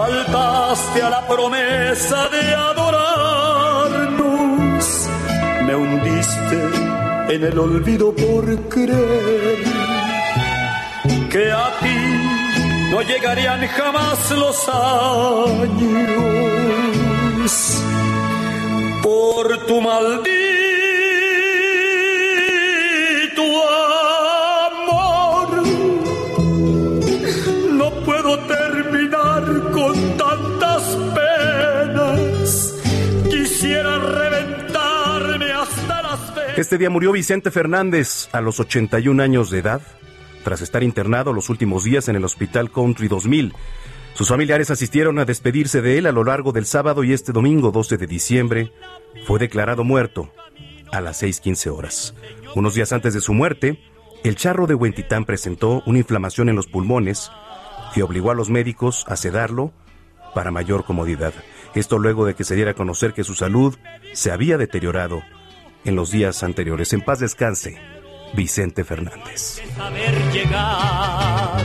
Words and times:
Faltaste 0.00 0.98
a 1.02 1.10
la 1.10 1.20
promesa 1.28 2.28
de 2.30 2.54
adorarnos. 2.54 4.06
Me 5.66 5.74
hundiste 5.74 6.58
en 7.34 7.44
el 7.44 7.58
olvido 7.58 8.14
por 8.14 8.46
creer 8.70 9.58
que 11.30 11.52
a 11.52 11.78
ti 11.80 11.98
no 12.90 13.02
llegarían 13.02 13.66
jamás 13.66 14.30
los 14.30 14.68
años. 14.70 15.92
Por 19.02 19.66
tu 19.66 19.82
maldito 19.82 20.59
Este 36.60 36.76
día 36.76 36.90
murió 36.90 37.12
Vicente 37.12 37.50
Fernández 37.50 38.28
a 38.32 38.42
los 38.42 38.60
81 38.60 39.22
años 39.22 39.48
de 39.48 39.60
edad, 39.60 39.80
tras 40.44 40.60
estar 40.60 40.82
internado 40.82 41.32
los 41.32 41.48
últimos 41.48 41.84
días 41.84 42.06
en 42.10 42.16
el 42.16 42.24
Hospital 42.26 42.70
Country 42.70 43.08
2000. 43.08 43.54
Sus 44.12 44.28
familiares 44.28 44.70
asistieron 44.70 45.18
a 45.18 45.24
despedirse 45.24 45.80
de 45.80 45.96
él 45.96 46.04
a 46.06 46.12
lo 46.12 46.22
largo 46.22 46.52
del 46.52 46.66
sábado 46.66 47.02
y 47.02 47.14
este 47.14 47.32
domingo 47.32 47.70
12 47.70 47.96
de 47.96 48.06
diciembre 48.06 48.72
fue 49.24 49.38
declarado 49.38 49.84
muerto 49.84 50.34
a 50.92 51.00
las 51.00 51.22
6.15 51.22 51.74
horas. 51.74 52.14
Unos 52.54 52.74
días 52.74 52.92
antes 52.92 53.14
de 53.14 53.22
su 53.22 53.32
muerte, 53.32 53.80
el 54.22 54.36
charro 54.36 54.66
de 54.66 54.74
Huentitán 54.74 55.24
presentó 55.24 55.82
una 55.86 56.00
inflamación 56.00 56.50
en 56.50 56.56
los 56.56 56.66
pulmones 56.66 57.32
que 57.94 58.02
obligó 58.02 58.32
a 58.32 58.34
los 58.34 58.50
médicos 58.50 59.06
a 59.08 59.16
sedarlo 59.16 59.72
para 60.34 60.50
mayor 60.50 60.84
comodidad. 60.84 61.32
Esto 61.74 61.98
luego 61.98 62.26
de 62.26 62.34
que 62.34 62.44
se 62.44 62.54
diera 62.54 62.72
a 62.72 62.74
conocer 62.74 63.14
que 63.14 63.24
su 63.24 63.34
salud 63.34 63.78
se 64.12 64.30
había 64.30 64.58
deteriorado 64.58 65.22
en 65.84 65.96
los 65.96 66.10
días 66.10 66.42
anteriores. 66.42 66.92
En 66.92 67.00
paz 67.02 67.20
descanse, 67.20 67.78
Vicente 68.34 68.84
Fernández. 68.84 69.60
saber 69.76 70.32
llegar. 70.32 71.62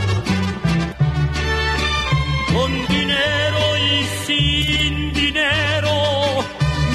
Con 2.52 2.72
dinero 2.86 3.58
y 3.76 4.04
sin 4.26 5.12
dinero, 5.12 6.44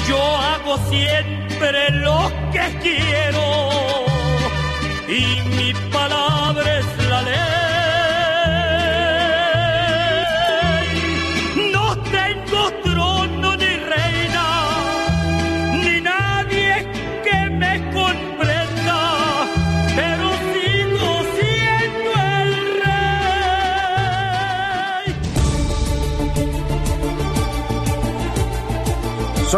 yo 0.08 0.20
hago 0.20 0.76
siempre 0.90 1.90
lo 1.90 2.32
que 2.52 2.78
quiero. 2.82 3.42
Y 5.08 5.51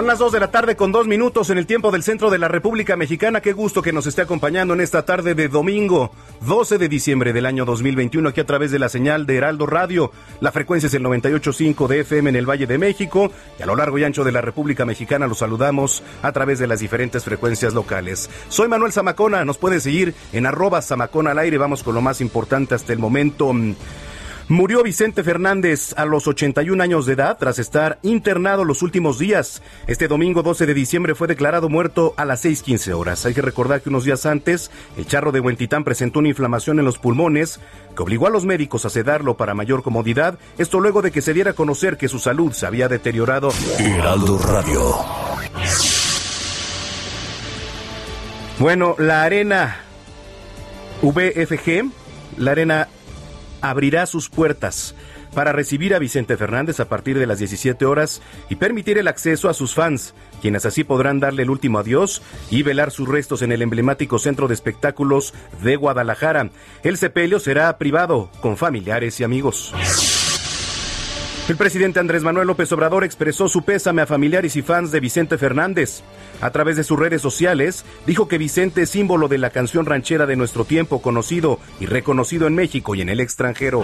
Las 0.07 0.19
2 0.19 0.33
de 0.33 0.41
la 0.41 0.51
tarde 0.51 0.77
con 0.77 0.93
dos 0.93 1.07
minutos 1.07 1.49
en 1.49 1.57
el 1.57 1.67
tiempo 1.67 1.91
del 1.91 2.03
centro 2.03 2.29
de 2.29 2.39
la 2.39 2.47
República 2.47 2.95
Mexicana. 2.95 3.41
Qué 3.41 3.55
gusto 3.55 3.81
que 3.81 3.93
nos 3.93 4.07
esté 4.07 4.21
acompañando 4.21 4.75
en 4.75 4.83
esta 4.83 5.07
tarde 5.07 5.35
de 5.35 5.49
domingo 5.49 6.13
12 6.43 6.77
de 6.77 6.91
diciembre 6.91 7.33
del 7.33 7.47
año 7.47 7.65
2021 7.65 8.29
aquí 8.29 8.41
a 8.41 8.47
través 8.47 8.71
de 8.71 8.79
la 8.79 8.91
señal 8.91 9.25
de 9.25 9.37
Heraldo 9.37 9.67
Radio. 9.67 10.13
La 10.41 10.53
frecuencia 10.53 10.89
es 10.89 10.95
el 10.95 11.03
98.5 11.03 11.87
de 11.89 12.01
FM 12.01 12.31
en 12.31 12.37
el 12.37 12.49
Valle 12.49 12.67
de 12.67 12.77
México 12.77 13.33
y 13.59 13.63
a 13.63 13.67
lo 13.67 13.77
largo 13.77 13.99
y 13.99 14.05
ancho 14.05 14.25
de 14.25 14.33
la 14.33 14.43
República 14.43 14.85
Mexicana 14.85 15.27
los 15.27 15.39
saludamos 15.39 16.03
a 16.23 16.33
través 16.33 16.59
de 16.59 16.67
las 16.67 16.81
diferentes 16.81 17.25
frecuencias 17.25 17.73
locales. 17.73 18.29
Soy 18.49 18.69
Manuel 18.69 18.93
Zamacona, 18.93 19.47
nos 19.47 19.57
puede 19.57 19.81
seguir 19.81 20.15
en 20.35 20.45
arroba 20.45 20.83
Zamacona 20.83 21.31
al 21.31 21.39
aire. 21.39 21.57
Vamos 21.57 21.83
con 21.83 21.95
lo 21.95 22.03
más 22.03 22.21
importante 22.21 22.75
hasta 22.75 22.93
el 22.93 22.99
momento. 22.99 23.55
Murió 24.49 24.83
Vicente 24.83 25.25
Fernández 25.25 25.95
a 25.97 26.05
los 26.05 26.27
81 26.27 26.83
años 26.83 27.07
de 27.07 27.15
edad 27.15 27.39
tras 27.39 27.59
estar 27.59 27.99
internado 28.03 28.65
los 28.65 28.83
últimos 28.83 29.19
días. 29.19 29.63
Este 29.87 30.07
domingo 30.07 30.43
12 30.43 30.67
de 30.67 30.75
diciembre 30.75 31.15
fue 31.15 31.29
declarado 31.29 31.71
muerto 31.71 32.13
a 32.19 32.27
las 32.27 32.45
6.15 32.45 32.93
horas. 32.93 33.25
Hay 33.25 33.33
que 33.33 33.41
recordar 33.41 33.81
que 33.81 33.89
unos 33.89 34.05
días 34.05 34.27
antes, 34.27 34.71
el 34.99 35.07
charro 35.07 35.33
de 35.33 35.41
Huentitán 35.41 35.83
presentó 35.83 36.19
una 36.19 36.29
inflamación 36.29 36.79
en 36.79 36.85
los 36.85 36.99
pulmones 36.99 37.59
que 37.97 38.03
obligó 38.03 38.27
a 38.27 38.31
los 38.31 38.45
médicos 38.45 38.85
a 38.85 38.91
sedarlo 38.91 39.39
para 39.39 39.55
mayor 39.55 39.83
comodidad. 39.83 40.39
Esto 40.59 40.79
luego 40.79 41.01
de 41.01 41.11
que 41.11 41.23
se 41.23 41.33
diera 41.33 41.53
a 41.53 41.55
conocer 41.55 41.97
que 41.97 42.09
su 42.09 42.19
salud 42.19 42.53
se 42.53 42.67
había 42.67 42.89
deteriorado. 42.89 43.51
Heraldo 43.79 44.39
Radio. 44.39 44.95
Bueno, 48.59 48.95
la 48.99 49.23
arena 49.23 49.81
VFG, 51.01 51.91
la 52.37 52.51
arena 52.51 52.89
abrirá 53.71 54.07
sus 54.07 54.29
puertas 54.29 54.95
para 55.35 55.53
recibir 55.53 55.95
a 55.95 55.99
Vicente 55.99 56.37
Fernández 56.37 56.81
a 56.81 56.89
partir 56.89 57.19
de 57.19 57.27
las 57.27 57.39
17 57.39 57.85
horas 57.85 58.23
y 58.49 58.57
permitir 58.57 58.99
el 58.99 59.09
acceso 59.09 59.49
a 59.49 59.55
sus 59.55 59.75
fans, 59.75 60.15
quienes 60.41 60.65
así 60.65 60.85
podrán 60.85 61.19
darle 61.19 61.43
el 61.43 61.51
último 61.51 61.79
adiós 61.79 62.23
y 62.51 62.63
velar 62.63 62.91
sus 62.91 63.09
restos 63.09 63.43
en 63.43 63.51
el 63.51 63.63
emblemático 63.63 64.19
centro 64.19 64.47
de 64.49 64.55
espectáculos 64.55 65.35
de 65.63 65.77
Guadalajara. 65.77 66.51
El 66.83 66.97
sepelio 66.97 67.41
será 67.41 67.77
privado, 67.79 68.31
con 68.41 68.57
familiares 68.57 69.19
y 69.21 69.25
amigos. 69.25 69.75
El 71.47 71.57
presidente 71.57 72.01
Andrés 72.01 72.23
Manuel 72.23 72.47
López 72.47 72.73
Obrador 72.73 73.05
expresó 73.05 73.49
su 73.49 73.65
pésame 73.65 74.01
a 74.01 74.07
familiares 74.07 74.57
y 74.57 74.63
fans 74.63 74.91
de 74.93 75.01
Vicente 75.01 75.37
Fernández. 75.37 76.03
A 76.45 76.51
través 76.51 76.77
de 76.77 76.85
sus 76.85 76.99
redes 76.99 77.23
sociales, 77.23 77.87
dijo 78.07 78.29
que 78.29 78.37
Vicente 78.37 78.83
es 78.83 78.91
símbolo 78.91 79.29
de 79.29 79.39
la 79.39 79.49
canción 79.49 79.87
ranchera 79.87 80.27
de 80.27 80.37
nuestro 80.37 80.67
tiempo, 80.67 81.01
conocido 81.01 81.59
y 81.81 81.87
reconocido 81.87 82.47
en 82.47 82.55
México 82.55 82.95
y 82.95 83.01
en 83.01 83.09
el 83.09 83.21
extranjero. 83.21 83.83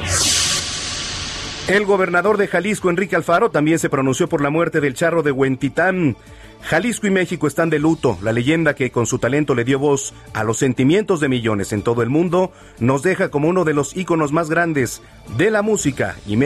El 1.68 1.86
gobernador 1.86 2.36
de 2.36 2.48
Jalisco, 2.48 2.90
Enrique 2.90 3.16
Alfaro, 3.16 3.50
también 3.50 3.78
se 3.78 3.88
pronunció 3.88 4.28
por 4.28 4.42
la 4.42 4.50
muerte 4.50 4.82
del 4.82 4.92
charro 4.92 5.22
de 5.22 5.30
Huentitán. 5.32 6.18
Jalisco 6.60 7.06
y 7.06 7.10
México 7.10 7.46
están 7.46 7.70
de 7.70 7.78
luto. 7.78 8.18
La 8.20 8.34
leyenda 8.34 8.74
que 8.74 8.90
con 8.90 9.06
su 9.06 9.18
talento 9.18 9.54
le 9.54 9.64
dio 9.64 9.78
voz 9.78 10.12
a 10.34 10.44
los 10.44 10.58
sentimientos 10.58 11.20
de 11.20 11.30
millones 11.30 11.72
en 11.72 11.80
todo 11.80 12.02
el 12.02 12.10
mundo 12.10 12.52
nos 12.78 13.02
deja 13.02 13.30
como 13.30 13.48
uno 13.48 13.64
de 13.64 13.72
los 13.72 13.96
íconos 13.96 14.32
más 14.32 14.50
grandes 14.50 15.00
de 15.38 15.50
la 15.50 15.62
música 15.62 16.16
y 16.26 16.36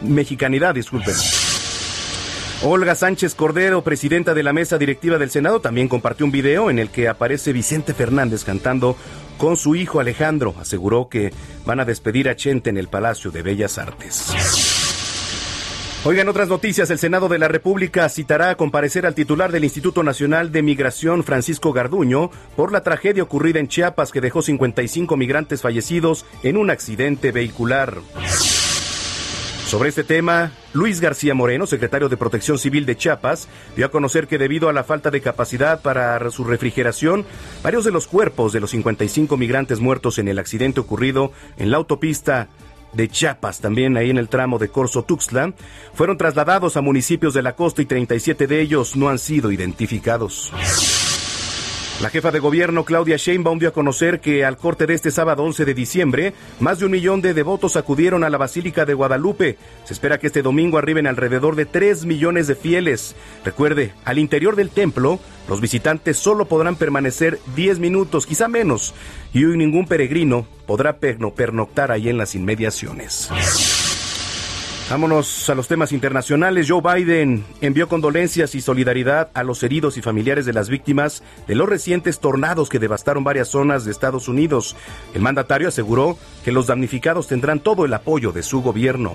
mexicanidad, 0.00 0.74
disculpen. 0.74 1.14
Olga 2.60 2.96
Sánchez 2.96 3.36
Cordero, 3.36 3.84
presidenta 3.84 4.34
de 4.34 4.42
la 4.42 4.52
mesa 4.52 4.78
directiva 4.78 5.16
del 5.16 5.30
Senado, 5.30 5.60
también 5.60 5.86
compartió 5.86 6.26
un 6.26 6.32
video 6.32 6.70
en 6.70 6.80
el 6.80 6.90
que 6.90 7.06
aparece 7.06 7.52
Vicente 7.52 7.94
Fernández 7.94 8.42
cantando 8.42 8.96
con 9.38 9.56
su 9.56 9.76
hijo 9.76 10.00
Alejandro. 10.00 10.56
Aseguró 10.60 11.08
que 11.08 11.32
van 11.64 11.78
a 11.78 11.84
despedir 11.84 12.28
a 12.28 12.34
Chente 12.34 12.70
en 12.70 12.76
el 12.76 12.88
Palacio 12.88 13.30
de 13.30 13.42
Bellas 13.42 13.78
Artes. 13.78 14.34
Oigan, 16.04 16.28
otras 16.28 16.48
noticias. 16.48 16.90
El 16.90 16.98
Senado 16.98 17.28
de 17.28 17.38
la 17.38 17.46
República 17.46 18.08
citará 18.08 18.50
a 18.50 18.56
comparecer 18.56 19.06
al 19.06 19.14
titular 19.14 19.52
del 19.52 19.62
Instituto 19.62 20.02
Nacional 20.02 20.50
de 20.50 20.62
Migración, 20.62 21.22
Francisco 21.22 21.72
Garduño, 21.72 22.32
por 22.56 22.72
la 22.72 22.82
tragedia 22.82 23.22
ocurrida 23.22 23.60
en 23.60 23.68
Chiapas 23.68 24.10
que 24.10 24.20
dejó 24.20 24.42
55 24.42 25.16
migrantes 25.16 25.62
fallecidos 25.62 26.26
en 26.42 26.56
un 26.56 26.70
accidente 26.70 27.30
vehicular. 27.30 27.98
Sobre 29.68 29.90
este 29.90 30.02
tema, 30.02 30.52
Luis 30.72 30.98
García 30.98 31.34
Moreno, 31.34 31.66
secretario 31.66 32.08
de 32.08 32.16
Protección 32.16 32.58
Civil 32.58 32.86
de 32.86 32.96
Chiapas, 32.96 33.48
dio 33.76 33.84
a 33.84 33.90
conocer 33.90 34.26
que 34.26 34.38
debido 34.38 34.70
a 34.70 34.72
la 34.72 34.82
falta 34.82 35.10
de 35.10 35.20
capacidad 35.20 35.82
para 35.82 36.30
su 36.30 36.44
refrigeración, 36.44 37.26
varios 37.62 37.84
de 37.84 37.90
los 37.90 38.06
cuerpos 38.06 38.54
de 38.54 38.60
los 38.60 38.70
55 38.70 39.36
migrantes 39.36 39.80
muertos 39.80 40.18
en 40.18 40.28
el 40.28 40.38
accidente 40.38 40.80
ocurrido 40.80 41.32
en 41.58 41.70
la 41.70 41.76
autopista 41.76 42.48
de 42.94 43.08
Chiapas, 43.10 43.60
también 43.60 43.98
ahí 43.98 44.08
en 44.08 44.16
el 44.16 44.30
tramo 44.30 44.58
de 44.58 44.70
Corso 44.70 45.02
Tuxtla, 45.02 45.52
fueron 45.92 46.16
trasladados 46.16 46.78
a 46.78 46.80
municipios 46.80 47.34
de 47.34 47.42
la 47.42 47.54
costa 47.54 47.82
y 47.82 47.84
37 47.84 48.46
de 48.46 48.62
ellos 48.62 48.96
no 48.96 49.10
han 49.10 49.18
sido 49.18 49.52
identificados. 49.52 50.50
La 52.00 52.10
jefa 52.10 52.30
de 52.30 52.38
gobierno 52.38 52.84
Claudia 52.84 53.16
Sheinbaum 53.16 53.58
dio 53.58 53.70
a 53.70 53.72
conocer 53.72 54.20
que 54.20 54.44
al 54.44 54.56
corte 54.56 54.86
de 54.86 54.94
este 54.94 55.10
sábado 55.10 55.42
11 55.42 55.64
de 55.64 55.74
diciembre, 55.74 56.32
más 56.60 56.78
de 56.78 56.84
un 56.84 56.92
millón 56.92 57.20
de 57.22 57.34
devotos 57.34 57.74
acudieron 57.74 58.22
a 58.22 58.30
la 58.30 58.38
Basílica 58.38 58.84
de 58.84 58.94
Guadalupe. 58.94 59.58
Se 59.84 59.94
espera 59.94 60.18
que 60.18 60.28
este 60.28 60.42
domingo 60.42 60.78
arriben 60.78 61.08
alrededor 61.08 61.56
de 61.56 61.66
3 61.66 62.04
millones 62.04 62.46
de 62.46 62.54
fieles. 62.54 63.16
Recuerde, 63.44 63.94
al 64.04 64.18
interior 64.18 64.54
del 64.54 64.70
templo, 64.70 65.18
los 65.48 65.60
visitantes 65.60 66.16
solo 66.18 66.44
podrán 66.44 66.76
permanecer 66.76 67.40
10 67.56 67.80
minutos, 67.80 68.26
quizá 68.26 68.46
menos, 68.46 68.94
y 69.32 69.44
hoy 69.44 69.56
ningún 69.56 69.88
peregrino 69.88 70.46
podrá 70.68 70.98
pernoctar 70.98 71.90
ahí 71.90 72.08
en 72.08 72.16
las 72.16 72.36
inmediaciones. 72.36 73.28
Vámonos 74.90 75.50
a 75.50 75.54
los 75.54 75.68
temas 75.68 75.92
internacionales. 75.92 76.66
Joe 76.66 76.80
Biden 76.80 77.44
envió 77.60 77.88
condolencias 77.88 78.54
y 78.54 78.62
solidaridad 78.62 79.28
a 79.34 79.42
los 79.42 79.62
heridos 79.62 79.98
y 79.98 80.02
familiares 80.02 80.46
de 80.46 80.54
las 80.54 80.70
víctimas 80.70 81.22
de 81.46 81.54
los 81.54 81.68
recientes 81.68 82.20
tornados 82.20 82.70
que 82.70 82.78
devastaron 82.78 83.22
varias 83.22 83.48
zonas 83.48 83.84
de 83.84 83.90
Estados 83.90 84.28
Unidos. 84.28 84.76
El 85.12 85.20
mandatario 85.20 85.68
aseguró 85.68 86.16
que 86.42 86.52
los 86.52 86.66
damnificados 86.66 87.28
tendrán 87.28 87.60
todo 87.60 87.84
el 87.84 87.92
apoyo 87.92 88.32
de 88.32 88.42
su 88.42 88.62
gobierno. 88.62 89.14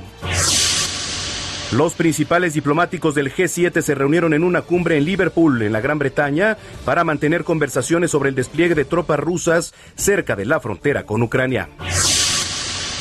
Los 1.72 1.94
principales 1.96 2.54
diplomáticos 2.54 3.16
del 3.16 3.34
G7 3.34 3.82
se 3.82 3.96
reunieron 3.96 4.36
en 4.36 4.44
una 4.44 4.62
cumbre 4.62 4.98
en 4.98 5.06
Liverpool, 5.06 5.64
en 5.64 5.74
la 5.74 5.82
Gran 5.82 5.98
Bretaña, 5.98 6.56
para 6.86 7.04
mantener 7.04 7.44
conversaciones 7.44 8.12
sobre 8.12 8.30
el 8.30 8.36
despliegue 8.36 8.76
de 8.76 8.86
tropas 8.86 9.20
rusas 9.20 9.74
cerca 9.96 10.36
de 10.36 10.46
la 10.46 10.60
frontera 10.60 11.08
con 11.08 11.24
Ucrania. 11.24 11.70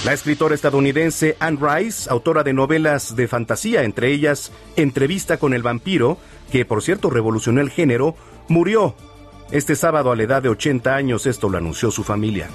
La 0.04 0.12
escritora 0.12 0.56
estadounidense 0.56 1.36
Anne 1.38 1.58
Rice, 1.60 2.10
autora 2.10 2.42
de 2.42 2.52
novelas 2.52 3.14
de 3.14 3.28
fantasía, 3.28 3.84
entre 3.84 4.08
ellas 4.08 4.50
Entrevista 4.74 5.36
con 5.36 5.54
el 5.54 5.62
vampiro, 5.62 6.18
que 6.50 6.64
por 6.64 6.82
cierto 6.82 7.08
revolucionó 7.08 7.60
el 7.60 7.70
género, 7.70 8.16
murió 8.48 8.96
este 9.52 9.76
sábado 9.76 10.10
a 10.10 10.16
la 10.16 10.24
edad 10.24 10.42
de 10.42 10.48
80 10.48 10.92
años, 10.92 11.26
esto 11.26 11.48
lo 11.48 11.58
anunció 11.58 11.92
su 11.92 12.02
familia. 12.02 12.48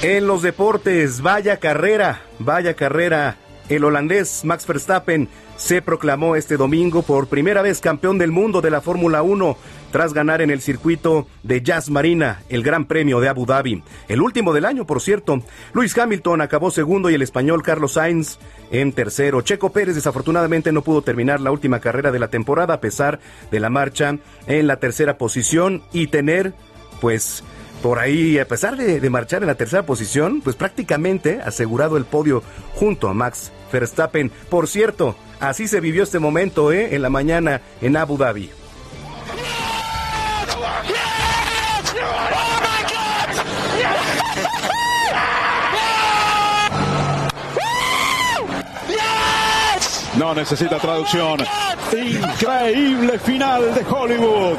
En 0.00 0.26
los 0.26 0.40
deportes, 0.40 1.20
vaya 1.20 1.58
carrera, 1.58 2.22
vaya 2.38 2.72
carrera. 2.72 3.36
El 3.68 3.84
holandés 3.84 4.46
Max 4.46 4.66
Verstappen 4.66 5.28
se 5.58 5.82
proclamó 5.82 6.34
este 6.34 6.56
domingo 6.56 7.02
por 7.02 7.26
primera 7.26 7.60
vez 7.60 7.80
campeón 7.80 8.16
del 8.16 8.30
mundo 8.30 8.62
de 8.62 8.70
la 8.70 8.80
Fórmula 8.80 9.20
1 9.20 9.58
tras 9.90 10.12
ganar 10.12 10.42
en 10.42 10.50
el 10.50 10.60
circuito 10.60 11.26
de 11.42 11.62
Jazz 11.62 11.90
Marina 11.90 12.42
el 12.48 12.62
Gran 12.62 12.86
Premio 12.86 13.20
de 13.20 13.28
Abu 13.28 13.46
Dhabi. 13.46 13.82
El 14.08 14.20
último 14.20 14.52
del 14.52 14.64
año, 14.64 14.86
por 14.86 15.00
cierto. 15.00 15.42
Luis 15.72 15.96
Hamilton 15.96 16.40
acabó 16.40 16.70
segundo 16.70 17.10
y 17.10 17.14
el 17.14 17.22
español 17.22 17.62
Carlos 17.62 17.92
Sainz 17.92 18.38
en 18.70 18.92
tercero. 18.92 19.40
Checo 19.42 19.70
Pérez 19.72 19.94
desafortunadamente 19.94 20.72
no 20.72 20.82
pudo 20.82 21.02
terminar 21.02 21.40
la 21.40 21.50
última 21.50 21.80
carrera 21.80 22.12
de 22.12 22.18
la 22.18 22.28
temporada 22.28 22.74
a 22.74 22.80
pesar 22.80 23.20
de 23.50 23.60
la 23.60 23.70
marcha 23.70 24.16
en 24.46 24.66
la 24.66 24.76
tercera 24.76 25.18
posición 25.18 25.82
y 25.92 26.08
tener 26.08 26.54
pues 27.00 27.42
por 27.82 28.00
ahí, 28.00 28.38
a 28.38 28.48
pesar 28.48 28.76
de, 28.76 29.08
marchar 29.08 29.42
en 29.42 29.46
la 29.46 29.54
tercera 29.54 29.84
posición, 29.84 30.40
pues 30.40 30.56
prácticamente 30.56 31.40
asegurado 31.40 31.96
el 31.96 32.04
podio 32.04 32.42
junto 32.74 33.08
a 33.08 33.14
Max 33.14 33.52
Verstappen. 33.72 34.32
Por 34.50 34.66
cierto, 34.66 35.16
así 35.38 35.68
se 35.68 35.80
vivió 35.80 36.02
este 36.02 36.18
momento 36.18 36.72
¿eh? 36.72 36.94
en 36.96 37.02
la 37.02 37.10
mañana 37.10 37.60
en 37.80 37.96
Abu 37.96 38.16
Dhabi. 38.16 38.50
No 50.18 50.34
necesita 50.34 50.78
traducción. 50.78 51.38
Increíble 51.92 53.20
final 53.20 53.72
de 53.72 53.84
Hollywood. 53.84 54.56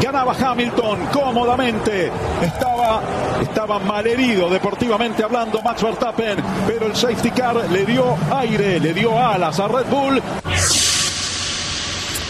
Ganaba 0.00 0.32
Hamilton 0.34 1.06
cómodamente. 1.12 2.12
Estaba, 2.40 3.02
estaba 3.42 3.80
malherido 3.80 4.48
deportivamente 4.48 5.24
hablando 5.24 5.60
Max 5.62 5.82
Verstappen, 5.82 6.38
pero 6.66 6.86
el 6.86 6.94
safety 6.94 7.32
car 7.32 7.56
le 7.70 7.84
dio 7.84 8.16
aire, 8.32 8.78
le 8.78 8.94
dio 8.94 9.18
alas 9.18 9.58
a 9.58 9.66
Red 9.66 9.86
Bull. 9.90 10.22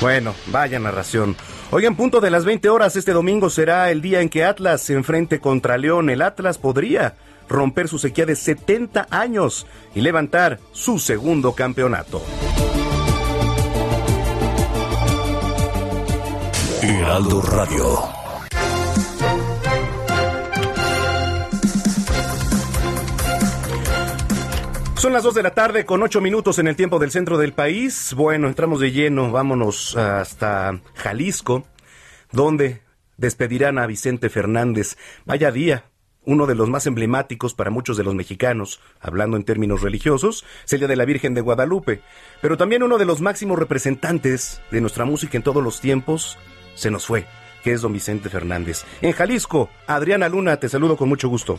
Bueno, 0.01 0.35
vaya 0.47 0.79
narración. 0.79 1.37
Oigan, 1.73 1.97
punto 1.97 2.21
de 2.21 2.31
las 2.31 2.47
20 2.47 2.71
horas 2.71 2.97
este 2.97 3.13
domingo 3.13 3.51
será 3.51 3.91
el 3.91 4.01
día 4.01 4.23
en 4.23 4.31
que 4.31 4.45
Atlas 4.45 4.81
se 4.81 4.95
enfrente 4.95 5.39
contra 5.39 5.77
León. 5.77 6.09
El 6.09 6.23
Atlas 6.23 6.57
podría 6.57 7.15
romper 7.51 7.89
su 7.89 7.99
sequía 7.99 8.25
de 8.25 8.37
70 8.37 9.09
años 9.11 9.67
y 9.95 10.01
levantar 10.01 10.61
su 10.73 10.99
segundo 10.99 11.53
campeonato. 11.53 12.23
Heraldo 16.83 17.43
Radio. 17.43 17.99
Son 24.97 25.15
las 25.15 25.23
2 25.23 25.35
de 25.35 25.43
la 25.43 25.55
tarde 25.55 25.87
con 25.87 26.03
8 26.03 26.21
minutos 26.21 26.59
en 26.59 26.69
el 26.69 26.77
tiempo 26.77 26.99
del 26.99 27.11
centro 27.11 27.39
del 27.39 27.53
país. 27.53 28.15
Bueno, 28.15 28.49
entramos 28.49 28.81
de 28.81 28.93
lleno, 28.93 29.33
vámonos 29.33 29.97
hasta 29.97 30.79
Jalisco, 30.95 31.65
donde 32.33 32.83
despedirán 33.17 33.79
a 33.79 33.87
Vicente 33.87 34.29
Fernández. 34.29 34.97
Vaya 35.25 35.51
día, 35.53 35.90
uno 36.25 36.47
de 36.47 36.55
los 36.55 36.69
más 36.69 36.87
emblemáticos 36.87 37.55
para 37.55 37.71
muchos 37.71 37.97
de 37.97 38.05
los 38.05 38.15
mexicanos, 38.15 38.81
hablando 39.01 39.37
en 39.37 39.45
términos 39.45 39.83
religiosos, 39.83 40.45
es 40.65 40.73
el 40.73 40.81
Día 40.81 40.89
de 40.89 40.97
la 40.97 41.05
Virgen 41.05 41.35
de 41.35 41.41
Guadalupe, 41.41 42.01
pero 42.41 42.57
también 42.57 42.83
uno 42.83 42.99
de 42.99 43.07
los 43.07 43.21
máximos 43.21 43.59
representantes 43.59 44.61
de 44.71 44.81
nuestra 44.81 45.05
música 45.05 45.37
en 45.37 45.43
todos 45.43 45.63
los 45.63 45.81
tiempos, 45.81 46.39
se 46.75 46.91
nos 46.91 47.07
fue, 47.07 47.25
que 47.65 47.73
es 47.73 47.83
don 47.83 47.93
Vicente 47.93 48.29
Fernández. 48.29 48.85
En 49.01 49.13
Jalisco, 49.13 49.71
Adriana 49.87 50.29
Luna, 50.29 50.59
te 50.59 50.69
saludo 50.69 50.97
con 50.97 51.09
mucho 51.09 51.29
gusto. 51.29 51.59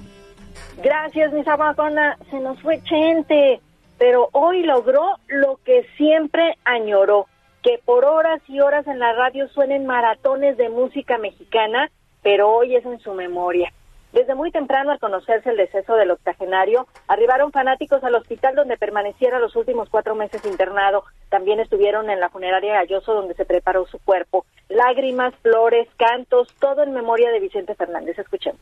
Gracias, 0.83 1.31
mi 1.33 1.43
Sabacona. 1.43 2.17
Se 2.29 2.39
nos 2.39 2.59
fue 2.61 2.81
Chente, 2.83 3.61
pero 3.97 4.29
hoy 4.31 4.63
logró 4.63 5.17
lo 5.27 5.59
que 5.63 5.85
siempre 5.97 6.57
añoró, 6.63 7.27
que 7.61 7.79
por 7.85 8.05
horas 8.05 8.41
y 8.47 8.59
horas 8.59 8.87
en 8.87 8.99
la 8.99 9.13
radio 9.13 9.47
suenen 9.49 9.85
maratones 9.85 10.57
de 10.57 10.69
música 10.69 11.17
mexicana, 11.17 11.91
pero 12.23 12.49
hoy 12.49 12.75
es 12.75 12.85
en 12.85 12.99
su 12.99 13.13
memoria. 13.13 13.71
Desde 14.11 14.35
muy 14.35 14.51
temprano, 14.51 14.91
al 14.91 14.99
conocerse 14.99 15.49
el 15.49 15.57
deceso 15.57 15.95
del 15.95 16.11
octogenario, 16.11 16.85
arribaron 17.07 17.53
fanáticos 17.53 18.03
al 18.03 18.15
hospital 18.15 18.55
donde 18.55 18.77
permaneciera 18.77 19.39
los 19.39 19.55
últimos 19.55 19.89
cuatro 19.89 20.15
meses 20.15 20.43
internado. 20.45 21.05
También 21.29 21.61
estuvieron 21.61 22.09
en 22.09 22.19
la 22.19 22.29
funeraria 22.29 22.73
Galloso 22.73 23.13
donde 23.13 23.35
se 23.35 23.45
preparó 23.45 23.85
su 23.85 24.03
cuerpo. 24.03 24.45
Lágrimas, 24.67 25.33
flores, 25.41 25.87
cantos, 25.97 26.53
todo 26.59 26.83
en 26.83 26.93
memoria 26.93 27.31
de 27.31 27.39
Vicente 27.39 27.73
Fernández. 27.75 28.19
Escuchemos. 28.19 28.59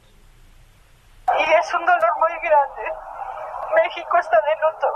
Y 1.40 1.54
es 1.54 1.74
un 1.74 1.86
dolor 1.86 2.14
muy 2.20 2.48
grande. 2.48 2.94
México 3.74 4.18
está 4.20 4.38
de 4.38 4.54
luto. 4.62 4.88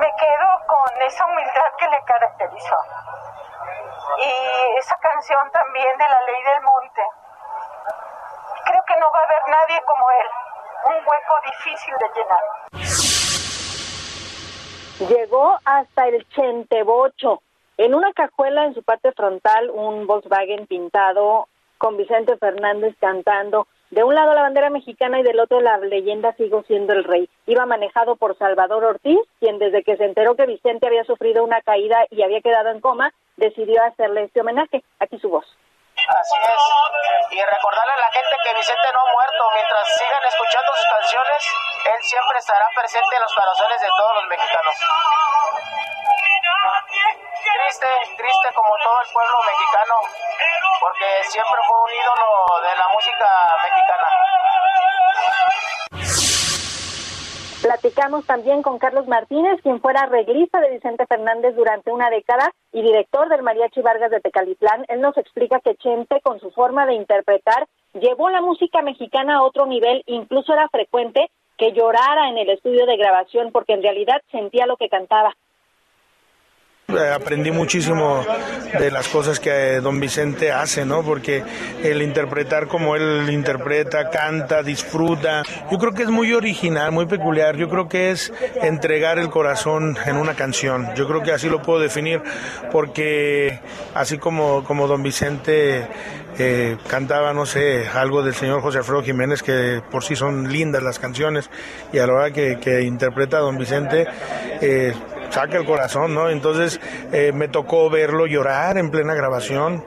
Me 0.00 0.06
quedo 0.18 0.48
con 0.66 1.02
esa 1.02 1.26
humildad 1.26 1.70
que 1.78 1.88
le 1.88 1.98
caracterizó. 2.04 2.76
Y 4.18 4.78
esa 4.78 4.96
canción 4.96 5.48
también 5.52 5.96
de 5.96 6.04
la 6.08 6.20
ley 6.26 6.42
del 6.42 6.62
monte 6.62 7.02
que 8.86 8.98
no 9.00 9.06
va 9.14 9.20
a 9.20 9.24
haber 9.24 9.42
nadie 9.48 9.80
como 9.86 10.10
él. 10.10 10.28
Un 10.86 10.94
hueco 11.06 11.34
difícil 11.44 11.94
de 11.98 12.08
llenar. 12.14 12.44
llegó 15.08 15.58
hasta 15.64 16.08
el 16.08 16.26
Chentebocho. 16.28 17.42
En 17.78 17.94
una 17.94 18.12
cajuela 18.12 18.64
en 18.64 18.74
su 18.74 18.82
parte 18.82 19.12
frontal, 19.12 19.70
un 19.70 20.06
Volkswagen 20.06 20.66
pintado 20.66 21.48
con 21.78 21.96
Vicente 21.96 22.36
Fernández 22.38 22.96
cantando. 22.98 23.66
De 23.90 24.02
un 24.02 24.14
lado 24.14 24.34
la 24.34 24.42
bandera 24.42 24.70
mexicana 24.70 25.20
y 25.20 25.22
del 25.22 25.38
otro 25.38 25.60
la 25.60 25.78
leyenda 25.78 26.32
Sigo 26.34 26.62
siendo 26.64 26.92
el 26.92 27.04
rey. 27.04 27.28
Iba 27.46 27.66
manejado 27.66 28.16
por 28.16 28.36
Salvador 28.36 28.84
Ortiz, 28.84 29.20
quien 29.38 29.58
desde 29.58 29.84
que 29.84 29.96
se 29.96 30.04
enteró 30.04 30.34
que 30.34 30.46
Vicente 30.46 30.86
había 30.86 31.04
sufrido 31.04 31.44
una 31.44 31.60
caída 31.60 32.04
y 32.10 32.22
había 32.22 32.40
quedado 32.40 32.70
en 32.70 32.80
coma, 32.80 33.12
decidió 33.36 33.82
hacerle 33.84 34.24
este 34.24 34.40
homenaje. 34.40 34.82
Aquí 34.98 35.18
su 35.18 35.28
voz. 35.28 35.46
Así 36.06 36.36
es. 36.38 37.32
Y 37.32 37.42
recordarle 37.42 37.92
a 37.92 37.96
la 37.96 38.10
gente 38.12 38.36
que 38.44 38.54
Vicente 38.54 38.92
no 38.92 39.00
ha 39.00 39.12
muerto. 39.12 39.50
Mientras 39.54 39.88
sigan 39.98 40.24
escuchando 40.24 40.74
sus 40.74 40.86
canciones, 40.86 41.42
él 41.84 42.02
siempre 42.02 42.38
estará 42.38 42.68
presente 42.74 43.16
en 43.16 43.22
los 43.22 43.34
corazones 43.34 43.80
de 43.80 43.88
todos 43.96 44.14
los 44.14 44.26
mexicanos. 44.26 44.76
Triste, 47.42 47.88
triste 48.16 48.52
como 48.54 48.70
todo 48.82 49.00
el 49.00 49.08
pueblo 49.12 49.38
mexicano, 49.42 50.00
porque 50.80 51.24
siempre 51.24 51.60
fue 51.66 51.80
un 51.80 51.90
ídolo 51.94 52.60
de 52.62 52.76
la 52.76 52.88
música 52.88 53.28
mexicana. 53.62 54.08
Platicamos 57.66 58.24
también 58.26 58.62
con 58.62 58.78
Carlos 58.78 59.08
Martínez, 59.08 59.60
quien 59.60 59.80
fuera 59.80 60.02
arreglista 60.02 60.60
de 60.60 60.70
Vicente 60.70 61.04
Fernández 61.04 61.56
durante 61.56 61.90
una 61.90 62.10
década 62.10 62.52
y 62.70 62.80
director 62.80 63.28
del 63.28 63.42
Mariachi 63.42 63.82
Vargas 63.82 64.12
de 64.12 64.20
Tecalitlán. 64.20 64.84
Él 64.86 65.00
nos 65.00 65.16
explica 65.18 65.58
que 65.58 65.74
Chente, 65.74 66.20
con 66.20 66.38
su 66.38 66.52
forma 66.52 66.86
de 66.86 66.94
interpretar, 66.94 67.66
llevó 67.94 68.30
la 68.30 68.40
música 68.40 68.82
mexicana 68.82 69.38
a 69.38 69.42
otro 69.42 69.66
nivel, 69.66 70.04
incluso 70.06 70.52
era 70.52 70.68
frecuente 70.68 71.28
que 71.58 71.72
llorara 71.72 72.28
en 72.28 72.38
el 72.38 72.50
estudio 72.50 72.86
de 72.86 72.96
grabación 72.96 73.50
porque 73.50 73.72
en 73.72 73.82
realidad 73.82 74.22
sentía 74.30 74.66
lo 74.66 74.76
que 74.76 74.88
cantaba. 74.88 75.34
Eh, 76.88 77.10
aprendí 77.12 77.50
muchísimo 77.50 78.24
de 78.78 78.92
las 78.92 79.08
cosas 79.08 79.40
que 79.40 79.80
don 79.80 79.98
Vicente 79.98 80.52
hace, 80.52 80.86
¿no? 80.86 81.02
Porque 81.02 81.42
el 81.82 82.00
interpretar 82.00 82.68
como 82.68 82.94
él 82.94 83.28
interpreta, 83.28 84.08
canta, 84.08 84.62
disfruta, 84.62 85.42
yo 85.68 85.78
creo 85.78 85.92
que 85.92 86.04
es 86.04 86.10
muy 86.10 86.32
original, 86.32 86.92
muy 86.92 87.06
peculiar. 87.06 87.56
Yo 87.56 87.68
creo 87.68 87.88
que 87.88 88.12
es 88.12 88.32
entregar 88.62 89.18
el 89.18 89.30
corazón 89.30 89.98
en 90.06 90.16
una 90.16 90.34
canción. 90.34 90.94
Yo 90.94 91.08
creo 91.08 91.22
que 91.22 91.32
así 91.32 91.48
lo 91.48 91.60
puedo 91.60 91.80
definir, 91.80 92.22
porque 92.70 93.58
así 93.92 94.18
como, 94.18 94.62
como 94.62 94.86
don 94.86 95.02
Vicente 95.02 95.88
eh, 96.38 96.76
cantaba, 96.86 97.32
no 97.32 97.46
sé, 97.46 97.88
algo 97.88 98.22
del 98.22 98.34
señor 98.34 98.60
José 98.60 98.78
Alfredo 98.78 99.02
Jiménez, 99.02 99.42
que 99.42 99.82
por 99.90 100.04
sí 100.04 100.14
son 100.14 100.52
lindas 100.52 100.84
las 100.84 101.00
canciones, 101.00 101.50
y 101.92 101.98
a 101.98 102.06
la 102.06 102.12
hora 102.12 102.30
que, 102.30 102.58
que 102.60 102.82
interpreta 102.82 103.38
a 103.38 103.40
don 103.40 103.58
Vicente, 103.58 104.06
eh, 104.60 104.94
saca 105.30 105.58
el 105.58 105.64
corazón, 105.64 106.14
¿no? 106.14 106.28
Entonces 106.28 106.80
eh, 107.12 107.32
me 107.32 107.48
tocó 107.48 107.90
verlo 107.90 108.26
llorar 108.26 108.78
en 108.78 108.90
plena 108.90 109.14
grabación. 109.14 109.84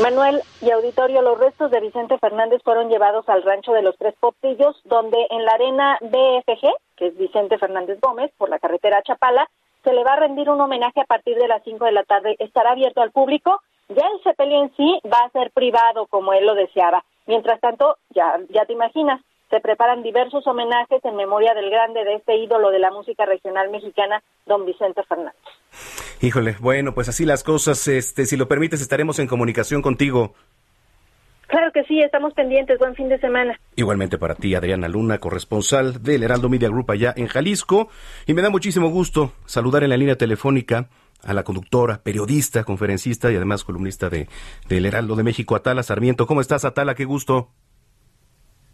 Manuel 0.00 0.42
y 0.62 0.70
auditorio, 0.70 1.20
los 1.20 1.38
restos 1.38 1.70
de 1.70 1.80
Vicente 1.80 2.18
Fernández 2.18 2.62
fueron 2.64 2.88
llevados 2.88 3.28
al 3.28 3.42
rancho 3.42 3.72
de 3.72 3.82
los 3.82 3.96
Tres 3.98 4.14
Potillos, 4.18 4.80
donde 4.84 5.18
en 5.30 5.44
la 5.44 5.52
arena 5.52 5.98
BFG, 6.00 6.72
que 6.96 7.08
es 7.08 7.18
Vicente 7.18 7.58
Fernández 7.58 8.00
Gómez, 8.00 8.32
por 8.38 8.48
la 8.48 8.58
carretera 8.58 9.02
Chapala, 9.02 9.46
se 9.84 9.92
le 9.92 10.02
va 10.02 10.14
a 10.14 10.20
rendir 10.20 10.48
un 10.48 10.60
homenaje 10.60 11.00
a 11.00 11.04
partir 11.04 11.36
de 11.36 11.46
las 11.46 11.62
5 11.64 11.84
de 11.84 11.92
la 11.92 12.04
tarde. 12.04 12.36
Estará 12.38 12.70
abierto 12.70 13.02
al 13.02 13.10
público. 13.10 13.60
Ya 13.88 14.06
el 14.14 14.22
sepelio 14.22 14.62
en 14.62 14.74
sí 14.76 15.00
va 15.12 15.26
a 15.26 15.30
ser 15.30 15.50
privado, 15.50 16.06
como 16.06 16.32
él 16.32 16.46
lo 16.46 16.54
deseaba. 16.54 17.04
Mientras 17.26 17.60
tanto, 17.60 17.98
ya, 18.10 18.38
ya 18.48 18.64
te 18.64 18.72
imaginas, 18.72 19.20
se 19.52 19.60
preparan 19.60 20.02
diversos 20.02 20.46
homenajes 20.46 21.04
en 21.04 21.14
memoria 21.14 21.52
del 21.52 21.68
grande 21.68 22.02
de 22.04 22.14
este 22.14 22.36
ídolo 22.36 22.70
de 22.70 22.78
la 22.78 22.90
música 22.90 23.26
regional 23.26 23.70
mexicana, 23.70 24.22
don 24.46 24.64
Vicente 24.64 25.02
Fernández. 25.02 25.34
Híjole, 26.22 26.56
bueno, 26.58 26.94
pues 26.94 27.10
así 27.10 27.26
las 27.26 27.44
cosas, 27.44 27.86
este, 27.86 28.24
si 28.24 28.38
lo 28.38 28.48
permites, 28.48 28.80
estaremos 28.80 29.18
en 29.18 29.26
comunicación 29.26 29.82
contigo. 29.82 30.32
Claro 31.48 31.70
que 31.70 31.84
sí, 31.84 32.00
estamos 32.00 32.32
pendientes. 32.32 32.78
Buen 32.78 32.94
fin 32.94 33.10
de 33.10 33.18
semana. 33.18 33.60
Igualmente 33.76 34.16
para 34.16 34.34
ti, 34.34 34.54
Adriana 34.54 34.88
Luna, 34.88 35.18
corresponsal 35.18 36.02
del 36.02 36.22
Heraldo 36.22 36.48
Media 36.48 36.70
Group 36.70 36.90
allá 36.90 37.12
en 37.14 37.26
Jalisco. 37.26 37.88
Y 38.26 38.32
me 38.32 38.40
da 38.40 38.48
muchísimo 38.48 38.88
gusto 38.88 39.32
saludar 39.44 39.84
en 39.84 39.90
la 39.90 39.98
línea 39.98 40.16
telefónica 40.16 40.88
a 41.22 41.34
la 41.34 41.42
conductora, 41.42 42.00
periodista, 42.02 42.64
conferencista 42.64 43.30
y 43.30 43.36
además 43.36 43.64
columnista 43.64 44.08
de 44.08 44.28
del 44.66 44.86
Heraldo 44.86 45.14
de 45.14 45.24
México, 45.24 45.54
Atala 45.54 45.82
Sarmiento. 45.82 46.26
¿Cómo 46.26 46.40
estás, 46.40 46.64
Atala? 46.64 46.94
Qué 46.94 47.04
gusto. 47.04 47.50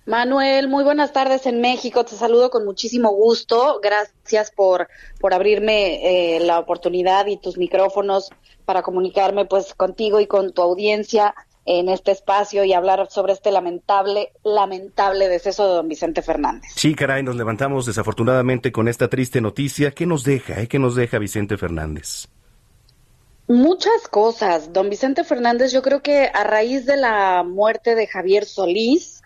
Manuel, 0.09 0.69
muy 0.69 0.85
buenas 0.85 1.13
tardes 1.13 1.45
en 1.45 1.61
México. 1.61 2.03
Te 2.03 2.17
saludo 2.17 2.49
con 2.49 2.65
muchísimo 2.65 3.11
gusto. 3.11 3.79
Gracias 3.83 4.51
por, 4.51 4.89
por 5.21 5.35
abrirme 5.35 6.37
eh, 6.37 6.41
la 6.41 6.59
oportunidad 6.59 7.27
y 7.27 7.37
tus 7.37 7.59
micrófonos 7.59 8.31
para 8.65 8.81
comunicarme 8.81 9.45
pues 9.45 9.75
contigo 9.75 10.19
y 10.19 10.27
con 10.27 10.55
tu 10.55 10.63
audiencia 10.63 11.35
en 11.67 11.91
este 11.91 12.13
espacio 12.13 12.65
y 12.65 12.73
hablar 12.73 13.07
sobre 13.11 13.35
este 13.35 13.51
lamentable, 13.51 14.33
lamentable 14.45 15.29
deceso 15.29 15.69
de 15.69 15.75
don 15.75 15.89
Vicente 15.89 16.23
Fernández. 16.23 16.73
Sí, 16.75 16.95
caray, 16.95 17.23
nos 17.23 17.37
levantamos 17.37 17.85
desafortunadamente 17.85 18.73
con 18.73 18.89
esta 18.89 19.09
triste 19.09 19.43
noticia. 19.43 19.91
¿Qué 19.91 20.07
nos 20.07 20.25
deja? 20.25 20.63
Eh? 20.63 20.69
¿Qué 20.69 20.79
nos 20.79 20.95
deja 20.95 21.19
Vicente 21.19 21.59
Fernández? 21.59 22.29
Muchas 23.47 24.09
cosas. 24.09 24.73
Don 24.73 24.89
Vicente 24.89 25.23
Fernández, 25.23 25.71
yo 25.71 25.83
creo 25.83 26.01
que 26.01 26.31
a 26.33 26.45
raíz 26.45 26.87
de 26.87 26.97
la 26.97 27.43
muerte 27.43 27.95
de 27.95 28.07
Javier 28.07 28.47
Solís, 28.47 29.18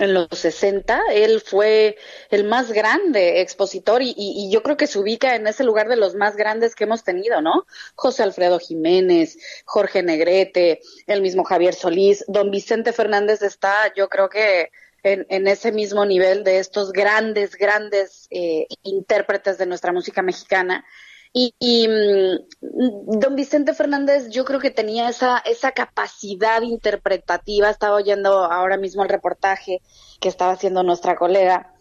en 0.00 0.14
los 0.14 0.28
60. 0.32 1.00
Él 1.12 1.40
fue 1.40 1.96
el 2.30 2.44
más 2.44 2.72
grande 2.72 3.40
expositor 3.40 4.02
y, 4.02 4.14
y, 4.16 4.50
yo 4.50 4.62
creo 4.62 4.76
que 4.76 4.86
se 4.86 4.98
ubica 4.98 5.34
en 5.36 5.46
ese 5.46 5.64
lugar 5.64 5.88
de 5.88 5.96
los 5.96 6.14
más 6.14 6.36
grandes 6.36 6.74
que 6.74 6.84
hemos 6.84 7.04
tenido, 7.04 7.40
¿no? 7.42 7.66
José 7.94 8.22
Alfredo 8.22 8.58
Jiménez, 8.58 9.38
Jorge 9.64 10.02
Negrete, 10.02 10.80
el 11.06 11.22
mismo 11.22 11.44
Javier 11.44 11.74
Solís, 11.74 12.24
don 12.26 12.50
Vicente 12.50 12.92
Fernández 12.92 13.42
está, 13.42 13.92
yo 13.94 14.08
creo 14.08 14.28
que 14.28 14.70
en, 15.02 15.26
en 15.28 15.46
ese 15.46 15.72
mismo 15.72 16.04
nivel 16.04 16.44
de 16.44 16.58
estos 16.58 16.92
grandes, 16.92 17.56
grandes 17.56 18.26
eh, 18.30 18.66
intérpretes 18.82 19.58
de 19.58 19.66
nuestra 19.66 19.92
música 19.92 20.22
mexicana. 20.22 20.84
Y, 21.32 21.54
y, 21.60 21.86
mm, 21.86 23.18
don 23.20 23.36
Vicente 23.36 23.72
Fernández 23.72 24.30
yo 24.30 24.44
creo 24.44 24.58
que 24.58 24.70
tenía 24.70 25.08
esa, 25.08 25.38
esa 25.38 25.72
capacidad 25.72 26.62
interpretativa, 26.62 27.70
estaba 27.70 27.96
oyendo 27.96 28.44
ahora 28.44 28.76
mismo 28.76 29.02
el 29.02 29.08
reportaje 29.08 29.80
que 30.20 30.28
estaba 30.28 30.52
haciendo 30.52 30.82
nuestra 30.82 31.14
colega 31.14 31.72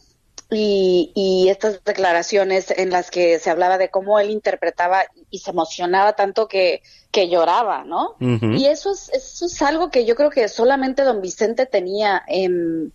y, 0.51 1.11
y 1.15 1.49
estas 1.49 1.83
declaraciones 1.83 2.71
en 2.71 2.89
las 2.89 3.11
que 3.11 3.39
se 3.39 3.49
hablaba 3.49 3.77
de 3.77 3.89
cómo 3.89 4.19
él 4.19 4.29
interpretaba 4.29 5.03
y 5.29 5.39
se 5.39 5.51
emocionaba 5.51 6.13
tanto 6.13 6.47
que, 6.47 6.81
que 7.11 7.29
lloraba, 7.29 7.83
¿no? 7.83 8.15
Y 8.19 8.65
eso 8.65 8.91
es, 8.91 9.09
eso 9.09 9.45
es 9.45 9.61
algo 9.61 9.89
que 9.91 10.05
yo 10.05 10.15
creo 10.15 10.29
que 10.29 10.47
solamente 10.47 11.03
don 11.03 11.21
Vicente 11.21 11.65
tenía. 11.65 12.23
en 12.27 12.93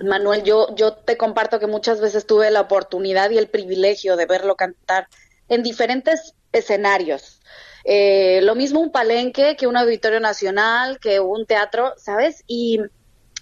Manuel, 0.00 0.42
yo, 0.42 0.74
yo 0.74 0.94
te 0.94 1.16
comparto 1.16 1.58
que 1.60 1.66
muchas 1.66 2.00
veces 2.00 2.26
tuve 2.26 2.50
la 2.50 2.62
oportunidad 2.62 3.30
y 3.30 3.38
el 3.38 3.48
privilegio 3.48 4.16
de 4.16 4.26
verlo 4.26 4.56
cantar 4.56 5.06
en 5.52 5.62
diferentes 5.62 6.34
escenarios. 6.50 7.40
Eh, 7.84 8.40
lo 8.42 8.54
mismo 8.54 8.80
un 8.80 8.90
palenque 8.90 9.54
que 9.56 9.66
un 9.66 9.76
auditorio 9.76 10.18
nacional, 10.18 10.98
que 10.98 11.20
un 11.20 11.44
teatro, 11.44 11.92
¿sabes? 11.98 12.42
Y, 12.46 12.80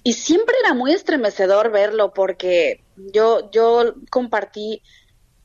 y 0.03 0.15
siempre 0.15 0.57
era 0.65 0.75
muy 0.75 0.93
estremecedor 0.93 1.71
verlo 1.71 2.13
porque 2.13 2.83
yo, 2.97 3.49
yo 3.53 3.95
compartí 4.11 4.83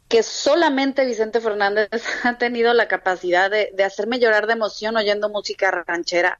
que 0.07 0.23
solamente 0.23 1.05
Vicente 1.05 1.39
Fernández 1.39 1.89
ha 2.23 2.37
tenido 2.39 2.73
la 2.73 2.87
capacidad 2.87 3.51
de, 3.51 3.71
de 3.73 3.83
hacerme 3.83 4.19
llorar 4.19 4.47
de 4.47 4.53
emoción 4.53 4.97
oyendo 4.97 5.29
música 5.29 5.69
ranchera, 5.85 6.39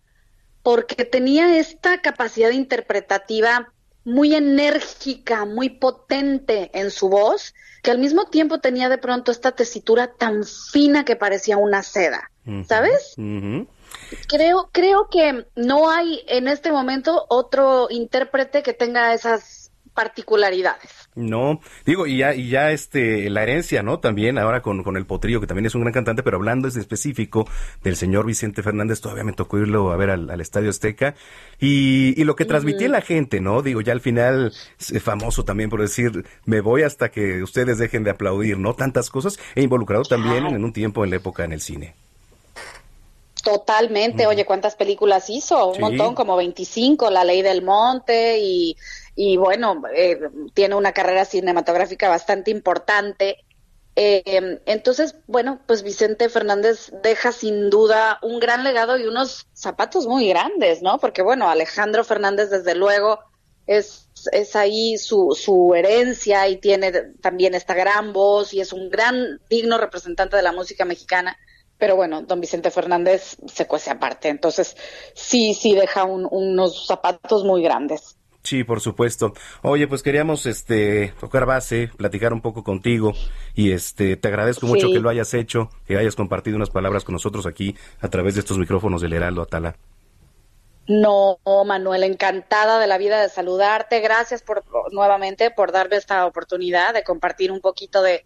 porque 0.64 1.06
tenía 1.06 1.60
esta 1.60 2.02
capacidad 2.02 2.50
interpretativa 2.50 3.72
muy 4.06 4.34
enérgica, 4.34 5.46
muy 5.46 5.70
potente 5.70 6.72
en 6.74 6.90
su 6.90 7.10
voz, 7.10 7.54
que 7.86 7.92
al 7.92 8.00
mismo 8.00 8.26
tiempo 8.26 8.58
tenía 8.58 8.90
de 8.90 8.98
pronto 8.98 9.32
esta 9.32 9.52
tesitura 9.52 10.08
tan 10.08 10.44
fina 10.44 11.06
que 11.06 11.16
parecía 11.16 11.58
una 11.58 11.84
seda, 11.84 12.32
¿sabes? 12.68 13.14
Creo, 14.28 14.70
creo 14.72 15.08
que 15.08 15.46
no 15.56 15.92
hay 15.92 16.24
en 16.28 16.48
este 16.48 16.72
momento 16.72 17.28
otro 17.30 17.86
intérprete 17.92 18.64
que 18.64 18.74
tenga 18.74 19.14
esas 19.14 19.65
particularidades. 19.96 20.92
No, 21.16 21.62
digo, 21.86 22.06
y 22.06 22.18
ya, 22.18 22.36
y 22.36 22.50
ya 22.50 22.72
este, 22.72 23.30
la 23.30 23.44
herencia, 23.44 23.82
¿no? 23.82 24.00
También 24.00 24.38
ahora 24.38 24.62
con, 24.62 24.84
con 24.84 24.98
el 24.98 25.06
Potrillo, 25.06 25.40
que 25.40 25.48
también 25.48 25.66
es 25.66 25.74
un 25.74 25.82
gran 25.82 25.94
cantante, 25.94 26.22
pero 26.22 26.38
hablando 26.38 26.68
en 26.68 26.78
específico 26.80 27.48
del 27.84 27.96
señor 27.96 28.26
Vicente 28.26 28.62
Fernández, 28.62 29.00
todavía 29.02 29.24
me 29.24 29.34
tocó 29.34 29.58
irlo 29.58 29.92
a 29.92 29.96
ver 29.98 30.10
al, 30.10 30.42
Estadio 30.42 30.70
Azteca, 30.70 31.16
y, 31.60 32.20
y 32.20 32.24
lo 32.26 32.36
que 32.36 32.46
transmitía 32.46 32.90
la 32.90 33.02
gente, 33.02 33.40
¿no? 33.40 33.62
Digo, 33.62 33.82
ya 33.82 33.94
al 33.94 34.02
final, 34.02 34.54
es 34.78 35.02
famoso 35.02 35.46
también 35.46 35.70
por 35.70 35.82
decir, 35.82 36.26
me 36.46 36.62
voy 36.62 36.84
hasta 36.84 37.10
que 37.10 37.42
ustedes 37.42 37.78
dejen 37.78 38.04
de 38.04 38.12
aplaudir, 38.12 38.58
¿no? 38.58 38.74
Tantas 38.74 39.10
cosas, 39.10 39.40
e 39.56 39.64
involucrado 39.64 40.04
también 40.04 40.46
en 40.48 40.64
un 40.64 40.74
tiempo 40.74 41.04
en 41.04 41.12
la 41.12 41.16
época 41.16 41.46
en 41.46 41.54
el 41.54 41.62
cine. 41.62 41.96
Totalmente, 43.46 44.26
oye, 44.26 44.44
¿cuántas 44.44 44.76
películas 44.76 45.30
hizo? 45.30 45.68
Un 45.68 45.80
montón, 45.80 46.16
como 46.16 46.36
25, 46.36 47.12
La 47.12 47.24
Ley 47.24 47.44
del 47.44 47.62
Monte 47.62 48.40
y 48.40 48.76
y 49.16 49.38
bueno, 49.38 49.82
eh, 49.96 50.20
tiene 50.54 50.76
una 50.76 50.92
carrera 50.92 51.26
cinematográfica 51.26 52.10
bastante 52.10 52.52
importante. 52.52 53.38
Eh, 53.96 54.60
entonces, 54.66 55.16
bueno, 55.26 55.62
pues 55.66 55.84
Vicente 55.84 56.28
Fernández 56.28 56.92
deja 57.02 57.32
sin 57.32 57.70
duda 57.70 58.20
un 58.22 58.40
gran 58.40 58.66
legado 58.66 58.98
y 58.98 59.06
unos 59.06 59.48
zapatos 59.54 60.06
muy 60.06 60.28
grandes, 60.28 60.82
¿no? 60.82 61.00
Porque 61.00 61.22
bueno, 61.22 61.50
Alejandro 61.50 62.04
Fernández 62.04 62.50
desde 62.50 62.76
luego 62.76 63.20
es, 63.68 64.10
es 64.34 64.56
ahí 64.58 64.98
su, 64.98 65.36
su 65.40 65.74
herencia 65.74 66.50
y 66.50 66.58
tiene 66.58 66.92
también 67.22 67.56
esta 67.56 67.74
gran 67.74 68.12
voz 68.12 68.54
y 68.54 68.60
es 68.60 68.74
un 68.74 68.90
gran 68.90 69.40
digno 69.50 69.78
representante 69.78 70.36
de 70.36 70.44
la 70.44 70.52
música 70.52 70.84
mexicana. 70.84 71.38
Pero 71.78 71.96
bueno, 71.96 72.22
don 72.22 72.42
Vicente 72.42 72.72
Fernández 72.72 73.38
se 73.48 73.68
cuece 73.68 73.92
aparte, 73.92 74.30
entonces 74.30 74.78
sí, 75.14 75.54
sí 75.54 75.76
deja 75.76 76.06
unos 76.06 76.88
zapatos 76.88 77.44
muy 77.44 77.62
grandes. 77.64 78.15
Sí, 78.46 78.64
por 78.64 78.80
supuesto. 78.80 79.34
Oye, 79.64 79.88
pues 79.88 80.04
queríamos 80.04 80.46
este 80.46 81.16
tocar 81.20 81.48
base, 81.48 81.90
platicar 81.98 82.32
un 82.32 82.42
poco 82.42 82.64
contigo 82.64 83.14
y 83.56 83.72
este 83.72 84.18
te 84.18 84.28
agradezco 84.28 84.68
mucho 84.68 84.92
que 84.92 85.00
lo 85.00 85.10
hayas 85.10 85.34
hecho, 85.34 85.72
que 85.88 85.98
hayas 85.98 86.16
compartido 86.16 86.56
unas 86.56 86.70
palabras 86.70 87.04
con 87.04 87.14
nosotros 87.14 87.48
aquí 87.48 87.76
a 88.02 88.08
través 88.10 88.36
de 88.36 88.42
estos 88.42 88.60
micrófonos 88.60 89.02
del 89.02 89.14
Heraldo 89.14 89.42
Atala. 89.42 89.76
No, 90.88 91.40
Manuel, 91.66 92.04
encantada 92.04 92.78
de 92.78 92.86
la 92.86 93.00
vida 93.00 93.20
de 93.20 93.30
saludarte. 93.30 94.00
Gracias 94.02 94.44
por 94.44 94.64
nuevamente 94.94 95.50
por 95.50 95.72
darme 95.72 95.96
esta 95.96 96.28
oportunidad 96.28 96.94
de 96.94 97.04
compartir 97.04 97.52
un 97.52 97.62
poquito 97.62 98.04
de 98.04 98.24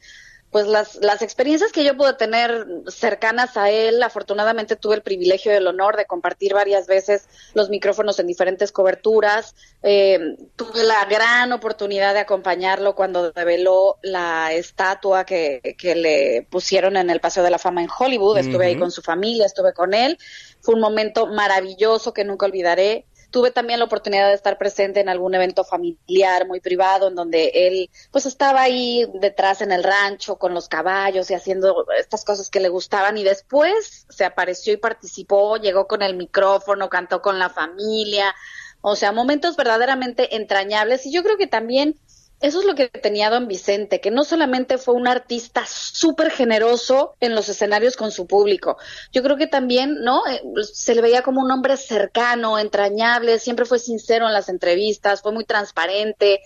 pues 0.51 0.65
las, 0.65 0.95
las 0.95 1.21
experiencias 1.21 1.71
que 1.71 1.83
yo 1.83 1.95
pude 1.95 2.13
tener 2.13 2.65
cercanas 2.87 3.55
a 3.55 3.69
él, 3.69 4.01
afortunadamente 4.01 4.75
tuve 4.75 4.95
el 4.95 5.03
privilegio 5.03 5.51
y 5.51 5.55
el 5.55 5.67
honor 5.67 5.95
de 5.95 6.05
compartir 6.05 6.53
varias 6.53 6.87
veces 6.87 7.27
los 7.53 7.69
micrófonos 7.69 8.17
en 8.19 8.25
diferentes 8.25 8.71
coberturas. 8.71 9.53
Eh, 9.83 10.37
tuve 10.55 10.83
la 10.83 11.05
gran 11.05 11.51
oportunidad 11.51 12.13
de 12.15 12.21
acompañarlo 12.21 12.95
cuando 12.95 13.31
reveló 13.31 13.97
la 14.01 14.51
estatua 14.53 15.23
que, 15.23 15.75
que 15.77 15.95
le 15.95 16.47
pusieron 16.49 16.97
en 16.97 17.11
el 17.11 17.19
Paseo 17.19 17.43
de 17.43 17.51
la 17.51 17.59
Fama 17.59 17.83
en 17.83 17.89
Hollywood. 17.97 18.39
Estuve 18.39 18.65
ahí 18.65 18.77
con 18.77 18.91
su 18.91 19.03
familia, 19.03 19.45
estuve 19.45 19.73
con 19.73 19.93
él. 19.93 20.17
Fue 20.61 20.73
un 20.73 20.81
momento 20.81 21.27
maravilloso 21.27 22.11
que 22.13 22.23
nunca 22.23 22.47
olvidaré. 22.47 23.05
Tuve 23.31 23.51
también 23.51 23.79
la 23.79 23.85
oportunidad 23.85 24.29
de 24.29 24.35
estar 24.35 24.57
presente 24.57 24.99
en 24.99 25.09
algún 25.09 25.35
evento 25.35 25.63
familiar 25.63 26.47
muy 26.47 26.59
privado 26.59 27.09
en 27.09 27.15
donde 27.15 27.51
él 27.53 27.89
pues 28.11 28.25
estaba 28.25 28.61
ahí 28.61 29.05
detrás 29.15 29.61
en 29.61 29.71
el 29.71 29.83
rancho 29.83 30.37
con 30.37 30.53
los 30.53 30.67
caballos 30.67 31.29
y 31.29 31.33
haciendo 31.33 31.85
estas 31.97 32.25
cosas 32.25 32.49
que 32.49 32.59
le 32.59 32.69
gustaban 32.69 33.17
y 33.17 33.23
después 33.23 34.05
se 34.09 34.25
apareció 34.25 34.73
y 34.73 34.77
participó, 34.77 35.57
llegó 35.57 35.87
con 35.87 36.01
el 36.01 36.15
micrófono, 36.15 36.89
cantó 36.89 37.21
con 37.21 37.37
la 37.37 37.49
familia, 37.49 38.33
o 38.81 38.95
sea, 38.95 39.11
momentos 39.11 39.55
verdaderamente 39.57 40.35
entrañables. 40.35 41.05
Y 41.05 41.11
yo 41.11 41.23
creo 41.23 41.37
que 41.37 41.47
también 41.47 41.99
eso 42.41 42.61
es 42.61 42.65
lo 42.65 42.75
que 42.75 42.87
tenía 42.87 43.29
don 43.29 43.47
Vicente, 43.47 43.99
que 43.99 44.11
no 44.11 44.23
solamente 44.23 44.77
fue 44.77 44.93
un 44.93 45.07
artista 45.07 45.65
súper 45.67 46.31
generoso 46.31 47.15
en 47.19 47.35
los 47.35 47.49
escenarios 47.49 47.97
con 47.97 48.11
su 48.11 48.27
público, 48.27 48.77
yo 49.11 49.21
creo 49.23 49.35
que 49.35 49.47
también, 49.47 50.01
¿no? 50.01 50.25
Eh, 50.25 50.41
se 50.71 50.95
le 50.95 51.01
veía 51.01 51.21
como 51.21 51.41
un 51.41 51.51
hombre 51.51 51.75
cercano, 51.75 52.57
entrañable, 52.57 53.39
siempre 53.39 53.65
fue 53.65 53.79
sincero 53.79 54.25
en 54.27 54.33
las 54.33 54.47
entrevistas, 54.47 55.21
fue 55.21 55.33
muy 55.33 55.43
transparente. 55.43 56.39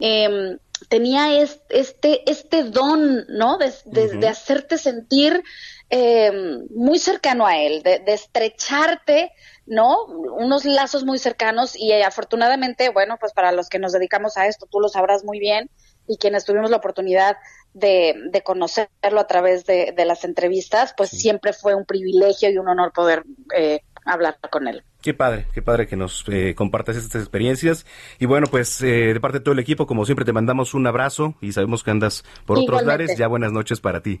Em, 0.00 0.58
tenía 0.88 1.40
este, 1.68 2.28
este 2.28 2.64
don, 2.64 3.26
¿no? 3.28 3.58
De, 3.58 4.28
hacerte 4.28 4.78
sentir 4.78 5.42
em, 5.90 6.66
muy 6.74 6.98
cercano 6.98 7.46
a 7.46 7.58
él, 7.58 7.82
de, 7.82 8.00
de 8.00 8.14
estrecharte 8.14 9.32
¿no? 9.70 10.04
Unos 10.04 10.64
lazos 10.64 11.04
muy 11.04 11.18
cercanos 11.18 11.76
y 11.76 11.92
eh, 11.92 12.02
afortunadamente, 12.02 12.90
bueno, 12.90 13.16
pues 13.18 13.32
para 13.32 13.52
los 13.52 13.68
que 13.68 13.78
nos 13.78 13.92
dedicamos 13.92 14.36
a 14.36 14.48
esto, 14.48 14.66
tú 14.66 14.80
lo 14.80 14.88
sabrás 14.88 15.24
muy 15.24 15.38
bien 15.38 15.70
y 16.08 16.18
quienes 16.18 16.44
tuvimos 16.44 16.70
la 16.70 16.78
oportunidad 16.78 17.36
de, 17.72 18.16
de 18.30 18.42
conocerlo 18.42 19.20
a 19.20 19.26
través 19.28 19.64
de, 19.64 19.94
las 20.04 20.24
entrevistas, 20.24 20.92
pues 20.96 21.10
siempre 21.10 21.52
fue 21.52 21.76
un 21.76 21.86
privilegio 21.86 22.50
y 22.50 22.58
un 22.58 22.68
honor 22.68 22.92
poder 22.92 23.22
eh, 23.56 23.82
hablar 24.04 24.38
con 24.50 24.66
él. 24.66 24.82
Qué 25.02 25.14
padre, 25.14 25.46
qué 25.54 25.62
padre 25.62 25.86
que 25.86 25.96
nos 25.96 26.24
eh, 26.28 26.56
compartas 26.56 26.96
estas 26.96 27.22
experiencias. 27.22 27.86
Y 28.18 28.26
bueno, 28.26 28.48
pues 28.50 28.82
eh, 28.82 29.14
de 29.14 29.20
parte 29.20 29.38
de 29.38 29.44
todo 29.44 29.52
el 29.52 29.60
equipo, 29.60 29.86
como 29.86 30.04
siempre, 30.04 30.24
te 30.24 30.32
mandamos 30.32 30.74
un 30.74 30.84
abrazo 30.88 31.36
y 31.40 31.52
sabemos 31.52 31.84
que 31.84 31.92
andas 31.92 32.24
por 32.44 32.58
otros 32.58 32.82
lares. 32.82 33.16
Ya 33.16 33.28
buenas 33.28 33.52
noches 33.52 33.80
para 33.80 34.02
ti. 34.02 34.20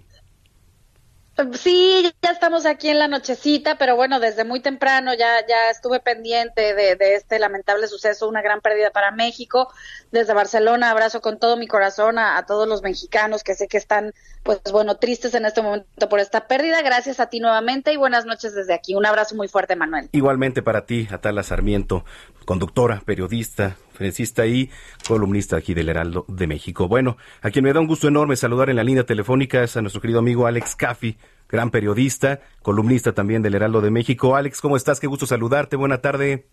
Sí, 1.54 2.12
ya 2.22 2.30
estamos 2.30 2.66
aquí 2.66 2.88
en 2.88 2.98
la 2.98 3.08
nochecita, 3.08 3.78
pero 3.78 3.96
bueno, 3.96 4.20
desde 4.20 4.44
muy 4.44 4.60
temprano 4.60 5.14
ya, 5.14 5.46
ya 5.46 5.70
estuve 5.70 6.00
pendiente 6.00 6.74
de, 6.74 6.96
este 7.14 7.38
lamentable 7.38 7.86
suceso, 7.88 8.28
una 8.28 8.42
gran 8.42 8.60
pérdida 8.60 8.90
para 8.90 9.10
México. 9.10 9.68
Desde 10.10 10.34
Barcelona, 10.34 10.90
abrazo 10.90 11.20
con 11.20 11.38
todo 11.38 11.56
mi 11.56 11.66
corazón 11.66 12.18
a, 12.18 12.36
a, 12.36 12.46
todos 12.46 12.68
los 12.68 12.82
mexicanos 12.82 13.42
que 13.42 13.54
sé 13.54 13.68
que 13.68 13.78
están, 13.78 14.12
pues 14.42 14.60
bueno, 14.72 14.96
tristes 14.96 15.34
en 15.34 15.44
este 15.44 15.62
momento 15.62 16.08
por 16.08 16.20
esta 16.20 16.46
pérdida. 16.46 16.82
Gracias 16.82 17.20
a 17.20 17.28
ti 17.28 17.40
nuevamente 17.40 17.92
y 17.92 17.96
buenas 17.96 18.24
noches 18.24 18.54
desde 18.54 18.74
aquí. 18.74 18.94
Un 18.94 19.06
abrazo 19.06 19.34
muy 19.34 19.48
fuerte, 19.48 19.76
Manuel. 19.76 20.08
Igualmente 20.12 20.62
para 20.62 20.86
ti, 20.86 21.08
Atala 21.10 21.42
Sarmiento, 21.42 22.04
conductora, 22.46 23.02
periodista, 23.04 23.76
felicista 23.92 24.46
y 24.46 24.70
columnista 25.06 25.56
aquí 25.56 25.74
del 25.74 25.88
Heraldo 25.88 26.24
de 26.28 26.46
México. 26.46 26.88
Bueno, 26.88 27.16
a 27.42 27.50
quien 27.50 27.64
me 27.64 27.72
da 27.72 27.80
un 27.80 27.86
gusto 27.86 28.08
enorme 28.08 28.36
saludar 28.36 28.70
en 28.70 28.76
la 28.76 28.84
línea 28.84 29.04
telefónica 29.04 29.62
es 29.62 29.76
a 29.76 29.82
nuestro 29.82 30.00
querido 30.00 30.20
amigo 30.20 30.46
Alex 30.46 30.74
Caffi, 30.74 31.18
gran 31.48 31.70
periodista, 31.70 32.40
columnista 32.62 33.12
también 33.12 33.42
del 33.42 33.54
Heraldo 33.54 33.80
de 33.80 33.90
México. 33.90 34.36
Alex, 34.36 34.60
¿cómo 34.60 34.76
estás? 34.76 35.00
Qué 35.00 35.06
gusto 35.06 35.26
saludarte. 35.26 35.76
Buena 35.76 35.98
tarde. 35.98 36.46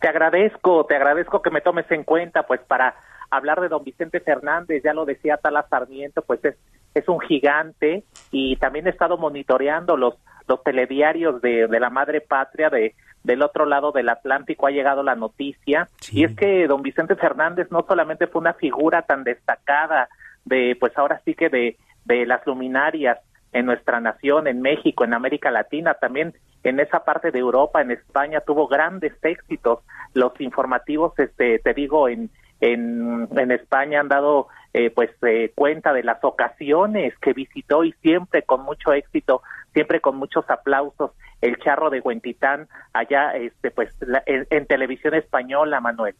Te 0.00 0.08
agradezco, 0.08 0.86
te 0.86 0.96
agradezco 0.96 1.42
que 1.42 1.50
me 1.50 1.60
tomes 1.60 1.90
en 1.90 2.04
cuenta, 2.04 2.46
pues 2.46 2.60
para 2.60 2.94
hablar 3.30 3.60
de 3.60 3.68
don 3.68 3.82
Vicente 3.84 4.20
Fernández, 4.20 4.82
ya 4.84 4.92
lo 4.92 5.04
decía 5.04 5.36
Tala 5.36 5.66
Sarmiento, 5.68 6.22
pues 6.22 6.44
es, 6.44 6.56
es 6.94 7.08
un 7.08 7.20
gigante 7.20 8.04
y 8.30 8.56
también 8.56 8.86
he 8.86 8.90
estado 8.90 9.18
monitoreando 9.18 9.96
los, 9.96 10.14
los 10.48 10.62
telediarios 10.62 11.40
de, 11.42 11.66
de 11.66 11.80
la 11.80 11.90
madre 11.90 12.20
patria 12.20 12.70
de, 12.70 12.94
del 13.22 13.42
otro 13.42 13.66
lado 13.66 13.92
del 13.92 14.08
Atlántico 14.08 14.66
ha 14.66 14.70
llegado 14.70 15.02
la 15.02 15.14
noticia 15.14 15.88
y 16.12 16.24
es 16.24 16.36
que 16.36 16.66
don 16.66 16.82
Vicente 16.82 17.16
Fernández 17.16 17.68
no 17.70 17.84
solamente 17.88 18.26
fue 18.26 18.40
una 18.40 18.54
figura 18.54 19.02
tan 19.02 19.24
destacada 19.24 20.08
de 20.44 20.76
pues 20.78 20.96
ahora 20.96 21.20
sí 21.24 21.34
que 21.34 21.48
de, 21.48 21.76
de 22.04 22.26
las 22.26 22.46
luminarias 22.46 23.18
en 23.52 23.66
nuestra 23.66 24.00
nación, 24.00 24.48
en 24.48 24.60
México, 24.60 25.04
en 25.04 25.14
América 25.14 25.50
Latina, 25.50 25.94
también 25.94 26.34
en 26.64 26.80
esa 26.80 27.04
parte 27.04 27.30
de 27.30 27.38
Europa, 27.38 27.80
en 27.80 27.92
España 27.92 28.40
tuvo 28.40 28.66
grandes 28.66 29.12
éxitos. 29.22 29.78
Los 30.12 30.38
informativos, 30.40 31.16
este, 31.18 31.60
te 31.60 31.72
digo, 31.72 32.08
en 32.08 32.30
en, 32.64 33.28
en 33.36 33.50
España 33.50 34.00
han 34.00 34.08
dado 34.08 34.48
eh, 34.72 34.90
pues 34.90 35.10
eh, 35.22 35.52
cuenta 35.54 35.92
de 35.92 36.02
las 36.02 36.18
ocasiones 36.24 37.14
que 37.18 37.32
visitó 37.32 37.84
y 37.84 37.92
siempre 38.02 38.42
con 38.42 38.62
mucho 38.62 38.92
éxito, 38.92 39.42
siempre 39.72 40.00
con 40.00 40.16
muchos 40.16 40.48
aplausos 40.48 41.12
el 41.42 41.58
charro 41.58 41.90
de 41.90 42.00
Huentitán 42.00 42.68
allá 42.94 43.32
este 43.32 43.70
pues 43.70 43.94
en, 44.26 44.66
televisión 44.66 45.12
española 45.12 45.78
Manuel 45.80 46.14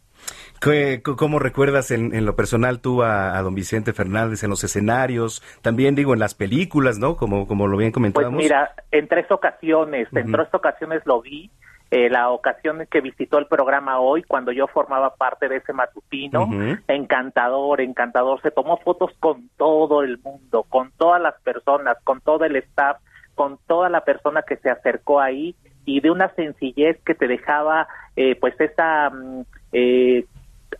¿Cómo 1.16 1.38
recuerdas 1.38 1.90
en, 1.90 2.24
lo 2.26 2.36
personal 2.36 2.80
tú 2.80 3.02
a, 3.02 3.40
don 3.40 3.54
Vicente 3.54 3.92
Fernández 3.92 4.44
en 4.44 4.50
los 4.50 4.64
escenarios? 4.64 5.42
También 5.62 5.94
digo 5.94 6.12
en 6.12 6.20
las 6.20 6.34
películas, 6.34 6.98
¿no? 6.98 7.16
Como, 7.16 7.46
como 7.46 7.66
lo 7.66 7.76
bien 7.76 7.90
comentábamos. 7.90 8.36
Pues 8.36 8.44
mira, 8.44 8.74
en 8.90 9.08
tres 9.08 9.30
ocasiones, 9.30 10.08
en 10.12 10.30
tres 10.30 10.48
ocasiones 10.52 11.02
lo 11.04 11.20
vi. 11.20 11.50
Eh, 11.96 12.10
la 12.10 12.30
ocasión 12.30 12.84
que 12.90 13.00
visitó 13.00 13.38
el 13.38 13.46
programa 13.46 14.00
hoy, 14.00 14.24
cuando 14.24 14.50
yo 14.50 14.66
formaba 14.66 15.14
parte 15.14 15.48
de 15.48 15.58
ese 15.58 15.72
matutino, 15.72 16.48
encantador, 16.88 17.80
encantador, 17.80 18.42
se 18.42 18.50
tomó 18.50 18.78
fotos 18.78 19.12
con 19.20 19.48
todo 19.56 20.02
el 20.02 20.18
mundo, 20.18 20.64
con 20.68 20.90
todas 20.98 21.22
las 21.22 21.40
personas, 21.42 21.96
con 22.02 22.20
todo 22.20 22.46
el 22.46 22.56
staff, 22.56 22.96
con 23.36 23.60
toda 23.68 23.90
la 23.90 24.00
persona 24.00 24.42
que 24.42 24.56
se 24.56 24.70
acercó 24.70 25.20
ahí 25.20 25.54
y 25.84 26.00
de 26.00 26.10
una 26.10 26.34
sencillez 26.34 27.00
que 27.04 27.14
te 27.14 27.28
dejaba 27.28 27.86
eh, 28.16 28.34
pues 28.40 28.60
esa 28.60 29.10
mm, 29.10 29.42
eh, 29.70 30.26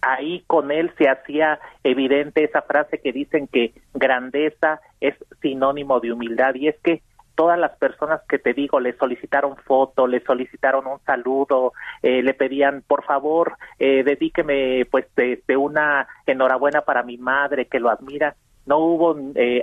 ahí 0.03 0.43
con 0.49 0.73
él 0.73 0.91
se 0.99 1.09
hacía 1.09 1.61
evidente 1.85 2.43
esa 2.43 2.63
frase 2.63 2.99
que 2.99 3.13
dicen 3.13 3.47
que 3.47 3.73
grandeza 3.93 4.81
es 5.01 5.15
sinónimo 5.41 6.01
de 6.01 6.13
humildad. 6.13 6.57
Y 6.57 6.67
es 6.67 6.77
que 6.83 7.03
todas 7.35 7.59
las 7.59 7.77
personas 7.77 8.21
que 8.29 8.39
te 8.39 8.55
digo 8.55 8.81
le 8.81 8.97
solicitaron 8.97 9.57
foto, 9.57 10.07
le 10.07 10.21
solicitaron 10.21 10.87
un 10.87 11.01
saludo, 11.01 11.73
eh, 12.03 12.23
le 12.23 12.35
pedían 12.35 12.83
por 12.87 13.05
favor 13.05 13.57
eh, 13.79 14.03
dedíqueme 14.05 14.87
pues 14.91 15.07
de, 15.17 15.57
una 15.57 16.07
enhorabuena 16.27 16.83
para 16.83 17.03
mi 17.03 17.17
madre 17.17 17.67
que 17.67 17.81
lo 17.81 17.91
admira 17.91 18.35
no 18.67 18.79
hubo 18.79 19.15
eh, 19.35 19.63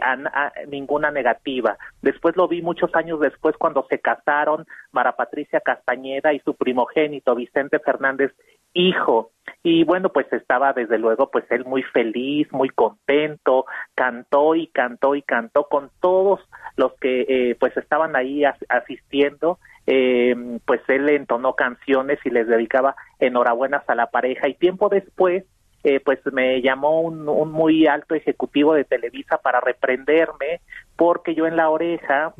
ninguna 0.67 1.09
negativa. 1.09 1.75
Después 2.03 2.37
lo 2.37 2.47
vi 2.47 2.61
muchos 2.61 2.93
años 2.93 3.19
después 3.19 3.57
cuando 3.57 3.85
se 3.89 3.99
casaron 3.99 4.67
Mara 4.91 5.15
Patricia 5.15 5.59
Castañeda 5.59 6.33
y 6.33 6.39
su 6.41 6.53
primogénito 6.53 7.33
Vicente 7.33 7.79
Fernández, 7.79 8.31
hijo. 8.73 9.31
Y 9.63 9.83
bueno, 9.83 10.09
pues 10.09 10.31
estaba 10.33 10.73
desde 10.73 10.97
luego 10.97 11.29
pues 11.29 11.45
él 11.51 11.65
muy 11.65 11.83
feliz, 11.83 12.47
muy 12.51 12.69
contento, 12.69 13.65
cantó 13.95 14.55
y 14.55 14.67
cantó 14.67 15.15
y 15.15 15.21
cantó 15.21 15.65
con 15.65 15.91
todos 15.99 16.39
los 16.77 16.93
que 16.93 17.25
eh, 17.27 17.55
pues 17.59 17.75
estaban 17.77 18.15
ahí 18.15 18.43
asistiendo. 18.69 19.59
Eh, 19.87 20.59
pues 20.65 20.81
él 20.87 21.09
entonó 21.09 21.55
canciones 21.55 22.19
y 22.23 22.29
les 22.29 22.47
dedicaba 22.47 22.95
enhorabuenas 23.19 23.87
a 23.87 23.95
la 23.95 24.07
pareja 24.11 24.47
y 24.47 24.53
tiempo 24.53 24.89
después 24.89 25.43
eh, 25.83 25.99
pues 25.99 26.19
me 26.31 26.61
llamó 26.61 27.01
un, 27.01 27.27
un, 27.27 27.51
muy 27.51 27.87
alto 27.87 28.15
ejecutivo 28.15 28.73
de 28.73 28.83
Televisa 28.83 29.37
para 29.37 29.59
reprenderme 29.59 30.61
porque 30.95 31.33
yo 31.33 31.47
en 31.47 31.55
la 31.55 31.69
oreja, 31.71 32.33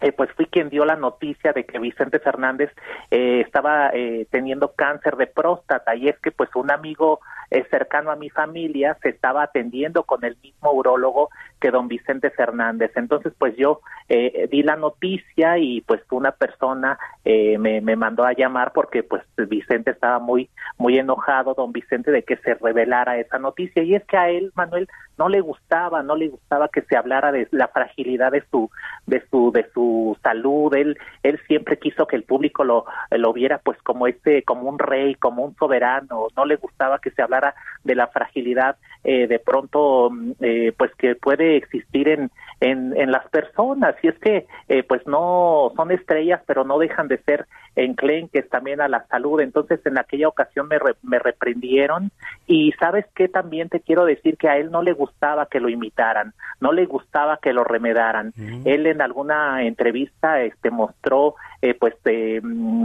eh, 0.00 0.12
pues 0.12 0.30
fui 0.32 0.44
quien 0.44 0.68
dio 0.68 0.84
la 0.84 0.96
noticia 0.96 1.54
de 1.54 1.64
que 1.64 1.78
Vicente 1.78 2.18
Fernández 2.18 2.70
eh, 3.10 3.40
estaba 3.40 3.88
eh, 3.94 4.26
teniendo 4.30 4.72
cáncer 4.72 5.16
de 5.16 5.26
próstata 5.26 5.94
y 5.96 6.08
es 6.08 6.18
que 6.18 6.30
pues 6.30 6.50
un 6.54 6.70
amigo 6.70 7.20
eh, 7.50 7.64
cercano 7.70 8.10
a 8.10 8.16
mi 8.16 8.28
familia 8.28 8.98
se 9.02 9.08
estaba 9.08 9.42
atendiendo 9.42 10.02
con 10.02 10.24
el 10.24 10.36
mismo 10.42 10.72
urólogo 10.72 11.30
que 11.60 11.70
don 11.70 11.88
Vicente 11.88 12.28
Fernández. 12.30 12.90
Entonces 12.96 13.32
pues 13.38 13.56
yo 13.56 13.80
eh, 14.10 14.48
di 14.50 14.62
la 14.62 14.76
noticia 14.76 15.56
y 15.56 15.80
pues 15.80 16.02
una 16.10 16.32
persona 16.32 16.98
eh, 17.24 17.56
me, 17.56 17.80
me 17.80 17.96
mandó 17.96 18.24
a 18.24 18.34
llamar 18.34 18.72
porque 18.74 19.02
pues 19.02 19.22
Vicente 19.36 19.92
estaba 19.92 20.18
muy 20.18 20.50
muy 20.76 20.98
enojado, 20.98 21.54
don 21.54 21.72
Vicente, 21.72 22.10
de 22.10 22.22
que 22.22 22.36
se 22.36 22.54
revelara 22.74 23.18
esa 23.18 23.38
noticia 23.38 23.82
y 23.82 23.94
es 23.94 24.04
que 24.04 24.16
a 24.16 24.28
él, 24.28 24.52
Manuel, 24.54 24.88
no 25.16 25.28
le 25.28 25.40
gustaba, 25.40 26.02
no 26.02 26.16
le 26.16 26.28
gustaba 26.28 26.68
que 26.68 26.82
se 26.82 26.96
hablara 26.96 27.30
de 27.30 27.46
la 27.52 27.68
fragilidad 27.68 28.32
de 28.32 28.42
su 28.50 28.68
de 29.06 29.22
su 29.30 29.52
de 29.52 29.66
su 29.72 30.16
salud. 30.22 30.74
Él 30.74 30.98
él 31.22 31.40
siempre 31.46 31.78
quiso 31.78 32.06
que 32.06 32.16
el 32.16 32.24
público 32.24 32.64
lo 32.64 32.84
lo 33.10 33.32
viera 33.32 33.58
pues 33.58 33.80
como 33.82 34.06
este 34.06 34.42
como 34.42 34.68
un 34.68 34.78
rey, 34.78 35.14
como 35.14 35.44
un 35.44 35.54
soberano. 35.56 36.26
No 36.36 36.44
le 36.44 36.56
gustaba 36.56 36.98
que 36.98 37.10
se 37.10 37.22
hablara 37.22 37.54
de 37.84 37.94
la 37.94 38.08
fragilidad 38.08 38.76
eh, 39.04 39.28
de 39.28 39.38
pronto 39.38 40.10
eh, 40.40 40.72
pues 40.76 40.90
que 40.96 41.14
puede 41.14 41.56
existir 41.56 42.08
en, 42.08 42.30
en 42.60 42.96
en 42.96 43.12
las 43.12 43.28
personas. 43.28 43.94
Y 44.02 44.08
es 44.08 44.18
que 44.18 44.46
eh, 44.68 44.82
pues 44.82 45.06
no 45.06 45.72
son 45.76 45.92
estrellas, 45.92 46.42
pero 46.46 46.64
no 46.64 46.78
dejan 46.78 47.06
de 47.06 47.18
ser 47.18 47.46
enclenques 47.76 48.48
también 48.48 48.80
a 48.80 48.88
la 48.88 49.04
salud. 49.06 49.40
Entonces 49.40 49.84
en 49.86 49.98
aquella 49.98 50.28
ocasión 50.28 50.68
me, 50.68 50.78
re, 50.78 50.94
me 51.02 51.18
reprendieron 51.18 52.10
y 52.46 52.63
sabes 52.72 53.06
que 53.14 53.28
también 53.28 53.68
te 53.68 53.80
quiero 53.80 54.04
decir 54.04 54.36
que 54.36 54.48
a 54.48 54.56
él 54.56 54.70
no 54.70 54.82
le 54.82 54.92
gustaba 54.92 55.46
que 55.46 55.60
lo 55.60 55.68
imitaran, 55.68 56.34
no 56.60 56.72
le 56.72 56.86
gustaba 56.86 57.38
que 57.42 57.52
lo 57.52 57.64
remedaran. 57.64 58.32
Mm. 58.36 58.62
Él 58.64 58.86
en 58.86 59.00
alguna 59.00 59.62
entrevista 59.62 60.40
este 60.42 60.70
mostró 60.70 61.34
eh, 61.62 61.74
pues 61.74 61.94
eh, 62.04 62.40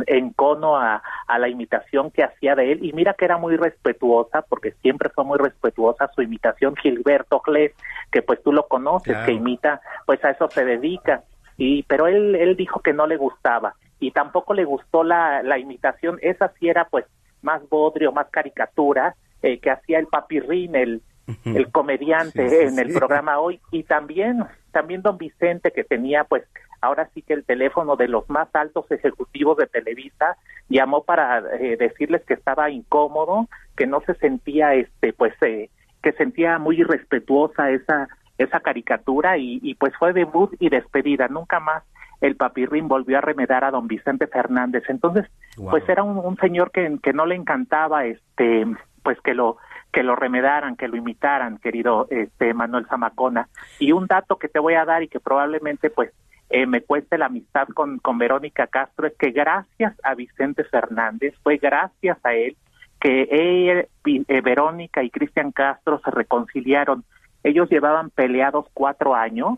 en 0.07 0.33
cono 0.33 0.77
a, 0.77 1.01
a, 1.27 1.39
la 1.39 1.49
imitación 1.49 2.11
que 2.11 2.23
hacía 2.23 2.55
de 2.55 2.71
él 2.71 2.85
y 2.85 2.93
mira 2.93 3.13
que 3.13 3.25
era 3.25 3.37
muy 3.37 3.57
respetuosa 3.57 4.41
porque 4.41 4.71
siempre 4.81 5.09
fue 5.09 5.25
muy 5.25 5.37
respetuosa 5.37 6.09
su 6.15 6.21
imitación 6.21 6.75
Gilberto 6.77 7.41
Gles 7.41 7.73
que 8.11 8.21
pues 8.21 8.41
tú 8.41 8.53
lo 8.53 8.67
conoces 8.67 9.13
claro. 9.13 9.25
que 9.25 9.33
imita 9.33 9.81
pues 10.05 10.23
a 10.23 10.31
eso 10.31 10.49
se 10.49 10.63
dedica 10.63 11.23
y 11.57 11.83
pero 11.83 12.07
él 12.07 12.35
él 12.35 12.55
dijo 12.55 12.79
que 12.79 12.93
no 12.93 13.05
le 13.05 13.17
gustaba 13.17 13.75
y 13.99 14.11
tampoco 14.11 14.53
le 14.53 14.63
gustó 14.63 15.03
la, 15.03 15.43
la 15.43 15.57
imitación 15.57 16.17
esa 16.21 16.53
sí 16.59 16.69
era 16.69 16.85
pues 16.85 17.05
más 17.41 17.67
bodrio 17.69 18.11
más 18.11 18.29
caricatura 18.29 19.15
eh, 19.41 19.59
que 19.59 19.71
hacía 19.71 19.99
el 19.99 20.07
papirrín 20.07 20.75
el 20.75 21.01
el 21.45 21.71
comediante 21.71 22.49
sí, 22.49 22.55
sí, 22.55 22.65
en 22.65 22.79
el 22.79 22.91
sí. 22.91 22.97
programa 22.97 23.39
hoy. 23.39 23.59
Y 23.71 23.83
también 23.83 24.43
también 24.71 25.01
don 25.01 25.17
Vicente 25.17 25.71
que 25.71 25.83
tenía 25.83 26.23
pues 26.23 26.43
ahora 26.81 27.09
sí 27.13 27.21
que 27.21 27.33
el 27.33 27.43
teléfono 27.43 27.95
de 27.95 28.07
los 28.07 28.29
más 28.29 28.47
altos 28.53 28.89
ejecutivos 28.91 29.57
de 29.57 29.67
Televisa 29.67 30.37
llamó 30.69 31.03
para 31.03 31.39
eh, 31.59 31.75
decirles 31.77 32.23
que 32.25 32.33
estaba 32.33 32.69
incómodo 32.69 33.47
que 33.75 33.87
no 33.87 34.01
se 34.01 34.13
sentía 34.15 34.73
este 34.73 35.13
pues 35.13 35.33
eh, 35.41 35.69
que 36.01 36.13
sentía 36.13 36.57
muy 36.59 36.79
irrespetuosa 36.79 37.71
esa 37.71 38.07
esa 38.37 38.59
caricatura. 38.61 39.37
Y, 39.37 39.59
y 39.61 39.75
pues 39.75 39.93
fue 39.97 40.13
debut 40.13 40.55
y 40.59 40.69
despedida. 40.69 41.27
Nunca 41.27 41.59
más 41.59 41.83
el 42.21 42.35
papirrín 42.35 42.87
volvió 42.87 43.17
a 43.17 43.21
remedar 43.21 43.63
a 43.63 43.71
don 43.71 43.87
Vicente 43.87 44.27
Fernández. 44.27 44.83
Entonces 44.87 45.25
wow. 45.57 45.71
pues 45.71 45.87
era 45.89 46.03
un, 46.03 46.17
un 46.17 46.37
señor 46.37 46.71
que, 46.71 46.97
que 47.01 47.13
no 47.13 47.25
le 47.25 47.35
encantaba 47.35 48.05
este 48.05 48.65
pues 49.09 49.19
que 49.21 49.33
lo 49.33 49.57
que 49.91 50.03
lo 50.03 50.15
remedaran, 50.15 50.75
que 50.75 50.87
lo 50.87 50.95
imitaran, 50.95 51.57
querido 51.57 52.05
este 52.11 52.53
Manuel 52.53 52.85
Zamacona. 52.85 53.49
Y 53.79 53.91
un 53.91 54.05
dato 54.05 54.37
que 54.37 54.49
te 54.49 54.59
voy 54.59 54.75
a 54.75 54.85
dar 54.85 55.01
y 55.01 55.07
que 55.07 55.19
probablemente 55.19 55.89
pues 55.89 56.11
eh, 56.51 56.67
me 56.67 56.81
cueste 56.81 57.17
la 57.17 57.25
amistad 57.25 57.67
con, 57.69 57.97
con 57.97 58.19
Verónica 58.19 58.67
Castro 58.67 59.07
es 59.07 59.15
que 59.17 59.31
gracias 59.31 59.95
a 60.03 60.13
Vicente 60.13 60.63
Fernández, 60.63 61.33
fue 61.41 61.57
gracias 61.57 62.23
a 62.23 62.35
él 62.35 62.55
que 62.99 63.27
ella, 63.31 63.87
eh, 64.05 64.41
Verónica 64.41 65.01
y 65.01 65.09
Cristian 65.09 65.51
Castro 65.51 65.99
se 66.05 66.11
reconciliaron. 66.11 67.03
Ellos 67.43 67.67
llevaban 67.71 68.11
peleados 68.11 68.67
cuatro 68.75 69.15
años 69.15 69.57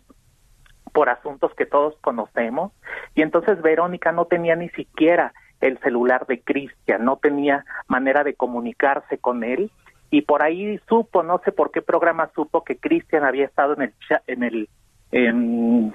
por 0.94 1.10
asuntos 1.10 1.54
que 1.56 1.66
todos 1.66 1.98
conocemos 2.00 2.72
y 3.16 3.22
entonces 3.22 3.62
Verónica 3.62 4.14
no 4.14 4.24
tenía 4.28 4.56
ni 4.56 4.70
siquiera 4.70 5.34
el 5.62 5.78
celular 5.80 6.26
de 6.28 6.42
Cristian, 6.42 7.06
no 7.06 7.18
tenía 7.18 7.66
manera 7.88 8.24
de 8.24 8.34
comunicarse 8.34 9.18
con 9.18 9.44
él 9.44 9.72
y 10.12 10.24
por 10.24 10.44
ahí 10.44 10.80
supo, 10.90 11.24
no 11.24 11.40
sé 11.46 11.52
por 11.54 11.72
qué 11.72 11.82
programa 11.82 12.30
supo 12.36 12.64
que 12.64 12.76
Cristian 12.76 13.24
había 13.24 13.46
estado 13.46 13.76
en 13.76 13.84
el 13.84 13.94
en 14.28 14.44
el 14.44 14.70
en, 15.14 15.94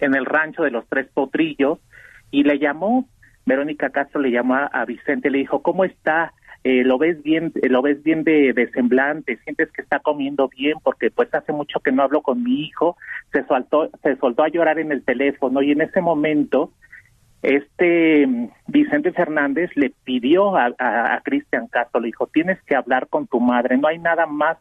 en, 0.00 0.14
el 0.14 0.26
rancho 0.26 0.62
de 0.62 0.70
los 0.70 0.86
tres 0.88 1.08
potrillos 1.14 1.78
y 2.30 2.42
le 2.42 2.58
llamó 2.58 3.06
Verónica 3.46 3.90
Castro 3.90 4.20
le 4.20 4.30
llamó 4.30 4.56
a, 4.56 4.84
Vicente 4.84 5.30
le 5.30 5.38
dijo 5.38 5.62
cómo 5.62 5.84
está 5.84 6.32
eh, 6.64 6.84
lo 6.84 6.98
ves 6.98 7.22
bien 7.22 7.52
eh, 7.62 7.68
lo 7.68 7.82
ves 7.82 8.02
bien 8.02 8.24
de, 8.24 8.52
de, 8.52 8.70
semblante 8.70 9.36
sientes 9.38 9.70
que 9.72 9.82
está 9.82 10.00
comiendo 10.00 10.48
bien 10.48 10.74
porque 10.82 11.10
pues 11.10 11.32
hace 11.32 11.52
mucho 11.52 11.80
que 11.80 11.92
no 11.92 12.02
hablo 12.02 12.22
con 12.22 12.42
mi 12.42 12.64
hijo 12.64 12.96
se 13.32 13.44
soltó 13.46 13.90
se 14.02 14.16
soltó 14.16 14.42
a 14.42 14.48
llorar 14.48 14.78
en 14.80 14.90
el 14.90 15.04
teléfono 15.04 15.62
y 15.62 15.72
en 15.72 15.82
ese 15.82 16.00
momento 16.00 16.72
este 17.42 18.26
Vicente 18.68 19.12
Fernández 19.12 19.70
le 19.74 19.92
pidió 20.04 20.56
a, 20.56 20.72
a, 20.78 21.14
a 21.14 21.20
Cristian 21.22 21.66
Castro, 21.66 22.00
le 22.00 22.06
dijo, 22.06 22.28
tienes 22.28 22.62
que 22.62 22.76
hablar 22.76 23.08
con 23.08 23.26
tu 23.26 23.40
madre, 23.40 23.76
no 23.76 23.88
hay 23.88 23.98
nada 23.98 24.26
más 24.26 24.58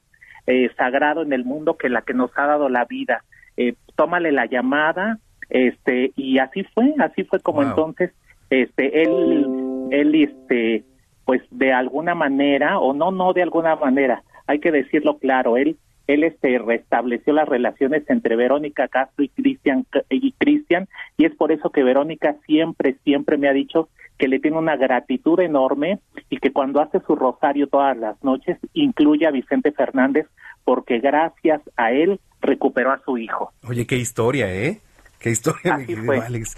eh, 0.48 0.70
sagrado 0.76 1.22
en 1.22 1.34
el 1.34 1.46
mundo 1.46 1.78
que 1.78 1.89
la 1.89 2.02
que 2.02 2.13
nos 2.13 2.32
ha 2.36 2.48
dado 2.48 2.67
la 2.70 2.86
vida, 2.86 3.24
eh, 3.58 3.76
tómale 3.96 4.32
la 4.32 4.48
llamada, 4.48 5.20
este, 5.50 6.12
y 6.15 6.39
así 6.39 6.63
fue, 6.74 6.94
así 7.00 7.24
fue 7.24 7.39
como 7.39 7.62
wow. 7.62 7.70
entonces, 7.70 8.12
este, 8.50 9.04
él, 9.04 9.46
él, 9.91 10.15
este, 10.15 10.84
pues 11.26 11.41
de 11.52 11.72
alguna 11.72 12.15
manera, 12.15 12.80
o 12.80 12.94
no, 12.94 13.12
no 13.12 13.34
de 13.34 13.44
alguna 13.44 13.76
manera, 13.76 14.24
hay 14.48 14.60
que 14.60 14.72
decirlo 14.72 15.20
claro, 15.20 15.58
él 15.58 15.78
él 16.13 16.24
este 16.24 16.58
restableció 16.60 17.34
las 17.34 17.47
relaciones 17.47 18.04
entre 18.10 18.36
Verónica 18.36 18.88
Castro 18.88 19.24
y 19.24 19.30
Cristian 19.30 19.86
y 20.10 20.32
Cristian 20.34 20.88
y 21.17 21.26
es 21.26 21.36
por 21.36 21.52
eso 21.52 21.69
que 21.69 21.84
Verónica 21.84 22.36
siempre 22.45 22.95
siempre 23.04 23.38
me 23.38 23.50
ha 23.50 23.54
dicho 23.54 23.89
que 24.17 24.28
le 24.28 24.39
tiene 24.39 24.58
una 24.58 24.76
gratitud 24.76 25.39
enorme 25.39 26.00
y 26.30 26.38
que 26.38 26.52
cuando 26.52 26.82
hace 26.82 27.00
su 27.02 27.15
rosario 27.15 27.67
todas 27.67 27.97
las 27.97 28.24
noches 28.24 28.58
incluye 28.74 29.26
a 29.26 29.32
Vicente 29.32 29.71
Fernández 29.71 30.28
porque 30.63 31.00
gracias 31.00 31.62
a 31.76 31.91
él 31.91 32.19
recuperó 32.39 32.91
a 32.91 33.00
su 33.04 33.17
hijo. 33.17 33.52
Oye, 33.67 33.88
qué 33.88 33.95
historia, 33.97 34.54
¿eh? 34.54 34.80
Qué 35.19 35.30
historia, 35.30 35.78
mi 35.78 35.86
querido 35.86 36.12
Alex. 36.13 36.56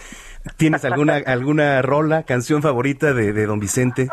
¿Tienes 0.57 0.85
alguna 0.85 1.15
alguna 1.25 1.81
rola, 1.81 2.23
canción 2.23 2.61
favorita 2.61 3.13
de, 3.13 3.33
de 3.33 3.45
Don 3.45 3.59
Vicente? 3.59 4.07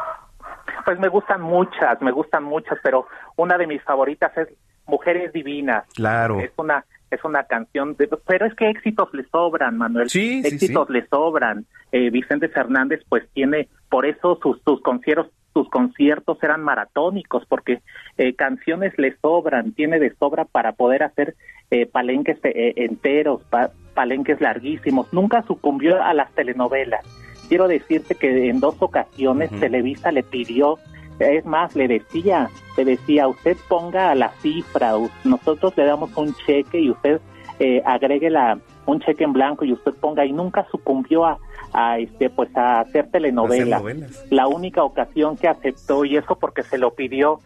Pues 0.85 0.98
me 0.98 1.09
gustan 1.09 1.40
muchas, 1.40 2.00
me 2.03 2.11
gustan 2.11 2.44
muchas, 2.44 2.79
pero 2.83 3.07
una 3.37 3.57
de 3.59 3.66
mis 3.66 3.83
favoritas 3.83 4.37
es 4.37 4.48
Mujeres 4.90 5.33
Divinas. 5.33 5.85
Claro. 5.94 6.40
Es 6.40 6.50
una 6.57 6.85
es 7.11 7.24
una 7.24 7.42
canción, 7.44 7.96
de, 7.96 8.09
pero 8.26 8.46
es 8.46 8.55
que 8.55 8.70
éxitos 8.70 9.12
le 9.12 9.24
sobran, 9.24 9.76
Manuel. 9.76 10.09
Sí, 10.09 10.42
éxitos 10.44 10.87
sí, 10.87 10.92
sí. 10.92 11.00
le 11.00 11.07
sobran. 11.09 11.66
Eh, 11.92 12.11
Vicente 12.11 12.48
Fernández, 12.48 13.00
pues 13.09 13.29
tiene, 13.33 13.68
por 13.88 14.07
eso 14.07 14.38
sus, 14.40 14.61
sus 14.64 14.81
conciertos, 14.81 15.33
sus 15.53 15.68
conciertos 15.68 16.40
eran 16.42 16.62
maratónicos, 16.62 17.44
porque 17.46 17.81
eh, 18.16 18.35
canciones 18.35 18.92
le 18.96 19.16
sobran, 19.16 19.72
tiene 19.72 19.98
de 19.98 20.14
sobra 20.14 20.44
para 20.44 20.72
poder 20.72 21.03
hacer 21.03 21.35
eh, 21.72 21.87
palenques 21.87 22.38
eh, 22.44 22.74
enteros, 22.76 23.42
pa, 23.50 23.70
palenques 23.94 24.40
larguísimos. 24.40 25.12
Nunca 25.12 25.42
sucumbió 25.42 26.00
a 26.00 26.14
las 26.14 26.33
telenovelas. 26.35 27.05
Quiero 27.48 27.66
decirte 27.66 28.14
que 28.14 28.48
en 28.48 28.61
dos 28.61 28.76
ocasiones 28.79 29.50
uh 29.50 29.57
-huh. 29.57 29.61
Televisa 29.61 30.12
le 30.12 30.22
pidió 30.22 30.79
es 31.20 31.44
más, 31.44 31.76
le 31.76 31.87
decía, 31.87 32.50
le 32.76 32.85
decía, 32.85 33.28
usted 33.28 33.56
ponga 33.68 34.14
la 34.14 34.30
cifra, 34.40 34.94
nosotros 35.24 35.76
le 35.76 35.85
damos 35.85 36.16
un 36.16 36.35
cheque 36.35 36.80
y 36.80 36.90
usted 36.90 37.20
eh, 37.59 37.83
agregue 37.85 38.30
la, 38.30 38.59
un 38.87 39.00
cheque 39.00 39.24
en 39.24 39.33
blanco 39.33 39.64
y 39.64 39.72
usted 39.72 39.92
ponga 39.94 40.24
y 40.24 40.33
nunca 40.33 40.66
sucumbió 40.70 41.26
a, 41.26 41.38
a 41.72 41.98
este 41.98 42.30
pues 42.30 42.54
a 42.56 42.80
hacer 42.80 43.11
telenovelas. 43.11 43.83
La 44.30 44.46
única 44.46 44.83
ocasión 44.83 45.37
que 45.37 45.48
aceptó 45.48 46.04
y 46.04 46.16
eso 46.16 46.37
porque 46.37 46.62
se 46.62 46.78
lo 46.78 46.94
pidió 46.94 47.40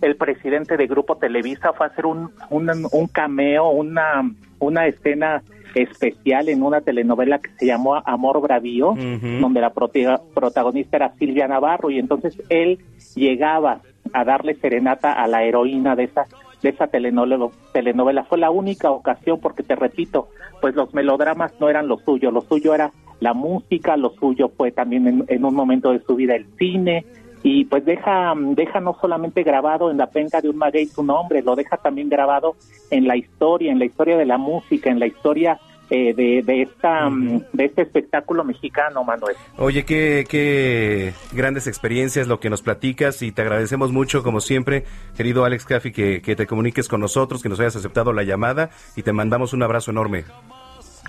el 0.00 0.16
presidente 0.16 0.76
de 0.76 0.86
Grupo 0.86 1.16
Televisa 1.16 1.72
fue 1.72 1.86
hacer 1.86 2.06
un 2.06 2.32
un, 2.48 2.70
un 2.90 3.06
cameo, 3.06 3.68
una 3.68 4.28
una 4.58 4.86
escena 4.86 5.42
especial 5.74 6.48
en 6.48 6.62
una 6.62 6.80
telenovela 6.80 7.38
que 7.38 7.50
se 7.58 7.66
llamó 7.66 7.96
Amor 8.04 8.40
Bravío, 8.40 8.90
uh 8.90 8.96
-huh. 8.96 9.40
donde 9.40 9.60
la 9.60 9.72
protagonista 9.72 10.96
era 10.96 11.14
Silvia 11.18 11.48
Navarro 11.48 11.90
y 11.90 11.98
entonces 11.98 12.40
él 12.48 12.78
llegaba 13.14 13.80
a 14.12 14.24
darle 14.24 14.54
serenata 14.54 15.12
a 15.12 15.26
la 15.26 15.44
heroína 15.44 15.94
de 15.96 16.04
esa 16.04 16.26
de 16.62 16.68
esa 16.68 16.88
telenovela, 16.88 17.48
telenovela. 17.72 18.24
Fue 18.24 18.36
la 18.36 18.50
única 18.50 18.90
ocasión 18.90 19.40
porque 19.40 19.62
te 19.62 19.76
repito, 19.76 20.28
pues 20.60 20.74
los 20.74 20.92
melodramas 20.92 21.52
no 21.58 21.70
eran 21.70 21.88
lo 21.88 21.96
suyo, 21.98 22.30
lo 22.30 22.42
suyo 22.42 22.74
era 22.74 22.92
la 23.20 23.32
música, 23.32 23.96
lo 23.96 24.10
suyo 24.10 24.50
fue 24.54 24.70
también 24.70 25.06
en, 25.06 25.24
en 25.28 25.44
un 25.44 25.54
momento 25.54 25.92
de 25.92 26.00
su 26.00 26.16
vida 26.16 26.36
el 26.36 26.46
cine, 26.58 27.06
y 27.42 27.64
pues 27.64 27.84
deja, 27.84 28.34
deja 28.36 28.80
no 28.80 28.96
solamente 29.00 29.42
grabado 29.42 29.90
en 29.90 29.96
la 29.96 30.06
penca 30.06 30.40
de 30.40 30.50
un 30.50 30.56
maguey 30.56 30.86
su 30.86 31.02
nombre, 31.02 31.42
lo 31.42 31.56
deja 31.56 31.76
también 31.76 32.08
grabado 32.08 32.56
en 32.90 33.06
la 33.06 33.16
historia, 33.16 33.72
en 33.72 33.78
la 33.78 33.86
historia 33.86 34.16
de 34.16 34.26
la 34.26 34.38
música, 34.38 34.90
en 34.90 34.98
la 34.98 35.06
historia 35.06 35.58
eh, 35.92 36.14
de, 36.14 36.42
de, 36.44 36.62
esta, 36.62 37.10
de 37.52 37.64
este 37.64 37.82
espectáculo 37.82 38.44
mexicano, 38.44 39.02
Manuel. 39.02 39.34
Oye, 39.58 39.84
qué, 39.84 40.24
qué 40.28 41.14
grandes 41.32 41.66
experiencias 41.66 42.28
lo 42.28 42.38
que 42.38 42.48
nos 42.48 42.62
platicas 42.62 43.22
y 43.22 43.32
te 43.32 43.42
agradecemos 43.42 43.90
mucho, 43.90 44.22
como 44.22 44.40
siempre, 44.40 44.84
querido 45.16 45.44
Alex 45.44 45.64
Caffi, 45.64 45.90
que, 45.90 46.22
que 46.22 46.36
te 46.36 46.46
comuniques 46.46 46.88
con 46.88 47.00
nosotros, 47.00 47.42
que 47.42 47.48
nos 47.48 47.58
hayas 47.58 47.74
aceptado 47.74 48.12
la 48.12 48.22
llamada 48.22 48.70
y 48.94 49.02
te 49.02 49.12
mandamos 49.12 49.52
un 49.52 49.62
abrazo 49.64 49.90
enorme. 49.90 50.24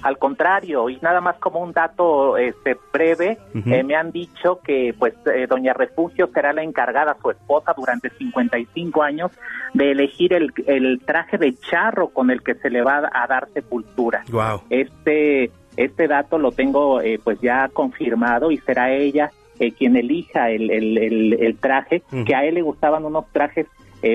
Al 0.03 0.17
contrario, 0.17 0.89
y 0.89 0.97
nada 1.01 1.21
más 1.21 1.37
como 1.37 1.59
un 1.59 1.73
dato 1.73 2.35
este, 2.37 2.75
breve, 2.91 3.37
eh, 3.53 3.83
me 3.83 3.95
han 3.95 4.11
dicho 4.11 4.59
que 4.63 4.95
pues 4.97 5.13
eh, 5.27 5.45
Doña 5.47 5.73
Refugio 5.73 6.27
será 6.33 6.53
la 6.53 6.63
encargada, 6.63 7.15
su 7.21 7.29
esposa, 7.29 7.73
durante 7.77 8.09
55 8.09 9.03
años, 9.03 9.31
de 9.73 9.91
elegir 9.91 10.33
el, 10.33 10.51
el 10.65 11.01
traje 11.05 11.37
de 11.37 11.55
charro 11.55 12.09
con 12.09 12.31
el 12.31 12.41
que 12.41 12.55
se 12.55 12.69
le 12.69 12.81
va 12.81 13.09
a 13.13 13.27
dar 13.27 13.47
sepultura. 13.53 14.23
Wow. 14.31 14.63
Este, 14.69 15.51
este 15.77 16.07
dato 16.07 16.39
lo 16.39 16.51
tengo 16.51 16.99
eh, 17.01 17.19
pues 17.23 17.39
ya 17.39 17.69
confirmado 17.69 18.51
y 18.51 18.57
será 18.57 18.91
ella 18.91 19.31
quien 19.77 19.95
elija 19.95 20.49
el, 20.49 20.71
el, 20.71 20.97
el, 21.39 21.57
traje, 21.59 22.01
que 22.25 22.33
a 22.33 22.43
él 22.45 22.55
le 22.55 22.63
gustaban 22.63 23.05
unos 23.05 23.31
trajes 23.31 23.67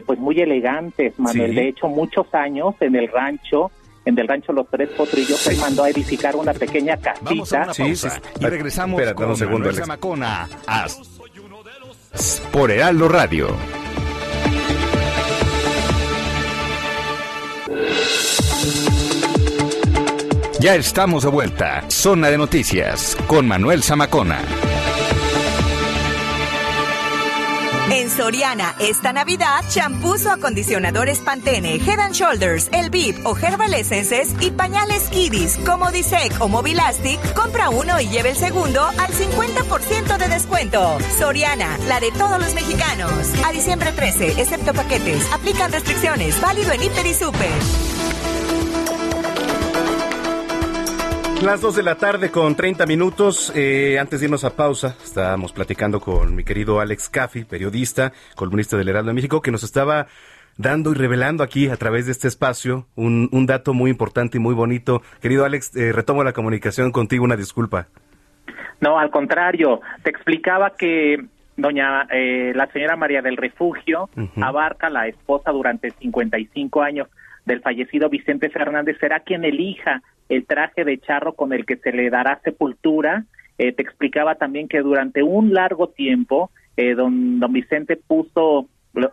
pues 0.04 0.18
muy 0.18 0.40
elegantes, 0.40 1.16
Manuel. 1.20 1.54
De 1.54 1.68
hecho, 1.68 1.86
muchos 1.86 2.34
años 2.34 2.74
en 2.80 2.96
el 2.96 3.06
rancho 3.06 3.70
en 4.06 4.18
el 4.18 4.26
rancho 4.26 4.52
Los 4.52 4.66
Tres 4.70 4.88
Potrillos, 4.96 5.38
se 5.38 5.56
mandó 5.56 5.84
a 5.84 5.90
edificar 5.90 6.34
una 6.34 6.54
pequeña 6.54 6.96
casita. 6.96 7.74
sí, 7.74 7.94
sí, 7.94 8.08
y 8.40 8.46
regresamos 8.46 8.98
Espérate, 8.98 9.16
con 9.16 9.30
un 9.30 9.36
segundo, 9.36 9.72
Zamacona 9.72 10.48
por 12.52 12.70
Heraldo 12.70 13.08
Radio. 13.08 13.48
Ya 20.60 20.74
estamos 20.74 21.24
de 21.24 21.30
vuelta. 21.30 21.84
Zona 21.88 22.30
de 22.30 22.38
noticias 22.38 23.16
con 23.26 23.46
Manuel 23.46 23.82
Zamacona. 23.82 24.40
En 27.90 28.10
Soriana, 28.10 28.74
esta 28.80 29.12
Navidad, 29.12 29.64
champús 29.68 30.26
o 30.26 30.32
acondicionadores 30.32 31.20
Pantene, 31.20 31.76
Head 31.76 32.00
and 32.00 32.14
Shoulders, 32.14 32.68
El 32.72 32.90
Bip 32.90 33.24
o 33.24 33.36
Herbal 33.36 33.74
Essences 33.74 34.34
y 34.40 34.50
pañales 34.50 35.04
Kiddies 35.04 35.56
como 35.64 35.92
Disec 35.92 36.34
o 36.40 36.48
Mobilastic, 36.48 37.20
compra 37.34 37.70
uno 37.70 38.00
y 38.00 38.08
lleve 38.08 38.30
el 38.30 38.36
segundo 38.36 38.82
al 38.82 39.12
50% 39.12 40.18
de 40.18 40.28
descuento. 40.28 40.98
Soriana, 41.16 41.78
la 41.86 42.00
de 42.00 42.10
todos 42.10 42.40
los 42.40 42.54
mexicanos. 42.54 43.12
A 43.44 43.52
diciembre 43.52 43.92
13, 43.92 44.40
excepto 44.40 44.74
paquetes. 44.74 45.24
Aplican 45.32 45.70
restricciones. 45.70 46.40
Válido 46.40 46.72
en 46.72 46.82
Hiper 46.82 47.06
y 47.06 47.14
Super. 47.14 47.95
Las 51.44 51.60
2 51.60 51.76
de 51.76 51.82
la 51.82 51.96
tarde 51.96 52.30
con 52.30 52.56
30 52.56 52.86
minutos. 52.86 53.52
Eh, 53.54 53.98
antes 54.00 54.20
de 54.20 54.26
irnos 54.26 54.44
a 54.44 54.56
pausa, 54.56 54.96
estábamos 55.04 55.52
platicando 55.52 56.00
con 56.00 56.34
mi 56.34 56.44
querido 56.44 56.80
Alex 56.80 57.08
Caffi, 57.08 57.44
periodista, 57.44 58.12
columnista 58.34 58.76
del 58.76 58.88
Heraldo 58.88 59.10
de 59.10 59.14
México, 59.14 59.42
que 59.42 59.50
nos 59.50 59.62
estaba 59.62 60.06
dando 60.56 60.92
y 60.92 60.94
revelando 60.94 61.44
aquí 61.44 61.68
a 61.68 61.76
través 61.76 62.06
de 62.06 62.12
este 62.12 62.26
espacio 62.26 62.86
un, 62.96 63.28
un 63.32 63.46
dato 63.46 63.74
muy 63.74 63.90
importante 63.90 64.38
y 64.38 64.40
muy 64.40 64.54
bonito. 64.54 65.02
Querido 65.20 65.44
Alex, 65.44 65.76
eh, 65.76 65.92
retomo 65.92 66.24
la 66.24 66.32
comunicación 66.32 66.90
contigo, 66.90 67.24
una 67.24 67.36
disculpa. 67.36 67.88
No, 68.80 68.98
al 68.98 69.10
contrario, 69.10 69.80
te 70.02 70.10
explicaba 70.10 70.70
que 70.70 71.22
doña 71.56 72.06
eh, 72.10 72.52
la 72.54 72.66
señora 72.68 72.96
María 72.96 73.22
del 73.22 73.36
Refugio 73.36 74.08
abarca 74.40 74.90
la 74.90 75.06
esposa 75.06 75.50
durante 75.52 75.90
55 75.90 76.82
años 76.82 77.08
del 77.46 77.62
fallecido 77.62 78.10
Vicente 78.10 78.50
Fernández, 78.50 78.98
será 79.00 79.20
quien 79.20 79.44
elija 79.44 80.02
el 80.28 80.44
traje 80.44 80.84
de 80.84 80.98
charro 80.98 81.34
con 81.34 81.52
el 81.52 81.64
que 81.64 81.76
se 81.76 81.92
le 81.92 82.10
dará 82.10 82.40
sepultura. 82.44 83.24
Eh, 83.56 83.72
te 83.72 83.82
explicaba 83.82 84.34
también 84.34 84.68
que 84.68 84.80
durante 84.80 85.22
un 85.22 85.54
largo 85.54 85.88
tiempo 85.88 86.50
eh, 86.76 86.94
don, 86.94 87.40
don 87.40 87.52
Vicente 87.52 87.96
puso, 87.96 88.68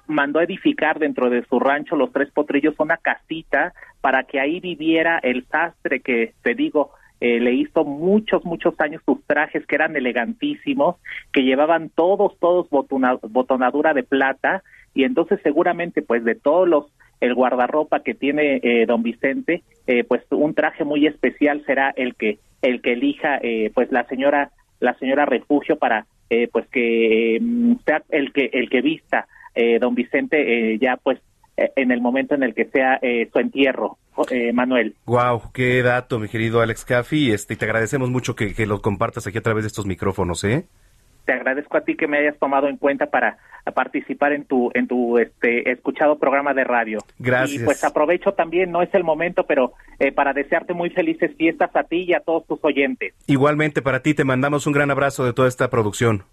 mandó 0.07 0.41
edificar 0.41 0.99
dentro 0.99 1.29
de 1.29 1.45
su 1.45 1.59
rancho 1.59 1.95
Los 1.95 2.11
Tres 2.11 2.29
Potrillos 2.31 2.75
una 2.79 2.97
casita 2.97 3.73
para 4.01 4.23
que 4.23 4.39
ahí 4.39 4.59
viviera 4.59 5.19
el 5.19 5.45
sastre 5.45 6.01
que, 6.01 6.33
te 6.41 6.55
digo, 6.55 6.91
eh, 7.21 7.39
le 7.39 7.53
hizo 7.53 7.85
muchos, 7.85 8.43
muchos 8.43 8.77
años 8.81 9.01
sus 9.05 9.23
trajes 9.25 9.65
que 9.65 9.75
eran 9.75 9.95
elegantísimos, 9.95 10.97
que 11.31 11.43
llevaban 11.43 11.89
todos, 11.89 12.37
todos 12.39 12.67
botonadura 12.69 13.93
de 13.93 14.03
plata, 14.03 14.61
y 14.93 15.05
entonces 15.05 15.39
seguramente 15.41 16.01
pues 16.01 16.25
de 16.25 16.35
todos 16.35 16.67
los 16.67 16.85
el 17.23 17.36
guardarropa 17.36 18.01
que 18.01 18.13
tiene 18.13 18.59
eh, 18.62 18.86
don 18.86 19.01
Vicente, 19.01 19.63
eh, 19.88 20.03
pues 20.03 20.23
un 20.29 20.53
traje 20.53 20.83
muy 20.83 21.07
especial 21.07 21.63
será 21.65 21.93
el 21.95 22.15
que 22.15 22.39
el 22.62 22.81
que 22.81 22.93
elija 22.93 23.38
eh, 23.41 23.71
pues 23.73 23.89
la 23.93 24.05
señora 24.07 24.51
la 24.81 24.93
señora 24.95 25.25
refugio 25.25 25.77
para 25.77 26.05
pues 26.51 26.67
que 26.69 27.38
mm, 27.39 27.75
sea 27.86 28.01
el 28.09 28.33
que 28.33 28.49
el 28.51 28.69
que 28.69 28.81
vista 28.81 29.27
don 29.79 29.93
Vicente 29.93 30.77
ya 30.79 30.97
pues 30.97 31.19
en 31.55 31.91
el 31.91 32.01
momento 32.01 32.33
en 32.33 32.41
el 32.41 32.55
que 32.55 32.65
sea 32.65 32.99
su 33.31 33.38
entierro, 33.38 33.99
Manuel. 34.51 34.95
Wow, 35.05 35.51
qué 35.53 35.83
dato, 35.83 36.17
mi 36.17 36.27
querido 36.27 36.59
Alex 36.62 36.86
Caffi. 36.86 37.31
Este, 37.31 37.55
te 37.55 37.65
agradecemos 37.65 38.09
mucho 38.09 38.36
que, 38.36 38.55
que 38.55 38.65
lo 38.65 38.81
compartas 38.81 39.27
aquí 39.27 39.38
a 39.38 39.41
través 39.41 39.63
de 39.63 39.67
estos 39.67 39.86
micrófonos, 39.86 40.43
¿eh? 40.43 40.65
Te 41.25 41.33
agradezco 41.33 41.77
a 41.77 41.81
ti 41.81 41.95
que 41.95 42.07
me 42.07 42.17
hayas 42.17 42.38
tomado 42.38 42.67
en 42.67 42.77
cuenta 42.77 43.07
para 43.07 43.38
participar 43.73 44.33
en 44.33 44.45
tu 44.45 44.71
en 44.73 44.88
tu 44.88 45.17
este 45.17 45.71
escuchado 45.71 46.19
programa 46.19 46.53
de 46.53 46.63
radio. 46.63 46.99
Gracias. 47.17 47.62
Y 47.62 47.65
pues 47.65 47.83
aprovecho 47.83 48.33
también, 48.33 48.71
no 48.71 48.81
es 48.81 48.93
el 48.93 49.03
momento, 49.03 49.45
pero 49.45 49.73
eh, 49.99 50.12
para 50.12 50.33
desearte 50.33 50.73
muy 50.73 50.89
felices 50.89 51.31
fiestas 51.38 51.73
a 51.75 51.83
ti 51.83 52.05
y 52.07 52.13
a 52.13 52.19
todos 52.19 52.45
tus 52.45 52.59
oyentes. 52.63 53.13
Igualmente 53.27 53.81
para 53.81 54.01
ti 54.01 54.13
te 54.13 54.25
mandamos 54.25 54.67
un 54.67 54.73
gran 54.73 54.91
abrazo 54.91 55.25
de 55.25 55.33
toda 55.33 55.47
esta 55.47 55.69
producción. 55.69 56.23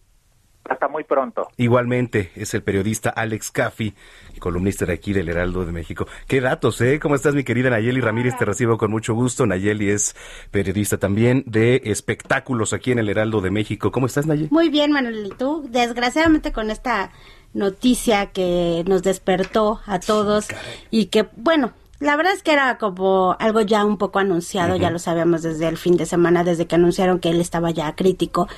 Hasta 0.68 0.88
muy 0.88 1.04
pronto. 1.04 1.48
Igualmente, 1.56 2.30
es 2.36 2.54
el 2.54 2.62
periodista 2.62 3.10
Alex 3.10 3.50
Caffi, 3.50 3.94
columnista 4.38 4.84
de 4.84 4.92
aquí 4.92 5.12
del 5.12 5.28
Heraldo 5.28 5.64
de 5.64 5.72
México. 5.72 6.06
Qué 6.28 6.40
datos, 6.40 6.80
¿eh? 6.80 7.00
¿Cómo 7.00 7.14
estás, 7.14 7.34
mi 7.34 7.44
querida 7.44 7.70
Nayeli 7.70 8.00
Ramírez? 8.00 8.36
Te 8.38 8.44
recibo 8.44 8.78
con 8.78 8.90
mucho 8.90 9.14
gusto. 9.14 9.46
Nayeli 9.46 9.90
es 9.90 10.14
periodista 10.50 10.98
también 10.98 11.42
de 11.46 11.82
espectáculos 11.84 12.72
aquí 12.72 12.92
en 12.92 12.98
el 12.98 13.08
Heraldo 13.08 13.40
de 13.40 13.50
México. 13.50 13.90
¿Cómo 13.90 14.06
estás, 14.06 14.26
Nayeli? 14.26 14.48
Muy 14.50 14.68
bien, 14.68 14.92
Manuel. 14.92 15.26
¿Y 15.26 15.30
tú? 15.30 15.66
Desgraciadamente 15.68 16.52
con 16.52 16.70
esta 16.70 17.10
noticia 17.52 18.26
que 18.26 18.84
nos 18.86 19.02
despertó 19.02 19.80
a 19.86 19.98
todos 19.98 20.48
y 20.90 21.06
que, 21.06 21.28
bueno, 21.36 21.72
la 22.00 22.16
verdad 22.16 22.32
es 22.32 22.42
que 22.42 22.52
era 22.52 22.78
como 22.78 23.36
algo 23.38 23.60
ya 23.60 23.84
un 23.84 23.98
poco 23.98 24.18
anunciado, 24.18 24.76
ya 24.76 24.90
lo 24.90 24.98
sabíamos 24.98 25.42
desde 25.42 25.68
el 25.68 25.76
fin 25.76 25.98
de 25.98 26.06
semana, 26.06 26.44
desde 26.44 26.66
que 26.66 26.74
anunciaron 26.74 27.18
que 27.18 27.28
él 27.28 27.40
estaba 27.40 27.70
ya 27.70 27.94
crítico, 27.94 28.48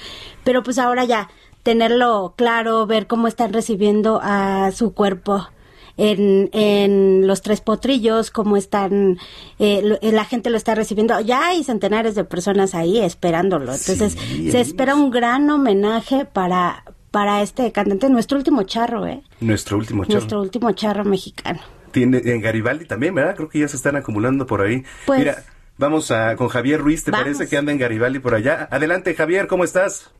pero 0.45 0.63
pues 0.63 0.79
ahora 0.79 1.05
ya 1.05 1.29
tenerlo 1.63 2.35
claro, 2.37 2.87
ver 2.87 3.07
cómo 3.07 3.29
están 3.29 3.53
recibiendo 3.53 4.21
a 4.23 4.71
su 4.73 4.95
cuerpo 4.95 5.49
en, 5.97 6.51
en 6.53 7.27
los 7.27 7.43
tres 7.43 7.61
potrillos, 7.61 8.31
cómo 8.31 8.57
están, 8.57 9.19
eh, 9.59 9.99
la 10.03 10.25
gente 10.25 10.51
lo 10.51 10.57
está 10.57 10.75
recibiendo. 10.75 11.19
Ya 11.21 11.49
hay 11.49 11.65
centenares 11.65 12.15
de 12.15 12.25
personas 12.25 12.75
ahí 12.75 12.99
esperándolo. 12.99 13.73
Entonces, 13.73 14.17
se 14.51 14.61
espera 14.61 14.95
un 14.95 15.11
gran 15.11 15.49
homenaje 15.51 16.25
para, 16.25 16.85
para 17.11 17.43
este 17.43 17.71
cantante, 17.73 18.09
nuestro 18.09 18.39
último 18.39 18.63
charro, 18.65 19.07
¿eh? 19.07 19.23
Nuestro 19.41 19.77
último 19.77 20.05
charro. 20.05 20.15
Nuestro 20.15 20.41
último 20.41 20.73
charro 20.73 21.05
mexicano. 21.05 21.61
Tiene 21.91 22.23
en 22.25 22.41
Garibaldi 22.41 22.87
también, 22.87 23.15
¿verdad? 23.15 23.37
Creo 23.37 23.51
que 23.51 23.59
ya 23.59 23.69
se 23.69 23.77
están 23.77 23.97
acumulando 23.97 24.47
por 24.47 24.63
ahí. 24.63 24.83
Pues, 25.05 25.19
Mira, 25.19 25.45
vamos 25.77 26.11
a 26.11 26.37
con 26.37 26.49
Javier 26.49 26.81
Ruiz, 26.81 27.05
¿te 27.05 27.13
parece 27.13 27.47
que 27.49 27.57
anda 27.59 27.71
en 27.71 27.79
Garibaldi 27.79 28.19
por 28.19 28.35
allá? 28.35 28.67
Adelante, 28.71 29.15
Javier, 29.15 29.47
¿cómo 29.47 29.65
estás? 29.65 30.11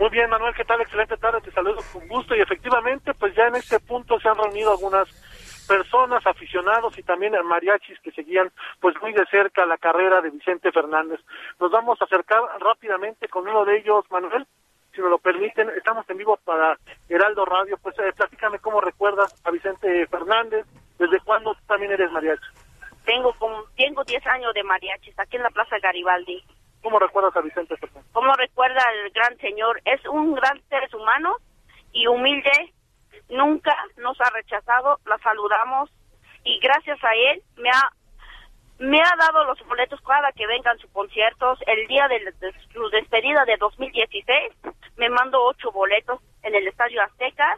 Muy 0.00 0.10
bien, 0.10 0.30
Manuel, 0.30 0.54
¿qué 0.54 0.64
tal? 0.64 0.80
Excelente 0.80 1.16
tarde, 1.16 1.40
te 1.40 1.50
saludo 1.50 1.80
con 1.92 2.06
gusto 2.06 2.36
y 2.36 2.40
efectivamente, 2.40 3.12
pues 3.14 3.34
ya 3.34 3.48
en 3.48 3.56
este 3.56 3.80
punto 3.80 4.20
se 4.20 4.28
han 4.28 4.36
reunido 4.36 4.70
algunas 4.70 5.08
personas, 5.66 6.24
aficionados 6.24 6.96
y 6.96 7.02
también 7.02 7.34
mariachis 7.44 7.98
que 8.00 8.12
seguían 8.12 8.50
pues 8.80 8.94
muy 9.02 9.12
de 9.12 9.26
cerca 9.26 9.66
la 9.66 9.76
carrera 9.76 10.20
de 10.20 10.30
Vicente 10.30 10.70
Fernández. 10.70 11.20
Nos 11.58 11.72
vamos 11.72 12.00
a 12.00 12.04
acercar 12.04 12.40
rápidamente 12.60 13.26
con 13.28 13.48
uno 13.48 13.64
de 13.64 13.78
ellos, 13.78 14.04
Manuel, 14.08 14.46
si 14.94 15.02
me 15.02 15.10
lo 15.10 15.18
permiten, 15.18 15.68
estamos 15.70 16.08
en 16.08 16.16
vivo 16.16 16.38
para 16.44 16.78
Heraldo 17.08 17.44
Radio, 17.44 17.76
pues 17.82 17.98
eh, 17.98 18.12
platícame 18.16 18.60
cómo 18.60 18.80
recuerdas 18.80 19.34
a 19.44 19.50
Vicente 19.50 20.06
Fernández, 20.06 20.64
desde 20.96 21.20
cuándo 21.20 21.56
también 21.66 21.90
eres 21.90 22.12
mariachi. 22.12 22.46
Tengo 23.04 23.32
como, 23.34 23.64
tengo 23.76 24.04
10 24.04 24.26
años 24.28 24.54
de 24.54 24.62
mariachis 24.62 25.18
aquí 25.18 25.36
en 25.36 25.42
la 25.42 25.50
Plaza 25.50 25.76
Garibaldi. 25.82 26.40
¿Cómo 26.82 27.00
recuerdas 27.00 27.34
a 27.36 27.40
Vicente 27.40 27.76
Fernández? 27.76 27.97
¿Cómo 28.28 28.36
recuerda 28.36 28.82
al 28.86 29.10
gran 29.12 29.38
señor? 29.38 29.80
Es 29.86 30.04
un 30.04 30.34
gran 30.34 30.60
ser 30.68 30.94
humano 30.94 31.36
y 31.92 32.06
humilde. 32.08 32.74
Nunca 33.30 33.74
nos 33.96 34.20
ha 34.20 34.28
rechazado, 34.28 34.98
la 35.06 35.16
saludamos 35.16 35.88
y 36.44 36.58
gracias 36.58 37.02
a 37.02 37.14
él 37.14 37.42
me 37.56 37.70
ha 37.70 37.90
me 38.80 39.00
ha 39.00 39.16
dado 39.18 39.44
los 39.44 39.66
boletos 39.66 39.98
cada 40.02 40.30
que 40.32 40.46
vengan 40.46 40.76
sus 40.76 40.90
conciertos. 40.90 41.58
El 41.66 41.86
día 41.86 42.06
de, 42.08 42.20
su 42.70 42.90
despedida 42.90 43.46
de 43.46 43.56
2016 43.56 44.52
me 44.98 45.08
mandó 45.08 45.42
ocho 45.46 45.72
boletos 45.72 46.20
en 46.42 46.54
el 46.54 46.68
Estadio 46.68 47.00
Azteca 47.00 47.56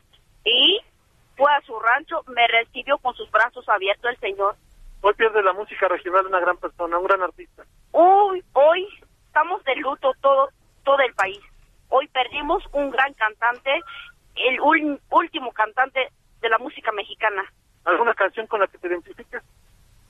rancho 1.83 2.23
me 2.29 2.47
recibió 2.47 2.97
con 2.99 3.13
sus 3.17 3.29
brazos 3.33 3.69
abiertos 3.69 4.09
el 4.09 4.21
Señor. 4.21 4.55
Hoy 5.01 5.15
pierde 5.15 5.43
la 5.43 5.53
música 5.53 5.89
regional 5.89 6.27
una 6.27 6.39
gran 6.39 6.59
persona, 6.59 6.97
un 6.97 7.07
gran 7.09 7.23
artista. 7.23 7.65
Hoy, 7.91 8.45
hoy 8.53 8.87
estamos 9.27 9.65
de 9.65 9.75
luto 9.77 10.13
todo, 10.21 10.51
todo 10.85 10.99
el 11.01 11.15
país. 11.15 11.41
Hoy 11.89 12.07
perdimos 12.09 12.63
un 12.73 12.91
gran 12.91 13.13
cantante, 13.15 13.81
el 14.37 14.61
último 15.11 15.53
cantante 15.53 16.11
de 16.41 16.49
la 16.49 16.59
música 16.59 16.93
mexicana. 16.93 17.45
¿Alguna 17.85 18.15
canción 18.15 18.47
con 18.47 18.61
la 18.61 18.67
que 18.67 18.79
te 18.79 18.89
identificas? 18.89 19.43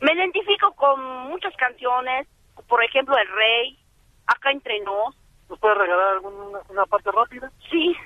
Me 0.01 0.13
identifico 0.13 0.73
con 0.73 1.01
muchas 1.29 1.55
canciones, 1.57 2.27
por 2.69 2.83
ejemplo, 2.83 3.17
El 3.17 3.29
Rey, 3.29 3.79
Acá 4.27 4.51
Entre 4.51 4.81
Nos. 4.81 5.17
¿Nos 5.49 5.59
puedes 5.59 5.79
regalar 5.79 6.15
alguna 6.15 6.61
una 6.69 6.87
parte 6.87 7.11
rápida? 7.11 7.51
Sí. 7.71 7.97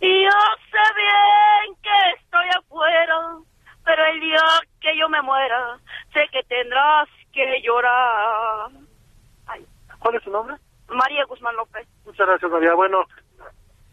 Yo 0.00 0.30
sé 0.70 0.94
bien 0.96 1.76
que 1.82 2.20
estoy 2.20 2.48
afuera, 2.56 3.38
pero 3.84 4.04
el 4.06 4.20
día 4.20 4.42
que 4.80 4.96
yo 4.96 5.08
me 5.08 5.22
muera, 5.22 5.78
sé 6.12 6.26
que 6.30 6.42
tendrás 6.44 7.08
que 7.32 7.60
llorar. 7.62 8.70
¿Cuál 9.98 10.14
es 10.16 10.22
su 10.22 10.30
nombre? 10.30 10.56
María 10.88 11.24
Guzmán 11.24 11.56
López. 11.56 11.86
Muchas 12.04 12.26
gracias, 12.26 12.50
María. 12.50 12.74
Bueno, 12.74 13.04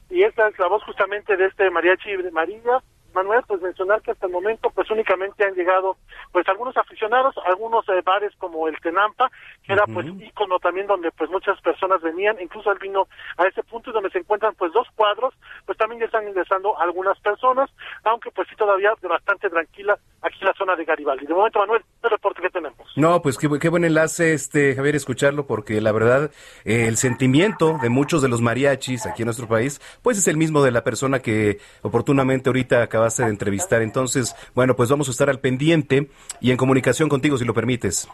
y 0.10 0.24
esta 0.24 0.48
es 0.48 0.60
la 0.60 0.68
voz 0.68 0.84
justamente 0.84 1.38
de 1.38 1.46
este 1.46 1.70
mariachi 1.70 2.18
María. 2.32 2.84
Manuel, 3.14 3.44
pues 3.48 3.62
mencionar 3.62 4.02
que 4.02 4.12
hasta 4.12 4.26
el 4.26 4.32
momento 4.32 4.70
pues 4.72 4.90
únicamente 4.90 5.44
han 5.46 5.56
llegado 5.56 5.98
pues 6.32 6.48
algunos 6.48 6.76
aficionados, 6.78 7.36
algunos 7.46 7.88
eh, 7.90 8.02
bares 8.04 8.34
como 8.38 8.68
el 8.68 8.80
Tenampa, 8.80 9.30
que 9.64 9.74
era 9.74 9.86
pues 9.86 10.08
ícono 10.08 10.60
también 10.60 10.88
donde 10.88 11.12
pues 11.12 11.30
muchas 11.30 11.60
personas 11.62 12.02
venían, 12.02 12.40
incluso 12.42 12.72
él 12.72 12.80
vino 12.82 13.08
a 13.38 13.46
ese 13.46 13.64
punto 13.64 13.90
y 13.90 13.94
donde 13.94 14.10
se 14.10 14.20
encuentran 14.20 14.56
pues 14.56 14.72
dos 14.74 14.88
cuadros, 14.96 15.34
pues 15.66 15.78
también 15.78 16.00
ya 16.00 16.06
están 16.06 16.28
ingresando 16.28 16.80
algunas 16.80 17.20
personas, 17.20 17.70
aunque 18.04 18.32
pues 18.32 18.48
sí 18.50 18.56
todavía 18.56 18.92
bastante 19.02 19.50
tranquila 19.50 19.98
aquí 20.22 20.38
en 20.42 20.48
la 20.48 20.54
zona 20.54 20.76
de 20.76 20.86
Garibaldi. 20.86 21.26
De 21.26 21.34
momento, 21.34 21.60
Manuel, 21.60 21.84
el 22.04 22.10
reporte 22.10 22.42
que 22.42 22.50
tenemos. 22.50 22.78
No, 22.96 23.22
pues 23.22 23.38
qué, 23.38 23.50
qué 23.60 23.70
buen 23.70 23.84
enlace, 23.84 24.34
este 24.34 24.76
Javier, 24.76 24.96
escucharlo, 24.96 25.48
porque 25.48 25.82
la 25.82 25.92
verdad, 25.92 26.32
eh, 26.66 26.88
el 26.88 26.98
sentimiento 26.98 27.78
de 27.82 27.90
muchos 27.90 28.22
de 28.22 28.30
los 28.30 28.42
mariachis 28.42 29.06
aquí 29.06 29.24
en 29.24 29.28
nuestro 29.28 29.48
país, 29.48 29.82
pues 30.02 30.18
es 30.18 30.28
el 30.28 30.38
mismo 30.38 30.64
de 30.64 30.72
la 30.72 30.84
persona 30.84 31.20
que 31.20 31.60
oportunamente 31.82 32.50
ahorita 32.50 32.88
acabaste 33.02 33.24
de 33.24 33.30
entrevistar. 33.30 33.82
Entonces, 33.82 34.36
bueno, 34.54 34.76
pues 34.76 34.90
vamos 34.90 35.08
a 35.08 35.12
estar 35.12 35.30
al 35.30 35.40
pendiente 35.40 36.10
y 36.40 36.52
en 36.52 36.58
comunicación 36.58 37.10
contigo, 37.10 37.38
si 37.38 37.46
lo 37.46 37.54
permites. 37.54 38.08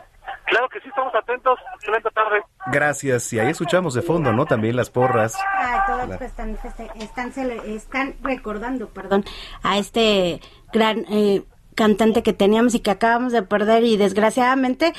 Claro 0.45 0.69
que 0.69 0.79
sí, 0.79 0.87
estamos 0.87 1.13
atentos. 1.13 1.59
Excelente 1.75 2.09
tarde. 2.11 2.41
Gracias. 2.71 3.33
Y 3.33 3.39
ahí 3.39 3.49
escuchamos 3.49 3.93
de 3.93 4.01
fondo, 4.01 4.31
¿no? 4.31 4.45
También 4.45 4.75
las 4.75 4.89
porras. 4.89 5.35
Ah, 5.59 5.83
todos 5.87 6.21
están, 6.21 6.57
están, 6.99 7.41
están, 7.65 8.15
recordando, 8.21 8.87
perdón, 8.89 9.25
a 9.63 9.77
este 9.77 10.39
gran... 10.71 11.05
Eh, 11.09 11.43
cantante 11.77 12.23
que 12.23 12.33
teníamos 12.33 12.73
y 12.73 12.79
que 12.79 12.89
acabamos 12.89 13.31
de 13.31 13.43
perder 13.43 13.83
y 13.83 13.97
desgraciadamente 13.97 14.93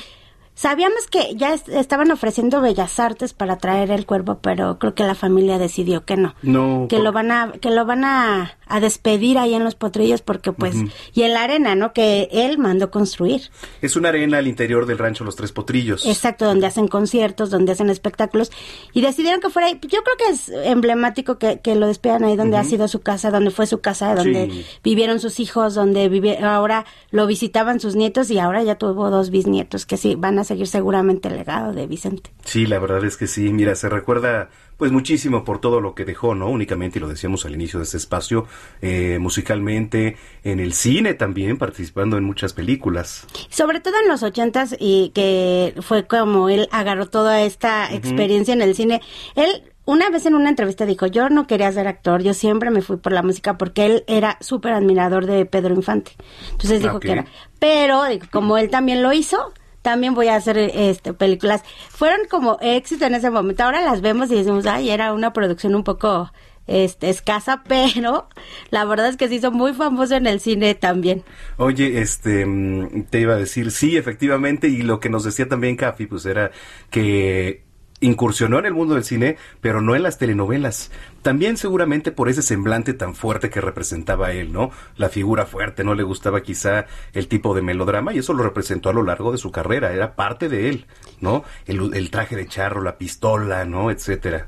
Sabíamos 0.59 1.07
que 1.07 1.35
ya 1.37 1.53
estaban 1.53 2.11
ofreciendo 2.11 2.59
Bellas 2.59 2.99
Artes 2.99 3.33
para 3.33 3.55
traer 3.59 3.91
el 3.91 4.05
cuerpo, 4.05 4.39
pero 4.41 4.77
creo 4.77 4.93
que 4.93 5.03
la 5.03 5.15
familia 5.15 5.57
decidió 5.57 6.03
que 6.03 6.17
no. 6.17 6.35
No. 6.41 6.87
Que 6.89 6.99
lo 6.99 7.13
van 7.13 7.31
a 7.31 7.53
que 7.61 7.69
lo 7.69 7.85
van 7.85 8.03
a, 8.03 8.57
despedir 8.81 9.37
ahí 9.37 9.55
en 9.55 9.63
los 9.63 9.75
potrillos 9.75 10.21
porque 10.21 10.51
pues 10.51 10.75
y 11.13 11.23
en 11.23 11.33
la 11.33 11.43
arena, 11.43 11.75
¿no? 11.75 11.93
Que 11.93 12.27
él 12.31 12.57
mandó 12.57 12.91
construir. 12.91 13.49
Es 13.81 13.95
una 13.95 14.09
arena 14.09 14.39
al 14.39 14.47
interior 14.47 14.85
del 14.85 14.97
rancho 14.97 15.23
Los 15.23 15.37
Tres 15.37 15.53
Potrillos. 15.53 16.05
Exacto, 16.05 16.43
donde 16.43 16.67
hacen 16.67 16.89
conciertos, 16.89 17.49
donde 17.49 17.71
hacen 17.71 17.89
espectáculos 17.89 18.51
y 18.91 18.99
decidieron 18.99 19.39
que 19.39 19.49
fuera 19.49 19.69
ahí. 19.69 19.79
Yo 19.81 20.03
creo 20.03 20.17
que 20.17 20.33
es 20.33 20.49
emblemático 20.49 21.39
que, 21.39 21.61
que 21.61 21.75
lo 21.75 21.87
despidan 21.87 22.25
ahí 22.25 22.35
donde 22.35 22.57
ha 22.57 22.65
sido 22.65 22.89
su 22.89 22.99
casa, 22.99 23.31
donde 23.31 23.51
fue 23.51 23.65
su 23.65 23.79
casa, 23.79 24.13
donde 24.13 24.65
vivieron 24.83 25.21
sus 25.21 25.39
hijos, 25.39 25.73
donde 25.73 26.37
ahora 26.43 26.85
lo 27.11 27.27
visitaban 27.27 27.79
sus 27.79 27.95
nietos 27.95 28.29
y 28.29 28.39
ahora 28.39 28.61
ya 28.61 28.75
tuvo 28.75 29.09
dos 29.09 29.29
bisnietos 29.29 29.85
que 29.85 29.95
sí 29.95 30.15
van 30.15 30.37
a 30.37 30.48
seguir 30.49 30.67
seguramente 30.67 31.29
el 31.29 31.37
legado 31.37 31.73
de 31.73 31.87
Vicente. 31.87 32.31
Sí, 32.43 32.65
la 32.65 32.79
verdad 32.79 33.03
es 33.05 33.17
que 33.17 33.27
sí. 33.27 33.53
Mira, 33.53 33.75
se 33.75 33.87
recuerda 33.87 34.49
pues 34.77 34.91
muchísimo 34.91 35.43
por 35.43 35.59
todo 35.59 35.81
lo 35.81 35.93
que 35.93 36.05
dejó, 36.05 36.35
¿no? 36.35 36.49
Únicamente, 36.49 36.99
y 36.99 37.01
lo 37.01 37.07
decíamos 37.07 37.45
al 37.45 37.53
inicio 37.53 37.79
de 37.79 37.85
este 37.85 37.97
espacio, 37.97 38.47
eh, 38.81 39.17
musicalmente, 39.19 40.17
en 40.43 40.59
el 40.59 40.73
cine 40.73 41.13
también, 41.13 41.57
participando 41.57 42.17
en 42.17 42.23
muchas 42.23 42.53
películas. 42.53 43.27
Sobre 43.49 43.79
todo 43.81 43.95
en 44.01 44.07
los 44.07 44.23
ochentas, 44.23 44.75
y 44.79 45.11
que 45.13 45.75
fue 45.81 46.07
como 46.07 46.49
él 46.49 46.67
agarró 46.71 47.07
toda 47.07 47.41
esta 47.41 47.93
experiencia 47.93 48.53
en 48.53 48.61
el 48.61 48.73
cine. 48.73 49.01
Él 49.35 49.63
una 49.89 50.09
vez 50.11 50.27
en 50.27 50.35
una 50.35 50.49
entrevista 50.49 50.85
dijo, 50.85 51.07
yo 51.07 51.29
no 51.29 51.47
quería 51.47 51.71
ser 51.71 51.87
actor, 51.87 52.21
yo 52.21 52.35
siempre 52.35 52.69
me 52.69 52.83
fui 52.83 52.97
por 52.97 53.11
la 53.11 53.23
música 53.23 53.57
porque 53.57 53.87
él 53.87 54.03
era 54.05 54.37
súper 54.39 54.73
admirador 54.73 55.25
de 55.25 55.47
Pedro 55.47 55.73
Infante. 55.73 56.11
Entonces 56.51 56.81
dijo 56.81 56.99
que 56.99 57.11
era. 57.11 57.25
Pero 57.57 58.03
como 58.31 58.59
él 58.59 58.69
también 58.69 59.01
lo 59.01 59.11
hizo, 59.13 59.51
también 59.81 60.13
voy 60.13 60.27
a 60.27 60.35
hacer 60.35 60.57
este 60.57 61.13
películas. 61.13 61.63
Fueron 61.89 62.27
como 62.29 62.57
éxito 62.61 63.05
en 63.05 63.15
ese 63.15 63.29
momento. 63.29 63.63
Ahora 63.63 63.81
las 63.81 64.01
vemos 64.01 64.31
y 64.31 64.35
decimos, 64.35 64.65
ay, 64.65 64.89
era 64.89 65.13
una 65.13 65.33
producción 65.33 65.75
un 65.75 65.83
poco 65.83 66.31
este, 66.67 67.09
escasa, 67.09 67.63
pero 67.67 68.29
la 68.69 68.85
verdad 68.85 69.09
es 69.09 69.17
que 69.17 69.27
se 69.27 69.35
hizo 69.35 69.51
muy 69.51 69.73
famoso 69.73 70.15
en 70.15 70.27
el 70.27 70.39
cine 70.39 70.75
también. 70.75 71.23
Oye, 71.57 72.01
este, 72.01 72.45
mm, 72.45 73.05
te 73.09 73.21
iba 73.21 73.33
a 73.33 73.37
decir, 73.37 73.71
sí, 73.71 73.97
efectivamente, 73.97 74.67
y 74.67 74.83
lo 74.83 74.99
que 74.99 75.09
nos 75.09 75.23
decía 75.23 75.47
también 75.47 75.75
Cafi, 75.75 76.05
pues 76.05 76.25
era 76.25 76.51
que 76.89 77.68
incursionó 78.01 78.59
en 78.59 78.65
el 78.65 78.73
mundo 78.73 78.95
del 78.95 79.03
cine, 79.03 79.37
pero 79.61 79.81
no 79.81 79.95
en 79.95 80.03
las 80.03 80.17
telenovelas. 80.17 80.91
También 81.21 81.57
seguramente 81.57 82.11
por 82.11 82.29
ese 82.29 82.41
semblante 82.41 82.93
tan 82.93 83.15
fuerte 83.15 83.49
que 83.49 83.61
representaba 83.61 84.31
él, 84.31 84.53
¿no? 84.53 84.71
La 84.95 85.09
figura 85.09 85.45
fuerte, 85.45 85.83
no 85.83 85.95
le 85.95 86.03
gustaba 86.03 86.41
quizá 86.41 86.85
el 87.13 87.27
tipo 87.27 87.53
de 87.53 87.61
melodrama 87.61 88.13
y 88.13 88.19
eso 88.19 88.33
lo 88.33 88.43
representó 88.43 88.89
a 88.89 88.93
lo 88.93 89.03
largo 89.03 89.31
de 89.31 89.37
su 89.37 89.51
carrera, 89.51 89.93
era 89.93 90.15
parte 90.15 90.49
de 90.49 90.69
él, 90.69 90.85
¿no? 91.19 91.43
El, 91.65 91.93
el 91.93 92.09
traje 92.11 92.35
de 92.35 92.47
charro, 92.47 92.81
la 92.81 92.97
pistola, 92.97 93.65
¿no? 93.65 93.91
Etcétera 93.91 94.47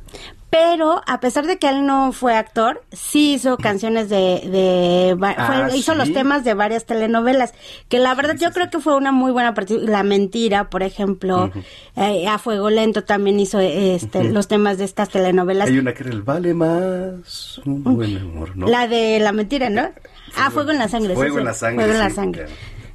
pero 0.52 1.02
a 1.08 1.22
pesar 1.22 1.48
de 1.48 1.58
que 1.58 1.70
él 1.70 1.86
no 1.86 2.12
fue 2.12 2.36
actor, 2.36 2.84
sí 2.92 3.36
hizo 3.36 3.56
canciones 3.56 4.10
de, 4.10 4.18
de 4.52 5.18
ah, 5.38 5.70
hizo 5.74 5.96
los 5.96 6.12
temas 6.12 6.44
de 6.44 6.54
varias 6.54 6.86
telenovelas, 6.86 7.54
que 7.88 8.00
la 8.00 8.14
verdad 8.16 8.36
yo 8.38 8.52
creo 8.52 8.70
que 8.70 8.80
fue 8.80 8.98
una 8.98 9.14
muy 9.14 9.32
buena 9.32 9.54
partida. 9.54 9.80
La 9.90 10.04
mentira, 10.04 10.70
por 10.70 10.84
ejemplo, 10.84 11.52
eh, 11.96 12.28
a 12.28 12.38
Fuego 12.38 12.70
Lento 12.70 13.06
también 13.06 13.40
hizo 13.40 13.62
este, 13.62 14.26
los 14.26 14.50
temas 14.50 14.78
de 14.78 14.84
estas 14.84 15.08
telenovelas. 15.08 15.70
Hay 15.70 15.80
una 15.80 15.94
que 15.94 16.04
era 16.04 16.12
el 16.12 16.22
vale 16.22 16.54
más, 16.54 17.62
un 17.66 17.84
buen 17.84 18.18
amor, 18.18 18.58
¿no? 18.58 18.68
La 18.68 18.90
de 18.90 19.20
la 19.22 19.32
mentira, 19.32 19.70
¿no? 19.70 19.90
ah, 20.36 20.52
Fuego 20.52 20.72
en 20.72 20.80
la 20.80 20.90
sangre. 20.90 21.16
Fuego 21.16 21.40
en 21.40 21.46
la 21.46 21.54
sangre. 21.54 21.86
Fuego 21.86 21.94
en 21.94 22.00
la 22.00 22.10
sangre. 22.10 22.46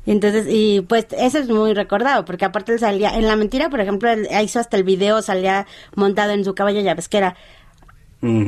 Y 0.06 0.12
entonces, 0.12 0.46
y 0.48 0.80
pues 0.82 1.06
eso 1.10 1.38
es 1.38 1.48
muy 1.48 1.74
recordado, 1.74 2.24
porque 2.24 2.44
aparte 2.44 2.72
él 2.72 2.78
salía, 2.78 3.16
en 3.16 3.26
La 3.26 3.36
Mentira, 3.36 3.68
por 3.68 3.80
ejemplo, 3.80 4.08
él 4.08 4.28
hizo 4.42 4.60
hasta 4.60 4.76
el 4.76 4.84
video, 4.84 5.20
salía 5.20 5.66
montado 5.96 6.32
en 6.32 6.44
su 6.44 6.54
caballo, 6.54 6.80
ya 6.80 6.94
ves 6.94 7.08
que 7.08 7.18
era 7.18 7.36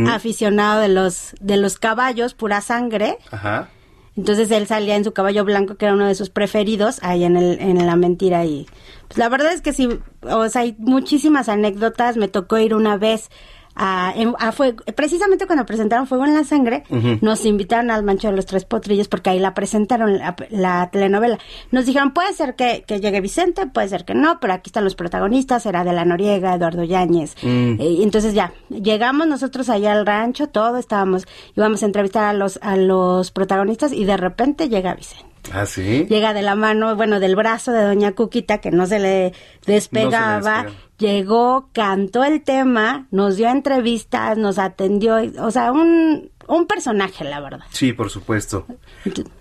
aficionado 0.09 0.81
de 0.81 0.89
los, 0.89 1.35
de 1.41 1.57
los 1.57 1.79
caballos, 1.79 2.35
pura 2.35 2.61
sangre. 2.61 3.19
Ajá. 3.31 3.69
Entonces 4.17 4.51
él 4.51 4.67
salía 4.67 4.97
en 4.97 5.05
su 5.05 5.13
caballo 5.13 5.45
blanco, 5.45 5.77
que 5.77 5.85
era 5.85 5.95
uno 5.95 6.07
de 6.07 6.15
sus 6.17 6.31
preferidos, 6.31 6.99
ahí 7.03 7.23
en, 7.23 7.37
el, 7.37 7.61
en 7.61 7.87
La 7.87 7.95
Mentira. 7.95 8.45
Y 8.45 8.67
pues 9.07 9.19
la 9.19 9.29
verdad 9.29 9.53
es 9.53 9.61
que 9.61 9.73
sí, 9.73 9.89
o 10.23 10.49
sea, 10.49 10.63
hay 10.63 10.75
muchísimas 10.79 11.49
anécdotas. 11.49 12.17
Me 12.17 12.27
tocó 12.27 12.59
ir 12.59 12.75
una 12.75 12.97
vez 12.97 13.31
a, 13.79 14.13
precisamente 14.97 15.47
cuando 15.47 15.65
presentaron 15.65 16.07
Fuego 16.07 16.25
en 16.25 16.35
la 16.35 16.45
Sangre, 16.45 16.83
nos 17.21 17.45
invitaron 17.45 17.91
al 17.91 18.03
Mancho 18.03 18.29
de 18.29 18.37
los 18.37 18.47
Tres 18.47 18.65
Potrillos 18.65 19.09
porque 19.09 19.31
ahí 19.31 19.39
la 19.39 19.55
presentaron 19.55 20.19
la, 20.51 20.91
telenovela. 20.91 21.39
Nos 21.71 21.87
dijeron, 21.87 22.13
puede 22.13 22.33
ser 22.33 22.57
que, 22.57 22.85
llegue 22.89 23.21
Vicente, 23.21 23.67
puede 23.67 23.89
ser 23.89 24.05
que 24.05 24.15
no, 24.15 24.41
pero 24.41 24.53
aquí 24.53 24.69
están 24.69 24.85
los 24.85 24.97
protagonistas, 24.97 25.65
era 25.67 25.85
de 25.85 25.93
la 25.93 26.05
Noriega, 26.05 26.55
Eduardo 26.55 26.83
Yáñez. 26.83 27.37
Mm. 27.43 27.81
Eh, 27.81 27.99
entonces 28.03 28.35
ya, 28.35 28.53
llegamos 28.69 29.29
nosotros 29.29 29.69
allá 29.69 29.93
al 29.93 30.05
rancho, 30.05 30.49
todo 30.49 30.79
estábamos, 30.79 31.27
íbamos 31.57 31.83
a 31.83 31.87
entrevistar 31.87 32.25
a 32.25 32.33
los, 32.33 32.59
a 32.63 32.77
los 32.77 33.31
protagonistas 33.31 33.93
y 33.93 34.05
de 34.05 34.17
repente 34.17 34.69
llega 34.69 34.95
Vicente. 34.95 35.29
¿Ah, 35.53 35.67
sí? 35.67 36.07
Llega 36.09 36.35
de 36.35 36.43
la 36.43 36.57
mano, 36.57 36.97
bueno, 36.97 37.21
del 37.21 37.37
brazo 37.37 37.73
de 37.73 37.83
doña 37.83 38.13
Cuquita, 38.13 38.59
que 38.59 38.71
no 38.71 38.87
se 38.87 38.99
le 38.99 39.33
despegaba. 39.67 40.67
Llegó, 40.99 41.71
cantó 41.73 42.25
el 42.25 42.43
tema, 42.43 43.07
nos 43.11 43.37
dio 43.37 43.49
entrevistas, 43.49 44.37
nos 44.37 44.59
atendió, 44.59 45.17
o 45.41 45.51
sea, 45.51 45.73
un, 45.73 46.31
un 46.49 46.67
personaje, 46.67 47.25
la 47.25 47.41
verdad. 47.41 47.67
Sí, 47.71 47.93
por 47.93 48.11
supuesto. 48.11 48.67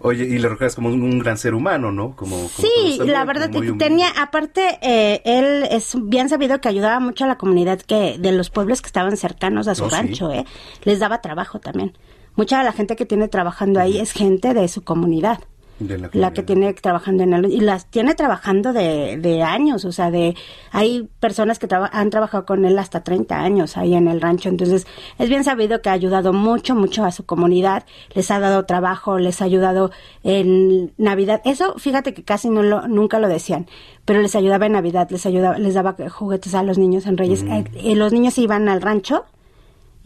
Oye, 0.02 0.26
y 0.26 0.38
le 0.38 0.50
recuerdas 0.50 0.76
como 0.76 0.90
un, 0.90 1.20
gran 1.20 1.38
ser 1.38 1.54
humano, 1.54 1.92
¿no? 1.92 2.16
Como, 2.16 2.48
sí, 2.50 3.00
la 3.06 3.26
verdad 3.26 3.50
que 3.50 3.74
tenía, 3.74 4.10
aparte, 4.10 4.78
eh, 4.82 5.22
él 5.26 5.68
es 5.72 5.96
bien 6.04 6.30
sabido 6.30 6.62
que 6.62 6.70
ayudaba 6.70 7.00
mucho 7.00 7.24
a 7.24 7.28
la 7.28 7.38
comunidad 7.38 7.82
que 7.82 8.18
de 8.20 8.32
los 8.32 8.50
pueblos 8.50 8.82
que 8.82 8.88
estaban 8.88 9.18
cercanos 9.18 9.68
a 9.68 9.76
su 9.76 9.86
oh, 9.86 9.90
rancho, 9.90 10.32
¿eh? 10.32 10.46
Les 10.84 11.00
daba 11.00 11.22
trabajo 11.22 11.60
también. 11.60 11.98
Mucha 12.36 12.60
de 12.60 12.66
la 12.66 12.72
gente 12.72 12.96
que 12.96 13.06
tiene 13.06 13.28
trabajando 13.28 13.80
ahí 13.80 13.98
es 13.98 14.12
gente 14.12 14.54
de 14.54 14.68
su 14.68 14.84
comunidad. 14.84 15.40
La 15.80 16.34
que 16.34 16.44
tiene 16.44 16.74
trabajando 16.74 17.24
en 17.24 17.34
él 17.34 17.46
y 17.52 17.60
las 17.60 17.86
tiene 17.86 18.16
trabajando 18.16 18.74
de, 18.74 19.18
de 19.18 19.44
años, 19.44 19.86
o 19.86 19.92
sea, 19.92 20.10
de 20.10 20.36
hay 20.72 21.08
personas 21.20 21.60
que 21.60 21.68
han 21.92 22.10
trabajado 22.10 22.46
con 22.46 22.66
él 22.66 22.78
hasta 22.80 23.04
30 23.04 23.40
años 23.40 23.78
ahí 23.78 23.94
en 23.94 24.08
el 24.08 24.20
rancho, 24.22 24.50
entonces 24.50 24.88
es 25.20 25.30
bien 25.30 25.44
sabido 25.44 25.82
que 25.82 25.90
ha 25.90 25.94
ayudado 25.94 26.34
mucho, 26.34 26.76
mucho 26.76 27.04
a 27.06 27.12
su 27.12 27.26
comunidad, 27.26 27.86
les 28.14 28.32
ha 28.32 28.40
dado 28.40 28.66
trabajo, 28.66 29.20
les 29.20 29.42
ha 29.42 29.46
ayudado 29.46 29.92
en 30.24 30.94
Navidad, 30.98 31.42
eso 31.46 31.76
fíjate 31.78 32.14
que 32.14 32.24
casi 32.24 32.50
no 32.50 32.64
lo, 32.64 32.88
nunca 32.88 33.20
lo 33.20 33.28
decían, 33.28 33.68
pero 34.06 34.22
les 34.22 34.36
ayudaba 34.36 34.66
en 34.66 34.74
Navidad, 34.74 35.10
les 35.12 35.26
ayudaba, 35.26 35.58
les 35.60 35.76
daba 35.76 35.96
juguetes 36.10 36.56
a 36.56 36.64
los 36.64 36.78
niños 36.78 37.06
en 37.06 37.18
Reyes, 37.18 37.44
eh, 37.44 37.66
eh, 37.76 37.96
los 37.96 38.14
niños 38.14 38.38
iban 38.38 38.68
al 38.70 38.82
rancho 38.82 39.26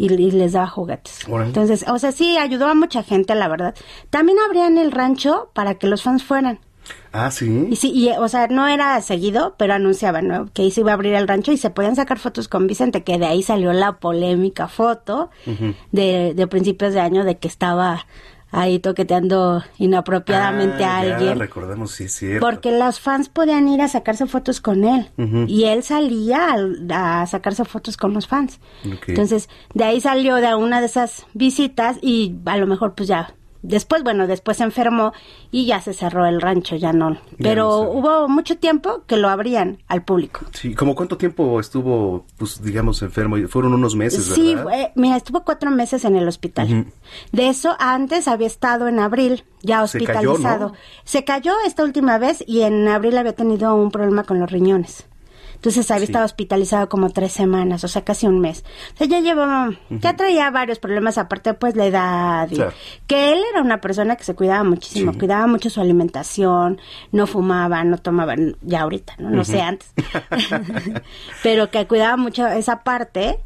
y, 0.02 0.32
les 0.32 0.54
daba 0.54 0.68
juguetes. 0.68 1.20
Entonces, 1.28 1.86
o 1.88 1.99
sea, 1.99 2.12
sí, 2.12 2.38
ayudó 2.38 2.68
a 2.68 2.74
mucha 2.74 3.04
gente, 3.04 3.36
la 3.36 3.47
verdad. 3.47 3.76
También 4.10 4.38
abrían 4.39 4.78
el 4.78 4.91
rancho 4.91 5.49
para 5.54 5.76
que 5.76 5.88
los 5.88 6.04
fans 6.04 6.24
fueran. 6.24 6.60
Ah, 7.14 7.30
sí. 7.30 7.68
Y 7.70 7.76
sí, 7.76 7.91
y, 7.93 8.10
o 8.10 8.28
sea, 8.28 8.47
no 8.47 8.68
era 8.68 8.99
seguido, 9.02 9.56
pero 9.58 9.74
anunciaban 9.74 10.28
¿no? 10.28 10.52
que 10.54 10.64
ahí 10.64 10.72
se 10.72 10.82
iba 10.82 10.91
a 10.91 10.93
abrir 10.95 11.14
el 11.14 11.28
rancho 11.28 11.52
y 11.52 11.58
se 11.58 11.70
podían 11.70 11.95
sacar 11.95 12.20
fotos 12.20 12.47
con 12.47 12.68
Vicente, 12.68 13.04
que 13.04 13.18
de 13.18 13.26
ahí 13.26 13.43
salió 13.43 13.74
la 13.74 13.99
polémica 13.99 14.68
foto 14.68 15.30
de, 15.91 16.34
de 16.34 16.47
principios 16.47 16.93
de 16.93 17.02
año 17.02 17.24
de 17.24 17.38
que 17.38 17.47
estaba 17.47 18.06
ahí 18.52 18.80
toqueteando 18.80 19.64
inapropiadamente 19.78 20.84
a 20.84 20.97
ah, 20.97 20.99
alguien. 20.99 21.39
recordemos, 21.39 21.91
sí, 21.91 22.10
sí. 22.10 22.34
Porque 22.39 22.72
los 22.78 22.99
fans 22.99 23.30
podían 23.30 23.68
ir 23.68 23.82
a 23.82 23.88
sacarse 23.88 24.28
fotos 24.28 24.62
con 24.62 24.84
él 24.84 25.10
y 25.47 25.66
él 25.66 25.84
salía 25.84 26.56
a, 26.89 27.26
sacarse 27.28 27.66
fotos 27.66 27.97
con 27.97 28.14
los 28.14 28.28
fans. 28.28 28.60
Entonces, 29.08 29.49
de 29.74 29.84
ahí 29.84 30.02
salió 30.02 30.36
de 30.36 30.54
una 30.56 30.82
de 30.82 30.88
esas 30.88 31.26
visitas 31.34 31.97
y 32.02 32.36
a 32.45 32.58
lo 32.58 32.68
mejor 32.68 32.93
pues 32.93 33.08
ya 33.08 33.34
Después, 33.64 34.03
bueno, 34.03 34.26
después 34.28 34.57
se 34.57 34.64
enfermó 34.64 35.14
y 35.51 35.66
ya 35.68 35.82
se 35.82 35.93
cerró 35.93 36.26
el 36.26 36.41
rancho, 36.41 36.76
ya 36.76 36.93
no. 36.93 37.18
Pero 37.38 37.82
hubo 37.82 38.28
mucho 38.28 38.57
tiempo 38.57 39.03
que 39.05 39.18
lo 39.18 39.30
abrían 39.30 39.78
al 39.88 40.03
público. 40.03 40.41
Sí, 40.53 40.74
¿como 40.74 40.95
cuánto 40.95 41.18
tiempo 41.18 41.59
estuvo, 41.59 42.26
pues, 42.38 42.64
digamos, 42.64 43.01
enfermo? 43.01 43.38
Fueron 43.47 43.74
unos 43.74 43.95
meses, 43.95 44.26
Sí, 44.26 44.55
mira, 44.95 45.18
estuvo 45.18 45.43
cuatro 45.43 45.70
meses 45.72 46.05
en 46.05 46.16
el 46.16 46.28
hospital. 46.28 46.88
De 47.32 47.49
eso, 47.49 47.76
antes 47.80 48.28
había 48.28 48.47
estado 48.47 48.88
en 48.88 48.99
abril, 48.99 49.43
ya 49.62 49.84
hospitalizado. 49.84 50.74
Se 51.03 51.24
cayó 51.24 51.53
esta 51.66 51.84
última 51.84 52.18
vez 52.18 52.43
y 52.47 52.62
en 52.62 52.88
abril 52.88 53.18
había 53.18 53.34
tenido 53.34 53.76
un 53.76 53.91
problema 53.91 54.24
con 54.24 54.39
los 54.39 54.49
riñones. 54.51 55.05
Entonces 55.62 55.91
había 55.91 56.05
estado 56.05 56.26
hospitalizado 56.26 56.89
como 56.89 57.12
tres 57.12 57.34
semanas, 57.34 57.84
o 57.84 57.88
sea, 57.88 58.03
casi 58.03 58.26
un 58.26 58.39
mes. 58.39 58.64
O 58.95 58.97
sea, 58.97 59.05
ya 59.05 59.20
llevaba, 59.20 59.70
ya 59.91 60.16
traía 60.16 60.49
varios 60.49 60.80
problemas, 60.80 61.20
aparte 61.20 61.53
pues 61.53 61.76
la 61.76 61.86
edad, 61.86 62.49
que 63.05 63.32
él 63.32 63.39
era 63.51 63.62
una 63.62 63.80
persona 63.80 64.16
que 64.16 64.24
se 64.24 64.34
cuidaba 64.34 64.64
muchísimo, 64.64 65.14
cuidaba 65.16 65.45
mucho 65.45 65.70
su 65.70 65.80
alimentación, 65.80 66.82
no 67.12 67.28
fumaba, 67.28 67.84
no 67.84 67.99
tomaba, 67.99 68.34
ya 68.64 68.82
ahorita, 68.82 69.14
no, 69.20 69.30
no 69.30 69.45
sé 69.45 69.62
antes, 69.62 69.93
pero 71.43 71.70
que 71.70 71.86
cuidaba 71.86 72.18
mucho 72.18 72.47
esa 72.47 72.82
parte 72.82 73.38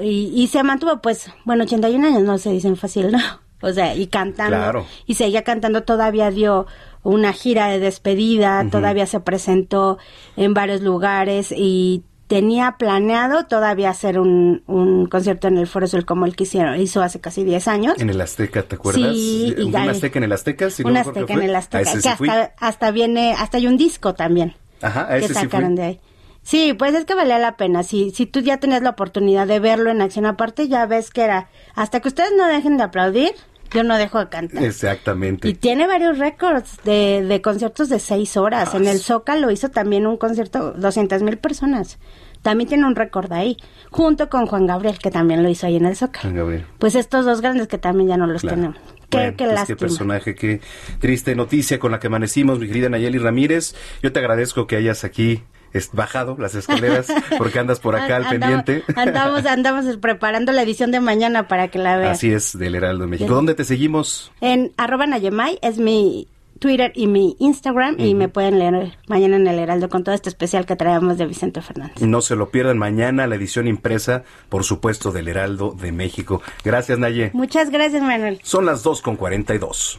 y, 0.00 0.30
y 0.32 0.46
se 0.46 0.62
mantuvo 0.62 1.02
pues, 1.02 1.28
bueno, 1.44 1.64
81 1.64 2.06
años 2.06 2.22
no 2.22 2.38
se 2.38 2.52
dicen 2.52 2.76
fácil, 2.76 3.10
¿no? 3.10 3.18
O 3.62 3.72
sea, 3.72 3.94
y 3.94 4.08
cantando, 4.08 4.84
y 5.06 5.14
seguía 5.14 5.42
cantando, 5.42 5.84
todavía 5.84 6.30
dio 6.30 6.66
una 7.02 7.32
gira 7.32 7.68
de 7.68 7.78
despedida, 7.78 8.66
todavía 8.70 9.06
se 9.06 9.20
presentó 9.20 9.98
en 10.36 10.54
varios 10.54 10.80
lugares 10.82 11.52
y 11.56 12.04
tenía 12.32 12.76
planeado 12.78 13.44
todavía 13.44 13.90
hacer 13.90 14.18
un, 14.18 14.62
un 14.66 15.06
concierto 15.06 15.48
en 15.48 15.58
el 15.58 15.66
Foro 15.66 15.86
Sol 15.86 16.06
como 16.06 16.24
él 16.24 16.34
quisiera, 16.34 16.78
hizo 16.78 17.02
hace 17.02 17.20
casi 17.20 17.44
10 17.44 17.68
años. 17.68 17.94
En 18.00 18.08
el 18.08 18.20
Azteca, 18.20 18.62
¿te 18.62 18.76
acuerdas? 18.76 19.14
Sí, 19.14 19.54
¿Un 19.58 19.76
Azteca 19.76 20.18
en 20.18 20.24
el 20.24 20.32
Azteca? 20.32 20.68
un 20.84 20.96
Azteca 20.96 21.34
en 21.34 21.42
el 21.42 21.54
Azteca, 21.54 21.92
que 21.92 22.08
hasta, 22.08 22.54
hasta, 22.58 22.90
viene, 22.90 23.34
hasta 23.36 23.58
hay 23.58 23.66
un 23.66 23.76
disco 23.76 24.14
también. 24.14 24.54
Ajá, 24.80 25.08
a 25.10 25.18
ese 25.18 25.28
que 25.28 25.34
sacaron 25.34 25.74
de 25.74 25.82
ahí. 25.82 26.00
Sí, 26.42 26.72
pues 26.72 26.94
es 26.94 27.04
que 27.04 27.14
valía 27.14 27.38
la 27.38 27.56
pena. 27.56 27.82
Si, 27.82 28.10
si 28.10 28.26
tú 28.26 28.40
ya 28.40 28.56
tenías 28.56 28.82
la 28.82 28.90
oportunidad 28.90 29.46
de 29.46 29.60
verlo 29.60 29.90
en 29.90 30.00
acción 30.00 30.26
aparte, 30.26 30.68
ya 30.68 30.86
ves 30.86 31.10
que 31.10 31.22
era, 31.22 31.48
hasta 31.74 32.00
que 32.00 32.08
ustedes 32.08 32.32
no 32.36 32.46
dejen 32.46 32.78
de 32.78 32.82
aplaudir, 32.84 33.32
yo 33.74 33.82
no 33.84 33.96
dejo 33.96 34.18
de 34.18 34.28
cantar. 34.28 34.62
Exactamente. 34.62 35.48
Y 35.48 35.54
tiene 35.54 35.86
varios 35.86 36.18
récords 36.18 36.78
de, 36.84 37.24
de 37.26 37.40
conciertos 37.40 37.88
de 37.88 37.98
seis 37.98 38.36
horas. 38.36 38.74
en 38.74 38.86
el 38.86 38.98
Zócalo 38.98 39.50
hizo 39.50 39.70
también 39.70 40.06
un 40.06 40.16
concierto, 40.16 40.72
200 40.72 41.22
mil 41.22 41.38
personas. 41.38 41.98
También 42.42 42.68
tiene 42.68 42.86
un 42.86 42.96
récord 42.96 43.32
ahí, 43.32 43.56
junto 43.90 44.28
con 44.28 44.46
Juan 44.46 44.66
Gabriel, 44.66 44.98
que 44.98 45.10
también 45.10 45.42
lo 45.42 45.48
hizo 45.48 45.66
ahí 45.66 45.76
en 45.76 45.86
el 45.86 45.96
Zócalo. 45.96 46.22
Juan 46.22 46.34
Gabriel. 46.34 46.66
Pues 46.78 46.96
estos 46.96 47.24
dos 47.24 47.40
grandes 47.40 47.68
que 47.68 47.78
también 47.78 48.08
ya 48.08 48.16
no 48.16 48.26
los 48.26 48.42
tenemos. 48.42 48.76
Qué, 49.08 49.34
qué, 49.36 49.44
pues 49.44 49.64
qué 49.66 49.76
personaje, 49.76 50.34
qué 50.34 50.60
triste 50.98 51.36
noticia 51.36 51.78
con 51.78 51.92
la 51.92 52.00
que 52.00 52.06
amanecimos, 52.06 52.58
mi 52.58 52.66
querida 52.66 52.88
Nayeli 52.88 53.18
Ramírez. 53.18 53.74
Yo 54.02 54.10
te 54.10 54.20
agradezco 54.20 54.66
que 54.66 54.76
hayas 54.76 55.04
aquí 55.04 55.42
bajado 55.92 56.36
las 56.38 56.54
escaleras 56.54 57.08
porque 57.38 57.58
andas 57.58 57.80
por 57.80 57.96
acá 57.96 58.16
al 58.16 58.28
pendiente. 58.28 58.84
Andamos, 58.96 59.46
andamos 59.46 59.96
preparando 59.98 60.52
la 60.52 60.62
edición 60.62 60.90
de 60.90 61.00
mañana 61.00 61.48
para 61.48 61.68
que 61.68 61.78
la 61.78 61.96
veas. 61.96 62.18
Así 62.18 62.32
es, 62.32 62.58
del 62.58 62.74
Heraldo 62.74 63.04
de 63.04 63.10
México. 63.10 63.34
¿Dónde 63.34 63.54
te 63.54 63.64
seguimos? 63.64 64.32
En 64.40 64.72
arroba 64.76 65.06
Nayemay, 65.06 65.58
es 65.62 65.78
mi 65.78 66.28
Twitter 66.62 66.92
y 66.94 67.08
mi 67.08 67.36
Instagram 67.40 67.96
y 67.98 68.14
me 68.14 68.28
pueden 68.28 68.60
leer 68.60 68.96
mañana 69.08 69.36
en 69.36 69.46
el 69.48 69.58
Heraldo 69.58 69.88
con 69.88 70.04
todo 70.04 70.14
este 70.14 70.28
especial 70.28 70.64
que 70.64 70.76
traemos 70.76 71.18
de 71.18 71.26
Vicente 71.26 71.60
Fernández. 71.60 72.00
No 72.00 72.22
se 72.22 72.36
lo 72.36 72.50
pierdan 72.50 72.78
mañana 72.78 73.26
la 73.26 73.34
edición 73.34 73.66
impresa, 73.66 74.22
por 74.48 74.62
supuesto, 74.62 75.10
del 75.10 75.26
Heraldo 75.26 75.72
de 75.78 75.90
México. 75.90 76.40
Gracias, 76.64 77.00
Naye. 77.00 77.30
Muchas 77.34 77.70
gracias, 77.70 78.00
Manuel. 78.00 78.40
Son 78.44 78.64
las 78.64 78.84
2 78.84 79.02
con 79.02 79.16
42. 79.16 79.98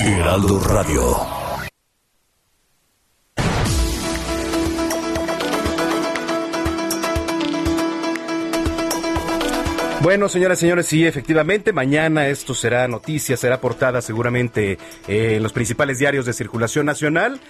Heraldo 0.00 0.60
Radio. 0.60 1.16
Bueno, 10.02 10.28
señoras 10.28 10.58
y 10.58 10.62
señores, 10.62 10.86
sí, 10.86 11.06
efectivamente, 11.06 11.72
mañana 11.72 12.26
esto 12.26 12.56
será 12.56 12.88
noticia, 12.88 13.36
será 13.36 13.60
portada 13.60 14.02
seguramente 14.02 14.72
eh, 15.06 15.36
en 15.36 15.44
los 15.44 15.52
principales 15.52 16.00
diarios 16.00 16.26
de 16.26 16.32
circulación 16.32 16.86
nacional. 16.86 17.40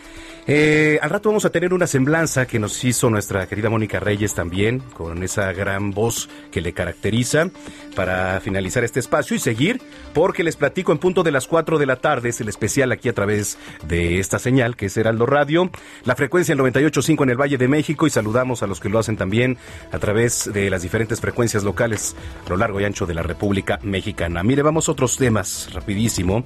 Eh, 0.46 0.98
al 1.00 1.10
rato 1.10 1.28
vamos 1.28 1.44
a 1.44 1.50
tener 1.50 1.72
una 1.72 1.86
semblanza 1.86 2.46
que 2.46 2.58
nos 2.58 2.82
hizo 2.84 3.08
nuestra 3.10 3.46
querida 3.46 3.70
Mónica 3.70 4.00
Reyes 4.00 4.34
también, 4.34 4.80
con 4.80 5.22
esa 5.22 5.52
gran 5.52 5.92
voz 5.92 6.28
que 6.50 6.60
le 6.60 6.72
caracteriza, 6.72 7.50
para 7.94 8.40
finalizar 8.40 8.82
este 8.82 8.98
espacio 8.98 9.36
y 9.36 9.38
seguir, 9.38 9.80
porque 10.12 10.42
les 10.42 10.56
platico 10.56 10.90
en 10.90 10.98
punto 10.98 11.22
de 11.22 11.30
las 11.30 11.46
4 11.46 11.78
de 11.78 11.86
la 11.86 11.96
tarde, 11.96 12.30
es 12.30 12.40
el 12.40 12.48
especial 12.48 12.90
aquí 12.90 13.08
a 13.08 13.12
través 13.12 13.56
de 13.86 14.18
esta 14.18 14.40
señal, 14.40 14.74
que 14.74 14.86
es 14.86 14.96
Heraldo 14.96 15.26
Radio, 15.26 15.70
la 16.04 16.16
frecuencia 16.16 16.54
el 16.54 16.58
98.5 16.58 17.22
en 17.22 17.30
el 17.30 17.40
Valle 17.40 17.56
de 17.56 17.68
México 17.68 18.08
y 18.08 18.10
saludamos 18.10 18.64
a 18.64 18.66
los 18.66 18.80
que 18.80 18.88
lo 18.88 18.98
hacen 18.98 19.16
también 19.16 19.58
a 19.92 19.98
través 20.00 20.50
de 20.52 20.70
las 20.70 20.82
diferentes 20.82 21.20
frecuencias 21.20 21.62
locales 21.62 22.16
a 22.44 22.50
lo 22.50 22.56
largo 22.56 22.80
y 22.80 22.84
ancho 22.84 23.06
de 23.06 23.14
la 23.14 23.22
República 23.22 23.78
Mexicana. 23.82 24.42
Mire, 24.42 24.62
vamos 24.62 24.88
a 24.88 24.92
otros 24.92 25.16
temas 25.16 25.68
rapidísimo 25.72 26.44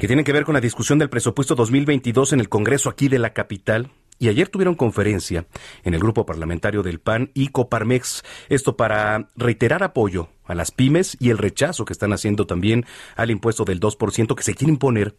que 0.00 0.06
tienen 0.06 0.24
que 0.24 0.32
ver 0.32 0.46
con 0.46 0.54
la 0.54 0.62
discusión 0.62 0.98
del 0.98 1.10
presupuesto 1.10 1.54
2022 1.54 2.32
en 2.32 2.40
el 2.40 2.48
Congreso 2.48 2.88
aquí 2.88 3.08
de 3.08 3.18
la 3.18 3.34
capital. 3.34 3.90
Y 4.18 4.28
ayer 4.28 4.48
tuvieron 4.48 4.74
conferencia 4.74 5.44
en 5.84 5.92
el 5.92 6.00
grupo 6.00 6.24
parlamentario 6.24 6.82
del 6.82 7.00
PAN 7.00 7.30
y 7.34 7.48
Coparmex, 7.48 8.22
esto 8.48 8.76
para 8.76 9.28
reiterar 9.36 9.82
apoyo 9.82 10.28
a 10.46 10.54
las 10.54 10.70
pymes 10.70 11.18
y 11.20 11.28
el 11.28 11.36
rechazo 11.36 11.84
que 11.84 11.92
están 11.92 12.14
haciendo 12.14 12.46
también 12.46 12.86
al 13.14 13.30
impuesto 13.30 13.66
del 13.66 13.78
2% 13.78 14.34
que 14.34 14.42
se 14.42 14.54
quiere 14.54 14.72
imponer 14.72 15.16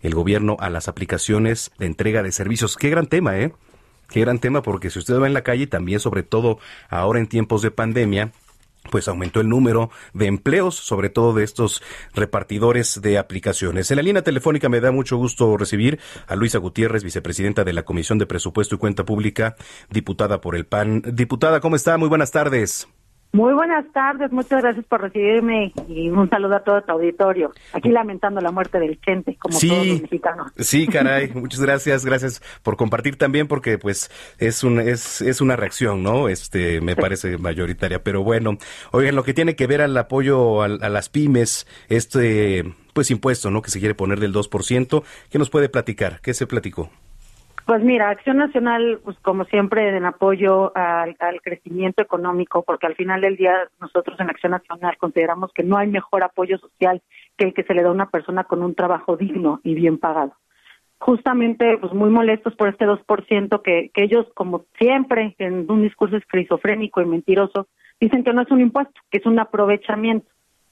el 0.00 0.14
gobierno 0.14 0.56
a 0.58 0.68
las 0.68 0.88
aplicaciones 0.88 1.70
de 1.78 1.86
entrega 1.86 2.24
de 2.24 2.32
servicios. 2.32 2.76
Qué 2.76 2.90
gran 2.90 3.06
tema, 3.06 3.38
¿eh? 3.38 3.52
Qué 4.08 4.20
gran 4.20 4.40
tema 4.40 4.62
porque 4.62 4.90
si 4.90 4.98
usted 4.98 5.14
va 5.20 5.28
en 5.28 5.34
la 5.34 5.42
calle, 5.42 5.68
también 5.68 6.00
sobre 6.00 6.24
todo 6.24 6.58
ahora 6.88 7.20
en 7.20 7.28
tiempos 7.28 7.62
de 7.62 7.70
pandemia, 7.70 8.32
pues 8.90 9.08
aumentó 9.08 9.40
el 9.40 9.48
número 9.48 9.90
de 10.14 10.26
empleos, 10.26 10.76
sobre 10.76 11.10
todo 11.10 11.34
de 11.34 11.44
estos 11.44 11.82
repartidores 12.14 13.00
de 13.00 13.18
aplicaciones. 13.18 13.90
En 13.90 13.96
la 13.96 14.02
línea 14.02 14.22
telefónica 14.22 14.68
me 14.68 14.80
da 14.80 14.90
mucho 14.90 15.16
gusto 15.16 15.56
recibir 15.56 16.00
a 16.26 16.36
Luisa 16.36 16.58
Gutiérrez, 16.58 17.04
vicepresidenta 17.04 17.64
de 17.64 17.72
la 17.72 17.84
Comisión 17.84 18.18
de 18.18 18.26
Presupuesto 18.26 18.74
y 18.74 18.78
Cuenta 18.78 19.04
Pública, 19.04 19.56
diputada 19.90 20.40
por 20.40 20.56
el 20.56 20.66
PAN. 20.66 21.02
Diputada, 21.12 21.60
¿cómo 21.60 21.76
está? 21.76 21.98
Muy 21.98 22.08
buenas 22.08 22.30
tardes. 22.30 22.88
Muy 23.32 23.52
buenas 23.52 23.84
tardes, 23.92 24.32
muchas 24.32 24.62
gracias 24.62 24.86
por 24.86 25.02
recibirme 25.02 25.72
y 25.86 26.08
un 26.08 26.30
saludo 26.30 26.56
a 26.56 26.60
todo 26.60 26.80
tu 26.80 26.92
auditorio. 26.92 27.52
Aquí 27.74 27.90
lamentando 27.90 28.40
la 28.40 28.50
muerte 28.50 28.78
del 28.80 28.98
Chente, 29.02 29.36
como 29.38 29.58
todos 29.58 29.86
los 29.86 30.02
mexicanos. 30.02 30.52
Sí, 30.56 30.86
caray, 30.86 31.30
muchas 31.34 31.60
gracias, 31.60 32.06
gracias 32.06 32.42
por 32.62 32.78
compartir 32.78 33.16
también 33.16 33.46
porque 33.46 33.76
pues 33.76 34.10
es 34.38 34.64
un 34.64 34.80
es 34.80 35.20
es 35.20 35.42
una 35.42 35.56
reacción, 35.56 36.02
¿no? 36.02 36.30
Este 36.30 36.80
me 36.80 36.96
parece 36.96 37.36
mayoritaria, 37.36 38.02
pero 38.02 38.24
bueno, 38.24 38.56
oigan, 38.92 39.14
lo 39.14 39.24
que 39.24 39.34
tiene 39.34 39.56
que 39.56 39.66
ver 39.66 39.82
al 39.82 39.96
apoyo 39.96 40.62
a, 40.62 40.68
las 40.68 41.10
pymes, 41.10 41.66
este 41.90 42.64
pues 42.94 43.10
impuesto, 43.10 43.50
¿no? 43.50 43.60
Que 43.60 43.70
se 43.70 43.78
quiere 43.78 43.94
poner 43.94 44.20
del 44.20 44.32
2%, 44.32 45.02
¿qué 45.28 45.38
nos 45.38 45.50
puede 45.50 45.68
platicar? 45.68 46.20
¿Qué 46.22 46.32
se 46.32 46.46
platicó? 46.46 46.90
Pues 47.68 47.84
mira, 47.84 48.08
Acción 48.08 48.38
Nacional, 48.38 48.98
pues 49.04 49.18
como 49.18 49.44
siempre, 49.44 49.94
en 49.94 50.06
apoyo 50.06 50.72
al, 50.74 51.14
crecimiento 51.42 52.00
económico, 52.00 52.62
porque 52.62 52.86
al 52.86 52.94
final 52.94 53.20
del 53.20 53.36
día 53.36 53.68
nosotros 53.78 54.18
en 54.18 54.30
Acción 54.30 54.52
Nacional 54.52 54.96
consideramos 54.96 55.52
que 55.52 55.64
no 55.64 55.76
hay 55.76 55.86
mejor 55.86 56.22
apoyo 56.22 56.56
social 56.56 57.02
que 57.36 57.44
el 57.44 57.52
que 57.52 57.64
se 57.64 57.74
le 57.74 57.82
da 57.82 57.90
a 57.90 57.92
una 57.92 58.08
persona 58.08 58.44
con 58.44 58.62
un 58.62 58.74
trabajo 58.74 59.18
digno 59.18 59.60
y 59.64 59.74
bien 59.74 59.98
pagado. 59.98 60.32
Justamente, 60.98 61.76
pues 61.76 61.92
muy 61.92 62.08
molestos 62.08 62.56
por 62.56 62.70
este 62.70 62.86
2% 62.86 63.60
que, 63.60 63.90
que 63.92 64.02
ellos, 64.02 64.26
como 64.32 64.64
siempre, 64.78 65.34
en 65.36 65.70
un 65.70 65.82
discurso 65.82 66.16
esquizofrénico 66.16 67.02
y 67.02 67.04
mentiroso, 67.04 67.68
dicen 68.00 68.24
que 68.24 68.32
no 68.32 68.40
es 68.40 68.50
un 68.50 68.62
impuesto, 68.62 68.98
que 69.10 69.18
es 69.18 69.26
un 69.26 69.38
aprovechamiento 69.38 70.26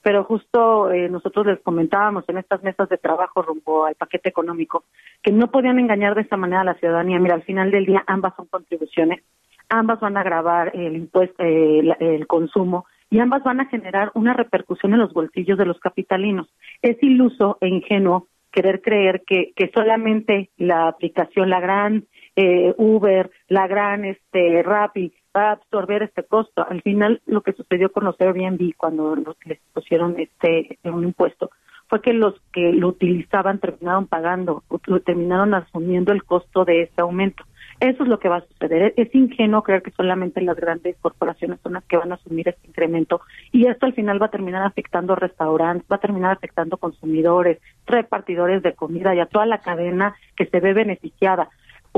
pero 0.06 0.22
justo 0.22 0.92
eh, 0.92 1.08
nosotros 1.08 1.46
les 1.46 1.58
comentábamos 1.62 2.22
en 2.28 2.38
estas 2.38 2.62
mesas 2.62 2.88
de 2.88 2.96
trabajo 2.96 3.42
rumbo 3.42 3.86
al 3.86 3.96
paquete 3.96 4.28
económico 4.28 4.84
que 5.20 5.32
no 5.32 5.50
podían 5.50 5.80
engañar 5.80 6.14
de 6.14 6.20
esta 6.20 6.36
manera 6.36 6.60
a 6.60 6.64
la 6.64 6.74
ciudadanía. 6.74 7.18
Mira, 7.18 7.34
al 7.34 7.42
final 7.42 7.72
del 7.72 7.86
día 7.86 8.04
ambas 8.06 8.32
son 8.36 8.46
contribuciones, 8.46 9.24
ambas 9.68 9.98
van 9.98 10.16
a 10.16 10.20
agravar 10.20 10.70
el 10.76 10.94
impuesto, 10.94 11.42
eh, 11.42 11.96
el 11.98 12.24
consumo 12.28 12.86
y 13.10 13.18
ambas 13.18 13.42
van 13.42 13.58
a 13.58 13.64
generar 13.66 14.12
una 14.14 14.32
repercusión 14.32 14.92
en 14.92 15.00
los 15.00 15.12
bolsillos 15.12 15.58
de 15.58 15.66
los 15.66 15.80
capitalinos. 15.80 16.46
Es 16.82 17.02
iluso 17.02 17.58
e 17.60 17.66
ingenuo 17.66 18.28
querer 18.52 18.82
creer 18.82 19.24
que, 19.26 19.54
que 19.56 19.72
solamente 19.74 20.50
la 20.56 20.86
aplicación, 20.86 21.50
la 21.50 21.58
gran 21.58 22.04
eh, 22.36 22.72
Uber, 22.76 23.28
la 23.48 23.66
gran 23.66 24.04
este 24.04 24.62
Rappi 24.62 25.12
va 25.36 25.50
a 25.50 25.52
absorber 25.52 26.02
este 26.02 26.24
costo. 26.24 26.66
Al 26.68 26.82
final, 26.82 27.20
lo 27.26 27.42
que 27.42 27.52
sucedió 27.52 27.92
con 27.92 28.04
los 28.04 28.20
Airbnb 28.20 28.74
cuando 28.76 29.16
les 29.44 29.60
pusieron 29.72 30.16
este 30.18 30.78
un 30.84 31.04
impuesto 31.04 31.50
fue 31.88 32.00
que 32.00 32.12
los 32.12 32.34
que 32.52 32.72
lo 32.72 32.88
utilizaban 32.88 33.60
terminaron 33.60 34.06
pagando, 34.06 34.64
terminaron 35.04 35.54
asumiendo 35.54 36.12
el 36.12 36.24
costo 36.24 36.64
de 36.64 36.82
ese 36.82 37.00
aumento. 37.00 37.44
Eso 37.78 38.04
es 38.04 38.08
lo 38.08 38.18
que 38.18 38.28
va 38.28 38.36
a 38.36 38.46
suceder. 38.46 38.94
Es 38.96 39.14
ingenuo 39.14 39.62
creer 39.62 39.82
que 39.82 39.90
solamente 39.90 40.40
las 40.40 40.56
grandes 40.56 40.96
corporaciones 41.00 41.60
son 41.62 41.74
las 41.74 41.84
que 41.84 41.98
van 41.98 42.10
a 42.10 42.14
asumir 42.14 42.48
este 42.48 42.66
incremento 42.66 43.20
y 43.52 43.66
esto 43.66 43.86
al 43.86 43.92
final 43.92 44.20
va 44.20 44.26
a 44.26 44.30
terminar 44.30 44.62
afectando 44.62 45.14
restaurantes, 45.14 45.86
va 45.90 45.96
a 45.96 46.00
terminar 46.00 46.32
afectando 46.32 46.78
consumidores, 46.78 47.58
repartidores 47.86 48.62
de 48.62 48.74
comida 48.74 49.14
y 49.14 49.20
a 49.20 49.26
toda 49.26 49.46
la 49.46 49.58
cadena 49.58 50.16
que 50.36 50.46
se 50.46 50.58
ve 50.58 50.72
beneficiada 50.72 51.50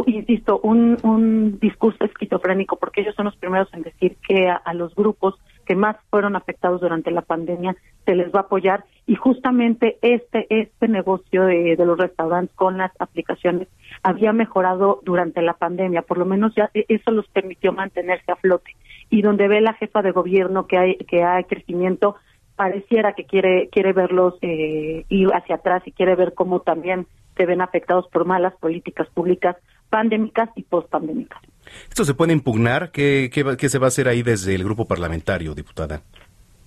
insisto, 0.07 0.61
un, 0.63 0.97
un 1.03 1.59
discurso 1.59 2.05
esquizofrénico, 2.05 2.77
porque 2.77 3.01
ellos 3.01 3.15
son 3.15 3.27
los 3.27 3.37
primeros 3.37 3.73
en 3.73 3.83
decir 3.83 4.17
que 4.27 4.49
a, 4.49 4.75
los 4.75 4.95
grupos 4.95 5.35
que 5.67 5.75
más 5.75 5.97
fueron 6.11 6.37
afectados 6.37 6.81
durante 6.81 7.11
la 7.11 7.23
pandemia 7.23 7.77
se 8.05 8.15
les 8.15 8.29
va 8.29 8.41
a 8.41 8.43
apoyar. 8.43 8.85
Y 9.07 9.17
justamente 9.17 9.99
este 10.03 10.47
este 10.51 10.89
negocio 10.89 11.45
de, 11.45 11.77
de, 11.77 11.87
los 11.87 11.99
restaurantes 11.99 12.55
con 12.57 12.79
las 12.79 12.93
aplicaciones 13.01 13.69
había 14.03 14.33
mejorado 14.33 15.01
durante 15.05 15.43
la 15.43 15.55
pandemia, 15.55 16.03
por 16.03 16.19
lo 16.19 16.25
menos 16.25 16.55
ya 16.55 16.71
e, 16.75 16.85
eso 16.89 17.11
los 17.11 17.27
permitió 17.29 17.73
mantenerse 17.73 18.33
a 18.33 18.37
flote. 18.37 18.77
Y 19.11 19.23
donde 19.23 19.49
ve 19.49 19.61
la 19.61 19.75
jefa 19.75 20.03
de 20.03 20.13
gobierno 20.13 20.67
que 20.67 20.79
hay 20.79 20.97
que 20.97 21.23
hay 21.23 21.45
crecimiento 21.45 22.17
pareciera 22.57 23.13
que 23.13 23.25
quiere 23.25 23.69
quiere 23.71 23.93
verlos 23.93 24.35
eh, 24.43 25.05
ir 25.09 25.29
hacia 25.33 25.57
atrás 25.57 25.83
y 25.87 25.93
quiere 25.93 26.17
ver 26.17 26.35
cómo 26.35 26.61
también 26.61 27.07
se 27.37 27.47
ven 27.47 27.61
afectados 27.63 28.09
por 28.09 28.27
malas 28.27 28.53
políticas 28.57 29.09
públicas 29.11 29.57
pandémicas 29.91 30.51
y 30.57 30.63
postpandémicas. 30.63 31.43
¿Esto 31.89 32.05
se 32.05 32.15
puede 32.15 32.33
impugnar? 32.33 32.91
¿Qué, 32.91 33.31
qué, 33.33 33.69
se 33.69 33.79
va 33.79 33.87
a 33.87 33.89
hacer 33.89 34.09
ahí 34.09 34.23
desde 34.23 34.55
el 34.55 34.65
grupo 34.65 34.87
parlamentario, 34.87 35.55
diputada? 35.55 36.03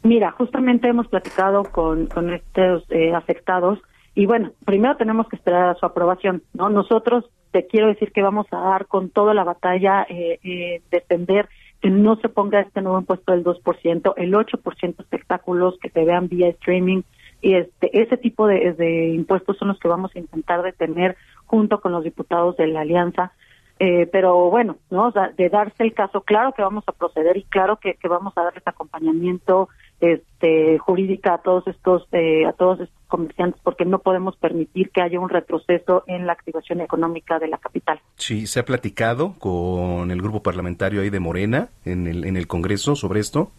Mira, 0.03 0.31
justamente 0.31 0.87
hemos 0.87 1.07
platicado 1.07 1.63
con, 1.63 2.07
con 2.07 2.33
estos 2.33 2.83
eh, 2.89 3.13
afectados 3.13 3.79
y 4.13 4.25
bueno, 4.25 4.51
primero 4.65 4.97
tenemos 4.97 5.27
que 5.29 5.37
esperar 5.37 5.69
a 5.69 5.75
su 5.75 5.85
aprobación, 5.85 6.43
¿no? 6.53 6.69
Nosotros 6.69 7.25
te 7.51 7.67
quiero 7.67 7.87
decir 7.87 8.11
que 8.11 8.21
vamos 8.21 8.47
a 8.51 8.57
dar 8.57 8.87
con 8.87 9.09
toda 9.09 9.33
la 9.33 9.43
batalla, 9.43 10.05
eh, 10.09 10.39
eh, 10.43 10.81
defender 10.91 11.47
que 11.81 11.89
no 11.89 12.15
se 12.17 12.29
ponga 12.29 12.61
este 12.61 12.81
nuevo 12.81 12.99
impuesto 12.99 13.31
del 13.31 13.43
2%, 13.43 14.13
el 14.17 14.33
8% 14.33 14.99
espectáculos 14.99 15.77
que 15.81 15.89
se 15.89 16.03
vean 16.03 16.27
vía 16.27 16.49
streaming, 16.49 17.01
y 17.41 17.55
este 17.55 18.01
ese 18.01 18.17
tipo 18.17 18.45
de, 18.47 18.73
de 18.73 19.09
impuestos 19.09 19.57
son 19.57 19.69
los 19.69 19.79
que 19.79 19.87
vamos 19.87 20.11
a 20.15 20.19
intentar 20.19 20.61
detener 20.61 21.17
junto 21.51 21.81
con 21.81 21.91
los 21.91 22.05
diputados 22.05 22.55
de 22.55 22.67
la 22.67 22.81
alianza. 22.81 23.33
Eh, 23.77 24.07
pero 24.09 24.49
bueno, 24.49 24.77
¿no? 24.89 25.11
de 25.11 25.49
darse 25.49 25.83
el 25.83 25.93
caso, 25.93 26.21
claro 26.21 26.53
que 26.53 26.61
vamos 26.61 26.83
a 26.87 26.91
proceder 26.91 27.35
y 27.35 27.43
claro 27.43 27.77
que, 27.77 27.97
vamos 28.07 28.31
a 28.37 28.43
darles 28.43 28.65
acompañamiento 28.65 29.69
este 29.99 30.77
jurídica 30.77 31.33
a 31.33 31.37
todos 31.39 31.67
estos 31.67 32.07
eh, 32.11 32.45
a 32.45 32.53
todos 32.53 32.79
estos 32.79 32.97
comerciantes 33.07 33.59
porque 33.63 33.85
no 33.85 33.99
podemos 33.99 34.35
permitir 34.37 34.91
que 34.91 35.01
haya 35.01 35.19
un 35.19 35.29
retroceso 35.29 36.03
en 36.07 36.25
la 36.25 36.33
activación 36.33 36.81
económica 36.81 37.37
de 37.39 37.47
la 37.47 37.57
capital. 37.57 37.99
Sí, 38.15 38.47
se 38.47 38.59
ha 38.59 38.65
platicado 38.65 39.33
con 39.39 40.09
el 40.11 40.21
grupo 40.21 40.41
parlamentario 40.41 41.01
ahí 41.01 41.09
de 41.09 41.19
Morena 41.19 41.69
en 41.83 42.07
el 42.07 42.25
en 42.25 42.37
el 42.37 42.47
Congreso 42.47 42.95
sobre 42.95 43.19
esto. 43.19 43.51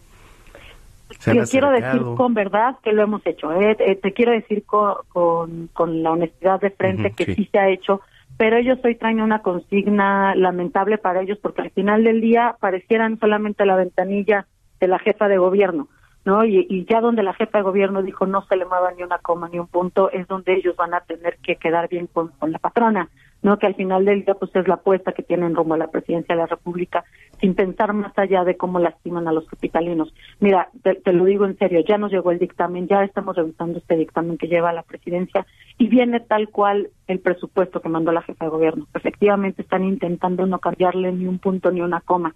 Te 1.23 1.43
quiero 1.43 1.71
decir 1.71 2.01
con 2.15 2.33
verdad 2.33 2.77
que 2.83 2.91
lo 2.91 3.03
hemos 3.03 3.25
hecho. 3.25 3.51
¿eh? 3.53 3.75
Eh, 3.79 3.95
te 3.95 4.13
quiero 4.13 4.31
decir 4.31 4.63
con, 4.65 5.69
con, 5.73 6.03
la 6.03 6.11
honestidad 6.11 6.59
de 6.59 6.71
frente 6.71 7.11
que 7.11 7.35
sí. 7.35 7.49
se 7.51 7.59
ha 7.59 7.69
hecho, 7.69 8.01
pero 8.37 8.57
ellos 8.57 8.79
hoy 8.83 8.95
traen 8.95 9.21
una 9.21 9.39
consigna 9.39 10.35
lamentable 10.35 10.97
para 10.97 11.21
ellos 11.21 11.37
porque 11.41 11.61
al 11.61 11.71
final 11.71 12.03
del 12.03 12.21
día 12.21 12.55
parecieran 12.59 13.19
solamente 13.19 13.65
la 13.65 13.75
ventanilla 13.75 14.47
de 14.79 14.87
la 14.87 14.99
jefa 14.99 15.27
de 15.27 15.37
gobierno. 15.37 15.87
¿no? 16.25 16.45
Y, 16.45 16.65
y, 16.69 16.85
ya 16.85 17.01
donde 17.01 17.21
la 17.21 17.33
jefa 17.33 17.57
de 17.57 17.63
gobierno 17.63 18.01
dijo 18.01 18.25
no 18.25 18.45
se 18.45 18.55
le 18.55 18.65
mueva 18.65 18.91
ni 18.93 19.03
una 19.03 19.17
coma 19.17 19.49
ni 19.49 19.59
un 19.59 19.67
punto, 19.67 20.09
es 20.11 20.27
donde 20.27 20.53
ellos 20.53 20.75
van 20.77 20.93
a 20.93 21.01
tener 21.01 21.37
que 21.43 21.57
quedar 21.57 21.89
bien 21.89 22.07
con, 22.07 22.29
con 22.39 22.51
la 22.51 22.59
patrona. 22.59 23.09
¿No? 23.43 23.59
Que 23.59 23.67
al 23.67 23.75
final 23.75 24.05
del 24.05 24.25
día 24.25 24.33
pues 24.33 24.55
es 24.55 24.67
la 24.67 24.75
apuesta 24.75 25.11
que 25.11 25.21
tienen 25.21 25.53
rumbo 25.53 25.75
a 25.75 25.77
la 25.77 25.91
presidencia 25.91 26.33
de 26.33 26.41
la 26.41 26.47
República 26.47 27.03
sin 27.39 27.55
pensar 27.55 27.93
más 27.93 28.17
allá 28.17 28.43
de 28.45 28.55
cómo 28.55 28.79
lastiman 28.79 29.27
a 29.27 29.33
los 29.33 29.45
capitalinos. 29.47 30.13
Mira, 30.39 30.69
te, 30.81 31.13
lo 31.13 31.25
digo 31.25 31.45
en 31.45 31.57
serio, 31.57 31.81
ya 31.87 31.97
nos 31.97 32.11
llegó 32.11 32.31
el 32.31 32.39
dictamen, 32.39 32.87
ya 32.87 33.03
estamos 33.03 33.35
revisando 33.35 33.79
este 33.79 33.97
dictamen 33.97 34.37
que 34.37 34.47
lleva 34.47 34.69
a 34.69 34.73
la 34.73 34.83
presidencia 34.83 35.45
y 35.77 35.87
viene 35.87 36.21
tal 36.21 36.49
cual 36.49 36.89
el 37.07 37.19
presupuesto 37.19 37.81
que 37.81 37.89
mandó 37.89 38.11
la 38.13 38.21
jefa 38.21 38.45
de 38.45 38.51
gobierno. 38.51 38.87
Efectivamente 38.93 39.61
están 39.61 39.83
intentando 39.83 40.45
no 40.45 40.59
cambiarle 40.59 41.11
ni 41.11 41.27
un 41.27 41.39
punto 41.39 41.69
ni 41.69 41.81
una 41.81 41.99
coma. 41.99 42.33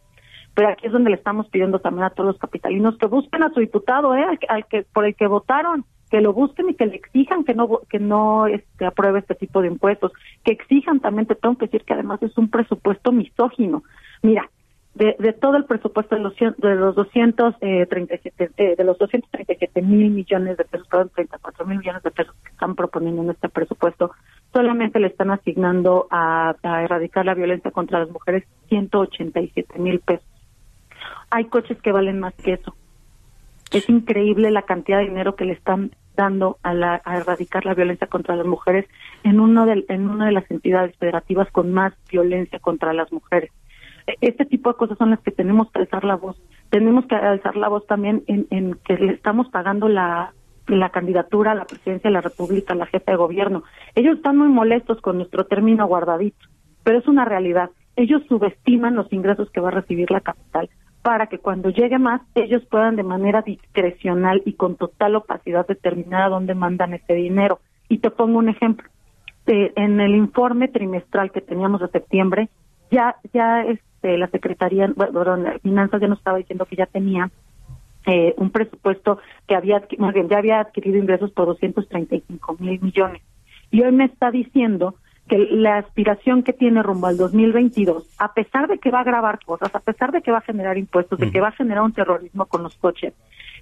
Pero 0.53 0.69
aquí 0.69 0.87
es 0.87 0.91
donde 0.91 1.11
le 1.11 1.15
estamos 1.15 1.47
pidiendo 1.49 1.79
también 1.79 2.05
a 2.05 2.09
todos 2.09 2.27
los 2.27 2.39
capitalinos 2.39 2.97
que 2.97 3.05
busquen 3.05 3.43
a 3.43 3.53
su 3.53 3.59
diputado, 3.59 4.15
¿eh? 4.15 4.25
al 4.49 4.65
que 4.65 4.83
por 4.91 5.05
el 5.05 5.15
que 5.15 5.27
votaron, 5.27 5.85
que 6.09 6.21
lo 6.21 6.33
busquen 6.33 6.69
y 6.69 6.75
que 6.75 6.85
le 6.85 6.95
exijan 6.95 7.43
que 7.43 7.53
no 7.53 7.81
que 7.89 7.99
no 7.99 8.47
este, 8.47 8.85
apruebe 8.85 9.19
este 9.19 9.35
tipo 9.35 9.61
de 9.61 9.67
impuestos, 9.67 10.11
que 10.43 10.51
exijan 10.51 10.99
también, 10.99 11.27
te 11.27 11.35
tengo 11.35 11.57
que 11.57 11.65
decir 11.65 11.83
que 11.83 11.93
además 11.93 12.21
es 12.23 12.37
un 12.37 12.49
presupuesto 12.49 13.11
misógino. 13.11 13.83
Mira, 14.21 14.49
de, 14.95 15.15
de 15.19 15.33
todo 15.33 15.57
el 15.57 15.65
presupuesto 15.65 16.15
de 16.15 16.21
los, 16.21 16.33
de 16.35 16.75
los 16.75 16.95
237 16.95 18.51
eh, 18.57 18.75
de 18.75 18.83
los 18.83 18.97
237 18.97 19.81
mil 19.81 20.09
millones 20.09 20.57
de 20.57 20.65
pesos, 20.65 20.87
perdón, 20.87 21.11
34 21.13 21.65
mil 21.65 21.77
millones 21.79 22.03
de 22.03 22.11
pesos 22.11 22.35
que 22.43 22.49
están 22.49 22.75
proponiendo 22.75 23.21
en 23.21 23.29
este 23.29 23.49
presupuesto, 23.49 24.11
solamente 24.53 24.99
le 24.99 25.07
están 25.07 25.29
asignando 25.29 26.07
a, 26.09 26.55
a 26.63 26.83
erradicar 26.83 27.25
la 27.25 27.35
violencia 27.35 27.69
contra 27.71 27.99
las 27.99 28.09
mujeres 28.09 28.45
187 28.69 29.77
mil 29.77 29.99
pesos. 29.99 30.25
Hay 31.29 31.45
coches 31.45 31.79
que 31.81 31.91
valen 31.91 32.19
más 32.19 32.33
que 32.35 32.53
eso 32.53 32.75
es 33.71 33.89
increíble 33.89 34.51
la 34.51 34.61
cantidad 34.61 34.99
de 34.99 35.05
dinero 35.05 35.35
que 35.35 35.45
le 35.45 35.53
están 35.53 35.91
dando 36.15 36.57
a, 36.63 36.73
la, 36.73 37.01
a 37.05 37.17
erradicar 37.17 37.65
la 37.65 37.73
violencia 37.73 38.07
contra 38.07 38.35
las 38.35 38.45
mujeres 38.45 38.85
en 39.23 39.39
uno 39.39 39.65
de, 39.65 39.85
en 39.89 40.09
una 40.09 40.25
de 40.25 40.31
las 40.31 40.49
entidades 40.49 40.95
federativas 40.97 41.49
con 41.51 41.71
más 41.71 41.93
violencia 42.09 42.59
contra 42.59 42.93
las 42.93 43.11
mujeres. 43.11 43.51
Este 44.21 44.45
tipo 44.45 44.71
de 44.71 44.77
cosas 44.77 44.97
son 44.97 45.11
las 45.11 45.19
que 45.19 45.31
tenemos 45.31 45.69
que 45.71 45.79
alzar 45.79 46.05
la 46.05 46.15
voz. 46.15 46.41
Tenemos 46.69 47.05
que 47.07 47.15
alzar 47.15 47.55
la 47.57 47.67
voz 47.67 47.85
también 47.87 48.23
en, 48.27 48.47
en 48.51 48.75
que 48.85 48.97
le 48.97 49.13
estamos 49.13 49.49
pagando 49.49 49.89
la, 49.89 50.33
la 50.67 50.89
candidatura 50.89 51.51
a 51.51 51.55
la 51.55 51.65
presidencia 51.65 52.09
de 52.09 52.13
la 52.13 52.21
República, 52.21 52.73
la 52.73 52.85
jefa 52.85 53.11
de 53.11 53.17
gobierno. 53.17 53.63
Ellos 53.95 54.17
están 54.17 54.37
muy 54.37 54.47
molestos 54.47 55.01
con 55.01 55.17
nuestro 55.17 55.45
término 55.45 55.85
guardadito, 55.87 56.47
pero 56.83 56.99
es 56.99 57.07
una 57.07 57.25
realidad. 57.25 57.69
Ellos 57.95 58.21
subestiman 58.27 58.95
los 58.95 59.11
ingresos 59.11 59.49
que 59.51 59.59
va 59.59 59.69
a 59.69 59.71
recibir 59.71 60.09
la 60.09 60.21
capital 60.21 60.69
para 61.07 61.27
que 61.27 61.37
cuando 61.37 61.69
llegue 61.69 61.99
más 61.99 62.19
ellos 62.35 62.65
puedan 62.65 62.97
de 62.97 63.03
manera 63.03 63.41
discrecional 63.41 64.41
y 64.43 64.55
con 64.55 64.75
total 64.75 65.15
opacidad 65.15 65.65
determinar 65.65 66.23
a 66.23 66.27
dónde 66.27 66.53
mandan 66.53 66.93
ese 66.93 67.13
dinero. 67.13 67.61
Y 67.87 67.99
te 67.99 68.11
pongo 68.11 68.39
un 68.39 68.49
ejemplo. 68.49 68.89
Eh, 69.45 69.71
en 69.77 70.01
el 70.01 70.15
informe 70.15 70.67
trimestral 70.67 71.31
que 71.31 71.39
teníamos 71.39 71.79
de 71.79 71.87
septiembre, 71.87 72.49
ya 72.91 73.15
ya 73.33 73.61
este 73.61 74.17
la 74.17 74.27
Secretaría, 74.27 74.91
bueno, 74.97 75.37
Finanzas 75.63 76.01
ya 76.01 76.09
nos 76.09 76.17
estaba 76.17 76.39
diciendo 76.39 76.65
que 76.65 76.75
ya 76.75 76.87
tenía 76.87 77.31
eh, 78.05 78.33
un 78.35 78.49
presupuesto 78.49 79.19
que 79.47 79.55
había, 79.55 79.81
más 79.99 80.13
ya 80.13 80.37
había 80.37 80.59
adquirido 80.59 80.97
ingresos 80.97 81.31
por 81.31 81.45
235 81.45 82.57
mil 82.59 82.81
millones. 82.81 83.21
Y 83.71 83.81
hoy 83.81 83.93
me 83.93 84.03
está 84.03 84.29
diciendo 84.29 84.95
que 85.27 85.37
la 85.37 85.77
aspiración 85.77 86.43
que 86.43 86.53
tiene 86.53 86.81
rumbo 86.81 87.07
al 87.07 87.17
2022, 87.17 88.07
a 88.17 88.33
pesar 88.33 88.67
de 88.67 88.79
que 88.79 88.91
va 88.91 89.01
a 89.01 89.03
grabar 89.03 89.39
cosas, 89.45 89.73
a 89.75 89.79
pesar 89.79 90.11
de 90.11 90.21
que 90.21 90.31
va 90.31 90.39
a 90.39 90.41
generar 90.41 90.77
impuestos, 90.77 91.19
de 91.19 91.31
que 91.31 91.41
va 91.41 91.49
a 91.49 91.51
generar 91.51 91.83
un 91.83 91.93
terrorismo 91.93 92.45
con 92.45 92.63
los 92.63 92.75
coches 92.75 93.13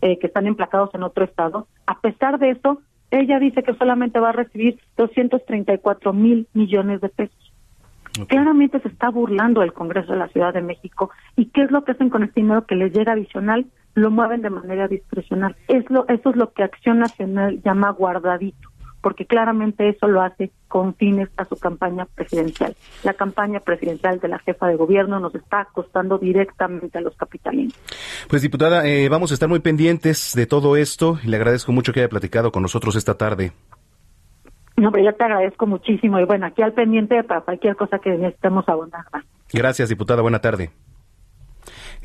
eh, 0.01 0.17
que 0.19 0.27
están 0.27 0.47
emplacados 0.47 0.93
en 0.93 1.03
otro 1.03 1.25
estado, 1.25 1.67
a 1.87 1.99
pesar 1.99 2.39
de 2.39 2.51
eso, 2.51 2.81
ella 3.11 3.39
dice 3.39 3.63
que 3.63 3.73
solamente 3.75 4.19
va 4.19 4.29
a 4.29 4.33
recibir 4.33 4.79
234 4.97 6.13
mil 6.13 6.47
millones 6.53 7.01
de 7.01 7.09
pesos. 7.09 7.53
Claramente 8.27 8.79
se 8.79 8.87
está 8.87 9.09
burlando 9.09 9.61
el 9.61 9.73
Congreso 9.73 10.13
de 10.13 10.19
la 10.19 10.29
Ciudad 10.29 10.53
de 10.53 10.61
México. 10.61 11.11
¿Y 11.35 11.47
qué 11.47 11.63
es 11.63 11.71
lo 11.71 11.83
que 11.83 11.91
hacen 11.91 12.09
con 12.09 12.23
este 12.23 12.39
dinero 12.39 12.65
que 12.65 12.75
les 12.75 12.93
llega 12.93 13.11
adicional? 13.11 13.65
Lo 13.93 14.09
mueven 14.09 14.41
de 14.41 14.49
manera 14.49 14.87
discrecional. 14.87 15.57
Es 15.67 15.89
lo, 15.89 16.07
eso 16.07 16.29
es 16.29 16.35
lo 16.37 16.53
que 16.53 16.63
Acción 16.63 16.99
Nacional 16.99 17.61
llama 17.61 17.89
guardadito 17.89 18.69
porque 19.05 19.27
claramente 19.27 19.87
eso 19.87 20.07
lo 20.07 20.19
hace 20.19 20.49
con 20.67 20.95
fines 20.95 21.29
a 21.37 21.45
su 21.45 21.57
campaña 21.57 22.07
presidencial. 22.15 22.75
La 23.03 23.13
campaña 23.13 23.59
presidencial 23.59 24.19
de 24.19 24.27
la 24.29 24.39
jefa 24.39 24.65
de 24.65 24.77
gobierno 24.77 25.19
nos 25.19 25.35
está 25.35 25.67
costando 25.71 26.17
directamente 26.17 26.97
a 26.97 27.01
los 27.01 27.15
capitalinos. 27.15 27.75
Pues 28.27 28.41
diputada, 28.41 28.83
eh, 28.87 29.07
vamos 29.07 29.29
a 29.29 29.35
estar 29.35 29.47
muy 29.47 29.59
pendientes 29.59 30.33
de 30.35 30.47
todo 30.47 30.75
esto 30.75 31.19
y 31.23 31.27
le 31.27 31.37
agradezco 31.37 31.71
mucho 31.71 31.93
que 31.93 31.99
haya 31.99 32.09
platicado 32.09 32.51
con 32.51 32.63
nosotros 32.63 32.95
esta 32.95 33.15
tarde. 33.15 33.51
No, 34.75 34.91
pero 34.91 35.05
yo 35.05 35.13
te 35.13 35.23
agradezco 35.23 35.67
muchísimo 35.67 36.19
y 36.19 36.25
bueno, 36.25 36.47
aquí 36.47 36.63
al 36.63 36.73
pendiente 36.73 37.23
para 37.25 37.41
cualquier 37.41 37.75
cosa 37.75 37.99
que 37.99 38.09
necesitemos 38.09 38.67
abonar 38.67 39.05
Gracias, 39.53 39.87
diputada. 39.87 40.23
Buena 40.23 40.41
tarde 40.41 40.71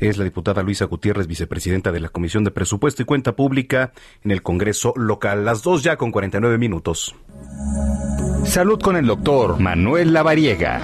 es 0.01 0.17
la 0.17 0.23
diputada 0.23 0.63
Luisa 0.63 0.85
Gutiérrez, 0.85 1.27
vicepresidenta 1.27 1.91
de 1.91 1.99
la 1.99 2.09
Comisión 2.09 2.43
de 2.43 2.51
Presupuesto 2.51 3.03
y 3.03 3.05
Cuenta 3.05 3.35
Pública 3.35 3.93
en 4.23 4.31
el 4.31 4.41
Congreso 4.41 4.93
local. 4.95 5.45
Las 5.45 5.61
dos 5.61 5.83
ya 5.83 5.95
con 5.95 6.11
49 6.11 6.57
minutos. 6.57 7.15
Salud 8.43 8.81
con 8.81 8.97
el 8.97 9.05
doctor 9.05 9.59
Manuel 9.59 10.11
Lavariega. 10.11 10.81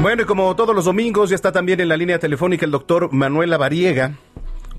Bueno, 0.00 0.22
y 0.22 0.26
como 0.26 0.54
todos 0.54 0.76
los 0.76 0.84
domingos, 0.84 1.30
ya 1.30 1.34
está 1.34 1.50
también 1.50 1.80
en 1.80 1.88
la 1.88 1.96
línea 1.96 2.20
telefónica 2.20 2.64
el 2.64 2.70
doctor 2.70 3.12
Manuel 3.12 3.50
Lavariega, 3.50 4.14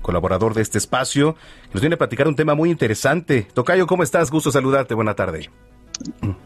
colaborador 0.00 0.54
de 0.54 0.62
este 0.62 0.78
espacio. 0.78 1.36
Nos 1.74 1.82
viene 1.82 1.96
a 1.96 1.98
platicar 1.98 2.26
un 2.26 2.36
tema 2.36 2.54
muy 2.54 2.70
interesante. 2.70 3.46
Tocayo, 3.52 3.86
¿cómo 3.86 4.02
estás? 4.02 4.30
Gusto 4.30 4.50
saludarte. 4.50 4.94
Buena 4.94 5.14
tarde. 5.14 5.50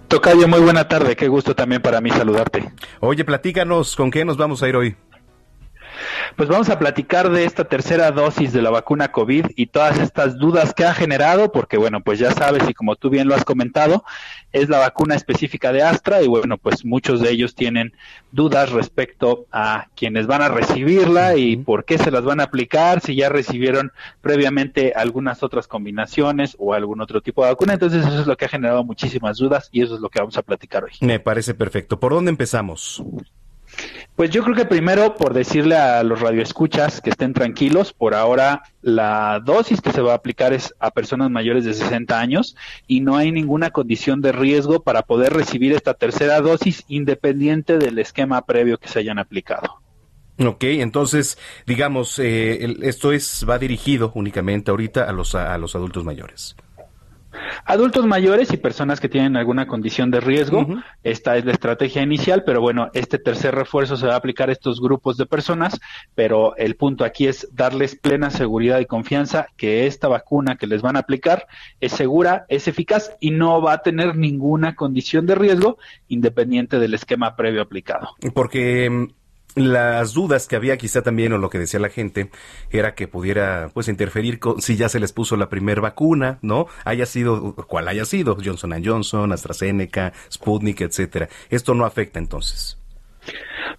Tocayo, 0.09 0.49
muy 0.49 0.61
buena 0.61 0.89
tarde. 0.89 1.17
Qué 1.17 1.29
gusto 1.29 1.55
también 1.55 1.83
para 1.83 2.01
mí 2.01 2.11
saludarte. 2.11 2.73
Oye, 3.01 3.25
platícanos, 3.25 3.97
¿con 3.97 4.11
qué 4.11 4.25
nos 4.25 4.37
vamos 4.37 4.63
a 4.63 4.69
ir 4.69 4.77
hoy? 4.77 4.97
Pues 6.37 6.49
vamos 6.49 6.69
a 6.69 6.79
platicar 6.79 7.31
de 7.31 7.45
esta 7.45 7.65
tercera 7.65 8.11
dosis 8.11 8.53
de 8.53 8.63
la 8.63 8.71
vacuna 8.71 9.13
COVID 9.13 9.47
y 9.57 9.67
todas 9.67 9.99
estas 9.99 10.37
dudas 10.39 10.75
que 10.75 10.85
ha 10.85 10.95
generado, 10.95 11.53
porque 11.53 11.77
bueno, 11.77 12.03
pues 12.03 12.19
ya 12.19 12.33
sabes 12.33 12.69
y 12.69 12.75
como 12.75 12.97
tú 12.97 13.11
bien 13.11 13.29
lo 13.29 13.35
has 13.35 13.45
comentado, 13.45 14.05
es 14.53 14.69
la 14.69 14.79
vacuna 14.79 15.15
específica 15.15 15.73
de 15.73 15.83
Astra 15.83 16.23
y 16.23 16.29
bueno, 16.29 16.59
pues 16.59 16.85
muchos 16.85 17.21
de 17.21 17.31
ellos 17.31 17.55
tienen 17.55 17.93
dudas 18.33 18.71
respecto 18.71 19.47
a 19.53 19.89
quienes 19.97 20.27
van 20.27 20.43
a 20.43 20.49
recibirla 20.49 21.37
y 21.37 21.57
por 21.57 21.85
qué 21.85 21.99
se 21.99 22.11
las 22.11 22.25
van 22.25 22.41
a 22.41 22.45
aplicar, 22.45 23.01
si 23.01 23.17
ya 23.17 23.29
recibieron 23.29 23.93
previamente 24.21 24.93
algunas 24.95 25.43
otras 25.43 25.67
combinaciones 25.67 26.57
o 26.59 26.75
algún 26.75 27.01
otro 27.01 27.21
tipo 27.21 27.43
de 27.45 27.51
vacuna. 27.51 27.75
Entonces 27.75 28.07
eso 28.07 28.21
es 28.21 28.27
lo 28.27 28.37
que 28.37 28.45
ha 28.45 28.49
generado 28.49 28.85
muchísimas 28.85 29.39
dudas 29.39 29.69
y 29.73 29.83
eso 29.83 29.95
es 29.95 30.01
lo 30.01 30.09
que 30.09 30.21
vamos 30.21 30.37
a 30.37 30.43
platicar 30.43 30.85
hoy. 30.85 30.93
Me 31.01 31.21
parece 31.21 31.55
perfecto. 31.55 31.99
¿Por 31.99 32.13
dónde 32.13 32.31
empezamos? 32.31 33.03
Pues 34.17 34.31
yo 34.31 34.45
creo 34.45 34.55
que 34.55 34.65
primero 34.65 35.17
por 35.17 35.35
decirle 35.35 35.77
a 35.77 36.03
los 36.05 36.21
radioescuchas 36.21 37.01
que 37.01 37.11
estén 37.11 37.33
tranquilos, 37.33 37.93
por 37.93 38.15
ahora 38.15 38.63
la 38.81 39.41
dosis 39.45 39.81
que 39.81 39.93
se 39.93 40.01
va 40.01 40.13
a 40.13 40.17
aplicar 40.17 40.53
es 40.53 40.73
a 40.79 40.93
personas 40.93 41.31
mayores 41.31 41.65
de 41.65 41.75
60 41.75 42.19
años 42.19 42.57
y 42.87 43.01
no 43.01 43.17
hay 43.17 43.33
ninguna 43.33 43.71
condición 43.71 44.21
de 44.21 44.31
riesgo 44.31 44.83
para 44.83 45.03
poder 45.03 45.33
recibir 45.33 45.73
esta 45.73 45.95
tercera 45.95 46.41
dosis 46.41 46.85
independiente 46.87 47.79
del 47.79 47.99
esquema 47.99 48.43
previo 48.43 48.79
que 48.79 48.89
se 48.89 49.01
hayan 49.01 49.19
aplicado. 49.19 49.81
Ok, 50.39 50.65
entonces, 50.65 51.39
digamos, 51.67 52.19
eh, 52.19 52.77
esto 52.83 53.13
es 53.13 53.47
va 53.49 53.59
dirigido 53.59 54.11
únicamente 54.15 54.71
ahorita 54.71 55.05
a 55.05 55.13
los, 55.13 55.35
a 55.35 55.57
los 55.59 55.77
adultos 55.77 56.05
mayores. 56.05 56.57
Adultos 57.65 58.07
mayores 58.07 58.53
y 58.53 58.57
personas 58.57 59.01
que 59.01 59.09
tienen 59.09 59.37
alguna 59.37 59.67
condición 59.67 60.11
de 60.11 60.21
riesgo, 60.21 60.67
esta 61.03 61.37
es 61.37 61.45
la 61.45 61.53
estrategia 61.53 62.03
inicial, 62.03 62.45
pero 62.45 62.61
bueno, 62.61 62.91
este 62.95 63.19
tercer 63.19 63.55
refuerzo 63.55 63.97
se 63.97 64.07
va 64.07 64.15
a 64.15 64.17
aplicar 64.17 64.49
a 64.49 64.53
estos 64.53 64.81
grupos 64.81 65.17
de 65.17 65.27
personas, 65.27 65.81
pero 66.15 66.57
el 66.57 66.77
punto 66.77 67.05
aquí 67.05 67.27
es 67.27 67.49
darles 67.53 67.97
plena 67.97 68.31
seguridad 68.31 68.81
y 68.81 68.87
confianza 68.87 69.47
que 69.57 69.87
esta 69.87 70.09
vacuna 70.09 70.57
que 70.57 70.67
les 70.67 70.83
van 70.83 70.97
a 70.97 71.01
aplicar 71.01 71.47
es 71.81 71.93
segura, 71.93 72.47
es 72.49 72.69
eficaz 72.69 73.17
y 73.21 73.31
no 73.31 73.61
va 73.63 73.75
a 73.75 73.83
tener 73.83 74.17
ninguna 74.17 74.75
condición 74.75 75.27
de 75.27 75.35
riesgo 75.35 75.79
independiente 76.09 76.79
del 76.79 76.95
esquema 76.95 77.37
previo 77.37 77.63
aplicado. 77.63 78.11
Porque 78.35 79.09
las 79.55 80.13
dudas 80.13 80.49
que 80.49 80.57
había 80.57 80.77
quizá 80.77 81.03
también 81.03 81.33
o 81.33 81.39
lo 81.39 81.51
que 81.51 81.59
decía 81.59 81.81
la 81.81 81.89
gente 81.89 82.31
era 82.71 82.95
que 82.95 83.09
pudiera 83.09 83.71
pues 83.73 83.89
interferir 83.89 84.39
con 84.39 84.61
si 84.61 84.77
ya 84.77 84.89
se 84.89 85.01
les 85.01 85.13
puso 85.13 85.37
la 85.37 85.49
primera 85.49 85.81
vacuna, 85.81 86.39
¿no? 86.43 86.67
Haya 86.85 87.07
sido 87.07 87.55
cual 87.55 87.89
haya 87.89 88.05
sido 88.05 88.37
Johnson 88.43 88.83
Johnson, 88.85 89.33
AstraZeneca, 89.33 90.13
Sputnik, 90.31 90.81
etcétera. 90.81 91.29
Esto 91.51 91.75
no 91.75 91.85
afecta 91.85 92.19
entonces. 92.19 92.79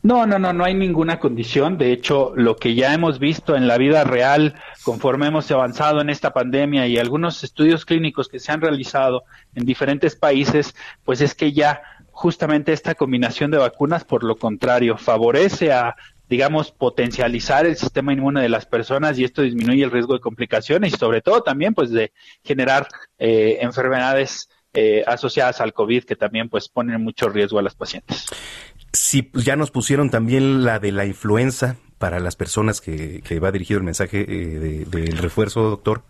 No, 0.02 0.26
no, 0.26 0.40
no, 0.40 0.54
no 0.54 0.64
hay 0.64 0.74
ninguna 0.74 1.20
condición. 1.20 1.78
De 1.78 1.92
hecho, 1.92 2.34
lo 2.36 2.56
que 2.58 2.76
ya 2.76 2.94
hemos 2.94 3.20
visto 3.20 3.56
en 3.56 3.68
la 3.68 3.78
vida 3.78 4.04
real, 4.04 4.56
conforme 4.84 5.28
hemos 5.28 5.50
avanzado 5.52 6.02
en 6.02 6.10
esta 6.10 6.34
pandemia 6.34 6.88
y 6.88 6.98
algunos 6.98 7.44
estudios 7.44 7.86
clínicos 7.86 8.28
que 8.28 8.40
se 8.40 8.52
han 8.52 8.62
realizado 8.62 9.24
en 9.56 9.66
diferentes 9.66 10.16
países, 10.16 10.76
pues 11.04 11.22
es 11.22 11.34
que 11.34 11.54
ya 11.54 11.82
justamente 12.16 12.72
esta 12.72 12.96
combinación 12.96 13.52
de 13.52 13.58
vacunas, 13.58 14.06
por 14.06 14.24
lo 14.24 14.38
contrario, 14.38 14.98
favorece 14.98 15.74
a 15.74 15.96
digamos, 16.28 16.72
potencializar 16.72 17.68
el 17.68 17.76
sistema 17.76 18.12
inmune 18.12 18.42
de 18.42 18.50
las 18.50 18.66
personas 18.66 19.20
y 19.20 19.24
esto 19.24 19.44
disminuye 19.44 19.84
el 19.84 19.92
riesgo 19.92 20.14
de 20.14 20.22
complicaciones 20.22 20.94
y 20.94 20.98
sobre 20.98 21.22
todo 21.22 21.44
también 21.44 21.76
pues 21.76 21.92
de 21.92 22.14
generar 22.44 22.88
eh, 23.20 23.60
enfermedades 23.62 24.50
eh, 24.74 25.04
asociadas 25.06 25.62
al 25.62 25.74
COVID 25.74 26.04
que 26.04 26.16
también 26.16 26.50
pues 26.50 26.68
ponen 26.68 27.04
mucho 27.04 27.30
riesgo 27.30 27.60
a 27.60 27.62
las 27.62 27.76
pacientes. 27.76 28.26
Sí, 28.92 29.22
pues 29.22 29.46
ya 29.46 29.56
nos 29.56 29.70
pusieron 29.70 30.10
también 30.10 30.64
la 30.64 30.80
de 30.80 30.92
la 30.92 31.06
influenza 31.06 31.76
para 32.00 32.20
las 32.20 32.36
personas 32.36 32.82
que, 32.82 33.22
que 33.22 33.40
va 33.40 33.52
dirigido 33.52 33.78
el 33.78 33.84
mensaje 33.84 34.26
eh, 34.28 34.86
del 34.90 35.18
refuerzo, 35.18 35.62
doctor. 35.70 36.02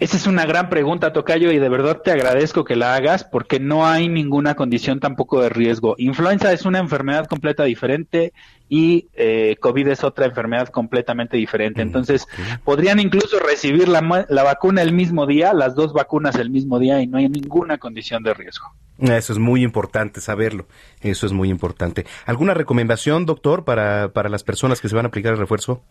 Esa 0.00 0.16
es 0.16 0.26
una 0.26 0.46
gran 0.46 0.68
pregunta, 0.68 1.12
Tocayo, 1.12 1.50
y 1.50 1.58
de 1.58 1.68
verdad 1.68 2.00
te 2.02 2.12
agradezco 2.12 2.64
que 2.64 2.76
la 2.76 2.94
hagas 2.94 3.24
porque 3.24 3.58
no 3.58 3.86
hay 3.86 4.08
ninguna 4.08 4.54
condición 4.54 5.00
tampoco 5.00 5.40
de 5.40 5.48
riesgo. 5.48 5.96
Influenza 5.98 6.52
es 6.52 6.64
una 6.64 6.78
enfermedad 6.78 7.26
completa 7.26 7.64
diferente 7.64 8.32
y 8.68 9.08
eh, 9.14 9.56
COVID 9.60 9.88
es 9.88 10.04
otra 10.04 10.26
enfermedad 10.26 10.68
completamente 10.68 11.36
diferente. 11.36 11.82
Mm, 11.84 11.88
Entonces, 11.88 12.28
podrían 12.64 13.00
incluso 13.00 13.38
recibir 13.40 13.88
la, 13.88 14.26
la 14.28 14.42
vacuna 14.42 14.82
el 14.82 14.92
mismo 14.92 15.26
día, 15.26 15.52
las 15.52 15.74
dos 15.74 15.92
vacunas 15.92 16.36
el 16.36 16.50
mismo 16.50 16.78
día 16.78 17.00
y 17.02 17.06
no 17.06 17.18
hay 17.18 17.28
ninguna 17.28 17.78
condición 17.78 18.22
de 18.22 18.34
riesgo. 18.34 18.66
Eso 18.98 19.32
es 19.32 19.38
muy 19.38 19.62
importante 19.62 20.20
saberlo. 20.20 20.66
Eso 21.00 21.26
es 21.26 21.32
muy 21.32 21.50
importante. 21.50 22.04
¿Alguna 22.26 22.54
recomendación, 22.54 23.26
doctor, 23.26 23.64
para, 23.64 24.12
para 24.12 24.28
las 24.28 24.44
personas 24.44 24.80
que 24.80 24.88
se 24.88 24.96
van 24.96 25.06
a 25.06 25.08
aplicar 25.08 25.32
el 25.32 25.38
refuerzo? 25.38 25.82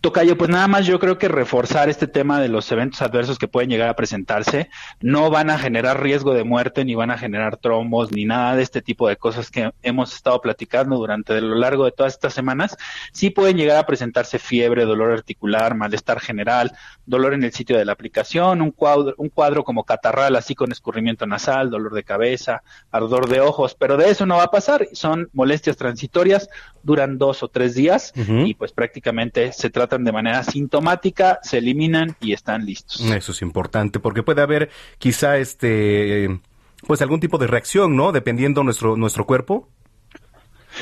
Tocayo, 0.00 0.38
pues 0.38 0.48
nada 0.48 0.66
más 0.66 0.86
yo 0.86 0.98
creo 0.98 1.18
que 1.18 1.28
reforzar 1.28 1.90
este 1.90 2.06
tema 2.06 2.40
de 2.40 2.48
los 2.48 2.72
eventos 2.72 3.02
adversos 3.02 3.38
que 3.38 3.48
pueden 3.48 3.68
llegar 3.68 3.88
a 3.88 3.96
presentarse 3.96 4.70
no 5.00 5.30
van 5.30 5.50
a 5.50 5.58
generar 5.58 6.02
riesgo 6.02 6.32
de 6.32 6.42
muerte, 6.42 6.84
ni 6.84 6.94
van 6.94 7.10
a 7.10 7.18
generar 7.18 7.58
trombos, 7.58 8.10
ni 8.10 8.24
nada 8.24 8.56
de 8.56 8.62
este 8.62 8.80
tipo 8.80 9.08
de 9.08 9.16
cosas 9.16 9.50
que 9.50 9.72
hemos 9.82 10.14
estado 10.14 10.40
platicando 10.40 10.96
durante 10.96 11.38
lo 11.40 11.54
largo 11.54 11.84
de 11.84 11.92
todas 11.92 12.14
estas 12.14 12.32
semanas. 12.32 12.76
Sí 13.12 13.28
pueden 13.30 13.58
llegar 13.58 13.76
a 13.76 13.86
presentarse 13.86 14.38
fiebre, 14.38 14.86
dolor 14.86 15.12
articular, 15.12 15.74
malestar 15.74 16.20
general, 16.20 16.72
dolor 17.04 17.34
en 17.34 17.44
el 17.44 17.52
sitio 17.52 17.76
de 17.76 17.84
la 17.84 17.92
aplicación, 17.92 18.62
un 18.62 18.70
cuadro, 18.70 19.14
un 19.18 19.28
cuadro 19.28 19.64
como 19.64 19.84
catarral 19.84 20.34
así 20.36 20.54
con 20.54 20.72
escurrimiento 20.72 21.26
nasal, 21.26 21.70
dolor 21.70 21.92
de 21.92 22.04
cabeza, 22.04 22.62
ardor 22.90 23.28
de 23.28 23.40
ojos, 23.40 23.74
pero 23.74 23.96
de 23.96 24.10
eso 24.10 24.24
no 24.24 24.36
va 24.36 24.44
a 24.44 24.50
pasar. 24.50 24.88
Son 24.92 25.28
molestias 25.32 25.76
transitorias, 25.76 26.48
duran 26.82 27.18
dos 27.18 27.42
o 27.42 27.48
tres 27.48 27.74
días 27.74 28.12
y 28.16 28.54
pues 28.54 28.72
prácticamente 28.72 29.39
se 29.52 29.70
tratan 29.70 30.04
de 30.04 30.12
manera 30.12 30.42
sintomática, 30.44 31.38
se 31.42 31.58
eliminan 31.58 32.16
y 32.20 32.32
están 32.32 32.64
listos. 32.64 33.00
Eso 33.00 33.32
es 33.32 33.42
importante 33.42 34.00
porque 34.00 34.22
puede 34.22 34.42
haber 34.42 34.70
quizá 34.98 35.38
este 35.38 36.40
pues 36.86 37.02
algún 37.02 37.20
tipo 37.20 37.38
de 37.38 37.46
reacción, 37.46 37.96
¿no? 37.96 38.12
Dependiendo 38.12 38.64
nuestro 38.64 38.96
nuestro 38.96 39.26
cuerpo. 39.26 39.68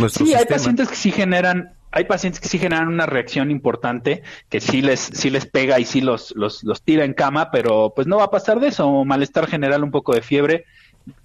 sí, 0.08 0.34
hay 0.34 0.46
pacientes 0.46 0.88
que 0.88 0.96
sí 0.96 1.10
generan 1.10 1.74
hay 1.90 2.04
pacientes 2.04 2.40
que 2.40 2.48
sí 2.48 2.58
generan 2.58 2.88
una 2.88 3.06
reacción 3.06 3.50
importante, 3.50 4.22
que 4.48 4.60
sí 4.60 4.82
les, 4.82 5.00
sí 5.00 5.30
les 5.30 5.46
pega 5.46 5.78
y 5.78 5.84
sí 5.84 6.00
los, 6.00 6.34
los, 6.36 6.62
los 6.62 6.82
tira 6.82 7.04
en 7.04 7.14
cama, 7.14 7.50
pero 7.50 7.92
pues 7.94 8.06
no 8.06 8.18
va 8.18 8.24
a 8.24 8.30
pasar 8.30 8.60
de 8.60 8.68
eso, 8.68 9.04
malestar 9.04 9.46
general, 9.46 9.82
un 9.82 9.90
poco 9.90 10.14
de 10.14 10.20
fiebre, 10.20 10.66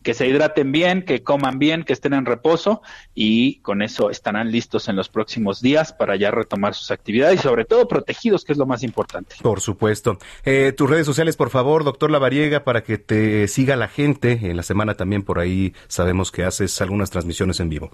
que 0.02 0.14
se 0.14 0.28
hidraten 0.28 0.72
bien, 0.72 1.04
que 1.04 1.24
coman 1.24 1.60
bien, 1.60 1.84
que 1.84 1.94
estén 1.94 2.14
en 2.14 2.26
reposo 2.26 2.82
y 3.16 3.60
con 3.60 3.82
eso 3.82 4.10
estarán 4.10 4.52
listos 4.52 4.88
en 4.88 4.96
los 4.96 5.10
próximos 5.10 5.62
días 5.62 5.94
para 5.94 6.16
ya 6.16 6.32
retomar 6.32 6.74
sus 6.74 6.92
actividades 6.92 7.40
y 7.40 7.44
sobre 7.44 7.66
todo 7.66 7.88
protegidos, 7.88 8.44
que 8.44 8.52
es 8.52 8.58
lo 8.58 8.66
más 8.66 8.84
importante. 8.84 9.36
Por 9.42 9.62
supuesto. 9.62 10.18
Eh, 10.46 10.74
tus 10.76 10.90
redes 10.90 11.06
sociales, 11.06 11.38
por 11.38 11.50
favor, 11.50 11.84
doctor 11.84 12.12
Lavariega, 12.12 12.64
para 12.64 12.84
que 12.84 12.98
te 12.98 13.48
siga 13.48 13.76
la 13.76 13.88
gente. 13.88 14.40
En 14.44 14.58
la 14.58 14.64
semana 14.64 14.96
también 14.96 15.24
por 15.24 15.40
ahí 15.40 15.74
sabemos 15.88 16.32
que 16.32 16.44
haces 16.44 16.82
algunas 16.82 17.10
transmisiones 17.10 17.60
en 17.60 17.70
vivo. 17.70 17.92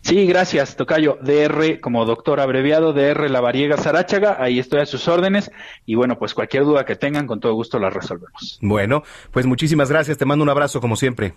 Sí, 0.00 0.26
gracias, 0.26 0.76
Tocayo. 0.76 1.18
DR 1.22 1.80
como 1.80 2.04
doctor 2.04 2.40
abreviado, 2.40 2.92
DR 2.92 3.30
Lavariega 3.30 3.76
Sarachaga, 3.76 4.36
ahí 4.40 4.58
estoy 4.58 4.80
a 4.80 4.86
sus 4.86 5.06
órdenes 5.08 5.50
y 5.86 5.94
bueno, 5.94 6.18
pues 6.18 6.34
cualquier 6.34 6.64
duda 6.64 6.84
que 6.84 6.96
tengan, 6.96 7.26
con 7.26 7.40
todo 7.40 7.54
gusto 7.54 7.78
la 7.78 7.90
resolvemos. 7.90 8.58
Bueno, 8.62 9.02
pues 9.30 9.46
muchísimas 9.46 9.90
gracias, 9.90 10.18
te 10.18 10.24
mando 10.24 10.42
un 10.42 10.50
abrazo 10.50 10.80
como 10.80 10.96
siempre. 10.96 11.34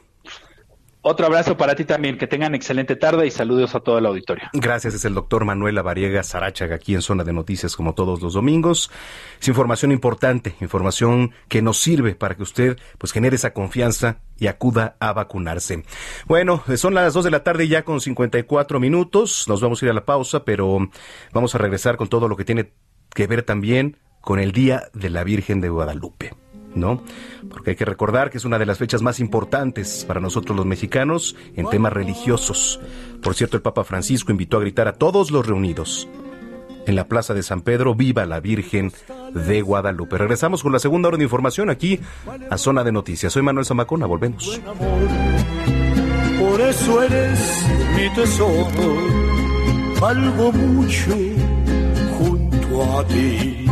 Otro 1.08 1.28
abrazo 1.28 1.56
para 1.56 1.76
ti 1.76 1.86
también, 1.86 2.18
que 2.18 2.26
tengan 2.26 2.56
excelente 2.56 2.95
tarde 2.95 3.28
y 3.28 3.30
saludos 3.30 3.76
a 3.76 3.80
todo 3.80 3.99
el 3.99 4.08
auditorio. 4.08 4.49
Gracias, 4.53 4.95
es 4.95 5.06
el 5.06 5.14
doctor 5.14 5.45
Manuel 5.45 5.76
Lavariega 5.76 6.24
Sarachaga 6.24 6.78
aquí 6.78 6.95
en 6.95 7.03
Zona 7.03 7.24
de 7.24 7.32
Noticias 7.32 7.76
como 7.76 7.93
todos 7.93 8.24
los 8.24 8.34
domingos. 8.34 8.89
Es 9.39 9.47
información 9.47 9.91
importante, 9.91 10.56
información 10.62 11.32
que 11.47 11.62
nos 11.62 11.78
sirve 11.78 12.16
para 12.16 12.34
que 12.34 12.41
usted 12.41 12.80
pues 12.97 13.12
genere 13.12 13.36
esa 13.36 13.53
confianza 13.53 14.18
y 14.39 14.47
acuda 14.47 14.95
a 14.99 15.14
vacunarse. 15.14 15.84
Bueno, 16.26 16.64
son 16.76 16.95
las 16.95 17.14
2 17.14 17.26
de 17.26 17.30
la 17.30 17.43
tarde 17.43 17.68
ya 17.68 17.84
con 17.84 18.01
54 18.01 18.80
minutos, 18.80 19.47
nos 19.47 19.62
vamos 19.62 19.84
a 19.84 19.86
ir 19.86 19.91
a 19.91 19.93
la 19.93 20.06
pausa, 20.06 20.43
pero 20.43 20.89
vamos 21.32 21.53
a 21.53 21.60
regresar 21.60 21.97
con 21.97 22.08
todo 22.08 22.28
lo 22.28 22.36
que 22.36 22.45
tiene 22.45 22.72
que 23.14 23.28
ver 23.28 23.43
también 23.43 23.97
con 24.22 24.39
el 24.39 24.53
Día 24.53 24.89
de 24.95 25.12
la 25.12 25.24
Virgen 25.24 25.62
de 25.62 25.70
Guadalupe. 25.70 26.44
¿No? 26.76 27.01
Porque 27.49 27.71
hay 27.71 27.76
que 27.76 27.86
recordar 27.86 28.30
que 28.30 28.38
es 28.38 28.45
una 28.45 28.59
de 28.59 28.65
las 28.65 28.78
fechas 28.78 29.01
más 29.01 29.19
importantes 29.19 30.05
para 30.07 30.19
nosotros 30.19 30.55
los 30.55 30.65
mexicanos 30.65 31.36
en 31.55 31.67
temas 31.69 31.93
religiosos. 31.93 32.80
Por 33.21 33.36
cierto, 33.36 33.57
el 33.57 33.63
Papa 33.63 33.84
Francisco 33.84 34.32
invitó 34.32 34.57
a 34.57 34.61
gritar 34.61 34.88
a 34.88 34.93
todos 34.93 35.32
los 35.32 35.47
reunidos 35.47 36.07
en 36.86 36.95
la 36.95 37.07
Plaza 37.07 37.34
de 37.34 37.43
San 37.43 37.61
Pedro, 37.61 37.95
viva 37.95 38.26
la 38.26 38.39
Virgen 38.39 38.91
de 39.34 39.61
Guadalupe. 39.61 40.17
Regresamos 40.17 40.61
con 40.61 40.71
la 40.71 40.80
segunda 40.80 41.07
hora 41.07 41.17
de 41.17 41.23
información 41.23 41.69
aquí 41.69 41.99
a 42.49 42.57
Zona 42.57 42.84
de 42.84 42.91
Noticias. 42.91 43.34
Soy 43.34 43.41
Manuel 43.41 43.65
Zamacona, 43.65 44.05
volvemos. 44.05 44.61
Por 46.39 46.61
eso 46.61 47.01
eres 47.01 47.65
mi 47.95 48.13
tesoro, 48.13 48.67
algo 50.01 50.51
mucho 50.51 51.11
junto 52.17 52.99
a 52.99 53.07
ti 53.07 53.64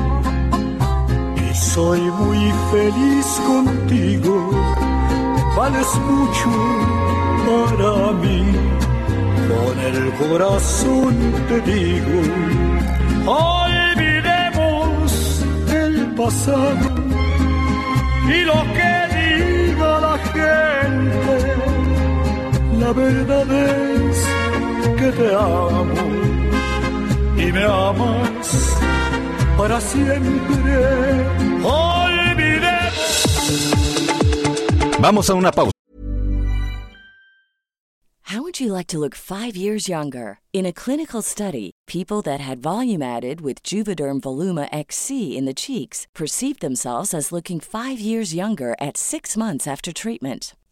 soy 1.74 2.01
muy 2.01 2.53
feliz 2.71 3.26
contigo, 3.47 4.51
vales 5.57 5.88
mucho 6.09 6.49
para 7.47 8.11
mí. 8.21 8.41
Con 9.49 9.76
el 9.80 10.13
corazón 10.21 11.15
te 11.49 11.57
digo, 11.71 12.17
olvidemos 13.26 15.05
el 15.74 15.95
pasado 16.15 16.89
y 18.28 18.39
lo 18.51 18.59
que 18.76 18.93
diga 19.17 19.91
la 20.07 20.17
gente. 20.34 21.38
La 22.80 22.91
verdad 22.93 23.47
es 23.51 24.17
que 24.99 25.11
te 25.11 25.28
amo 25.34 26.05
y 27.38 27.51
me 27.51 27.63
amas 27.63 28.74
para 29.58 29.80
siempre. 29.82 30.43
Vamos 34.99 35.30
a 35.30 35.34
una 35.36 35.51
pausa. 35.51 35.74
How 38.28 38.41
would 38.41 38.60
you 38.60 38.72
like 38.72 38.88
to 38.88 38.97
look 38.97 39.16
five 39.16 39.56
years 39.56 39.89
younger? 39.89 40.39
In 40.54 40.66
a 40.66 40.72
clinical 40.72 41.22
study, 41.22 41.72
people 41.88 42.22
that 42.22 42.39
had 42.39 42.62
volume 42.62 43.01
added 43.01 43.41
with 43.41 43.62
Juvederm 43.64 44.22
Voluma 44.22 44.70
XC 44.72 45.38
in 45.38 45.45
the 45.45 45.54
cheeks 45.54 46.08
perceived 46.16 46.62
themselves 46.62 47.14
as 47.14 47.34
looking 47.34 47.60
five 47.60 47.99
years 47.99 48.34
younger 48.34 48.76
at 48.80 48.95
six 48.97 49.36
months 49.36 49.68
after 49.68 49.91
treatment. 49.91 50.56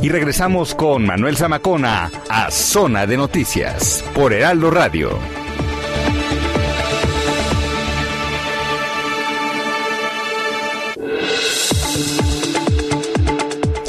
Y 0.00 0.08
regresamos 0.08 0.74
con 0.74 1.04
Manuel 1.04 1.36
Zamacona 1.36 2.10
a 2.30 2.50
Zona 2.50 3.06
de 3.06 3.16
Noticias 3.16 4.02
por 4.14 4.32
Heraldo 4.32 4.70
Radio. 4.70 5.18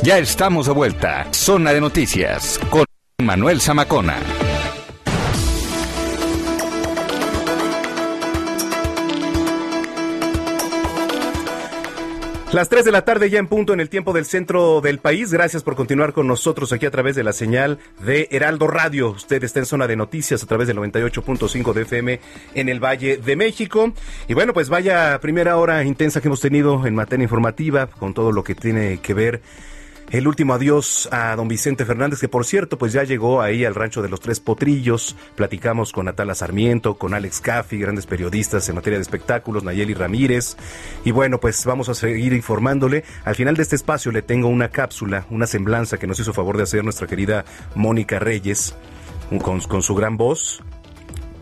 Ya 0.04 0.18
estamos 0.18 0.66
de 0.66 0.74
vuelta. 0.74 1.28
Zona 1.32 1.72
de 1.72 1.80
Noticias 1.80 2.60
con 2.70 2.84
Manuel 3.22 3.62
Zamacona. 3.62 4.18
Las 12.54 12.68
3 12.68 12.84
de 12.84 12.92
la 12.92 13.06
tarde 13.06 13.30
ya 13.30 13.40
en 13.40 13.48
punto 13.48 13.72
en 13.72 13.80
el 13.80 13.88
tiempo 13.88 14.12
del 14.12 14.26
centro 14.26 14.82
del 14.82 15.00
país. 15.00 15.32
Gracias 15.32 15.64
por 15.64 15.78
continuar 15.78 16.12
con 16.12 16.28
nosotros 16.28 16.74
aquí 16.74 16.86
a 16.86 16.92
través 16.92 17.16
de 17.16 17.24
la 17.24 17.32
señal 17.32 17.80
de 18.06 18.28
Heraldo 18.30 18.68
Radio. 18.68 19.12
Usted 19.12 19.42
está 19.46 19.60
en 19.60 19.66
zona 19.66 19.88
de 19.88 19.96
noticias 19.96 20.44
a 20.44 20.48
través 20.48 20.68
del 20.68 20.76
98.5 20.76 21.72
de 21.72 21.82
FM 21.84 22.20
en 22.56 22.68
el 22.68 22.84
Valle 22.84 23.16
de 23.16 23.38
México. 23.38 23.94
Y 24.28 24.34
bueno, 24.34 24.54
pues 24.54 24.68
vaya 24.68 25.18
primera 25.22 25.56
hora 25.56 25.86
intensa 25.86 26.20
que 26.20 26.28
hemos 26.28 26.42
tenido 26.42 26.86
en 26.86 26.94
materia 26.94 27.24
informativa 27.24 27.88
con 27.88 28.14
todo 28.14 28.34
lo 28.34 28.44
que 28.44 28.54
tiene 28.54 28.98
que 28.98 29.14
ver 29.14 29.42
el 30.12 30.28
último 30.28 30.54
adiós 30.54 31.08
a 31.12 31.34
don 31.38 31.48
Vicente 31.48 31.86
Fernández, 31.86 32.20
que 32.20 32.28
por 32.28 32.46
cierto, 32.46 32.78
pues 32.78 32.92
ya 32.92 33.04
llegó 33.04 33.42
ahí 33.42 33.64
al 33.64 33.76
rancho 33.76 34.02
de 34.02 34.10
los 34.10 34.20
Tres 34.20 34.42
Potrillos. 34.42 35.16
Platicamos 35.36 35.94
con 35.94 36.06
Natala 36.06 36.36
Sarmiento, 36.36 36.96
con 36.96 37.14
Alex 37.14 37.40
Caffi, 37.40 37.78
grandes 37.78 38.08
periodistas 38.08 38.68
en 38.68 38.76
materia 38.76 39.00
de 39.00 39.04
espectáculos, 39.04 39.64
Nayeli 39.64 39.94
Ramírez. 39.94 40.58
Y 41.06 41.12
bueno, 41.12 41.40
pues 41.40 41.66
vamos 41.66 41.88
a 41.88 41.94
seguir 41.94 42.34
informándole. 42.34 43.06
Al 43.24 43.36
final 43.36 43.56
de 43.56 43.64
este 43.64 43.78
espacio 43.78 44.12
le 44.12 44.22
tengo 44.22 44.50
una 44.50 44.68
cápsula, 44.68 45.26
una 45.30 45.48
semblanza 45.48 45.98
que 45.98 46.08
nos 46.08 46.20
hizo 46.20 46.34
favor 46.34 46.58
de 46.58 46.64
hacer 46.64 46.84
nuestra 46.84 47.08
querida 47.08 47.46
Mónica 47.76 48.20
Reyes, 48.20 48.76
con, 49.42 49.62
con 49.62 49.82
su 49.82 49.96
gran 49.96 50.18
voz, 50.18 50.62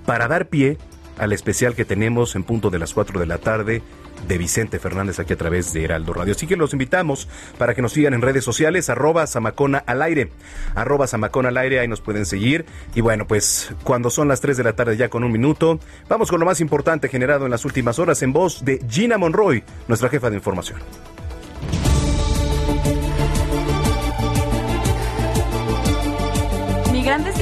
para 0.06 0.28
dar 0.28 0.48
pie 0.48 0.78
al 1.18 1.34
especial 1.34 1.76
que 1.76 1.86
tenemos 1.86 2.36
en 2.36 2.44
punto 2.44 2.70
de 2.70 2.80
las 2.80 2.94
4 2.94 3.20
de 3.20 3.26
la 3.26 3.40
tarde 3.40 3.82
de 4.28 4.38
Vicente 4.38 4.80
Fernández 4.80 5.20
aquí 5.20 5.34
a 5.34 5.38
través 5.38 5.74
de 5.74 5.84
Heraldo 5.84 6.14
Radio. 6.14 6.34
Así 6.34 6.48
que 6.48 6.56
los 6.56 6.74
invitamos 6.74 7.28
para 7.58 7.76
que 7.76 7.82
nos 7.82 7.94
sigan 7.94 8.14
en 8.14 8.22
redes 8.22 8.44
sociales, 8.44 8.90
arroba 8.90 9.28
Samacona 9.28 9.84
al 9.86 10.02
aire, 10.02 10.30
arroba 10.76 11.08
Samacona 11.08 11.50
al 11.50 11.58
aire, 11.58 11.80
ahí 11.80 11.88
nos 11.88 12.02
pueden 12.02 12.26
seguir. 12.26 12.66
Y 12.96 13.02
bueno, 13.02 13.28
pues 13.28 13.74
cuando 13.84 14.10
son 14.10 14.28
las 14.28 14.42
3 14.42 14.58
de 14.58 14.64
la 14.64 14.74
tarde 14.74 14.98
ya 14.98 15.10
con 15.10 15.24
un 15.24 15.32
minuto, 15.32 15.80
vamos 16.08 16.30
con 16.30 16.40
lo 16.40 16.46
más 16.46 16.62
importante 16.62 17.10
generado 17.10 17.46
en 17.46 17.52
las 17.52 17.66
últimas 17.66 18.00
horas 18.00 18.22
en 18.22 18.34
voz 18.34 18.64
de 18.64 18.84
Gina 18.90 19.18
Monroy, 19.18 19.64
nuestra 19.88 20.10
jefa 20.10 20.30
de 20.30 20.38
información. 20.38 20.80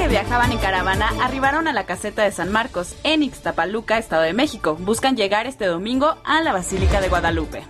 Viajaban 0.10 0.51
en 0.51 0.58
caravana 0.58 1.12
arribaron 1.22 1.68
a 1.68 1.74
la 1.74 1.86
caseta 1.86 2.24
de 2.24 2.32
San 2.32 2.51
Marcos, 2.51 2.95
en 3.03 3.24
Ixtapaluca, 3.24 3.97
Estado 3.97 4.22
de 4.22 4.34
México. 4.34 4.78
Buscan 4.80 5.18
llegar 5.18 5.47
este 5.47 5.66
domingo 5.66 6.18
a 6.24 6.41
la 6.41 6.53
Basílica 6.53 7.01
de 7.01 7.10
Guadalupe. 7.10 7.64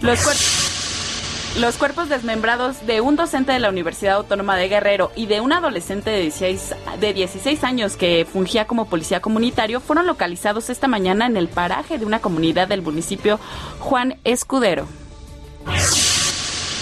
Los, 0.00 1.76
cuerpos 1.78 2.08
desmembrados 2.08 2.84
de 2.86 3.00
un 3.00 3.16
docente 3.16 3.52
de 3.52 3.60
la 3.60 3.68
Universidad 3.68 4.16
Autónoma 4.16 4.56
de 4.56 4.68
Guerrero 4.68 5.12
y 5.14 5.26
de 5.26 5.40
un 5.40 5.52
adolescente 5.52 6.10
de 6.10 6.20
16, 6.22 6.74
de 6.98 7.14
16 7.14 7.64
años 7.64 7.96
que 7.96 8.26
fungía 8.30 8.66
como 8.66 8.86
policía 8.86 9.20
comunitario 9.20 9.80
fueron 9.80 10.06
localizados 10.06 10.68
esta 10.68 10.88
mañana 10.88 11.26
en 11.26 11.36
el 11.36 11.48
paraje 11.48 11.96
de 11.96 12.06
una 12.06 12.20
comunidad 12.20 12.66
del 12.68 12.82
municipio 12.82 13.38
Juan 13.78 14.18
Escudero. 14.24 14.88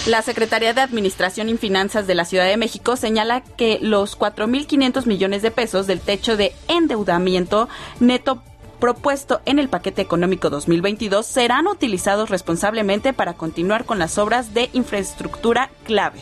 La 0.07 0.21
Secretaría 0.21 0.75
de 0.75 0.81
Administración 0.81 1.49
y 1.49 1.57
Finanzas 1.57 2.09
de 2.09 2.17
la 2.17 2.25
Ciudad 2.25 2.47
de 2.47 2.57
México 2.57 2.97
señala 2.97 3.41
que 3.41 3.79
los 3.81 4.19
4.500 4.19 5.07
millones 5.07 5.43
de 5.43 5.53
pesos 5.53 5.87
del 5.87 6.01
techo 6.01 6.37
de 6.37 6.53
endeudamiento 6.67 7.69
neto 8.01 8.43
propuesto 8.81 9.41
en 9.45 9.61
el 9.61 9.69
paquete 9.69 10.03
económico 10.03 10.51
2022 10.51 11.25
serán 11.25 11.69
utilizados 11.69 12.31
responsablemente 12.31 13.13
para 13.13 13.35
continuar 13.35 13.85
con 13.85 14.01
las 14.01 14.19
obras 14.19 14.55
de 14.55 14.71
infraestructura 14.73 15.71
clave. 15.85 16.19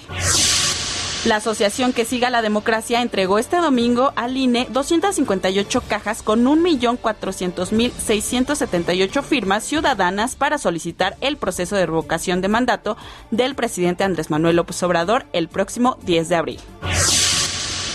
La 1.27 1.37
asociación 1.37 1.93
que 1.93 2.07
siga 2.07 2.31
la 2.31 2.41
democracia 2.41 3.03
entregó 3.03 3.39
este 3.39 3.59
domingo 3.59 4.15
al 4.17 4.39
INE 4.39 4.67
258 4.71 5.83
cajas 5.87 6.23
con 6.23 6.47
1.400.678 6.47 9.23
firmas 9.23 9.65
ciudadanas 9.65 10.35
para 10.35 10.57
solicitar 10.57 11.19
el 11.21 11.37
proceso 11.37 11.77
de 11.77 11.85
revocación 11.85 12.41
de 12.41 12.49
mandato 12.49 12.97
del 13.31 13.55
presidente 13.55 14.03
Andrés 14.03 14.31
Manuel 14.31 14.57
López 14.57 14.83
Obrador 14.83 15.27
el 15.35 15.49
próximo 15.49 15.99
10 16.05 16.31
de 16.31 16.37
abril. 16.37 16.59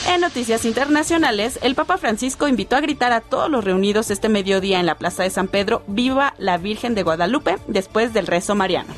En 0.08 0.22
noticias 0.22 0.66
internacionales, 0.66 1.58
el 1.64 1.74
Papa 1.74 1.98
Francisco 1.98 2.48
invitó 2.48 2.76
a 2.76 2.82
gritar 2.82 3.12
a 3.12 3.22
todos 3.22 3.50
los 3.50 3.64
reunidos 3.64 4.12
este 4.12 4.30
mediodía 4.30 4.80
en 4.80 4.86
la 4.86 5.00
Plaza 5.00 5.24
de 5.24 5.32
San 5.32 5.48
Pedro, 5.48 5.82
Viva 5.88 6.36
la 6.38 6.60
Virgen 6.60 6.94
de 6.94 7.02
Guadalupe, 7.02 7.58
después 7.68 8.14
del 8.14 8.28
rezo 8.28 8.54
mariano. 8.54 8.94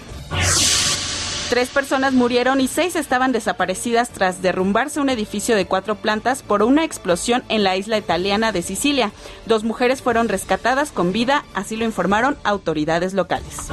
Tres 1.49 1.69
personas 1.69 2.11
murieron 2.11 2.59
y 2.59 2.67
seis 2.67 2.97
estaban 2.97 3.31
desaparecidas 3.31 4.09
tras 4.09 4.41
derrumbarse 4.41 4.99
un 4.99 5.09
edificio 5.09 5.55
de 5.55 5.65
cuatro 5.65 5.95
plantas 5.95 6.43
por 6.43 6.61
una 6.61 6.83
explosión 6.83 7.43
en 7.47 7.63
la 7.63 7.77
isla 7.77 7.97
italiana 7.97 8.51
de 8.51 8.61
Sicilia. 8.61 9.13
Dos 9.45 9.63
mujeres 9.63 10.01
fueron 10.01 10.27
rescatadas 10.27 10.91
con 10.91 11.13
vida, 11.13 11.45
así 11.53 11.77
lo 11.77 11.85
informaron 11.85 12.37
autoridades 12.43 13.13
locales. 13.13 13.69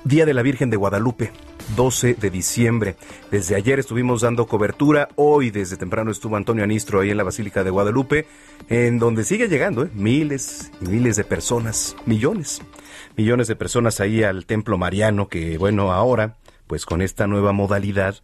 Día 0.02 0.26
de 0.26 0.34
la 0.34 0.42
Virgen 0.42 0.70
de 0.70 0.76
Guadalupe. 0.76 1.30
12 1.76 2.14
de 2.14 2.30
diciembre. 2.30 2.96
Desde 3.30 3.54
ayer 3.54 3.78
estuvimos 3.78 4.22
dando 4.22 4.48
cobertura, 4.48 5.08
hoy 5.14 5.50
desde 5.50 5.76
temprano 5.76 6.10
estuvo 6.10 6.34
Antonio 6.34 6.64
Anistro 6.64 6.98
ahí 6.98 7.10
en 7.10 7.16
la 7.16 7.22
Basílica 7.22 7.62
de 7.62 7.70
Guadalupe, 7.70 8.26
en 8.68 8.98
donde 8.98 9.22
sigue 9.22 9.46
llegando 9.46 9.84
¿eh? 9.84 9.90
miles 9.94 10.72
y 10.80 10.86
miles 10.86 11.14
de 11.14 11.22
personas, 11.22 11.94
millones, 12.06 12.60
millones 13.16 13.46
de 13.46 13.54
personas 13.54 14.00
ahí 14.00 14.24
al 14.24 14.46
Templo 14.46 14.78
Mariano, 14.78 15.28
que 15.28 15.58
bueno, 15.58 15.92
ahora, 15.92 16.34
pues 16.66 16.84
con 16.84 17.02
esta 17.02 17.28
nueva 17.28 17.52
modalidad, 17.52 18.16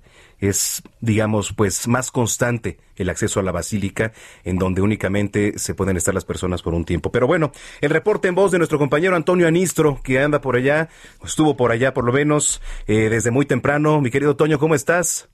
es, 0.49 0.83
digamos, 1.01 1.53
pues 1.53 1.89
más 1.89 2.11
constante 2.11 2.79
el 2.97 3.09
acceso 3.11 3.41
a 3.41 3.43
la 3.43 3.53
basílica, 3.53 4.13
en 4.45 4.59
donde 4.59 4.83
únicamente 4.83 5.59
se 5.59 5.75
pueden 5.75 5.97
estar 5.97 6.15
las 6.15 6.25
personas 6.25 6.63
por 6.63 6.75
un 6.75 6.85
tiempo. 6.85 7.11
Pero 7.11 7.27
bueno, 7.27 7.53
el 7.81 7.91
reporte 7.91 8.29
en 8.29 8.35
voz 8.35 8.53
de 8.53 8.59
nuestro 8.59 8.79
compañero 8.79 9.17
Antonio 9.17 9.47
Anistro, 9.47 10.01
que 10.03 10.21
anda 10.21 10.41
por 10.41 10.57
allá, 10.57 10.89
estuvo 11.25 11.57
por 11.57 11.73
allá 11.73 11.95
por 11.95 12.05
lo 12.05 12.13
menos 12.13 12.63
eh, 12.87 13.09
desde 13.09 13.31
muy 13.31 13.47
temprano. 13.47 14.01
Mi 14.01 14.11
querido 14.11 14.37
Toño, 14.37 14.59
¿cómo 14.59 14.75
estás? 14.75 15.29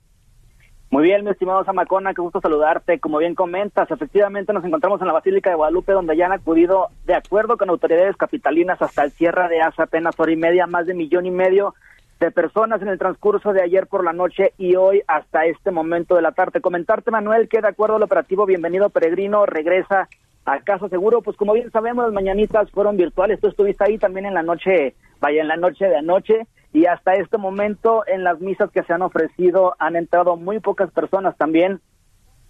Muy 0.93 1.05
bien, 1.05 1.23
mi 1.23 1.31
estimado 1.31 1.63
Zamacona, 1.63 2.15
qué 2.15 2.21
gusto 2.21 2.41
saludarte. 2.41 2.99
Como 2.99 3.19
bien 3.19 3.37
comentas, 3.37 3.89
efectivamente 3.93 4.53
nos 4.53 4.65
encontramos 4.65 5.01
en 5.01 5.07
la 5.07 5.13
Basílica 5.13 5.49
de 5.49 5.55
Guadalupe, 5.55 5.93
donde 5.93 6.17
ya 6.17 6.27
han 6.27 6.33
acudido, 6.33 6.89
de 7.05 7.15
acuerdo 7.15 7.57
con 7.57 7.71
autoridades 7.71 8.17
capitalinas, 8.17 8.83
hasta 8.83 9.05
el 9.05 9.13
cierre 9.13 9.49
de 9.49 9.61
hace 9.61 9.83
apenas 9.83 10.19
hora 10.19 10.33
y 10.33 10.37
media, 10.37 10.67
más 10.67 10.87
de 10.87 10.95
millón 10.95 11.27
y 11.27 11.31
medio 11.31 11.75
de 12.21 12.31
personas 12.31 12.83
en 12.83 12.89
el 12.89 12.99
transcurso 12.99 13.55
de 13.55 13.63
ayer 13.63 13.87
por 13.87 14.05
la 14.05 14.13
noche 14.13 14.53
y 14.59 14.77
hoy 14.77 15.03
hasta 15.09 15.47
este 15.47 15.71
momento 15.71 16.15
de 16.15 16.23
la 16.23 16.33
tarde. 16.33 16.61
Comentarte, 16.61 17.11
Manuel, 17.11 17.49
que 17.49 17.63
de 17.63 17.69
acuerdo 17.69 17.97
al 17.97 18.03
operativo 18.03 18.45
Bienvenido 18.45 18.91
Peregrino 18.91 19.47
regresa 19.47 20.07
a 20.45 20.61
casa 20.61 20.89
seguro, 20.89 21.23
pues 21.23 21.37
como 21.39 21.55
bien 21.55 21.71
sabemos, 21.71 22.05
las 22.05 22.13
mañanitas 22.13 22.71
fueron 22.73 22.99
virtuales, 22.99 23.41
tú 23.41 23.49
estuviste 23.49 23.85
ahí 23.85 23.97
también 23.99 24.27
en 24.27 24.35
la 24.35 24.43
noche, 24.43 24.95
vaya, 25.19 25.41
en 25.41 25.49
la 25.49 25.57
noche 25.57 25.87
de 25.87 25.97
anoche, 25.97 26.47
y 26.75 26.85
hasta 26.87 27.15
este 27.15 27.39
momento 27.39 28.05
en 28.07 28.23
las 28.23 28.39
misas 28.41 28.71
que 28.71 28.83
se 28.83 28.93
han 28.93 29.03
ofrecido 29.03 29.75
han 29.79 29.97
entrado 29.97 30.37
muy 30.37 30.61
pocas 30.61 30.91
personas 30.91 31.37
también. 31.39 31.81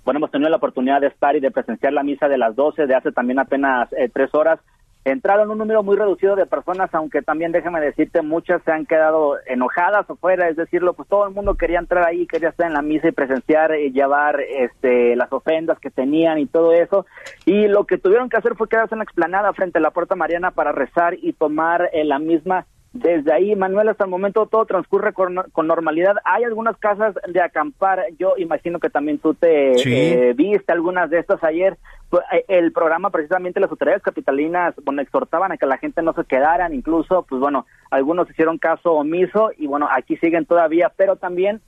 Bueno, 0.04 0.18
hemos 0.18 0.32
tenido 0.32 0.50
la 0.50 0.56
oportunidad 0.56 1.00
de 1.00 1.08
estar 1.08 1.36
y 1.36 1.40
de 1.40 1.50
presenciar 1.50 1.92
la 1.92 2.02
misa 2.02 2.26
de 2.26 2.38
las 2.38 2.56
12 2.56 2.86
de 2.86 2.94
hace 2.94 3.12
también 3.12 3.38
apenas 3.38 3.88
eh, 3.92 4.10
tres 4.12 4.34
horas 4.34 4.58
entraron 5.04 5.50
un 5.50 5.58
número 5.58 5.82
muy 5.82 5.96
reducido 5.96 6.36
de 6.36 6.46
personas, 6.46 6.90
aunque 6.92 7.22
también 7.22 7.52
déjame 7.52 7.80
decirte, 7.80 8.22
muchas 8.22 8.62
se 8.64 8.72
han 8.72 8.86
quedado 8.86 9.36
enojadas 9.46 10.08
o 10.10 10.16
fuera, 10.16 10.48
es 10.48 10.56
decirlo, 10.56 10.92
pues 10.92 11.08
todo 11.08 11.26
el 11.26 11.34
mundo 11.34 11.54
quería 11.54 11.78
entrar 11.78 12.06
ahí, 12.06 12.26
quería 12.26 12.50
estar 12.50 12.66
en 12.66 12.74
la 12.74 12.82
misa 12.82 13.08
y 13.08 13.12
presenciar 13.12 13.74
y 13.78 13.92
llevar 13.92 14.40
este 14.40 15.16
las 15.16 15.32
ofendas 15.32 15.78
que 15.78 15.90
tenían 15.90 16.38
y 16.38 16.46
todo 16.46 16.72
eso, 16.72 17.06
y 17.46 17.68
lo 17.68 17.84
que 17.84 17.98
tuvieron 17.98 18.28
que 18.28 18.36
hacer 18.36 18.54
fue 18.56 18.68
quedarse 18.68 18.94
en 18.94 18.98
la 18.98 19.04
explanada 19.04 19.52
frente 19.52 19.78
a 19.78 19.82
la 19.82 19.90
puerta 19.90 20.16
mariana 20.16 20.50
para 20.50 20.72
rezar 20.72 21.14
y 21.20 21.32
tomar 21.32 21.88
eh, 21.92 22.04
la 22.04 22.18
misma 22.18 22.66
desde 22.92 23.32
ahí, 23.32 23.54
Manuel, 23.54 23.88
hasta 23.88 24.04
el 24.04 24.10
momento 24.10 24.46
todo 24.46 24.66
transcurre 24.66 25.12
con, 25.12 25.34
normalidad. 25.64 26.16
Hay 26.24 26.42
algunas 26.42 26.76
casas 26.76 27.14
de 27.28 27.40
acampar. 27.40 28.04
Yo 28.18 28.34
imagino 28.36 28.80
que 28.80 28.90
también 28.90 29.18
tú 29.18 29.32
te 29.34 29.72
eh, 29.72 30.32
viste 30.34 30.72
algunas 30.72 31.08
de 31.08 31.20
estas 31.20 31.42
ayer. 31.44 31.78
Pues, 32.08 32.24
eh, 32.32 32.44
el 32.48 32.72
programa, 32.72 33.10
precisamente 33.10 33.60
las 33.60 33.70
autoridades 33.70 34.02
capitalinas, 34.02 34.74
bueno, 34.84 35.02
exhortaban 35.02 35.52
a 35.52 35.56
que 35.56 35.66
la 35.66 35.78
gente 35.78 36.02
no 36.02 36.12
se 36.14 36.24
quedaran. 36.24 36.74
Incluso, 36.74 37.24
pues 37.28 37.40
bueno, 37.40 37.64
algunos 37.90 38.28
hicieron 38.28 38.58
caso 38.58 38.94
omiso 38.94 39.52
y 39.56 39.68
bueno, 39.68 39.88
aquí 39.88 40.16
siguen 40.16 40.44
todavía. 40.44 40.90
Pero 40.96 41.14
también, 41.14 41.60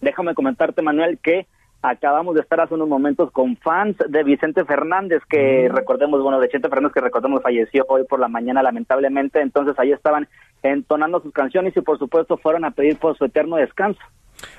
déjame 0.00 0.34
comentarte, 0.34 0.80
Manuel, 0.80 1.18
que 1.22 1.46
acabamos 1.84 2.34
de 2.34 2.40
estar 2.40 2.60
hace 2.60 2.74
unos 2.74 2.88
momentos 2.88 3.30
con 3.30 3.56
fans 3.58 3.96
de 4.08 4.24
Vicente 4.24 4.64
Fernández, 4.64 5.22
que 5.28 5.68
mm. 5.68 5.74
recordemos, 5.74 6.22
bueno, 6.22 6.40
de 6.40 6.46
Vicente 6.46 6.70
Fernández, 6.70 6.94
que 6.94 7.00
recordemos 7.02 7.42
falleció 7.42 7.84
hoy 7.88 8.04
por 8.04 8.20
la 8.20 8.28
mañana, 8.28 8.62
lamentablemente. 8.62 9.40
Entonces 9.42 9.78
ahí 9.78 9.92
estaban 9.92 10.26
entonando 10.62 11.20
sus 11.20 11.32
canciones 11.32 11.76
y 11.76 11.82
por 11.82 11.98
supuesto 11.98 12.38
fueron 12.38 12.64
a 12.64 12.70
pedir 12.70 12.98
por 12.98 13.18
su 13.18 13.26
eterno 13.26 13.56
descanso. 13.56 14.00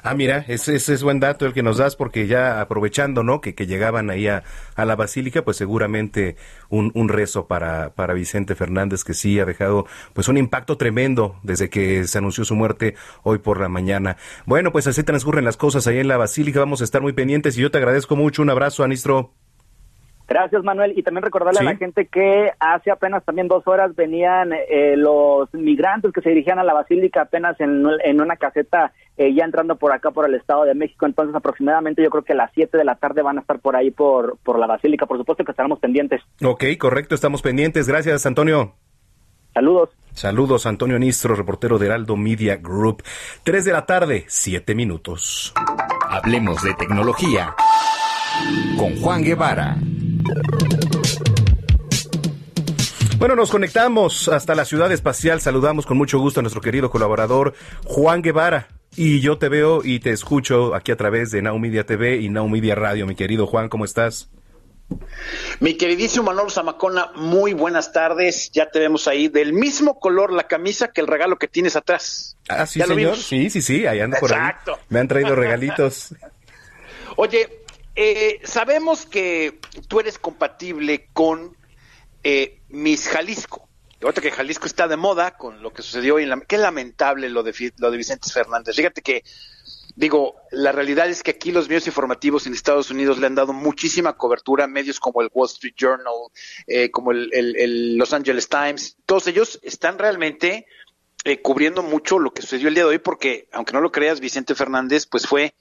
Ah, 0.03 0.13
mira, 0.13 0.45
ese, 0.47 0.75
es 0.75 1.03
buen 1.03 1.19
dato 1.19 1.45
el 1.45 1.53
que 1.53 1.63
nos 1.63 1.77
das 1.77 1.95
porque 1.95 2.27
ya 2.27 2.61
aprovechando, 2.61 3.23
¿no? 3.23 3.41
Que, 3.41 3.55
que 3.55 3.67
llegaban 3.67 4.09
ahí 4.09 4.27
a, 4.27 4.43
la 4.77 4.95
basílica, 4.95 5.43
pues 5.43 5.57
seguramente 5.57 6.35
un, 6.69 6.91
un 6.93 7.09
rezo 7.09 7.47
para, 7.47 7.91
para 7.95 8.13
Vicente 8.13 8.55
Fernández 8.55 9.03
que 9.03 9.13
sí 9.13 9.39
ha 9.39 9.45
dejado 9.45 9.85
pues 10.13 10.27
un 10.27 10.37
impacto 10.37 10.77
tremendo 10.77 11.37
desde 11.43 11.69
que 11.69 12.05
se 12.05 12.17
anunció 12.17 12.45
su 12.45 12.55
muerte 12.55 12.95
hoy 13.23 13.39
por 13.39 13.59
la 13.59 13.69
mañana. 13.69 14.17
Bueno, 14.45 14.71
pues 14.71 14.87
así 14.87 15.03
transcurren 15.03 15.45
las 15.45 15.57
cosas 15.57 15.87
ahí 15.87 15.99
en 15.99 16.07
la 16.07 16.17
basílica, 16.17 16.59
vamos 16.59 16.81
a 16.81 16.83
estar 16.83 17.01
muy 17.01 17.13
pendientes 17.13 17.57
y 17.57 17.61
yo 17.61 17.71
te 17.71 17.77
agradezco 17.77 18.15
mucho, 18.15 18.41
un 18.41 18.49
abrazo, 18.49 18.83
Anistro. 18.83 19.33
Gracias, 20.27 20.63
Manuel. 20.63 20.93
Y 20.97 21.03
también 21.03 21.23
recordarle 21.23 21.59
a 21.59 21.63
la 21.63 21.75
gente 21.75 22.07
que 22.07 22.51
hace 22.59 22.91
apenas 22.91 23.23
también 23.23 23.47
dos 23.47 23.67
horas 23.67 23.95
venían 23.95 24.53
eh, 24.53 24.95
los 24.97 25.53
migrantes 25.53 26.11
que 26.11 26.21
se 26.21 26.29
dirigían 26.29 26.57
a 26.57 26.63
la 26.63 26.73
Basílica 26.73 27.21
apenas 27.21 27.59
en, 27.59 27.85
en 28.03 28.21
una 28.21 28.35
caseta 28.35 28.91
eh, 29.17 29.33
ya 29.33 29.45
entrando 29.45 29.77
por 29.77 29.93
acá, 29.93 30.11
por 30.11 30.27
el 30.27 30.35
Estado 30.35 30.65
de 30.65 30.73
México. 30.73 31.05
Entonces, 31.05 31.35
aproximadamente 31.35 32.03
yo 32.03 32.09
creo 32.09 32.23
que 32.23 32.33
a 32.33 32.37
las 32.37 32.51
7 32.53 32.77
de 32.77 32.83
la 32.83 32.95
tarde 32.95 33.21
van 33.21 33.37
a 33.37 33.41
estar 33.41 33.59
por 33.59 33.75
ahí, 33.75 33.91
por, 33.91 34.37
por 34.43 34.59
la 34.59 34.67
Basílica. 34.67 35.05
Por 35.05 35.17
supuesto 35.17 35.45
que 35.45 35.51
estaremos 35.51 35.79
pendientes. 35.79 36.21
Ok, 36.43 36.63
correcto, 36.79 37.15
estamos 37.15 37.41
pendientes. 37.41 37.87
Gracias, 37.87 38.25
Antonio. 38.25 38.73
Saludos. 39.53 39.89
Saludos, 40.11 40.65
Antonio 40.65 40.99
Nistro, 40.99 41.35
reportero 41.35 41.77
de 41.77 41.85
Heraldo 41.85 42.17
Media 42.17 42.57
Group. 42.57 43.03
3 43.43 43.63
de 43.63 43.71
la 43.71 43.85
tarde, 43.85 44.25
7 44.27 44.75
minutos. 44.75 45.53
Hablemos 46.09 46.61
de 46.61 46.73
tecnología 46.73 47.55
con 48.77 48.95
Juan 49.01 49.23
Guevara. 49.23 49.77
Bueno, 53.17 53.35
nos 53.35 53.49
conectamos 53.49 54.27
hasta 54.27 54.53
la 54.53 54.65
ciudad 54.65 54.91
espacial. 54.91 55.41
Saludamos 55.41 55.85
con 55.85 55.97
mucho 55.97 56.19
gusto 56.19 56.41
a 56.41 56.43
nuestro 56.43 56.61
querido 56.61 56.91
colaborador 56.91 57.53
Juan 57.83 58.21
Guevara. 58.21 58.67
Y 58.95 59.19
yo 59.19 59.37
te 59.37 59.49
veo 59.49 59.81
y 59.83 59.99
te 59.99 60.11
escucho 60.11 60.75
aquí 60.75 60.91
a 60.91 60.95
través 60.95 61.31
de 61.31 61.41
Now 61.41 61.57
Media 61.57 61.85
TV 61.85 62.17
y 62.17 62.29
Now 62.29 62.47
Media 62.47 62.75
Radio. 62.75 63.07
Mi 63.07 63.15
querido 63.15 63.47
Juan, 63.47 63.67
¿cómo 63.67 63.83
estás? 63.83 64.29
Mi 65.59 65.73
queridísimo 65.75 66.25
Manolo 66.25 66.49
Zamacona, 66.49 67.11
muy 67.15 67.53
buenas 67.53 67.91
tardes. 67.91 68.51
Ya 68.51 68.69
te 68.69 68.79
vemos 68.79 69.07
ahí 69.07 69.27
del 69.27 69.53
mismo 69.53 69.99
color 69.99 70.31
la 70.31 70.47
camisa 70.47 70.89
que 70.89 71.01
el 71.01 71.07
regalo 71.07 71.37
que 71.37 71.47
tienes 71.47 71.75
atrás. 71.75 72.37
Ah, 72.47 72.65
sí, 72.65 72.79
señor. 72.79 73.17
Sí, 73.17 73.49
sí, 73.49 73.61
sí, 73.61 73.87
ahí 73.87 74.01
ando 74.01 74.17
por 74.17 74.31
Exacto. 74.31 74.77
Me 74.89 74.99
han 74.99 75.07
traído 75.07 75.35
regalitos. 75.35 76.13
Oye, 77.17 77.64
eh, 77.95 78.41
sabemos 78.43 79.05
que 79.05 79.59
tú 79.87 79.99
eres 79.99 80.19
compatible 80.19 81.09
con 81.13 81.55
eh, 82.23 82.61
Miss 82.69 83.07
Jalisco. 83.07 83.69
Ahorita 84.01 84.21
que 84.21 84.31
Jalisco 84.31 84.67
está 84.67 84.87
de 84.87 84.97
moda 84.97 85.37
con 85.37 85.61
lo 85.61 85.71
que 85.71 85.81
sucedió 85.81 86.19
y 86.19 86.25
la, 86.25 86.39
qué 86.41 86.57
lamentable 86.57 87.29
lo 87.29 87.43
de, 87.43 87.73
lo 87.77 87.91
de 87.91 87.97
Vicente 87.97 88.29
Fernández. 88.29 88.75
Fíjate 88.75 89.01
que, 89.01 89.23
digo, 89.95 90.35
la 90.51 90.71
realidad 90.71 91.09
es 91.09 91.23
que 91.23 91.31
aquí 91.31 91.51
los 91.51 91.67
medios 91.69 91.87
informativos 91.87 92.45
en 92.45 92.53
Estados 92.53 92.91
Unidos 92.91 93.17
le 93.17 93.27
han 93.27 93.35
dado 93.35 93.53
muchísima 93.53 94.17
cobertura, 94.17 94.67
medios 94.67 94.99
como 94.99 95.21
el 95.21 95.29
Wall 95.33 95.47
Street 95.47 95.75
Journal, 95.77 96.13
eh, 96.67 96.91
como 96.91 97.11
el, 97.11 97.95
Los 97.97 98.13
Angeles 98.13 98.49
Times, 98.49 98.97
todos 99.05 99.27
ellos 99.27 99.59
están 99.63 99.97
realmente 99.97 100.67
eh, 101.23 101.41
cubriendo 101.41 101.81
mucho 101.81 102.19
lo 102.19 102.33
que 102.33 102.41
sucedió 102.41 102.67
el 102.67 102.75
día 102.75 102.83
de 102.83 102.89
hoy 102.89 102.99
porque, 102.99 103.47
aunque 103.53 103.73
no 103.73 103.81
lo 103.81 103.91
creas, 103.91 104.19
Vicente 104.19 104.53
Fernández 104.53 105.07
pues 105.07 105.25
fue 105.25 105.55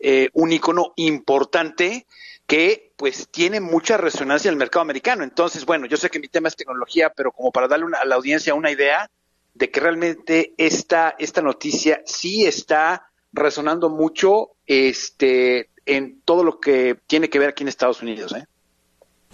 eh, 0.00 0.28
un 0.32 0.52
icono 0.52 0.92
importante 0.96 2.06
que 2.46 2.92
pues 2.96 3.28
tiene 3.30 3.60
mucha 3.60 3.96
resonancia 3.96 4.48
en 4.48 4.54
el 4.54 4.58
mercado 4.58 4.82
americano. 4.82 5.24
Entonces, 5.24 5.64
bueno, 5.64 5.86
yo 5.86 5.96
sé 5.96 6.10
que 6.10 6.20
mi 6.20 6.28
tema 6.28 6.48
es 6.48 6.56
tecnología, 6.56 7.10
pero 7.10 7.32
como 7.32 7.50
para 7.50 7.68
darle 7.68 7.86
a 8.00 8.04
la 8.04 8.14
audiencia 8.14 8.54
una 8.54 8.70
idea 8.70 9.10
de 9.54 9.70
que 9.70 9.80
realmente 9.80 10.54
esta, 10.56 11.14
esta 11.18 11.42
noticia 11.42 12.02
sí 12.04 12.46
está 12.46 13.10
resonando 13.32 13.88
mucho 13.88 14.50
este, 14.66 15.70
en 15.86 16.20
todo 16.22 16.44
lo 16.44 16.60
que 16.60 16.96
tiene 17.06 17.28
que 17.28 17.38
ver 17.38 17.50
aquí 17.50 17.62
en 17.62 17.68
Estados 17.68 18.02
Unidos. 18.02 18.32
¿eh? 18.34 18.44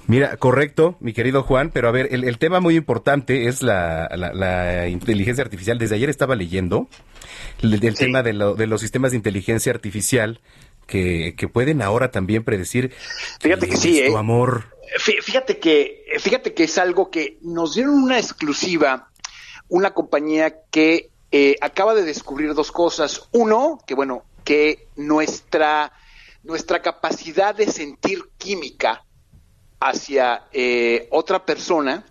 Mira, 0.08 0.38
correcto, 0.38 0.96
mi 1.00 1.12
querido 1.12 1.42
Juan, 1.42 1.70
pero 1.70 1.86
a 1.86 1.92
ver, 1.92 2.08
el, 2.10 2.38
tema 2.38 2.60
muy 2.60 2.76
importante 2.76 3.46
es 3.46 3.62
la, 3.62 4.08
la, 4.16 4.88
inteligencia 4.88 5.44
artificial. 5.44 5.78
Desde 5.78 5.96
ayer 5.96 6.08
estaba 6.08 6.34
leyendo 6.34 6.88
el, 7.60 7.78
tema 7.94 8.22
de, 8.22 8.32
de, 8.32 8.66
los 8.66 8.80
sistemas 8.80 9.10
de 9.10 9.18
inteligencia 9.18 9.70
artificial 9.70 10.40
que, 10.86 11.50
pueden 11.52 11.82
ahora 11.82 12.10
también 12.10 12.42
predecir. 12.42 12.94
Fíjate 13.38 13.68
que, 13.68 13.76
sí, 13.76 14.02
tu 14.06 14.14
¿eh? 14.14 14.18
amor. 14.18 14.74
Fíjate 14.96 15.58
que, 15.58 16.06
fíjate 16.18 16.54
que 16.54 16.64
es 16.64 16.78
algo 16.78 17.10
que 17.10 17.36
nos 17.42 17.74
dieron 17.74 18.02
una 18.02 18.18
exclusiva, 18.18 19.10
una 19.68 19.92
compañía 19.92 20.54
que 20.70 21.10
eh, 21.32 21.56
acaba 21.60 21.94
de 21.94 22.04
descubrir 22.04 22.54
dos 22.54 22.72
cosas. 22.72 23.28
Uno, 23.32 23.78
que 23.86 23.94
bueno, 23.94 24.24
que 24.42 24.86
nuestra, 24.96 25.92
nuestra 26.44 26.80
capacidad 26.80 27.54
de 27.54 27.70
sentir 27.70 28.22
química 28.38 29.04
hacia 29.80 30.46
eh, 30.52 31.08
otra 31.10 31.44
persona 31.44 32.04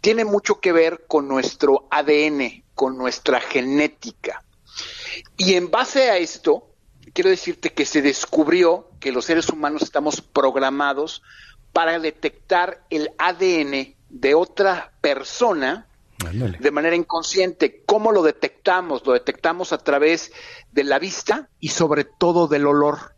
tiene 0.00 0.24
mucho 0.24 0.60
que 0.60 0.72
ver 0.72 1.04
con 1.06 1.28
nuestro 1.28 1.86
ADN, 1.90 2.64
con 2.74 2.98
nuestra 2.98 3.40
genética. 3.40 4.42
Y 5.36 5.54
en 5.54 5.70
base 5.70 6.10
a 6.10 6.16
esto, 6.16 6.68
quiero 7.12 7.30
decirte 7.30 7.72
que 7.72 7.86
se 7.86 8.02
descubrió 8.02 8.90
que 9.00 9.12
los 9.12 9.24
seres 9.24 9.48
humanos 9.48 9.82
estamos 9.82 10.20
programados 10.20 11.22
para 11.72 11.98
detectar 11.98 12.82
el 12.90 13.10
ADN 13.18 13.94
de 14.08 14.34
otra 14.34 14.92
persona 15.00 15.86
de 16.32 16.70
manera 16.70 16.96
inconsciente. 16.96 17.82
¿Cómo 17.86 18.10
lo 18.10 18.22
detectamos? 18.22 19.06
Lo 19.06 19.12
detectamos 19.12 19.72
a 19.72 19.78
través 19.78 20.32
de 20.72 20.84
la 20.84 20.98
vista 20.98 21.48
y 21.60 21.68
sobre 21.68 22.04
todo 22.04 22.48
del 22.48 22.66
olor. 22.66 23.14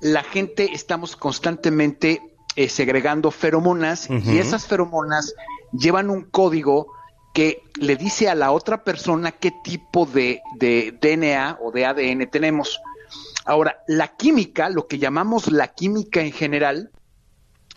La 0.00 0.22
gente 0.22 0.70
estamos 0.72 1.16
constantemente 1.16 2.22
eh, 2.58 2.68
segregando 2.68 3.30
feromonas 3.30 4.08
y 4.10 4.38
esas 4.38 4.66
feromonas 4.66 5.32
llevan 5.70 6.10
un 6.10 6.22
código 6.22 6.92
que 7.32 7.62
le 7.78 7.94
dice 7.94 8.28
a 8.28 8.34
la 8.34 8.50
otra 8.50 8.82
persona 8.82 9.30
qué 9.30 9.52
tipo 9.62 10.06
de, 10.06 10.40
de 10.56 10.92
DNA 11.00 11.58
o 11.62 11.70
de 11.70 11.86
ADN 11.86 12.28
tenemos. 12.28 12.80
Ahora, 13.44 13.84
la 13.86 14.08
química, 14.16 14.70
lo 14.70 14.88
que 14.88 14.98
llamamos 14.98 15.52
la 15.52 15.68
química 15.68 16.20
en 16.20 16.32
general, 16.32 16.90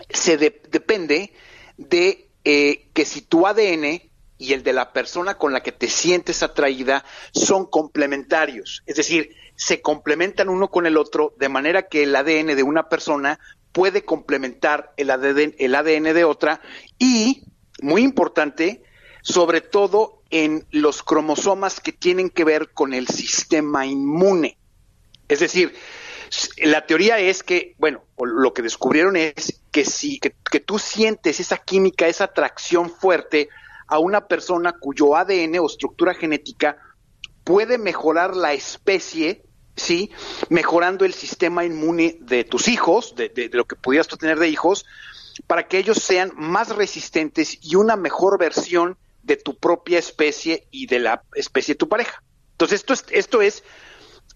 se 0.10 0.38
depende 0.38 1.32
de 1.78 2.32
eh, 2.44 2.90
que 2.94 3.06
si 3.06 3.22
tu 3.22 3.46
ADN 3.46 4.02
y 4.40 4.54
el 4.54 4.64
de 4.64 4.74
la 4.74 4.94
persona 4.94 5.38
con 5.38 5.54
la 5.54 5.62
que 5.62 5.74
te 5.74 5.90
sientes 5.90 6.42
atraída 6.42 7.06
son 7.34 7.68
complementarios, 7.68 8.82
es 8.88 8.96
decir, 8.96 9.36
se 9.56 9.80
complementan 9.80 10.50
uno 10.50 10.72
con 10.72 10.88
el 10.88 10.98
otro 10.98 11.36
de 11.38 11.50
manera 11.50 11.84
que 11.84 12.02
el 12.02 12.16
ADN 12.16 12.56
de 12.56 12.64
una 12.64 12.90
persona 12.90 13.40
puede 13.72 14.04
complementar 14.04 14.94
el 14.98 15.10
ADN, 15.10 16.14
de 16.14 16.24
otra 16.24 16.62
y, 16.98 17.44
muy 17.82 18.02
importante, 18.02 18.84
sobre 19.22 19.62
todo 19.62 20.22
en 20.30 20.66
los 20.72 21.04
cromosomas 21.04 21.80
que 21.80 21.92
tienen 21.92 22.30
que 22.30 22.44
ver 22.44 22.72
con 22.72 22.94
el 22.94 23.08
sistema 23.08 23.86
inmune. 23.86 24.58
Es 25.28 25.40
decir, 25.40 25.74
la 26.58 26.86
teoría 26.86 27.20
es 27.20 27.44
que, 27.44 27.76
bueno, 27.78 28.04
lo 28.18 28.54
que 28.54 28.62
descubrieron 28.62 29.16
es 29.16 29.62
que 29.72 29.86
si 29.86 30.20
que, 30.20 30.60
tú 30.60 30.80
sientes 30.80 31.40
esa 31.40 31.58
química, 31.58 32.08
esa 32.08 32.26
atracción 32.26 32.90
fuerte 32.90 33.50
a 33.88 34.00
una 34.00 34.28
persona 34.28 34.74
cuyo 34.80 35.16
ADN 35.16 35.60
o 35.60 35.66
estructura 35.66 36.14
genética 36.14 36.78
puede 37.44 37.78
mejorar 37.78 38.36
la 38.36 38.54
especie, 38.54 39.44
¿sí? 39.76 40.12
Mejorando 40.50 41.06
el 41.06 41.14
sistema 41.14 41.66
inmune 41.66 42.18
de 42.22 42.44
tus 42.44 42.68
hijos, 42.68 43.16
de, 43.16 43.30
de 43.30 43.50
lo 43.54 43.66
que 43.66 43.76
pudieras 43.76 44.08
tú 44.08 44.18
tener 44.18 44.40
de 44.40 44.50
hijos, 44.50 44.86
para 45.48 45.68
que 45.68 45.78
ellos 45.78 45.98
sean 45.98 46.32
más 46.36 46.76
resistentes 46.76 47.58
y 47.62 47.76
una 47.76 47.96
mejor 47.96 48.38
versión 48.38 48.98
de 49.24 49.38
tu 49.38 49.58
propia 49.58 50.00
especie 50.00 50.68
y 50.72 50.88
de 50.88 51.00
la 51.00 51.24
especie 51.36 51.76
de 51.76 51.78
tu 51.78 51.88
pareja. 51.90 52.24
Entonces, 52.54 52.82
esto 52.82 52.94
es, 52.94 53.06
esto 53.12 53.42
es 53.42 53.64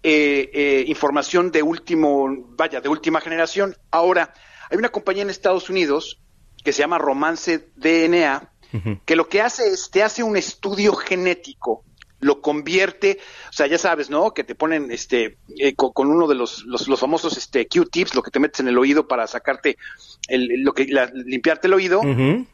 eh, 0.02 0.50
eh, 0.52 0.84
información 0.86 1.50
de 1.50 1.62
último, 1.62 2.28
vaya, 2.50 2.80
de 2.80 2.88
última 2.88 3.20
generación. 3.20 3.76
Ahora, 3.90 4.32
hay 4.70 4.78
una 4.78 4.90
compañía 4.90 5.22
en 5.22 5.30
Estados 5.30 5.70
Unidos 5.70 6.20
que 6.64 6.72
se 6.72 6.80
llama 6.80 6.98
Romance 6.98 7.68
DNA, 7.76 8.52
que 9.06 9.16
lo 9.16 9.28
que 9.28 9.40
hace 9.40 9.68
es, 9.68 9.90
te 9.90 10.02
hace 10.02 10.22
un 10.22 10.36
estudio 10.36 10.94
genético, 10.94 11.84
lo 12.26 12.40
convierte, 12.40 13.18
o 13.48 13.52
sea, 13.52 13.66
ya 13.66 13.78
sabes, 13.78 14.10
¿no? 14.10 14.34
Que 14.34 14.44
te 14.44 14.54
ponen, 14.54 14.90
este, 14.90 15.38
eh, 15.58 15.74
con, 15.74 16.08
uno 16.08 16.26
de 16.26 16.34
los, 16.34 16.64
los, 16.64 17.00
famosos, 17.00 17.36
este, 17.36 17.66
Q-tips, 17.68 18.14
lo 18.14 18.22
que 18.22 18.30
te 18.30 18.40
metes 18.40 18.60
en 18.60 18.68
el 18.68 18.76
oído 18.76 19.06
para 19.06 19.26
sacarte, 19.26 19.78
el, 20.28 20.62
lo 20.62 20.74
que, 20.74 20.86
limpiarte 21.14 21.68
el 21.68 21.74
oído, 21.74 22.00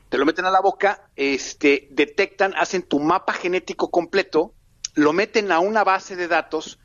te 0.09 0.19
lo 0.19 0.27
meten 0.27 0.45
a 0.45 0.51
la 0.51 0.61
boca, 0.61 1.09
este, 1.17 1.89
detectan, 1.91 2.55
hacen 2.55 2.83
tu 2.83 3.01
mapa 3.01 3.33
genético 3.33 3.91
completo, 3.91 4.55
lo 4.95 5.13
meten 5.13 5.51
a 5.51 5.59
una 5.59 5.85
base 5.85 6.17
de 6.17 6.29
datos 6.29 6.79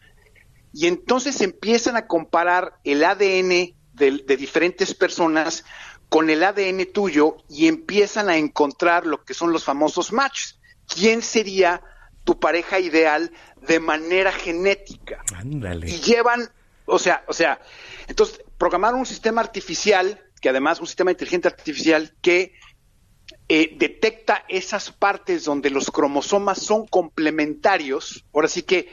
y 0.73 0.87
entonces 0.87 1.41
empiezan 1.41 1.97
a 1.97 2.07
comparar 2.07 2.79
el 2.83 3.03
ADN 3.03 3.75
de, 3.93 4.37
diferentes 4.37 4.93
personas 4.93 5.65
con 6.07 6.29
el 6.29 6.43
ADN 6.43 6.85
tuyo 6.93 7.37
y 7.49 7.67
empiezan 7.67 8.29
a 8.29 8.37
encontrar 8.37 9.05
lo 9.05 9.23
que 9.25 9.33
son 9.33 9.51
los 9.51 9.63
famosos 9.63 10.13
matches. 10.13 10.59
¿Quién 10.87 11.21
sería 11.21 11.81
tu 12.27 12.37
pareja 12.37 12.77
ideal 12.81 13.31
de 13.65 13.79
manera 13.79 14.33
genética. 14.33 15.23
Ándale. 15.33 15.89
Y 15.89 16.01
llevan, 16.01 16.51
o 16.85 16.99
sea, 16.99 17.23
o 17.25 17.31
sea, 17.31 17.61
entonces 18.09 18.43
programaron 18.57 18.99
un 18.99 19.05
sistema 19.05 19.39
artificial, 19.39 20.21
que 20.41 20.49
además 20.49 20.81
un 20.81 20.87
sistema 20.87 21.11
inteligente 21.11 21.47
artificial 21.47 22.13
que 22.21 22.53
eh, 23.47 23.77
detecta 23.77 24.43
esas 24.49 24.91
partes 24.91 25.45
donde 25.45 25.69
los 25.69 25.89
cromosomas 25.89 26.59
son 26.61 26.85
complementarios. 26.85 28.25
Ahora 28.33 28.49
sí 28.49 28.63
que, 28.63 28.89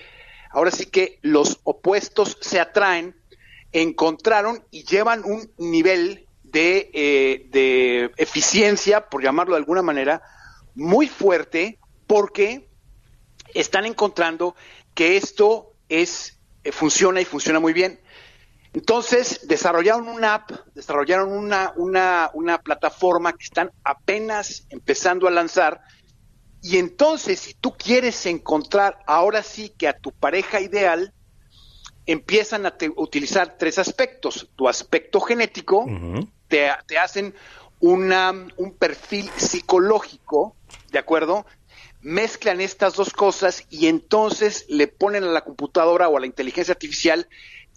ahora 0.51 0.71
sí 0.71 0.87
que 0.87 1.19
los 1.23 1.59
opuestos 1.65 2.39
se 2.41 2.61
atraen, 2.61 3.17
encontraron 3.73 4.65
y 4.71 4.85
llevan 4.85 5.25
un 5.25 5.51
nivel 5.59 6.29
de, 6.45 6.89
eh, 6.95 7.49
de 7.51 8.13
eficiencia, 8.17 9.09
por 9.09 9.25
llamarlo 9.25 9.55
de 9.55 9.59
alguna 9.59 9.83
manera, 9.83 10.23
muy 10.77 11.09
fuerte, 11.09 11.81
porque 12.07 12.69
están 13.55 13.87
encontrando 13.87 14.55
que 14.95 15.17
esto 15.17 15.73
es 15.89 16.39
eh, 16.65 16.73
funciona 16.73 17.21
y 17.21 17.25
funciona 17.25 17.61
muy 17.61 17.73
bien. 17.73 18.01
Entonces, 18.73 19.47
desarrollaron 19.47 20.09
una 20.09 20.35
app, 20.35 20.51
desarrollaron 20.75 21.33
una, 21.33 21.73
una, 21.77 22.31
una 22.35 22.59
plataforma 22.59 23.33
que 23.33 23.45
están 23.45 23.71
apenas 23.85 24.67
empezando 24.71 25.29
a 25.29 25.31
lanzar. 25.31 25.81
Y 26.61 26.79
entonces, 26.79 27.39
si 27.39 27.55
tú 27.55 27.77
quieres 27.77 28.27
encontrar 28.27 28.99
ahora 29.07 29.43
sí 29.43 29.69
que 29.69 29.87
a 29.87 29.97
tu 29.97 30.11
pareja 30.11 30.61
ideal, 30.61 31.13
empiezan 32.07 32.67
a 32.67 32.75
utilizar 32.97 33.57
tres 33.59 33.79
aspectos. 33.79 34.49
Tu 34.57 34.69
aspecto 34.69 35.21
genético, 35.21 35.87
te, 36.49 36.71
te, 36.87 36.99
hacen 36.99 37.35
una, 37.81 38.33
un 38.57 38.73
perfil 38.73 39.31
psicológico, 39.37 40.57
¿de 40.91 40.99
acuerdo? 40.99 41.47
Mezclan 42.05 42.61
estas 42.61 42.95
dos 42.95 43.11
cosas 43.15 43.67
y 43.71 43.87
entonces 43.87 44.67
le 44.69 44.89
ponen 44.89 45.25
a 45.25 45.29
la 45.29 45.43
computadora 45.43 46.09
o 46.09 46.17
a 46.17 46.21
la 46.21 46.27
inteligencia 46.27 46.73
artificial 46.73 47.27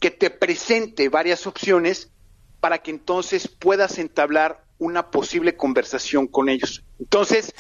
que 0.02 0.12
te 0.12 0.30
presente 0.30 1.08
varias 1.08 1.48
opciones 1.48 2.12
para 2.60 2.80
que 2.80 2.92
entonces 2.92 3.48
puedas 3.48 3.98
entablar 3.98 4.64
una 4.80 5.12
posible 5.12 5.56
conversación 5.56 6.28
con 6.28 6.50
ellos. 6.50 6.84
Entonces, 7.00 7.54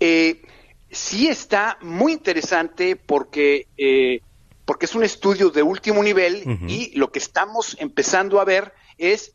eh, 0.00 0.42
sí 0.90 1.28
está 1.28 1.78
muy 1.80 2.12
interesante 2.12 2.96
porque, 2.96 3.68
eh, 3.78 4.20
porque 4.66 4.84
es 4.86 4.94
un 4.94 5.02
estudio 5.02 5.48
de 5.48 5.62
último 5.62 6.02
nivel 6.02 6.44
y 6.68 6.96
lo 6.96 7.10
que 7.10 7.18
estamos 7.20 7.74
empezando 7.80 8.38
a 8.38 8.44
ver 8.44 8.74
es 8.98 9.32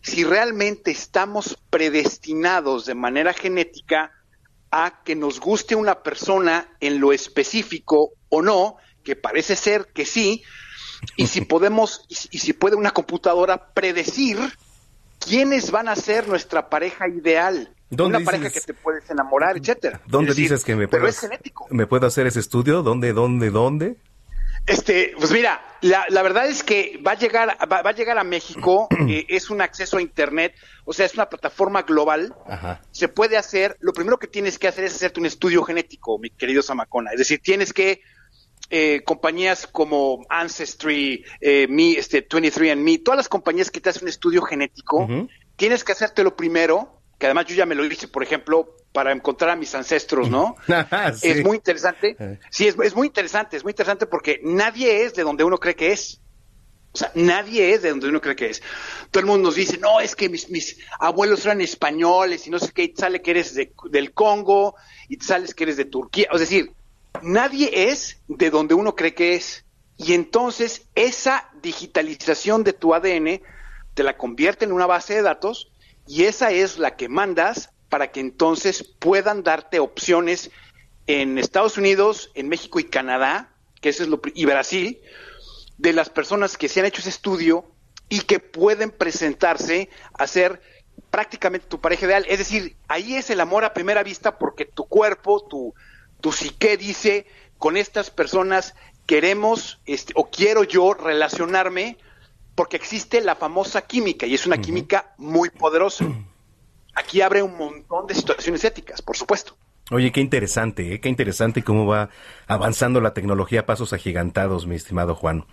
si 0.00 0.22
realmente 0.22 0.92
estamos 0.92 1.58
predestinados 1.70 2.86
de 2.86 2.94
manera 2.94 3.32
genética 3.32 4.12
a 4.70 5.02
que 5.04 5.14
nos 5.14 5.40
guste 5.40 5.74
una 5.74 6.02
persona 6.02 6.68
en 6.80 7.00
lo 7.00 7.12
específico 7.12 8.12
o 8.28 8.42
no, 8.42 8.76
que 9.04 9.16
parece 9.16 9.56
ser 9.56 9.86
que 9.92 10.04
sí, 10.04 10.42
y 11.16 11.26
si 11.26 11.40
podemos, 11.42 12.06
y 12.30 12.38
si 12.38 12.52
puede 12.52 12.76
una 12.76 12.90
computadora 12.90 13.72
predecir 13.72 14.38
quiénes 15.18 15.70
van 15.70 15.88
a 15.88 15.96
ser 15.96 16.28
nuestra 16.28 16.68
pareja 16.68 17.08
ideal. 17.08 17.72
Una 17.90 18.20
pareja 18.20 18.50
que 18.50 18.60
te 18.60 18.74
puedes 18.74 19.08
enamorar, 19.10 19.56
etcétera. 19.56 20.00
¿Dónde 20.06 20.34
dices 20.34 20.64
que 20.64 20.74
me 20.74 20.88
puedo, 20.88 21.06
me 21.70 21.86
puedo 21.86 22.06
hacer 22.06 22.26
ese 22.26 22.40
estudio? 22.40 22.82
¿Dónde, 22.82 23.12
dónde, 23.12 23.50
dónde? 23.50 23.96
Este, 24.66 25.14
pues 25.16 25.30
mira, 25.30 25.60
la, 25.80 26.06
la 26.08 26.22
verdad 26.22 26.48
es 26.48 26.64
que 26.64 27.00
va 27.06 27.12
a 27.12 27.18
llegar, 27.18 27.56
va, 27.70 27.78
a 27.78 27.92
llegar 27.92 28.18
a 28.18 28.24
México, 28.24 28.88
eh, 29.08 29.24
es 29.28 29.48
un 29.50 29.60
acceso 29.60 29.98
a 29.98 30.02
internet, 30.02 30.54
o 30.84 30.92
sea, 30.92 31.06
es 31.06 31.14
una 31.14 31.28
plataforma 31.28 31.82
global. 31.82 32.34
Se 32.90 33.08
puede 33.08 33.36
hacer, 33.36 33.76
lo 33.80 33.92
primero 33.92 34.18
que 34.18 34.26
tienes 34.26 34.58
que 34.58 34.68
hacer 34.68 34.84
es 34.84 34.94
hacerte 34.94 35.20
un 35.20 35.26
estudio 35.26 35.62
genético, 35.62 36.18
mi 36.18 36.30
querido 36.30 36.62
Samacona. 36.62 37.12
Es 37.12 37.18
decir, 37.18 37.40
tienes 37.40 37.72
que 37.72 38.00
eh, 38.70 39.02
compañías 39.04 39.68
como 39.68 40.26
Ancestry, 40.28 41.24
eh, 41.40 41.68
Me, 41.68 41.92
este, 41.92 42.28
23andMe, 42.28 43.02
todas 43.04 43.18
las 43.18 43.28
compañías 43.28 43.70
que 43.70 43.80
te 43.80 43.90
hacen 43.90 44.02
un 44.02 44.08
estudio 44.08 44.42
genético, 44.42 45.06
tienes 45.54 45.84
que 45.84 45.92
hacértelo 45.92 46.34
primero, 46.34 47.00
que 47.18 47.26
además 47.26 47.46
yo 47.46 47.54
ya 47.54 47.66
me 47.66 47.76
lo 47.76 47.84
hice, 47.84 48.08
por 48.08 48.24
ejemplo, 48.24 48.74
para 48.96 49.12
encontrar 49.12 49.50
a 49.50 49.56
mis 49.56 49.74
ancestros, 49.74 50.30
¿no? 50.30 50.56
Es 51.22 51.44
muy 51.44 51.58
interesante. 51.58 52.16
Eh. 52.18 52.38
Sí, 52.48 52.66
es, 52.66 52.94
muy 52.94 53.06
interesante, 53.06 53.58
es 53.58 53.62
muy 53.62 53.72
interesante 53.72 54.06
porque 54.06 54.40
nadie 54.42 55.04
es 55.04 55.12
de 55.12 55.22
donde 55.22 55.44
uno 55.44 55.58
cree 55.58 55.76
que 55.76 55.92
es. 55.92 56.18
O 56.92 56.96
sea, 56.96 57.12
nadie 57.14 57.74
es 57.74 57.82
de 57.82 57.90
donde 57.90 58.08
uno 58.08 58.22
cree 58.22 58.34
que 58.34 58.48
es. 58.48 58.62
Todo 59.10 59.20
el 59.20 59.26
mundo 59.26 59.48
nos 59.48 59.56
dice, 59.56 59.76
no, 59.76 60.00
es 60.00 60.16
que 60.16 60.30
mis, 60.30 60.48
mis 60.48 60.78
abuelos 60.98 61.44
eran 61.44 61.60
españoles 61.60 62.46
y 62.46 62.50
no 62.50 62.58
sé 62.58 62.72
qué, 62.72 62.84
y 62.84 62.88
te 62.88 63.02
sale 63.02 63.20
que 63.20 63.32
eres 63.32 63.54
del 63.54 64.12
Congo 64.14 64.76
y 65.10 65.18
te 65.18 65.26
sales 65.26 65.54
que 65.54 65.64
eres 65.64 65.76
de 65.76 65.84
Turquía. 65.84 66.28
Es 66.32 66.40
decir, 66.40 66.72
nadie 67.20 67.90
es 67.90 68.16
de 68.28 68.48
donde 68.48 68.72
uno 68.72 68.96
cree 68.96 69.12
que 69.12 69.34
es. 69.34 69.66
Y 69.98 70.14
entonces 70.14 70.86
esa 70.94 71.50
digitalización 71.60 72.64
de 72.64 72.72
tu 72.72 72.94
ADN 72.94 73.42
te 73.92 74.02
la 74.02 74.16
convierte 74.16 74.64
en 74.64 74.72
una 74.72 74.86
base 74.86 75.16
de 75.16 75.20
datos 75.20 75.70
y 76.06 76.22
esa 76.22 76.50
es 76.50 76.78
la 76.78 76.96
que 76.96 77.10
mandas 77.10 77.75
para 77.96 78.12
que 78.12 78.20
entonces 78.20 78.82
puedan 78.82 79.42
darte 79.42 79.78
opciones 79.78 80.50
en 81.06 81.38
Estados 81.38 81.78
Unidos, 81.78 82.30
en 82.34 82.46
México 82.46 82.78
y 82.78 82.84
Canadá, 82.84 83.54
que 83.80 83.88
eso 83.88 84.02
es 84.02 84.10
lo 84.10 84.20
y 84.34 84.44
Brasil, 84.44 85.00
de 85.78 85.94
las 85.94 86.10
personas 86.10 86.58
que 86.58 86.68
se 86.68 86.80
han 86.80 86.84
hecho 86.84 87.00
ese 87.00 87.08
estudio 87.08 87.64
y 88.10 88.20
que 88.20 88.38
pueden 88.38 88.90
presentarse 88.90 89.88
a 90.12 90.26
ser 90.26 90.60
prácticamente 91.08 91.68
tu 91.68 91.80
pareja 91.80 92.04
ideal. 92.04 92.26
Es 92.28 92.38
decir, 92.38 92.76
ahí 92.86 93.14
es 93.14 93.30
el 93.30 93.40
amor 93.40 93.64
a 93.64 93.72
primera 93.72 94.02
vista 94.02 94.36
porque 94.36 94.66
tu 94.66 94.84
cuerpo, 94.84 95.46
tu, 95.48 95.72
tu 96.20 96.32
psique 96.32 96.76
dice, 96.76 97.24
con 97.56 97.78
estas 97.78 98.10
personas 98.10 98.74
queremos 99.06 99.80
este, 99.86 100.12
o 100.16 100.28
quiero 100.28 100.64
yo 100.64 100.92
relacionarme 100.92 101.96
porque 102.54 102.76
existe 102.76 103.22
la 103.22 103.36
famosa 103.36 103.86
química 103.86 104.26
y 104.26 104.34
es 104.34 104.44
una 104.44 104.58
química 104.58 105.14
muy 105.16 105.48
poderosa. 105.48 106.04
Aquí 106.96 107.20
abre 107.20 107.42
un 107.42 107.56
montón 107.56 108.06
de 108.06 108.14
situaciones 108.14 108.64
éticas, 108.64 109.02
por 109.02 109.16
supuesto. 109.16 109.56
Oye, 109.92 110.10
qué 110.10 110.20
interesante, 110.20 110.94
¿eh? 110.94 111.00
qué 111.00 111.08
interesante 111.08 111.62
cómo 111.62 111.86
va 111.86 112.10
avanzando 112.48 113.00
la 113.00 113.14
tecnología 113.14 113.60
a 113.60 113.66
pasos 113.66 113.92
agigantados, 113.92 114.66
mi 114.66 114.74
estimado 114.74 115.14
Juan. 115.14 115.44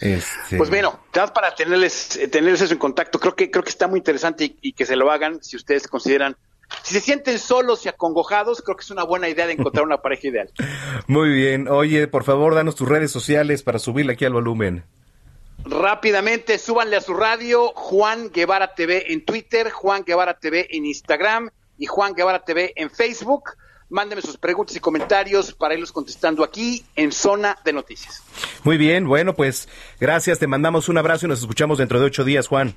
Este... 0.00 0.56
Pues 0.56 0.70
bueno, 0.70 1.00
para 1.12 1.54
tenerles, 1.56 2.16
eh, 2.16 2.28
tenerles 2.28 2.60
eso 2.60 2.72
en 2.72 2.78
contacto, 2.78 3.18
creo 3.18 3.34
que, 3.34 3.50
creo 3.50 3.64
que 3.64 3.70
está 3.70 3.88
muy 3.88 3.98
interesante 3.98 4.56
y 4.60 4.72
que 4.74 4.86
se 4.86 4.94
lo 4.94 5.10
hagan 5.10 5.42
si 5.42 5.56
ustedes 5.56 5.88
consideran 5.88 6.36
si 6.82 6.94
se 6.94 7.00
sienten 7.00 7.38
solos 7.38 7.84
y 7.86 7.88
acongojados, 7.88 8.62
creo 8.62 8.76
que 8.76 8.82
es 8.82 8.90
una 8.90 9.04
buena 9.04 9.28
idea 9.28 9.46
de 9.46 9.52
encontrar 9.52 9.84
una 9.84 9.98
pareja 10.02 10.28
ideal. 10.28 10.50
Muy 11.06 11.30
bien. 11.30 11.68
Oye, 11.68 12.08
por 12.08 12.24
favor, 12.24 12.54
danos 12.54 12.74
tus 12.74 12.88
redes 12.88 13.10
sociales 13.10 13.62
para 13.62 13.78
subirle 13.78 14.14
aquí 14.14 14.24
al 14.24 14.32
volumen. 14.32 14.84
Rápidamente, 15.64 16.58
súbanle 16.58 16.96
a 16.96 17.00
su 17.00 17.14
radio 17.14 17.72
Juan 17.74 18.30
Guevara 18.30 18.74
TV 18.74 19.12
en 19.12 19.24
Twitter, 19.24 19.70
Juan 19.70 20.04
Guevara 20.04 20.38
TV 20.38 20.68
en 20.70 20.84
Instagram 20.84 21.50
y 21.78 21.86
Juan 21.86 22.14
Guevara 22.14 22.44
TV 22.44 22.72
en 22.76 22.90
Facebook. 22.90 23.50
Mándeme 23.88 24.22
sus 24.22 24.36
preguntas 24.36 24.76
y 24.76 24.80
comentarios 24.80 25.52
para 25.54 25.74
irlos 25.74 25.92
contestando 25.92 26.42
aquí 26.42 26.84
en 26.96 27.12
Zona 27.12 27.56
de 27.64 27.72
Noticias. 27.72 28.22
Muy 28.62 28.76
bien, 28.76 29.06
bueno, 29.06 29.34
pues 29.34 29.68
gracias, 30.00 30.38
te 30.38 30.46
mandamos 30.46 30.88
un 30.88 30.98
abrazo 30.98 31.26
y 31.26 31.28
nos 31.28 31.40
escuchamos 31.40 31.78
dentro 31.78 32.00
de 32.00 32.06
ocho 32.06 32.24
días, 32.24 32.48
Juan. 32.48 32.74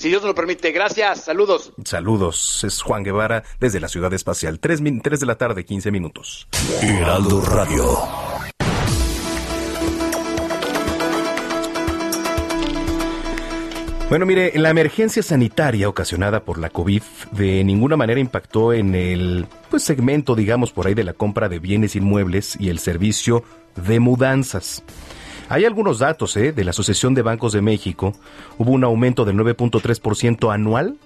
Si 0.00 0.08
Dios 0.08 0.22
lo 0.22 0.34
permite. 0.34 0.72
Gracias. 0.72 1.24
Saludos. 1.24 1.74
Saludos. 1.84 2.64
Es 2.64 2.80
Juan 2.80 3.04
Guevara 3.04 3.44
desde 3.60 3.80
la 3.80 3.88
Ciudad 3.88 4.10
Espacial. 4.14 4.58
Tres, 4.58 4.80
tres 5.02 5.20
de 5.20 5.26
la 5.26 5.34
tarde, 5.34 5.66
15 5.66 5.90
minutos. 5.90 6.48
Heraldo 6.80 7.42
Radio. 7.42 8.39
Bueno, 14.10 14.26
mire, 14.26 14.58
la 14.58 14.70
emergencia 14.70 15.22
sanitaria 15.22 15.88
ocasionada 15.88 16.42
por 16.42 16.58
la 16.58 16.68
COVID 16.68 17.00
de 17.30 17.62
ninguna 17.62 17.96
manera 17.96 18.18
impactó 18.18 18.72
en 18.72 18.96
el 18.96 19.46
pues, 19.70 19.84
segmento, 19.84 20.34
digamos, 20.34 20.72
por 20.72 20.88
ahí 20.88 20.94
de 20.94 21.04
la 21.04 21.12
compra 21.12 21.48
de 21.48 21.60
bienes 21.60 21.94
inmuebles 21.94 22.56
y 22.58 22.70
el 22.70 22.80
servicio 22.80 23.44
de 23.76 24.00
mudanzas. 24.00 24.82
Hay 25.48 25.64
algunos 25.64 26.00
datos 26.00 26.36
¿eh? 26.36 26.50
de 26.50 26.64
la 26.64 26.70
Asociación 26.70 27.14
de 27.14 27.22
Bancos 27.22 27.52
de 27.52 27.62
México. 27.62 28.12
Hubo 28.58 28.72
un 28.72 28.82
aumento 28.82 29.24
del 29.24 29.36
9.3% 29.36 30.52
anual 30.52 30.98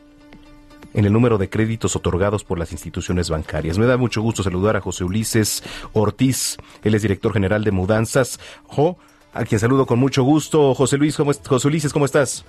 en 0.95 1.05
el 1.05 1.13
número 1.13 1.37
de 1.37 1.51
créditos 1.51 1.97
otorgados 1.97 2.43
por 2.43 2.59
las 2.59 2.73
instituciones 2.73 3.29
bancarias. 3.29 3.77
Me 3.77 3.85
da 3.85 3.99
mucho 3.99 4.23
gusto 4.23 4.43
saludar 4.43 4.77
a 4.79 4.81
José 4.81 5.05
Ulises 5.05 5.63
Ortiz, 5.93 6.57
él 6.83 6.95
es 6.95 7.03
director 7.03 7.35
general 7.35 7.65
de 7.65 7.71
Mudanzas. 7.71 8.41
Jo, 8.65 8.97
a 9.35 9.45
quien 9.45 9.61
saludo 9.61 9.85
con 9.85 9.99
mucho 9.99 10.23
gusto. 10.23 10.75
José 10.75 10.97
Luis, 10.97 11.19
¿cómo 11.19 11.33
José 11.47 11.69
Ulises, 11.69 11.93
¿cómo 11.93 12.07
estás? 12.07 12.47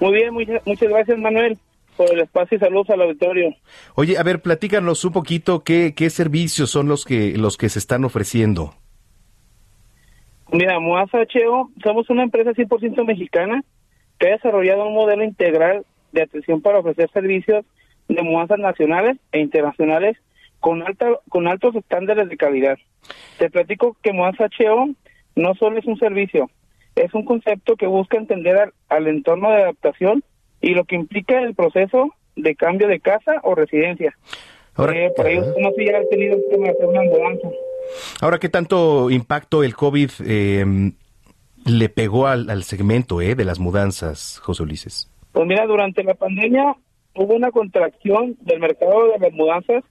Muy 0.00 0.12
bien, 0.12 0.34
muchas 0.34 0.88
gracias 0.88 1.18
Manuel 1.18 1.58
por 1.96 2.10
el 2.12 2.20
espacio 2.20 2.56
y 2.56 2.60
saludos 2.60 2.88
al 2.88 3.02
auditorio. 3.02 3.54
Oye, 3.94 4.16
a 4.16 4.22
ver, 4.22 4.40
platícanos 4.40 5.04
un 5.04 5.12
poquito 5.12 5.62
qué, 5.62 5.94
qué 5.94 6.08
servicios 6.08 6.70
son 6.70 6.88
los 6.88 7.04
que, 7.04 7.36
los 7.36 7.58
que 7.58 7.68
se 7.68 7.78
están 7.78 8.04
ofreciendo. 8.04 8.72
Mira, 10.50 10.80
Moasa 10.80 11.18
HO, 11.18 11.70
somos 11.82 12.08
una 12.08 12.22
empresa 12.22 12.52
100% 12.52 13.04
mexicana 13.04 13.62
que 14.18 14.28
ha 14.28 14.32
desarrollado 14.32 14.86
un 14.86 14.94
modelo 14.94 15.22
integral 15.22 15.84
de 16.12 16.22
atención 16.22 16.62
para 16.62 16.78
ofrecer 16.78 17.10
servicios 17.12 17.64
de 18.08 18.22
mudanzas 18.22 18.58
nacionales 18.58 19.18
e 19.32 19.40
internacionales 19.40 20.16
con, 20.58 20.82
alta, 20.82 21.06
con 21.28 21.46
altos 21.46 21.76
estándares 21.76 22.28
de 22.28 22.36
calidad. 22.36 22.78
Te 23.38 23.50
platico 23.50 23.96
que 24.02 24.12
Mudanza 24.12 24.46
HO 24.46 24.94
no 25.36 25.54
solo 25.54 25.78
es 25.78 25.86
un 25.86 25.98
servicio, 25.98 26.50
es 26.96 27.14
un 27.14 27.24
concepto 27.24 27.76
que 27.76 27.86
busca 27.86 28.16
entender 28.16 28.72
al, 28.88 29.06
entorno 29.06 29.50
de 29.50 29.62
adaptación 29.62 30.24
y 30.60 30.74
lo 30.74 30.84
que 30.84 30.96
implica 30.96 31.40
el 31.40 31.54
proceso 31.54 32.14
de 32.36 32.54
cambio 32.54 32.88
de 32.88 33.00
casa 33.00 33.40
o 33.42 33.54
residencia. 33.54 34.16
Ahora, 34.74 34.96
eh, 34.96 35.12
por 35.16 35.26
ello, 35.26 35.54
no 35.58 35.70
se 35.72 35.94
ha 35.94 36.08
tenido 36.08 36.38
que 36.48 36.68
hacer 36.68 36.86
una 36.86 37.02
mudanza. 37.02 37.48
Ahora, 38.20 38.38
¿qué 38.38 38.48
tanto 38.48 39.10
impacto 39.10 39.64
el 39.64 39.74
COVID 39.74 40.10
eh, 40.24 40.92
le 41.66 41.88
pegó 41.88 42.26
al, 42.26 42.62
segmento 42.62 43.20
eh, 43.20 43.34
de 43.34 43.44
las 43.44 43.58
mudanzas, 43.58 44.40
José 44.42 44.62
Ulises? 44.62 45.10
Pues 45.32 45.46
mira, 45.46 45.66
durante 45.66 46.02
la 46.04 46.14
pandemia 46.14 46.76
hubo 47.14 47.34
una 47.34 47.50
contracción 47.50 48.36
del 48.40 48.60
mercado 48.60 49.08
de 49.12 49.18
las 49.18 49.32
mudanzas. 49.32 49.84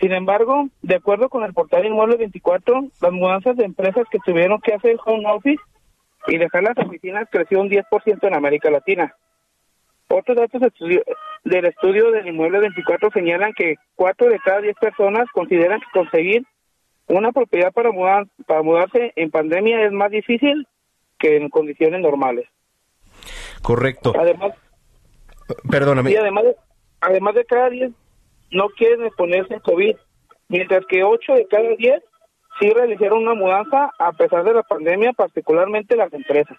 Sin 0.00 0.12
embargo, 0.12 0.68
de 0.82 0.94
acuerdo 0.94 1.28
con 1.28 1.42
el 1.42 1.52
portal 1.52 1.84
Inmueble 1.84 2.16
24, 2.16 2.88
las 3.00 3.12
mudanzas 3.12 3.56
de 3.56 3.64
empresas 3.64 4.06
que 4.10 4.18
tuvieron 4.20 4.60
que 4.60 4.74
hacer 4.74 4.96
home 5.04 5.24
office 5.28 5.60
y 6.28 6.38
dejar 6.38 6.62
las 6.62 6.78
oficinas 6.78 7.28
creció 7.30 7.60
un 7.60 7.70
10% 7.70 8.26
en 8.26 8.34
América 8.34 8.70
Latina. 8.70 9.14
Otros 10.08 10.36
datos 10.36 10.60
del 11.44 11.64
estudio 11.64 12.10
del 12.10 12.28
Inmueble 12.28 12.60
24 12.60 13.10
señalan 13.12 13.52
que 13.52 13.76
4 13.94 14.28
de 14.28 14.38
cada 14.40 14.60
10 14.60 14.76
personas 14.76 15.26
consideran 15.32 15.80
que 15.80 15.86
conseguir 15.92 16.44
una 17.08 17.32
propiedad 17.32 17.72
para, 17.72 17.90
mudar, 17.90 18.26
para 18.46 18.62
mudarse 18.62 19.12
en 19.16 19.30
pandemia 19.30 19.84
es 19.84 19.92
más 19.92 20.10
difícil 20.10 20.66
que 21.18 21.36
en 21.36 21.48
condiciones 21.48 22.00
normales. 22.00 22.46
Correcto. 23.62 24.12
Además, 24.18 24.54
perdóname. 25.70 26.12
Y 26.12 26.16
además, 26.16 26.44
además 27.00 27.34
de 27.34 27.44
cada 27.44 27.70
10 27.70 27.90
no 28.50 28.68
quieren 28.70 29.04
exponerse 29.04 29.54
al 29.54 29.62
COVID, 29.62 29.96
mientras 30.48 30.86
que 30.86 31.04
8 31.04 31.34
de 31.34 31.46
cada 31.48 31.68
10 31.76 32.02
sí 32.58 32.70
realizaron 32.70 33.22
una 33.22 33.34
mudanza 33.34 33.90
a 33.98 34.12
pesar 34.12 34.44
de 34.44 34.54
la 34.54 34.62
pandemia, 34.62 35.12
particularmente 35.12 35.96
las 35.96 36.12
empresas. 36.12 36.56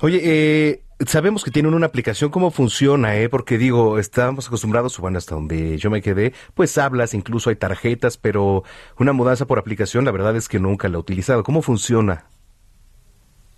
Oye, 0.00 0.20
eh, 0.22 0.80
sabemos 1.06 1.44
que 1.44 1.50
tienen 1.50 1.74
una 1.74 1.86
aplicación, 1.86 2.30
¿cómo 2.30 2.50
funciona? 2.50 3.16
Eh? 3.16 3.28
Porque 3.28 3.58
digo, 3.58 3.98
estábamos 3.98 4.48
acostumbrados, 4.48 4.98
bueno, 4.98 5.18
hasta 5.18 5.34
donde 5.34 5.78
yo 5.78 5.90
me 5.90 6.02
quedé, 6.02 6.32
pues 6.54 6.76
hablas, 6.78 7.14
incluso 7.14 7.50
hay 7.50 7.56
tarjetas, 7.56 8.18
pero 8.18 8.64
una 8.98 9.12
mudanza 9.12 9.46
por 9.46 9.58
aplicación, 9.58 10.04
la 10.04 10.12
verdad 10.12 10.36
es 10.36 10.48
que 10.48 10.58
nunca 10.58 10.88
la 10.88 10.96
he 10.96 11.00
utilizado. 11.00 11.42
¿Cómo 11.42 11.62
funciona? 11.62 12.26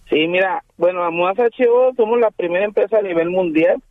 Sí, 0.08 0.28
mira, 0.28 0.62
bueno, 0.76 1.02
la 1.02 1.10
Mudanza 1.10 1.48
HO 1.58 1.92
somos 1.96 2.20
la 2.20 2.30
primera 2.30 2.64
empresa 2.64 2.98
a 2.98 3.02
nivel 3.02 3.30
mundial 3.30 3.82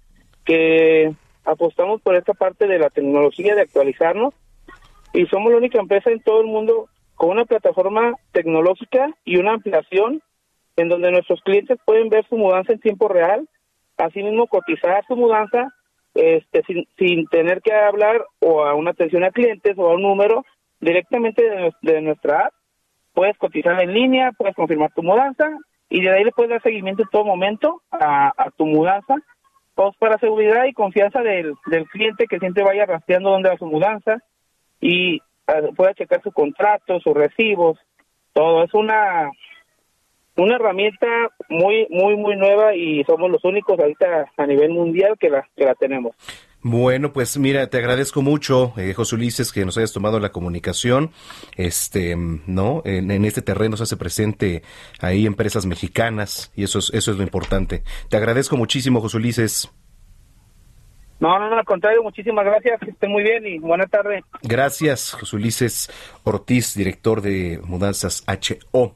que 0.45 1.13
apostamos 1.43 2.01
por 2.01 2.15
esta 2.15 2.33
parte 2.33 2.67
de 2.67 2.79
la 2.79 2.89
tecnología, 2.89 3.53
de 3.53 3.61
actualizarnos, 3.61 4.33
y 5.13 5.25
somos 5.27 5.51
la 5.51 5.57
única 5.57 5.79
empresa 5.79 6.09
en 6.09 6.21
todo 6.21 6.41
el 6.41 6.47
mundo 6.47 6.87
con 7.15 7.29
una 7.29 7.45
plataforma 7.45 8.13
tecnológica 8.31 9.09
y 9.23 9.37
una 9.37 9.53
ampliación 9.53 10.21
en 10.75 10.89
donde 10.89 11.11
nuestros 11.11 11.41
clientes 11.41 11.79
pueden 11.85 12.09
ver 12.09 12.25
su 12.27 12.37
mudanza 12.37 12.73
en 12.73 12.79
tiempo 12.79 13.07
real, 13.07 13.47
asimismo 13.97 14.47
cotizar 14.47 15.03
su 15.07 15.15
mudanza 15.15 15.73
este, 16.13 16.63
sin, 16.67 16.87
sin 16.97 17.27
tener 17.27 17.61
que 17.61 17.73
hablar 17.73 18.25
o 18.39 18.65
a 18.65 18.73
una 18.73 18.91
atención 18.91 19.23
a 19.23 19.31
clientes 19.31 19.77
o 19.77 19.87
a 19.87 19.95
un 19.95 20.01
número 20.01 20.45
directamente 20.79 21.43
de, 21.81 22.01
nuestra 22.01 22.47
app. 22.47 22.53
Puedes 23.13 23.37
cotizar 23.37 23.81
en 23.81 23.93
línea, 23.93 24.31
puedes 24.37 24.55
confirmar 24.55 24.91
tu 24.93 25.03
mudanza 25.03 25.49
y 25.89 26.01
de 26.01 26.09
ahí 26.09 26.23
le 26.23 26.31
puedes 26.31 26.49
dar 26.49 26.61
seguimiento 26.61 27.03
en 27.03 27.09
todo 27.09 27.23
momento 27.23 27.81
a, 27.91 28.49
tu 28.57 28.65
mudanza, 28.65 29.15
pues 29.73 29.95
para 29.97 30.17
seguridad 30.17 30.65
y 30.65 30.73
confianza 30.73 31.21
del, 31.21 31.53
del 31.67 31.85
cliente 31.87 32.27
que 32.27 32.39
siempre 32.39 32.63
vaya 32.63 32.85
rastreando 32.85 33.29
dónde 33.29 33.49
va 33.49 33.57
su 33.57 33.65
mudanza 33.65 34.17
y 34.81 35.21
pueda 35.75 35.93
checar 35.93 36.21
su 36.23 36.31
contrato, 36.31 36.99
sus 36.99 37.13
recibos, 37.13 37.77
todo. 38.33 38.63
Es 38.63 38.73
una 38.73 39.29
una 40.37 40.55
herramienta 40.55 41.07
muy 41.49 41.87
muy 41.89 42.17
muy 42.17 42.35
nueva 42.35 42.75
y 42.75 43.03
somos 43.05 43.31
los 43.31 43.43
únicos 43.45 43.79
ahorita 43.79 44.31
a 44.35 44.45
nivel 44.45 44.71
mundial 44.71 45.15
que 45.19 45.29
la 45.29 45.47
que 45.55 45.65
la 45.65 45.75
tenemos. 45.75 46.15
Bueno, 46.67 47.13
pues 47.13 47.37
mira, 47.37 47.69
te 47.69 47.77
agradezco 47.77 48.23
mucho, 48.23 48.73
eh, 48.75 48.95
José 48.95 49.13
Ulises, 49.13 49.51
que 49.51 49.63
nos 49.65 49.77
hayas 49.77 49.93
tomado 49.93 50.19
la 50.19 50.31
comunicación. 50.31 51.11
Este, 51.57 52.15
¿no? 52.15 52.81
En, 52.85 53.23
este 53.23 53.43
terreno 53.43 53.77
se 53.77 53.83
hace 53.83 53.97
presente 53.97 54.63
ahí 54.99 55.27
empresas 55.27 55.67
mexicanas 55.67 56.51
y 56.55 56.63
eso 56.63 56.79
es, 56.79 56.89
eso 56.91 57.11
es 57.11 57.17
lo 57.17 57.23
importante. 57.23 57.83
Te 58.09 58.17
agradezco 58.17 58.57
muchísimo, 58.57 58.99
José 58.99 59.17
Ulises. 59.17 59.69
No, 61.19 61.39
no, 61.39 61.49
no, 61.49 61.57
al 61.57 61.65
contrario, 61.65 62.03
muchísimas 62.03 62.45
gracias, 62.45 62.79
que 62.81 62.91
estén 62.91 63.11
muy 63.11 63.23
bien 63.23 63.45
y 63.47 63.57
buena 63.59 63.87
tarde. 63.87 64.23
Gracias, 64.43 65.13
José 65.13 65.35
Ulises 65.37 65.91
Ortiz, 66.23 66.75
director 66.75 67.21
de 67.21 67.59
Mudanzas 67.63 68.23
HO. 68.27 68.95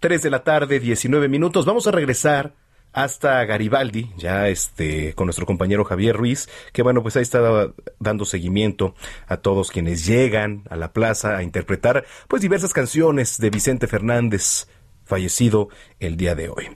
3 0.00 0.22
de 0.22 0.30
la 0.30 0.44
tarde, 0.44 0.80
19 0.80 1.28
minutos. 1.28 1.66
Vamos 1.66 1.86
a 1.86 1.90
regresar 1.90 2.52
hasta 2.92 3.44
Garibaldi, 3.44 4.10
ya 4.16 4.48
este, 4.48 5.12
con 5.14 5.26
nuestro 5.26 5.44
compañero 5.44 5.84
Javier 5.84 6.16
Ruiz, 6.16 6.48
que 6.72 6.82
bueno, 6.82 7.02
pues 7.02 7.16
ahí 7.16 7.22
está 7.22 7.72
dando 7.98 8.24
seguimiento 8.24 8.94
a 9.26 9.38
todos 9.38 9.70
quienes 9.70 10.06
llegan 10.06 10.62
a 10.70 10.76
la 10.76 10.92
plaza 10.92 11.36
a 11.36 11.42
interpretar 11.42 12.04
pues 12.28 12.42
diversas 12.42 12.72
canciones 12.72 13.38
de 13.38 13.50
Vicente 13.50 13.86
Fernández 13.86 14.68
fallecido 15.04 15.68
el 16.00 16.16
día 16.16 16.34
de 16.34 16.48
hoy. 16.48 16.68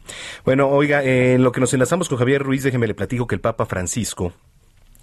Bueno, 0.45 0.69
oiga, 0.69 1.03
en 1.03 1.43
lo 1.43 1.53
que 1.53 1.61
nos 1.61 1.73
enlazamos 1.75 2.09
con 2.09 2.19
Javier 2.19 2.43
Ruiz, 2.43 2.63
déjeme 2.63 2.87
le 2.87 2.95
platico 2.95 3.27
que 3.27 3.35
el 3.35 3.41
Papa 3.41 3.67
Francisco 3.67 4.33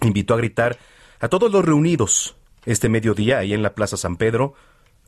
invitó 0.02 0.34
a 0.34 0.38
gritar 0.38 0.78
a 1.20 1.28
todos 1.28 1.50
los 1.50 1.64
reunidos 1.64 2.36
este 2.64 2.88
mediodía 2.88 3.38
ahí 3.38 3.54
en 3.54 3.62
la 3.62 3.74
Plaza 3.74 3.96
San 3.96 4.16
Pedro 4.16 4.54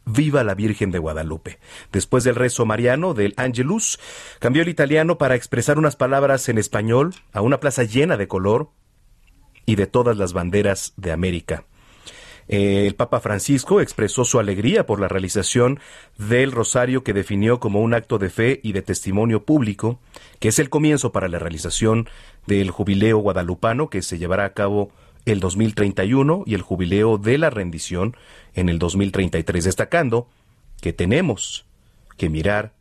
Viva 0.05 0.43
la 0.43 0.55
Virgen 0.55 0.91
de 0.91 0.99
Guadalupe. 0.99 1.59
Después 1.93 2.25
del 2.25 2.35
rezo 2.35 2.67
mariano 2.67 3.15
del 3.15 3.35
Angelus, 3.37 4.01
cambió 4.41 4.63
el 4.63 4.69
italiano 4.69 5.17
para 5.17 5.37
expresar 5.37 5.79
unas 5.79 5.97
palabras 5.97 6.49
en 6.49 6.59
español 6.59 7.15
a 7.33 7.41
una 7.41 7.61
plaza 7.61 7.85
llena 7.85 8.17
de 8.17 8.27
color 8.27 8.71
y 9.65 9.77
de 9.77 9.87
todas 9.87 10.17
las 10.17 10.33
banderas 10.33 10.93
de 10.97 11.13
América. 11.13 11.65
Eh, 12.49 12.87
el 12.87 12.95
Papa 12.95 13.21
Francisco 13.21 13.81
expresó 13.81 14.25
su 14.25 14.39
alegría 14.39 14.87
por 14.87 15.01
la 15.01 15.09
realización 15.09 15.81
del 16.19 16.53
rosario 16.53 17.03
que 17.05 17.13
definió 17.13 17.61
como 17.61 17.81
un 17.81 17.95
acto 17.95 18.19
de 18.19 18.31
fe 18.31 18.61
y 18.63 18.73
de 18.73 18.83
testimonio 18.83 19.45
público, 19.45 20.01
que 20.39 20.49
es 20.49 20.59
el 20.59 20.71
comienzo 20.71 21.13
para 21.13 21.29
la 21.29 21.39
realización 21.39 22.09
del 22.47 22.71
jubileo 22.71 23.19
guadalupano 23.19 23.89
que 23.89 24.03
se 24.03 24.19
llevará 24.19 24.45
a 24.45 24.53
cabo 24.53 24.91
el 25.25 25.41
2031 25.41 26.45
y 26.47 26.55
el 26.55 26.63
jubileo 26.63 27.19
de 27.19 27.39
la 27.39 27.51
rendición 27.51 28.17
en 28.55 28.69
el 28.69 28.79
2033, 28.79 29.65
destacando 29.65 30.29
que 30.81 30.93
tenemos 30.93 31.65
que 32.17 32.29
mirar 32.29 32.73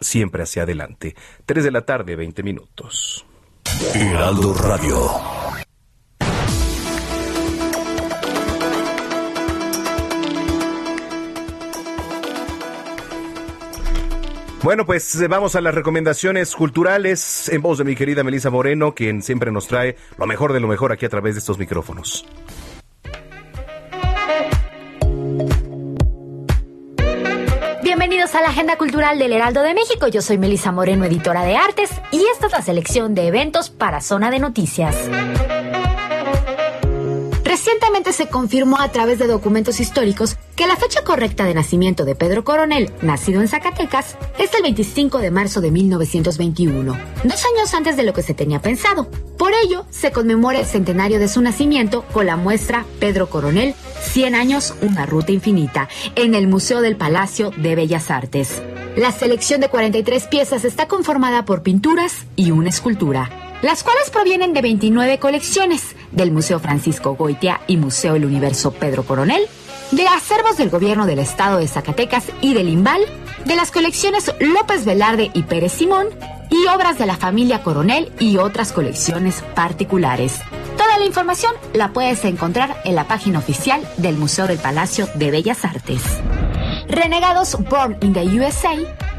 siempre 0.00 0.42
hacia 0.42 0.64
adelante. 0.64 1.14
3 1.46 1.64
de 1.64 1.70
la 1.70 1.82
tarde, 1.82 2.16
20 2.16 2.42
minutos. 2.42 3.24
Heraldo 3.94 4.54
Radio. 4.54 5.39
Bueno, 14.62 14.84
pues 14.84 15.18
eh, 15.18 15.26
vamos 15.26 15.56
a 15.56 15.62
las 15.62 15.74
recomendaciones 15.74 16.54
culturales 16.54 17.48
en 17.48 17.62
voz 17.62 17.78
de 17.78 17.84
mi 17.84 17.96
querida 17.96 18.22
Melisa 18.22 18.50
Moreno, 18.50 18.94
quien 18.94 19.22
siempre 19.22 19.50
nos 19.50 19.66
trae 19.66 19.96
lo 20.18 20.26
mejor 20.26 20.52
de 20.52 20.60
lo 20.60 20.68
mejor 20.68 20.92
aquí 20.92 21.06
a 21.06 21.08
través 21.08 21.34
de 21.34 21.38
estos 21.38 21.58
micrófonos. 21.58 22.26
Bienvenidos 27.82 28.34
a 28.34 28.42
la 28.42 28.48
Agenda 28.48 28.76
Cultural 28.76 29.18
del 29.18 29.32
Heraldo 29.32 29.62
de 29.62 29.72
México. 29.72 30.08
Yo 30.08 30.20
soy 30.20 30.36
Melisa 30.36 30.72
Moreno, 30.72 31.06
editora 31.06 31.42
de 31.42 31.56
artes, 31.56 31.90
y 32.10 32.22
esta 32.30 32.48
es 32.48 32.52
la 32.52 32.60
selección 32.60 33.14
de 33.14 33.28
eventos 33.28 33.70
para 33.70 34.02
Zona 34.02 34.30
de 34.30 34.40
Noticias. 34.40 34.94
Recientemente 37.60 38.14
se 38.14 38.26
confirmó 38.26 38.80
a 38.80 38.90
través 38.90 39.18
de 39.18 39.26
documentos 39.26 39.80
históricos 39.80 40.38
que 40.56 40.66
la 40.66 40.76
fecha 40.76 41.04
correcta 41.04 41.44
de 41.44 41.52
nacimiento 41.52 42.06
de 42.06 42.14
Pedro 42.14 42.42
Coronel, 42.42 42.90
nacido 43.02 43.42
en 43.42 43.48
Zacatecas, 43.48 44.16
es 44.38 44.54
el 44.54 44.62
25 44.62 45.18
de 45.18 45.30
marzo 45.30 45.60
de 45.60 45.70
1921, 45.70 46.98
dos 47.22 47.44
años 47.44 47.74
antes 47.74 47.98
de 47.98 48.04
lo 48.04 48.14
que 48.14 48.22
se 48.22 48.32
tenía 48.32 48.62
pensado. 48.62 49.10
Por 49.36 49.52
ello, 49.62 49.84
se 49.90 50.10
conmemora 50.10 50.60
el 50.60 50.64
centenario 50.64 51.18
de 51.18 51.28
su 51.28 51.42
nacimiento 51.42 52.02
con 52.14 52.24
la 52.24 52.36
muestra 52.36 52.86
Pedro 52.98 53.28
Coronel, 53.28 53.74
100 54.04 54.36
años, 54.36 54.72
una 54.80 55.04
ruta 55.04 55.32
infinita, 55.32 55.90
en 56.14 56.34
el 56.34 56.48
Museo 56.48 56.80
del 56.80 56.96
Palacio 56.96 57.50
de 57.58 57.74
Bellas 57.74 58.10
Artes. 58.10 58.62
La 58.96 59.12
selección 59.12 59.60
de 59.60 59.68
43 59.68 60.28
piezas 60.28 60.64
está 60.64 60.88
conformada 60.88 61.44
por 61.44 61.62
pinturas 61.62 62.24
y 62.36 62.52
una 62.52 62.70
escultura 62.70 63.49
las 63.62 63.82
cuales 63.82 64.10
provienen 64.10 64.52
de 64.52 64.62
29 64.62 65.18
colecciones 65.18 65.94
del 66.12 66.32
Museo 66.32 66.60
Francisco 66.60 67.14
Goitia 67.14 67.60
y 67.66 67.76
Museo 67.76 68.14
El 68.14 68.24
Universo 68.24 68.72
Pedro 68.72 69.04
Coronel, 69.04 69.42
de 69.92 70.06
acervos 70.06 70.56
del 70.56 70.70
gobierno 70.70 71.06
del 71.06 71.18
estado 71.18 71.58
de 71.58 71.68
Zacatecas 71.68 72.24
y 72.40 72.54
del 72.54 72.68
Imbal, 72.68 73.02
de 73.44 73.56
las 73.56 73.70
colecciones 73.70 74.32
López 74.40 74.84
Velarde 74.84 75.30
y 75.34 75.42
Pérez 75.42 75.72
Simón, 75.72 76.08
y 76.50 76.66
obras 76.66 76.98
de 76.98 77.06
la 77.06 77.16
familia 77.16 77.62
Coronel 77.62 78.12
y 78.18 78.36
otras 78.36 78.72
colecciones 78.72 79.42
particulares. 79.54 80.40
Toda 80.76 80.98
la 80.98 81.06
información 81.06 81.52
la 81.74 81.92
puedes 81.92 82.24
encontrar 82.24 82.80
en 82.84 82.94
la 82.94 83.06
página 83.06 83.38
oficial 83.38 83.86
del 83.98 84.16
Museo 84.16 84.46
del 84.46 84.58
Palacio 84.58 85.08
de 85.14 85.30
Bellas 85.30 85.64
Artes. 85.64 86.02
Renegados 86.88 87.56
Born 87.68 87.98
in 88.02 88.12
the 88.12 88.24
USA 88.24 88.74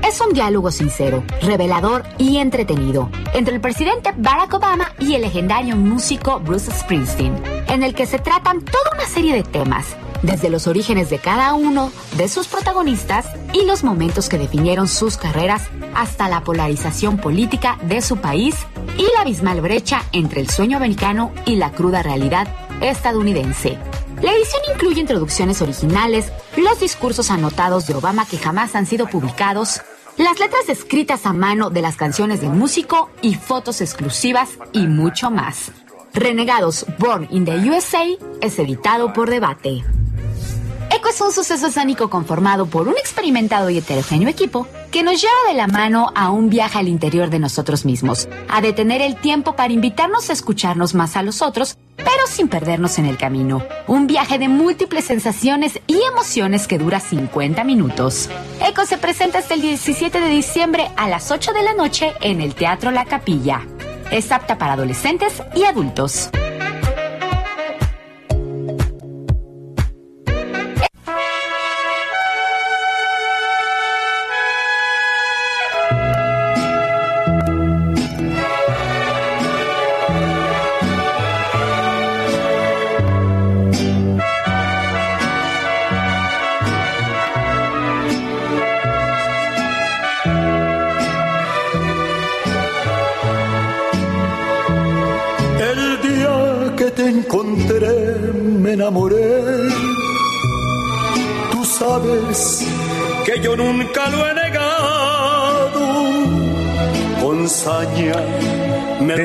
es 0.08 0.20
un 0.20 0.34
diálogo 0.34 0.72
sincero, 0.72 1.24
revelador 1.42 2.04
y 2.18 2.38
entretenido 2.38 3.10
entre 3.34 3.56
el 3.56 3.62
presidente 3.62 4.14
Barack 4.18 4.54
Obama 4.54 4.94
y 5.00 5.16
el 5.16 5.22
legendario 5.22 5.76
músico 5.76 6.40
Bruce 6.40 6.72
Springsteen, 6.72 7.42
en 7.68 7.84
el 7.84 7.94
que 7.94 8.06
se 8.06 8.20
tratan 8.20 8.62
toda 8.62 8.92
una 8.94 9.06
serie 9.06 9.34
de 9.34 9.44
temas, 9.44 9.96
desde 10.24 10.50
los 10.50 10.68
orígenes 10.68 11.10
de 11.10 11.20
cada 11.20 11.54
uno 11.54 11.92
de 12.18 12.28
sus 12.28 12.48
protagonistas 12.48 13.28
y 13.54 13.66
los 13.66 13.84
momentos 13.84 14.28
que 14.28 14.38
definieron 14.38 14.88
sus 14.88 15.18
carreras 15.18 15.70
hasta 15.96 16.30
la 16.30 16.44
polarización 16.44 17.18
política 17.18 17.78
de 17.84 18.02
su 18.02 18.18
país 18.18 18.56
y 18.98 19.04
la 19.16 19.22
abismal 19.22 19.62
brecha 19.62 20.04
entre 20.12 20.42
el 20.42 20.50
sueño 20.50 20.78
americano 20.78 21.32
y 21.46 21.56
la 21.56 21.72
cruda 21.72 22.04
realidad 22.04 22.48
estadounidense. 22.82 23.78
La 24.22 24.34
edición 24.34 24.62
incluye 24.74 25.02
introducciones 25.02 25.62
originales, 25.64 26.32
los 26.56 26.80
discursos 26.80 27.32
anotados 27.32 27.88
de 27.88 27.96
Obama 27.96 28.28
que 28.28 28.38
jamás 28.38 28.76
han 28.76 28.86
sido 28.86 29.08
publicados, 29.08 29.82
las 30.16 30.40
letras 30.40 30.70
escritas 30.70 31.26
a 31.26 31.34
mano 31.34 31.72
de 31.72 31.82
las 31.82 31.96
canciones 31.96 32.40
del 32.42 32.52
músico 32.52 33.10
y 33.24 33.34
fotos 33.34 33.82
exclusivas 33.82 34.50
y 34.74 34.86
mucho 34.86 35.32
más. 35.32 35.72
Renegados 36.14 36.86
Born 37.00 37.30
in 37.32 37.46
the 37.46 37.56
USA 37.70 38.04
es 38.42 38.60
editado 38.60 39.12
por 39.12 39.30
Debate. 39.30 39.84
Es 41.12 41.20
un 41.20 41.34
suceso 41.34 41.68
escénico 41.68 42.10
conformado 42.10 42.68
por 42.68 42.88
un 42.88 42.98
experimentado 42.98 43.70
y 43.70 43.78
heterogéneo 43.78 44.30
equipo 44.30 44.66
que 44.92 45.04
nos 45.04 45.22
lleva 45.22 45.34
de 45.50 45.56
la 45.56 45.68
mano 45.68 46.10
a 46.16 46.30
un 46.30 46.50
viaje 46.50 46.80
al 46.80 46.88
interior 46.88 47.30
de 47.30 47.38
nosotros 47.38 47.84
mismos, 47.84 48.30
a 48.48 48.62
detener 48.62 49.02
el 49.02 49.18
tiempo 49.18 49.58
para 49.58 49.74
invitarnos 49.74 50.30
a 50.30 50.34
escucharnos 50.34 50.96
más 50.96 51.18
a 51.18 51.22
los 51.22 51.42
otros, 51.42 51.78
pero 51.98 52.28
sin 52.28 52.48
perdernos 52.48 52.98
en 52.98 53.08
el 53.08 53.18
camino. 53.18 53.62
Un 53.88 54.08
viaje 54.08 54.40
de 54.40 54.48
múltiples 54.48 55.04
sensaciones 55.04 55.82
y 55.86 56.02
emociones 56.02 56.66
que 56.66 56.78
dura 56.78 57.02
50 57.02 57.62
minutos. 57.66 58.30
Eco 58.66 58.86
se 58.86 58.98
presenta 58.98 59.40
hasta 59.40 59.56
el 59.56 59.62
17 59.62 60.18
de 60.18 60.30
diciembre 60.30 60.92
a 60.96 61.10
las 61.10 61.30
8 61.30 61.52
de 61.52 61.62
la 61.62 61.74
noche 61.74 62.14
en 62.22 62.40
el 62.40 62.56
Teatro 62.56 62.90
La 62.90 63.04
Capilla. 63.04 63.68
Es 64.12 64.32
apta 64.32 64.58
para 64.58 64.74
adolescentes 64.74 65.44
y 65.58 65.66
adultos. 65.66 66.30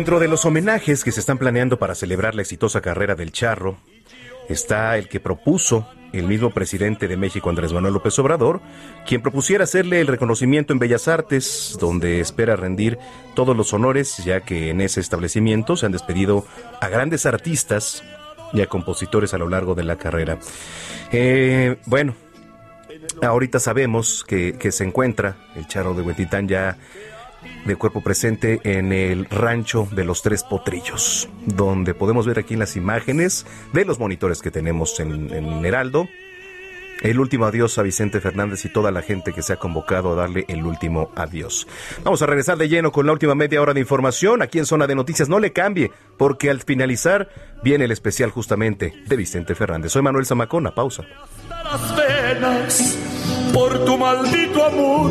Dentro 0.06 0.20
de 0.20 0.28
los 0.28 0.44
homenajes 0.44 1.02
que 1.02 1.10
se 1.10 1.18
están 1.18 1.36
planeando 1.36 1.80
para 1.80 1.96
celebrar 1.96 2.36
la 2.36 2.42
exitosa 2.42 2.80
carrera 2.80 3.16
del 3.16 3.32
Charro, 3.32 3.76
está 4.48 4.96
el 4.98 5.08
que 5.08 5.18
propuso 5.18 5.88
el 6.12 6.28
mismo 6.28 6.50
presidente 6.50 7.08
de 7.08 7.16
México, 7.16 7.50
Andrés 7.50 7.72
Manuel 7.72 7.94
López 7.94 8.16
Obrador, 8.20 8.60
quien 9.04 9.20
propusiera 9.20 9.64
hacerle 9.64 10.00
el 10.00 10.06
reconocimiento 10.06 10.72
en 10.72 10.78
Bellas 10.78 11.08
Artes, 11.08 11.76
donde 11.80 12.20
espera 12.20 12.54
rendir 12.54 13.00
todos 13.34 13.56
los 13.56 13.72
honores, 13.72 14.18
ya 14.24 14.42
que 14.42 14.70
en 14.70 14.80
ese 14.80 15.00
establecimiento 15.00 15.74
se 15.74 15.86
han 15.86 15.92
despedido 15.92 16.46
a 16.80 16.86
grandes 16.86 17.26
artistas 17.26 18.04
y 18.52 18.60
a 18.60 18.68
compositores 18.68 19.34
a 19.34 19.38
lo 19.38 19.48
largo 19.48 19.74
de 19.74 19.82
la 19.82 19.96
carrera. 19.96 20.38
Eh, 21.10 21.78
bueno, 21.84 22.14
ahorita 23.22 23.58
sabemos 23.58 24.22
que, 24.22 24.56
que 24.56 24.70
se 24.70 24.84
encuentra 24.84 25.34
el 25.56 25.66
Charro 25.66 25.94
de 25.94 26.02
Huetitán 26.02 26.46
ya 26.46 26.78
de 27.64 27.76
cuerpo 27.76 28.02
presente 28.02 28.60
en 28.64 28.92
el 28.92 29.26
rancho 29.26 29.88
de 29.90 30.04
los 30.04 30.22
Tres 30.22 30.44
Potrillos, 30.44 31.28
donde 31.46 31.94
podemos 31.94 32.26
ver 32.26 32.38
aquí 32.38 32.54
en 32.54 32.60
las 32.60 32.76
imágenes 32.76 33.46
de 33.72 33.84
los 33.84 33.98
monitores 33.98 34.42
que 34.42 34.50
tenemos 34.50 35.00
en, 35.00 35.32
en 35.32 35.64
Heraldo. 35.64 36.08
El 37.02 37.20
último 37.20 37.44
adiós 37.44 37.76
a 37.78 37.82
Vicente 37.82 38.20
Fernández 38.20 38.64
y 38.64 38.72
toda 38.72 38.90
la 38.90 39.02
gente 39.02 39.32
que 39.32 39.42
se 39.42 39.52
ha 39.52 39.56
convocado 39.56 40.12
a 40.12 40.14
darle 40.14 40.46
el 40.48 40.64
último 40.64 41.10
adiós. 41.14 41.66
Vamos 42.02 42.22
a 42.22 42.26
regresar 42.26 42.56
de 42.56 42.68
lleno 42.68 42.90
con 42.90 43.04
la 43.04 43.12
última 43.12 43.34
media 43.34 43.60
hora 43.60 43.74
de 43.74 43.80
información 43.80 44.40
aquí 44.40 44.58
en 44.58 44.66
Zona 44.66 44.86
de 44.86 44.94
Noticias. 44.94 45.28
No 45.28 45.38
le 45.38 45.52
cambie, 45.52 45.90
porque 46.16 46.48
al 46.48 46.62
finalizar 46.62 47.28
viene 47.62 47.84
el 47.84 47.90
especial 47.90 48.30
justamente 48.30 48.94
de 49.06 49.16
Vicente 49.16 49.54
Fernández. 49.54 49.92
Soy 49.92 50.02
Manuel 50.02 50.24
Zamacona, 50.24 50.74
pausa. 50.74 51.04
las 51.48 51.96
venas 51.96 52.98
por 53.52 53.84
tu 53.84 53.98
maldito 53.98 54.64
amor, 54.64 55.10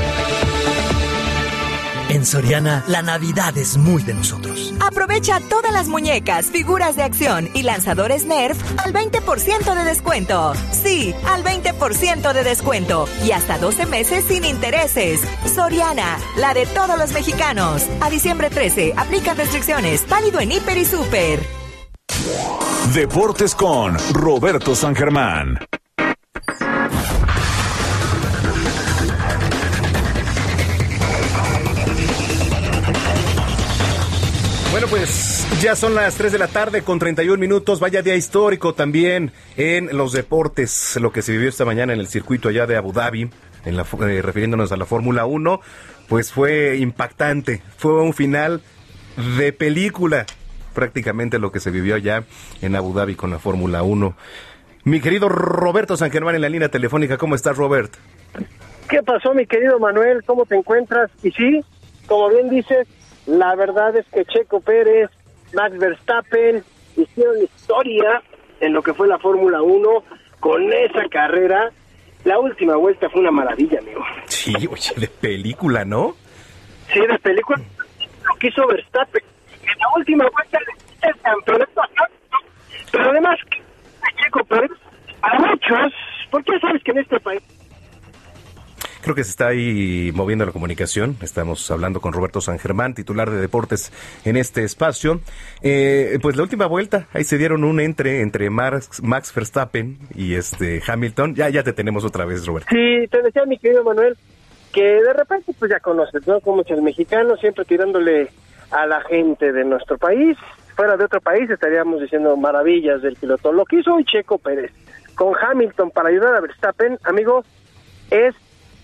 En 2.11 2.25
Soriana, 2.25 2.83
la 2.87 3.01
Navidad 3.01 3.57
es 3.57 3.77
muy 3.77 4.03
de 4.03 4.13
nosotros. 4.13 4.73
Aprovecha 4.81 5.39
todas 5.47 5.71
las 5.71 5.87
muñecas, 5.87 6.47
figuras 6.47 6.97
de 6.97 7.03
acción 7.03 7.47
y 7.53 7.63
lanzadores 7.63 8.25
Nerf 8.25 8.61
al 8.81 8.91
20% 8.91 9.73
de 9.73 9.83
descuento. 9.85 10.51
Sí, 10.71 11.15
al 11.25 11.41
20% 11.41 12.33
de 12.33 12.43
descuento 12.43 13.07
y 13.23 13.31
hasta 13.31 13.57
12 13.57 13.85
meses 13.85 14.25
sin 14.25 14.43
intereses. 14.43 15.21
Soriana, 15.55 16.17
la 16.35 16.53
de 16.53 16.65
todos 16.65 16.99
los 16.99 17.13
mexicanos. 17.13 17.87
A 18.01 18.09
diciembre 18.09 18.49
13, 18.49 18.93
aplican 18.97 19.37
restricciones. 19.37 20.05
Válido 20.09 20.41
en 20.41 20.51
Hiper 20.51 20.77
y 20.79 20.83
Super. 20.83 21.39
Deportes 22.93 23.55
con 23.55 23.95
Roberto 24.11 24.75
San 24.75 24.97
Germán. 24.97 25.59
Pues 34.91 35.47
ya 35.61 35.73
son 35.77 35.95
las 35.95 36.15
3 36.15 36.33
de 36.33 36.37
la 36.37 36.49
tarde 36.49 36.81
con 36.81 36.99
31 36.99 37.39
minutos. 37.39 37.79
Vaya 37.79 38.01
día 38.01 38.15
histórico 38.15 38.73
también 38.73 39.31
en 39.55 39.95
los 39.95 40.11
deportes, 40.11 40.99
lo 40.99 41.13
que 41.13 41.21
se 41.21 41.31
vivió 41.31 41.47
esta 41.47 41.63
mañana 41.63 41.93
en 41.93 42.01
el 42.01 42.07
circuito 42.07 42.49
allá 42.49 42.67
de 42.67 42.75
Abu 42.75 42.91
Dhabi, 42.91 43.29
en 43.63 43.77
la, 43.77 43.83
eh, 43.83 44.21
refiriéndonos 44.21 44.73
a 44.73 44.75
la 44.75 44.85
Fórmula 44.85 45.25
1, 45.25 45.61
pues 46.09 46.33
fue 46.33 46.75
impactante. 46.75 47.61
Fue 47.77 48.01
un 48.01 48.13
final 48.13 48.61
de 49.37 49.53
película, 49.53 50.25
prácticamente 50.73 51.39
lo 51.39 51.53
que 51.53 51.61
se 51.61 51.71
vivió 51.71 51.95
allá 51.95 52.25
en 52.61 52.75
Abu 52.75 52.93
Dhabi 52.93 53.15
con 53.15 53.31
la 53.31 53.39
Fórmula 53.39 53.83
1. 53.83 54.13
Mi 54.83 54.99
querido 54.99 55.29
Roberto 55.29 55.95
San 55.95 56.11
Germán 56.11 56.35
en 56.35 56.41
la 56.41 56.49
línea 56.49 56.67
telefónica, 56.67 57.17
¿cómo 57.17 57.35
estás, 57.35 57.55
Robert? 57.55 57.93
¿Qué 58.89 59.01
pasó, 59.03 59.33
mi 59.33 59.45
querido 59.45 59.79
Manuel? 59.79 60.21
¿Cómo 60.25 60.45
te 60.45 60.55
encuentras? 60.55 61.09
Y 61.23 61.31
sí, 61.31 61.61
como 62.07 62.27
bien 62.27 62.49
dices, 62.49 62.89
la 63.25 63.55
verdad 63.55 63.95
es 63.95 64.05
que 64.07 64.25
Checo 64.25 64.61
Pérez, 64.61 65.09
Max 65.53 65.77
Verstappen 65.77 66.63
hicieron 66.95 67.41
historia 67.41 68.21
en 68.59 68.73
lo 68.73 68.81
que 68.81 68.93
fue 68.93 69.07
la 69.07 69.19
Fórmula 69.19 69.61
1 69.61 70.03
con 70.39 70.71
esa 70.73 71.07
carrera. 71.09 71.71
La 72.23 72.39
última 72.39 72.75
vuelta 72.75 73.09
fue 73.09 73.21
una 73.21 73.31
maravilla, 73.31 73.79
amigo. 73.79 74.03
Sí, 74.27 74.53
oye, 74.69 74.93
de 74.95 75.07
película, 75.07 75.85
¿no? 75.85 76.15
Sí, 76.93 76.99
de 76.99 77.19
película. 77.19 77.59
Lo 78.23 78.35
que 78.35 78.47
hizo 78.47 78.67
Verstappen. 78.67 79.23
En 79.61 79.79
la 79.79 79.87
última 79.97 80.25
vuelta 80.29 80.59
le 80.59 81.09
el 81.09 81.19
campeonato 81.21 81.81
pero 82.91 83.09
además, 83.09 83.39
Checo 84.21 84.43
Pérez, 84.43 84.71
a 85.21 85.39
muchos, 85.39 85.93
porque 86.29 86.59
sabes 86.59 86.83
que 86.83 86.91
en 86.91 86.97
este 86.99 87.19
país 87.21 87.41
Creo 89.01 89.15
que 89.15 89.23
se 89.23 89.31
está 89.31 89.47
ahí 89.47 90.11
moviendo 90.13 90.45
la 90.45 90.51
comunicación. 90.51 91.17
Estamos 91.21 91.69
hablando 91.71 92.01
con 92.01 92.13
Roberto 92.13 92.39
San 92.39 92.59
Germán, 92.59 92.93
titular 92.93 93.29
de 93.29 93.41
deportes 93.41 93.91
en 94.25 94.37
este 94.37 94.63
espacio. 94.63 95.21
Eh, 95.61 96.19
pues 96.21 96.35
la 96.35 96.43
última 96.43 96.67
vuelta, 96.67 97.07
ahí 97.13 97.23
se 97.23 97.37
dieron 97.37 97.63
un 97.63 97.79
entre 97.79 98.21
entre 98.21 98.49
Max, 98.49 99.01
Max 99.01 99.33
Verstappen 99.33 99.97
y 100.15 100.35
este 100.35 100.81
Hamilton. 100.85 101.35
Ya, 101.35 101.49
ya 101.49 101.63
te 101.63 101.73
tenemos 101.73 102.05
otra 102.05 102.25
vez, 102.25 102.45
Roberto. 102.45 102.67
Sí, 102.69 103.07
te 103.09 103.21
decía 103.21 103.45
mi 103.45 103.57
querido 103.57 103.83
Manuel 103.83 104.15
que 104.71 104.83
de 104.83 105.13
repente 105.13 105.53
pues 105.57 105.69
ya 105.69 105.79
conoces, 105.79 106.25
¿no? 106.27 106.39
Como 106.39 106.63
el 106.65 106.81
mexicano, 106.81 107.35
siempre 107.37 107.65
tirándole 107.65 108.29
a 108.71 108.85
la 108.85 109.01
gente 109.01 109.51
de 109.51 109.65
nuestro 109.65 109.97
país. 109.97 110.37
Fuera 110.75 110.95
de 110.95 111.05
otro 111.05 111.19
país 111.19 111.49
estaríamos 111.49 112.01
diciendo 112.01 112.35
maravillas 112.37 113.01
del 113.01 113.15
piloto. 113.15 113.51
Lo 113.51 113.65
que 113.65 113.77
hizo 113.77 113.95
hoy 113.95 114.05
Checo 114.05 114.37
Pérez 114.37 114.71
con 115.15 115.33
Hamilton 115.35 115.91
para 115.91 116.09
ayudar 116.09 116.35
a 116.35 116.41
Verstappen, 116.41 116.97
amigo, 117.03 117.43
es 118.09 118.33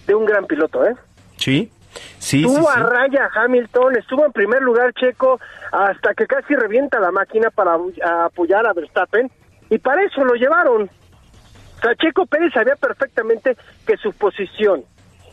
de 0.07 0.15
un 0.15 0.25
gran 0.25 0.47
piloto, 0.47 0.85
¿eh? 0.85 0.95
Sí. 1.35 1.71
Sí, 2.19 2.43
estuvo 2.43 2.71
sí, 2.71 2.73
a 2.75 2.83
raya 2.83 3.29
Hamilton, 3.33 3.97
estuvo 3.97 4.25
en 4.25 4.31
primer 4.31 4.61
lugar 4.61 4.93
Checo 4.93 5.39
hasta 5.71 6.13
que 6.13 6.27
casi 6.27 6.55
revienta 6.55 6.99
la 6.99 7.11
máquina 7.11 7.49
para 7.49 7.77
apoyar 8.25 8.67
a 8.67 8.73
Verstappen 8.73 9.31
y 9.69 9.77
para 9.79 10.03
eso 10.03 10.23
lo 10.23 10.35
llevaron. 10.35 10.83
O 10.83 11.81
sea, 11.81 11.95
Checo 11.95 12.25
Pérez 12.25 12.53
sabía 12.53 12.75
perfectamente 12.75 13.57
que 13.85 13.97
su 13.97 14.13
posición 14.13 14.83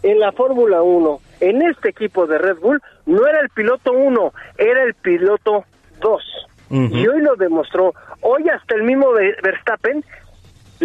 en 0.02 0.20
la 0.20 0.32
Fórmula 0.32 0.82
1, 0.82 1.20
en 1.40 1.62
este 1.62 1.90
equipo 1.90 2.26
de 2.26 2.38
Red 2.38 2.58
Bull, 2.58 2.82
no 3.06 3.26
era 3.26 3.40
el 3.40 3.48
piloto 3.50 3.92
1, 3.92 4.32
era 4.58 4.82
el 4.82 4.94
piloto 4.94 5.64
2. 6.00 6.22
Y 6.70 7.06
hoy 7.06 7.20
lo 7.20 7.36
demostró. 7.36 7.94
Hoy 8.20 8.48
hasta 8.48 8.74
el 8.74 8.82
mismo 8.82 9.12
Verstappen 9.12 10.04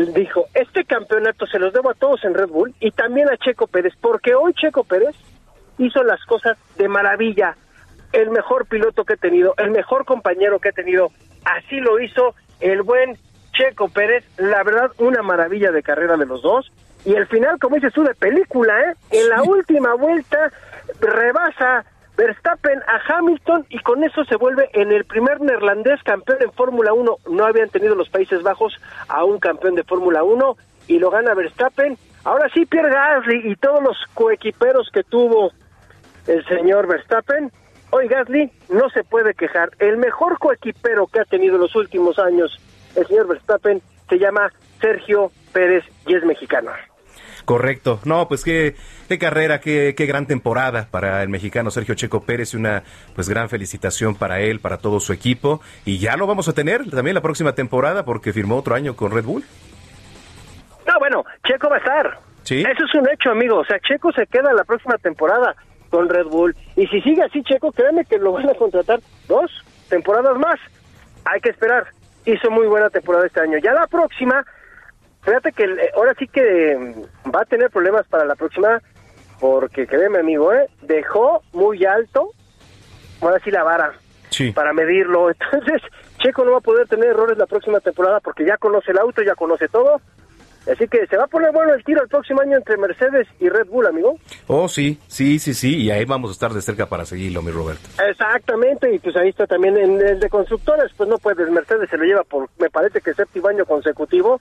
dijo, 0.07 0.45
este 0.53 0.85
campeonato 0.85 1.45
se 1.47 1.59
los 1.59 1.73
debo 1.73 1.91
a 1.91 1.93
todos 1.93 2.23
en 2.23 2.33
Red 2.33 2.49
Bull 2.49 2.73
y 2.79 2.91
también 2.91 3.29
a 3.29 3.37
Checo 3.37 3.67
Pérez, 3.67 3.93
porque 3.99 4.35
hoy 4.35 4.53
Checo 4.53 4.83
Pérez 4.83 5.15
hizo 5.77 6.03
las 6.03 6.23
cosas 6.25 6.57
de 6.77 6.87
maravilla, 6.87 7.55
el 8.11 8.29
mejor 8.29 8.65
piloto 8.65 9.05
que 9.05 9.13
he 9.13 9.17
tenido, 9.17 9.53
el 9.57 9.71
mejor 9.71 10.05
compañero 10.05 10.59
que 10.59 10.69
he 10.69 10.73
tenido, 10.73 11.11
así 11.45 11.79
lo 11.79 11.99
hizo 11.99 12.35
el 12.59 12.81
buen 12.81 13.17
Checo 13.53 13.89
Pérez, 13.89 14.25
la 14.37 14.63
verdad 14.63 14.91
una 14.97 15.21
maravilla 15.21 15.71
de 15.71 15.83
carrera 15.83 16.17
de 16.17 16.25
los 16.25 16.41
dos, 16.41 16.71
y 17.05 17.13
el 17.13 17.27
final, 17.27 17.59
como 17.59 17.75
dices 17.75 17.93
tú, 17.93 18.03
de 18.03 18.13
película, 18.13 18.73
¿eh? 18.81 18.93
En 19.11 19.29
la 19.29 19.41
última 19.43 19.93
vuelta 19.95 20.51
rebasa 20.99 21.85
Verstappen 22.19 22.81
a 22.85 22.99
Hamilton 23.07 23.65
y 23.69 23.79
con 23.79 24.03
eso 24.03 24.25
se 24.25 24.35
vuelve 24.35 24.69
en 24.73 24.91
el 24.91 25.05
primer 25.05 25.39
neerlandés 25.39 26.03
campeón 26.03 26.39
en 26.41 26.51
Fórmula 26.51 26.91
1. 26.91 27.17
No 27.29 27.45
habían 27.45 27.69
tenido 27.69 27.95
los 27.95 28.09
Países 28.09 28.43
Bajos 28.43 28.75
a 29.07 29.23
un 29.23 29.39
campeón 29.39 29.75
de 29.75 29.85
Fórmula 29.85 30.21
1 30.23 30.57
y 30.87 30.99
lo 30.99 31.11
gana 31.11 31.33
Verstappen. 31.33 31.97
Ahora 32.25 32.49
sí, 32.53 32.65
Pierre 32.65 32.89
Gasly 32.89 33.49
y 33.49 33.55
todos 33.55 33.81
los 33.81 33.95
coequiperos 34.15 34.89
que 34.91 35.03
tuvo 35.03 35.53
el 36.27 36.45
señor 36.45 36.87
Verstappen. 36.87 37.53
Hoy 37.91 38.09
Gasly 38.09 38.51
no 38.67 38.89
se 38.89 39.05
puede 39.05 39.33
quejar. 39.33 39.69
El 39.79 39.95
mejor 39.95 40.39
coequipero 40.39 41.07
que 41.07 41.21
ha 41.21 41.25
tenido 41.25 41.55
en 41.55 41.61
los 41.61 41.75
últimos 41.77 42.19
años 42.19 42.59
el 42.97 43.07
señor 43.07 43.29
Verstappen 43.29 43.81
se 44.09 44.19
llama 44.19 44.51
Sergio 44.81 45.31
Pérez 45.53 45.85
y 46.05 46.15
es 46.15 46.25
mexicano. 46.25 46.71
Correcto. 47.45 47.99
No, 48.05 48.27
pues 48.27 48.43
qué, 48.43 48.75
qué 49.07 49.17
carrera, 49.17 49.59
qué, 49.59 49.93
qué 49.95 50.05
gran 50.05 50.25
temporada 50.25 50.87
para 50.89 51.23
el 51.23 51.29
mexicano 51.29 51.71
Sergio 51.71 51.95
Checo 51.95 52.21
Pérez 52.21 52.53
y 52.53 52.57
una 52.57 52.83
pues 53.15 53.29
gran 53.29 53.49
felicitación 53.49 54.15
para 54.15 54.39
él, 54.39 54.59
para 54.59 54.77
todo 54.77 54.99
su 54.99 55.13
equipo. 55.13 55.61
Y 55.85 55.99
ya 55.99 56.17
lo 56.17 56.27
vamos 56.27 56.47
a 56.47 56.53
tener 56.53 56.89
también 56.89 57.15
la 57.15 57.21
próxima 57.21 57.53
temporada 57.53 58.05
porque 58.05 58.33
firmó 58.33 58.57
otro 58.57 58.75
año 58.75 58.95
con 58.95 59.11
Red 59.11 59.25
Bull. 59.25 59.43
No, 60.87 60.99
bueno, 60.99 61.23
Checo 61.45 61.69
va 61.69 61.75
a 61.75 61.79
estar. 61.79 62.19
Sí. 62.43 62.61
Eso 62.61 62.85
es 62.85 62.95
un 62.95 63.09
hecho, 63.09 63.31
amigo. 63.31 63.57
O 63.57 63.65
sea, 63.65 63.79
Checo 63.79 64.11
se 64.11 64.25
queda 64.27 64.53
la 64.53 64.63
próxima 64.63 64.97
temporada 64.97 65.55
con 65.89 66.09
Red 66.09 66.25
Bull. 66.25 66.55
Y 66.75 66.87
si 66.87 67.01
sigue 67.01 67.23
así, 67.23 67.43
Checo, 67.43 67.71
créeme 67.71 68.05
que 68.05 68.17
lo 68.17 68.31
van 68.31 68.49
a 68.49 68.53
contratar 68.53 68.99
dos 69.27 69.51
temporadas 69.89 70.37
más. 70.37 70.59
Hay 71.25 71.41
que 71.41 71.49
esperar. 71.49 71.87
Hizo 72.25 72.49
muy 72.51 72.67
buena 72.67 72.89
temporada 72.89 73.27
este 73.27 73.39
año. 73.39 73.57
Ya 73.59 73.73
la 73.73 73.87
próxima 73.87 74.45
Fíjate 75.21 75.51
que 75.51 75.65
ahora 75.95 76.13
sí 76.17 76.27
que 76.27 76.77
mm, 76.77 77.18
va 77.33 77.41
a 77.41 77.45
tener 77.45 77.69
problemas 77.69 78.07
para 78.07 78.25
la 78.25 78.35
próxima, 78.35 78.81
porque 79.39 79.87
créeme, 79.87 80.19
amigo, 80.19 80.53
¿eh? 80.53 80.69
dejó 80.81 81.43
muy 81.53 81.85
alto, 81.85 82.31
ahora 83.21 83.39
sí 83.43 83.51
la 83.51 83.63
vara, 83.63 83.93
para 84.53 84.73
medirlo. 84.73 85.29
Entonces, 85.51 85.81
Checo 86.19 86.43
no 86.45 86.51
va 86.51 86.57
a 86.57 86.61
poder 86.61 86.87
tener 86.87 87.09
errores 87.09 87.37
la 87.37 87.45
próxima 87.45 87.79
temporada 87.79 88.19
porque 88.19 88.45
ya 88.45 88.57
conoce 88.57 88.91
el 88.91 88.99
auto, 88.99 89.21
ya 89.21 89.35
conoce 89.35 89.67
todo. 89.67 90.01
Así 90.71 90.87
que 90.87 91.07
se 91.07 91.17
va 91.17 91.23
a 91.23 91.27
poner 91.27 91.51
bueno 91.51 91.73
el 91.73 91.83
tiro 91.83 92.03
el 92.03 92.09
próximo 92.09 92.41
año 92.41 92.57
entre 92.57 92.77
Mercedes 92.77 93.27
y 93.39 93.49
Red 93.49 93.67
Bull, 93.67 93.87
amigo. 93.87 94.17
Oh, 94.47 94.67
sí, 94.67 94.99
sí, 95.07 95.39
sí, 95.39 95.53
sí, 95.53 95.77
y 95.77 95.89
ahí 95.89 96.05
vamos 96.05 96.29
a 96.29 96.33
estar 96.33 96.51
de 96.51 96.61
cerca 96.61 96.85
para 96.85 97.05
seguirlo, 97.05 97.41
mi 97.41 97.51
Roberto. 97.51 97.89
Exactamente, 98.07 98.93
y 98.93 98.99
pues 98.99 99.15
ahí 99.15 99.29
está 99.29 99.47
también 99.47 99.77
en 99.77 99.99
el 99.99 100.19
de 100.19 100.29
constructores, 100.29 100.91
pues 100.95 101.09
no 101.09 101.17
puedes, 101.17 101.49
Mercedes 101.49 101.89
se 101.89 101.97
lo 101.97 102.03
lleva 102.03 102.23
por, 102.23 102.49
me 102.59 102.69
parece 102.69 103.01
que 103.01 103.13
séptimo 103.13 103.47
año 103.47 103.65
consecutivo, 103.65 104.39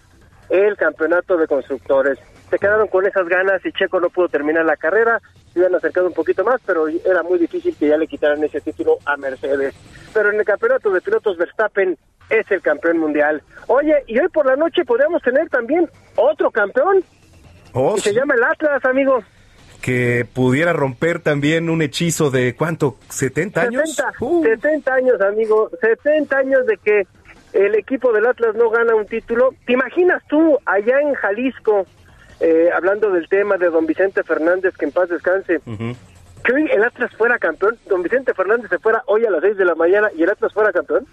el 0.50 0.76
campeonato 0.76 1.36
de 1.36 1.46
constructores. 1.46 2.18
Se 2.50 2.58
quedaron 2.58 2.88
con 2.88 3.06
esas 3.06 3.28
ganas 3.28 3.64
y 3.64 3.72
Checo 3.72 4.00
no 4.00 4.08
pudo 4.08 4.28
terminar 4.28 4.64
la 4.64 4.76
carrera, 4.76 5.20
se 5.52 5.58
iban 5.58 5.74
acercado 5.74 6.06
un 6.06 6.14
poquito 6.14 6.44
más, 6.44 6.60
pero 6.64 6.88
era 6.88 7.22
muy 7.22 7.38
difícil 7.38 7.76
que 7.76 7.88
ya 7.88 7.96
le 7.96 8.06
quitaran 8.06 8.42
ese 8.42 8.60
título 8.60 8.98
a 9.04 9.16
Mercedes. 9.16 9.74
Pero 10.14 10.30
en 10.30 10.38
el 10.38 10.44
campeonato 10.44 10.90
de 10.90 11.00
pilotos 11.00 11.36
Verstappen 11.36 11.98
es 12.30 12.50
el 12.50 12.62
campeón 12.62 12.98
mundial. 12.98 13.42
Oye, 13.66 14.02
y 14.06 14.18
hoy 14.18 14.28
por 14.28 14.46
la 14.46 14.56
noche 14.56 14.84
podríamos 14.84 15.22
tener 15.22 15.48
también 15.48 15.88
otro 16.16 16.50
campeón. 16.50 17.04
Oh, 17.72 17.96
se 17.98 18.14
llama 18.14 18.34
el 18.34 18.44
Atlas, 18.44 18.84
amigo. 18.84 19.22
Que 19.82 20.26
pudiera 20.32 20.72
romper 20.72 21.20
también 21.20 21.70
un 21.70 21.82
hechizo 21.82 22.30
de 22.30 22.54
cuánto, 22.54 22.96
70 23.08 23.60
años. 23.60 23.94
70, 23.94 24.12
70 24.42 24.90
uh. 24.90 24.94
años, 24.94 25.20
amigo. 25.20 25.70
70 25.80 26.36
años 26.36 26.66
de 26.66 26.76
que 26.78 27.06
el 27.52 27.74
equipo 27.74 28.12
del 28.12 28.26
Atlas 28.26 28.54
no 28.56 28.70
gana 28.70 28.94
un 28.94 29.06
título. 29.06 29.54
¿Te 29.66 29.74
imaginas 29.74 30.22
tú 30.28 30.58
allá 30.66 31.00
en 31.00 31.14
Jalisco, 31.14 31.86
eh, 32.40 32.70
hablando 32.74 33.10
del 33.10 33.28
tema 33.28 33.56
de 33.56 33.70
don 33.70 33.86
Vicente 33.86 34.22
Fernández, 34.22 34.74
que 34.76 34.86
en 34.86 34.92
paz 34.92 35.08
descanse, 35.08 35.60
que 36.44 36.52
hoy 36.52 36.68
el 36.70 36.84
Atlas 36.84 37.10
fuera 37.16 37.38
campeón? 37.38 37.76
Don 37.88 38.02
Vicente 38.02 38.34
Fernández 38.34 38.70
se 38.70 38.78
fuera 38.78 39.02
hoy 39.06 39.24
a 39.24 39.30
las 39.30 39.40
6 39.42 39.56
de 39.56 39.64
la 39.64 39.74
mañana 39.74 40.08
y 40.16 40.22
el 40.22 40.30
Atlas 40.30 40.52
fuera 40.52 40.72
campeón. 40.72 41.06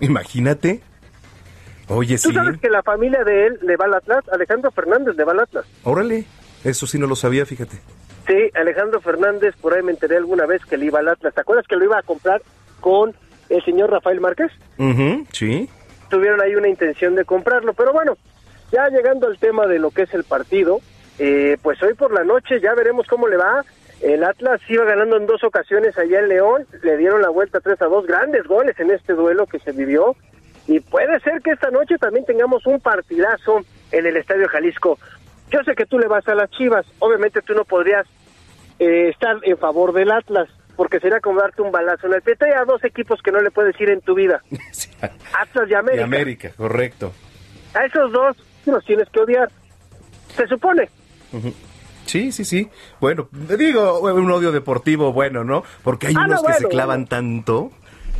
Imagínate. 0.00 0.80
Oye, 1.88 2.18
¿Tú 2.18 2.32
sabes 2.32 2.58
que 2.60 2.70
la 2.70 2.82
familia 2.82 3.24
de 3.24 3.46
él 3.46 3.58
le 3.62 3.76
va 3.76 3.84
al 3.84 3.94
Atlas? 3.94 4.24
Alejandro 4.32 4.70
Fernández 4.70 5.16
le 5.16 5.24
va 5.24 5.32
al 5.32 5.40
Atlas. 5.40 5.66
Órale, 5.84 6.24
eso 6.64 6.86
sí 6.86 6.98
no 6.98 7.06
lo 7.06 7.14
sabía, 7.14 7.44
fíjate. 7.44 7.76
Sí, 8.26 8.50
Alejandro 8.54 9.00
Fernández, 9.00 9.54
por 9.60 9.74
ahí 9.74 9.82
me 9.82 9.92
enteré 9.92 10.16
alguna 10.16 10.46
vez 10.46 10.64
que 10.64 10.78
le 10.78 10.86
iba 10.86 11.00
al 11.00 11.08
Atlas. 11.08 11.34
¿Te 11.34 11.42
acuerdas 11.42 11.66
que 11.68 11.76
lo 11.76 11.84
iba 11.84 11.98
a 11.98 12.02
comprar 12.02 12.40
con 12.80 13.14
el 13.48 13.64
señor 13.64 13.90
Rafael 13.90 14.20
Márquez. 14.20 14.50
sí. 15.32 15.68
Tuvieron 16.10 16.40
ahí 16.40 16.54
una 16.54 16.68
intención 16.68 17.14
de 17.14 17.24
comprarlo, 17.24 17.72
pero 17.72 17.92
bueno, 17.92 18.16
ya 18.74 18.88
llegando 18.88 19.28
al 19.28 19.38
tema 19.38 19.66
de 19.66 19.78
lo 19.78 19.90
que 19.90 20.02
es 20.02 20.14
el 20.14 20.24
partido, 20.24 20.80
eh, 21.18 21.56
pues 21.62 21.80
hoy 21.82 21.94
por 21.94 22.12
la 22.12 22.24
noche 22.24 22.60
ya 22.60 22.74
veremos 22.74 23.06
cómo 23.06 23.28
le 23.28 23.36
va. 23.36 23.64
El 24.00 24.24
Atlas 24.24 24.60
iba 24.68 24.84
ganando 24.84 25.16
en 25.16 25.26
dos 25.26 25.44
ocasiones 25.44 25.96
allá 25.96 26.18
en 26.18 26.28
León, 26.28 26.66
le 26.82 26.96
dieron 26.96 27.22
la 27.22 27.28
vuelta 27.28 27.60
3 27.60 27.80
a 27.80 27.86
2, 27.86 28.06
grandes 28.06 28.44
goles 28.44 28.78
en 28.80 28.90
este 28.90 29.12
duelo 29.12 29.46
que 29.46 29.60
se 29.60 29.72
vivió. 29.72 30.16
Y 30.66 30.80
puede 30.80 31.20
ser 31.20 31.40
que 31.42 31.52
esta 31.52 31.70
noche 31.70 31.96
también 31.98 32.24
tengamos 32.24 32.66
un 32.66 32.80
partidazo 32.80 33.60
en 33.92 34.06
el 34.06 34.16
Estadio 34.16 34.48
Jalisco. 34.48 34.98
Yo 35.50 35.62
sé 35.62 35.74
que 35.74 35.86
tú 35.86 35.98
le 35.98 36.08
vas 36.08 36.26
a 36.26 36.34
las 36.34 36.50
Chivas, 36.50 36.84
obviamente 36.98 37.42
tú 37.42 37.54
no 37.54 37.64
podrías 37.64 38.06
eh, 38.80 39.10
estar 39.10 39.36
en 39.42 39.56
favor 39.56 39.92
del 39.92 40.10
Atlas, 40.10 40.48
porque 40.74 40.98
sería 40.98 41.20
como 41.20 41.40
darte 41.40 41.62
un 41.62 41.70
balazo 41.70 42.08
en 42.08 42.14
el 42.14 42.22
pie. 42.22 42.34
Hay 42.40 42.52
a 42.52 42.64
dos 42.64 42.82
equipos 42.82 43.22
que 43.22 43.30
no 43.30 43.40
le 43.40 43.52
puedes 43.52 43.80
ir 43.80 43.90
en 43.90 44.00
tu 44.00 44.14
vida. 44.14 44.42
Atlas 45.38 45.70
y 45.70 45.74
América. 45.74 46.00
Y 46.00 46.04
América, 46.04 46.50
correcto. 46.56 47.12
A 47.74 47.84
esos 47.84 48.10
dos 48.12 48.36
los 48.70 48.84
tienes 48.84 49.08
que 49.10 49.20
odiar. 49.20 49.50
Se 50.36 50.46
supone. 50.46 50.88
Sí, 52.06 52.32
sí, 52.32 52.44
sí. 52.44 52.68
Bueno, 53.00 53.28
digo, 53.32 54.00
un 54.00 54.30
odio 54.30 54.52
deportivo 54.52 55.12
bueno, 55.12 55.44
¿no? 55.44 55.64
Porque 55.82 56.08
hay 56.08 56.14
ah, 56.16 56.24
unos 56.26 56.42
que 56.42 56.52
se 56.54 56.68
clavan 56.68 57.06
tanto. 57.06 57.70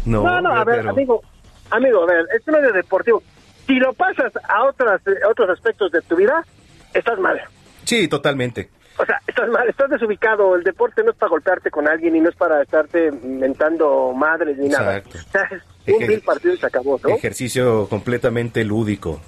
No, 0.05 0.23
no, 0.23 0.41
no 0.41 0.55
a 0.55 0.65
ver, 0.65 0.87
amigo, 0.87 1.23
amigo, 1.71 2.03
a 2.03 2.07
ver, 2.07 2.27
es 2.37 2.47
un 2.47 2.57
odio 2.57 2.73
deportivo. 2.73 3.23
Si 3.67 3.75
lo 3.75 3.93
pasas 3.95 4.33
a 4.49 4.65
otras, 4.65 5.01
otros 5.29 5.51
aspectos 5.51 5.91
de 5.93 6.03
tu 6.03 6.17
vida, 6.17 6.45
estás 6.93 7.19
mal. 7.19 7.41
Sí, 7.85 8.09
totalmente. 8.09 8.69
O 8.97 9.05
sea, 9.05 9.21
estás 9.27 9.49
mal, 9.49 9.69
estás 9.69 9.91
desubicado. 9.91 10.55
El 10.55 10.63
deporte 10.63 11.03
no 11.03 11.11
es 11.11 11.17
para 11.17 11.31
golpearte 11.31 11.71
con 11.71 11.89
alguien 11.89 12.15
y 12.15 12.21
no 12.21 12.29
es 12.29 12.37
para 12.37 12.63
estarte 12.63 13.09
inventando 13.09 14.13
madres 14.13 14.57
ni 14.57 14.69
nada. 14.69 15.03
un 15.87 16.07
mil 16.07 16.21
partido 16.21 16.55
y 16.55 16.59
se 16.59 16.67
acabó, 16.67 17.01
¿no? 17.03 17.11
Ejercicio 17.11 17.89
completamente 17.89 18.65
lúdico. 18.65 19.21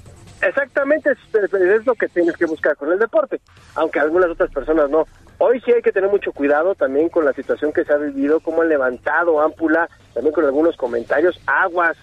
Exactamente, 0.43 1.11
es, 1.13 1.87
lo 1.87 1.95
que 1.95 2.09
tienes 2.09 2.37
que 2.37 2.47
buscar 2.47 2.77
con 2.77 2.93
el 2.93 2.99
deporte, 2.99 3.41
aunque 3.75 4.01
algunas 4.01 4.31
otras 4.31 4.51
personas 4.51 4.91
no. 4.91 5.07
Hoy 5.39 5.61
sí 5.63 5.73
hay 5.73 5.83
que 5.83 5.93
tener 5.93 6.11
mucho 6.11 6.33
cuidado 6.33 6.75
también 6.75 7.09
con 7.09 7.25
la 7.25 7.33
situación 7.33 7.73
que 7.73 7.85
se 7.85 7.93
ha 7.93 7.97
vivido, 7.97 8.41
cómo 8.41 8.63
han 8.63 8.69
levantado 8.69 9.41
Ámpula, 9.41 9.89
también 10.15 10.35
con 10.35 10.45
algunos 10.45 10.77
comentarios, 10.77 11.41
aguas, 11.47 11.97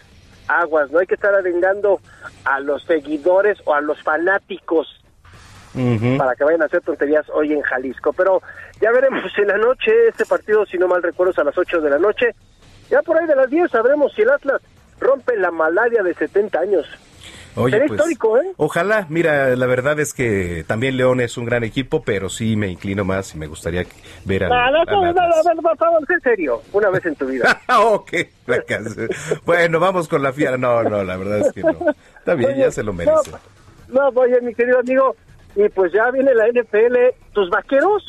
aguas, 0.48 0.92
no 0.92 1.00
hay 1.00 1.08
que 1.08 1.16
estar 1.16 1.34
arengando 1.34 2.00
a 2.44 2.60
los 2.60 2.84
seguidores 2.84 3.60
o 3.66 3.74
a 3.74 3.82
los 3.82 4.02
fanáticos 4.02 5.00
para 6.18 6.36
que 6.36 6.44
vayan 6.44 6.62
a 6.62 6.66
hacer 6.66 6.82
tonterías 6.82 7.28
hoy 7.30 7.54
en 7.54 7.62
Jalisco. 7.62 8.14
Pero 8.14 8.42
ya 8.80 8.92
veremos 8.92 9.24
en 9.38 9.48
la 9.48 9.58
noche, 9.58 9.92
este 10.08 10.26
partido, 10.26 10.66
si 10.66 10.78
no 10.78 10.88
mal 10.88 11.02
recuerdo, 11.02 11.32
es 11.32 11.40
a 11.40 11.44
las 11.44 11.58
8 11.58 11.82
de 11.82 11.90
la 11.90 11.98
noche. 11.98 12.36
Ya 12.90 13.02
por 13.02 13.18
ahí 13.18 13.26
de 13.26 13.36
las 13.36 13.50
10 13.50 13.72
sabremos 13.72 14.14
si 14.14 14.22
el 14.22 14.30
Atlas 14.30 14.62
rompe 15.00 15.36
la 15.38 15.52
malaria 15.52 16.04
de 16.04 16.14
70 16.14 16.60
años. 16.60 16.86
Oye, 17.56 17.80
pues, 17.88 17.92
histórico, 17.92 18.38
¿eh? 18.38 18.52
Ojalá, 18.58 19.06
mira, 19.10 19.56
la 19.56 19.66
verdad 19.66 20.00
es 20.00 20.14
que 20.14 20.64
también 20.68 20.98
León 20.98 21.22
es 21.22 21.38
un 21.38 21.46
gran 21.46 21.64
equipo, 21.64 22.02
pero 22.04 22.30
sí 22.30 22.56
me 22.56 22.68
inclino 22.68 23.06
más 23.06 23.36
y 23.36 23.38
me 23.38 23.48
gustaría 23.48 23.86
ver 24.26 24.46
al, 24.46 24.50
No, 24.50 24.86
no, 24.86 25.14
no, 25.14 25.14
no, 25.14 25.76
favor, 25.76 26.06
sé 26.08 26.20
serio, 26.22 26.62
una 26.72 26.90
vez 26.90 27.06
en 27.06 27.16
tu 27.16 27.28
vida. 27.28 27.62
ok, 27.80 28.12
fracaso. 28.46 29.02
bueno, 29.46 29.80
vamos 29.80 30.08
con 30.08 30.24
la 30.24 30.34
fiera. 30.34 30.58
No, 30.58 30.84
no, 30.84 31.04
la 31.04 31.18
verdad 31.18 31.40
es 31.40 31.52
que 31.54 31.62
no. 31.62 31.76
Está 32.18 32.36
bien, 32.36 32.56
ya 32.58 32.72
se 32.72 32.84
lo 32.84 32.94
merece. 32.94 33.32
No, 33.90 34.08
oye, 34.10 34.42
mi 34.42 34.56
querido 34.56 34.80
amigo, 34.80 35.16
y 35.56 35.70
pues 35.70 35.92
ya 35.94 36.10
viene 36.12 36.34
la 36.34 36.48
NFL. 36.48 36.96
Tus 37.34 37.50
vaqueros 37.50 38.04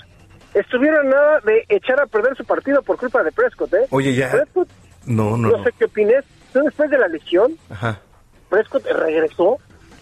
estuvieron 0.54 1.10
nada 1.10 1.40
de 1.40 1.64
echar 1.68 2.00
a 2.00 2.06
perder 2.06 2.36
su 2.36 2.44
partido 2.44 2.82
por 2.82 2.96
culpa 2.96 3.22
de 3.22 3.32
Prescott, 3.32 3.74
¿eh? 3.74 3.86
Oye, 3.90 4.14
ya. 4.14 4.30
Prescott, 4.30 4.68
No, 5.04 5.36
no, 5.36 5.50
no, 5.50 5.56
no. 5.58 5.64
sé 5.64 5.70
qué 5.78 5.84
opines. 5.84 6.24
Tú 6.52 6.60
después 6.60 6.88
de 6.88 6.98
la 6.98 7.08
lesión, 7.08 7.58
Ajá. 7.68 8.00
Prescott 8.54 8.86
regresó. 8.86 9.58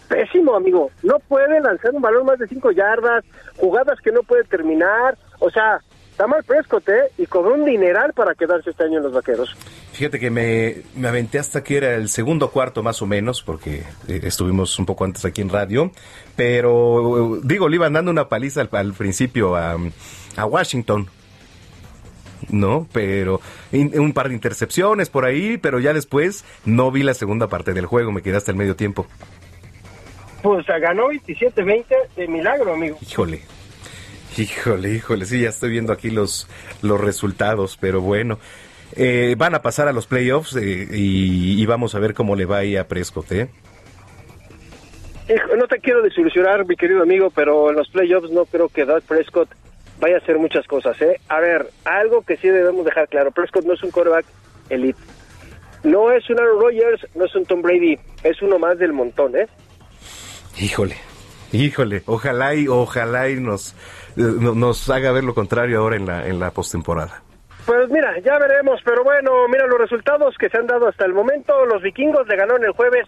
Pésimo, 0.07 0.55
amigo. 0.55 0.91
No 1.01 1.17
puede 1.17 1.59
lanzar 1.59 1.91
un 1.91 2.01
balón 2.03 2.27
más 2.27 2.37
de 2.37 2.47
cinco 2.47 2.71
yardas, 2.71 3.25
jugadas 3.57 3.99
que 4.03 4.11
no 4.11 4.21
puede 4.21 4.43
terminar. 4.43 5.17
O 5.39 5.49
sea, 5.49 5.79
está 6.11 6.27
mal 6.27 6.43
Prescott, 6.43 6.87
¿eh? 6.87 7.09
Y 7.17 7.25
cobró 7.25 7.55
un 7.55 7.65
dineral 7.65 8.13
para 8.13 8.35
quedarse 8.35 8.69
este 8.69 8.83
año 8.83 8.97
en 8.97 9.05
los 9.05 9.13
vaqueros. 9.13 9.55
Fíjate 9.93 10.19
que 10.19 10.29
me, 10.29 10.83
me 10.95 11.07
aventé 11.07 11.39
hasta 11.39 11.63
que 11.63 11.77
era 11.77 11.95
el 11.95 12.09
segundo 12.09 12.51
cuarto 12.51 12.83
más 12.83 13.01
o 13.01 13.07
menos, 13.07 13.41
porque 13.41 13.85
eh, 14.07 14.19
estuvimos 14.21 14.77
un 14.77 14.85
poco 14.85 15.03
antes 15.03 15.25
aquí 15.25 15.41
en 15.41 15.49
radio, 15.49 15.91
pero 16.35 17.37
eh, 17.37 17.39
digo, 17.43 17.67
le 17.67 17.77
iban 17.77 17.93
dando 17.93 18.11
una 18.11 18.29
paliza 18.29 18.61
al, 18.61 18.69
al 18.71 18.93
principio 18.93 19.55
a, 19.55 19.77
a 20.37 20.45
Washington. 20.45 21.07
No, 22.49 22.87
pero 22.91 23.39
in- 23.71 23.97
un 23.99 24.13
par 24.13 24.29
de 24.29 24.35
intercepciones 24.35 25.09
por 25.09 25.25
ahí, 25.25 25.57
pero 25.57 25.79
ya 25.79 25.93
después 25.93 26.43
no 26.65 26.91
vi 26.91 27.03
la 27.03 27.13
segunda 27.13 27.47
parte 27.47 27.73
del 27.73 27.85
juego, 27.85 28.11
me 28.11 28.21
quedé 28.21 28.37
hasta 28.37 28.51
el 28.51 28.57
medio 28.57 28.75
tiempo. 28.75 29.07
Pues 30.41 30.65
ganó 30.67 31.07
27-20 31.09 31.85
de 32.17 32.27
milagro, 32.27 32.73
amigo. 32.73 32.97
Híjole, 33.01 33.41
híjole, 34.37 34.89
híjole, 34.93 35.25
sí, 35.25 35.41
ya 35.41 35.49
estoy 35.49 35.69
viendo 35.71 35.93
aquí 35.93 36.09
los, 36.09 36.47
los 36.81 36.99
resultados, 36.99 37.77
pero 37.79 38.01
bueno. 38.01 38.39
Eh, 38.95 39.33
van 39.39 39.55
a 39.55 39.61
pasar 39.63 39.87
a 39.87 39.93
los 39.93 40.05
playoffs 40.05 40.55
eh, 40.55 40.87
y, 40.91 41.59
y 41.59 41.65
vamos 41.65 41.95
a 41.95 41.99
ver 41.99 42.13
cómo 42.13 42.35
le 42.35 42.45
va 42.45 42.57
ahí 42.57 42.75
a 42.77 42.87
Prescott, 42.87 43.31
¿eh? 43.31 43.49
No 45.57 45.67
te 45.67 45.79
quiero 45.79 46.01
desilusionar, 46.01 46.65
mi 46.67 46.75
querido 46.75 47.01
amigo, 47.01 47.31
pero 47.33 47.69
en 47.69 47.77
los 47.77 47.89
playoffs 47.89 48.29
no 48.29 48.45
creo 48.45 48.67
que 48.67 48.83
Doug 48.85 49.01
Prescott 49.03 49.49
vaya 50.03 50.15
a 50.15 50.19
hacer 50.19 50.37
muchas 50.37 50.67
cosas, 50.67 51.01
¿eh? 51.01 51.19
A 51.29 51.39
ver, 51.39 51.67
algo 51.85 52.21
que 52.23 52.35
sí 52.37 52.49
debemos 52.49 52.83
dejar 52.85 53.07
claro, 53.07 53.31
Prescott 53.31 53.63
no 53.65 53.73
es 53.73 53.81
un 53.83 53.91
quarterback 53.91 54.25
elite. 54.69 54.99
No 55.83 56.11
es 56.11 56.29
un 56.29 56.39
Aaron 56.39 56.59
Rodgers, 56.61 57.07
no 57.15 57.25
es 57.25 57.35
un 57.35 57.45
Tom 57.45 57.61
Brady, 57.61 57.97
es 58.23 58.41
uno 58.41 58.59
más 58.59 58.77
del 58.77 58.91
montón, 58.93 59.35
¿eh? 59.37 59.47
Híjole, 60.59 60.95
híjole, 61.51 62.03
ojalá 62.05 62.53
y 62.55 62.67
ojalá 62.67 63.29
y 63.29 63.35
nos, 63.39 63.75
no- 64.15 64.53
nos 64.55 64.89
haga 64.89 65.11
ver 65.11 65.23
lo 65.23 65.33
contrario 65.33 65.79
ahora 65.79 65.95
en 65.95 66.05
la, 66.05 66.27
en 66.27 66.39
la 66.39 66.51
postemporada. 66.51 67.21
Pues 67.65 67.89
mira, 67.89 68.19
ya 68.19 68.37
veremos, 68.39 68.81
pero 68.83 69.03
bueno, 69.05 69.47
mira 69.47 69.65
los 69.67 69.79
resultados 69.79 70.35
que 70.37 70.49
se 70.49 70.57
han 70.57 70.67
dado 70.67 70.87
hasta 70.89 71.05
el 71.05 71.13
momento. 71.13 71.65
Los 71.65 71.81
vikingos 71.81 72.27
le 72.27 72.35
ganaron 72.35 72.63
el 72.65 72.71
jueves 72.71 73.05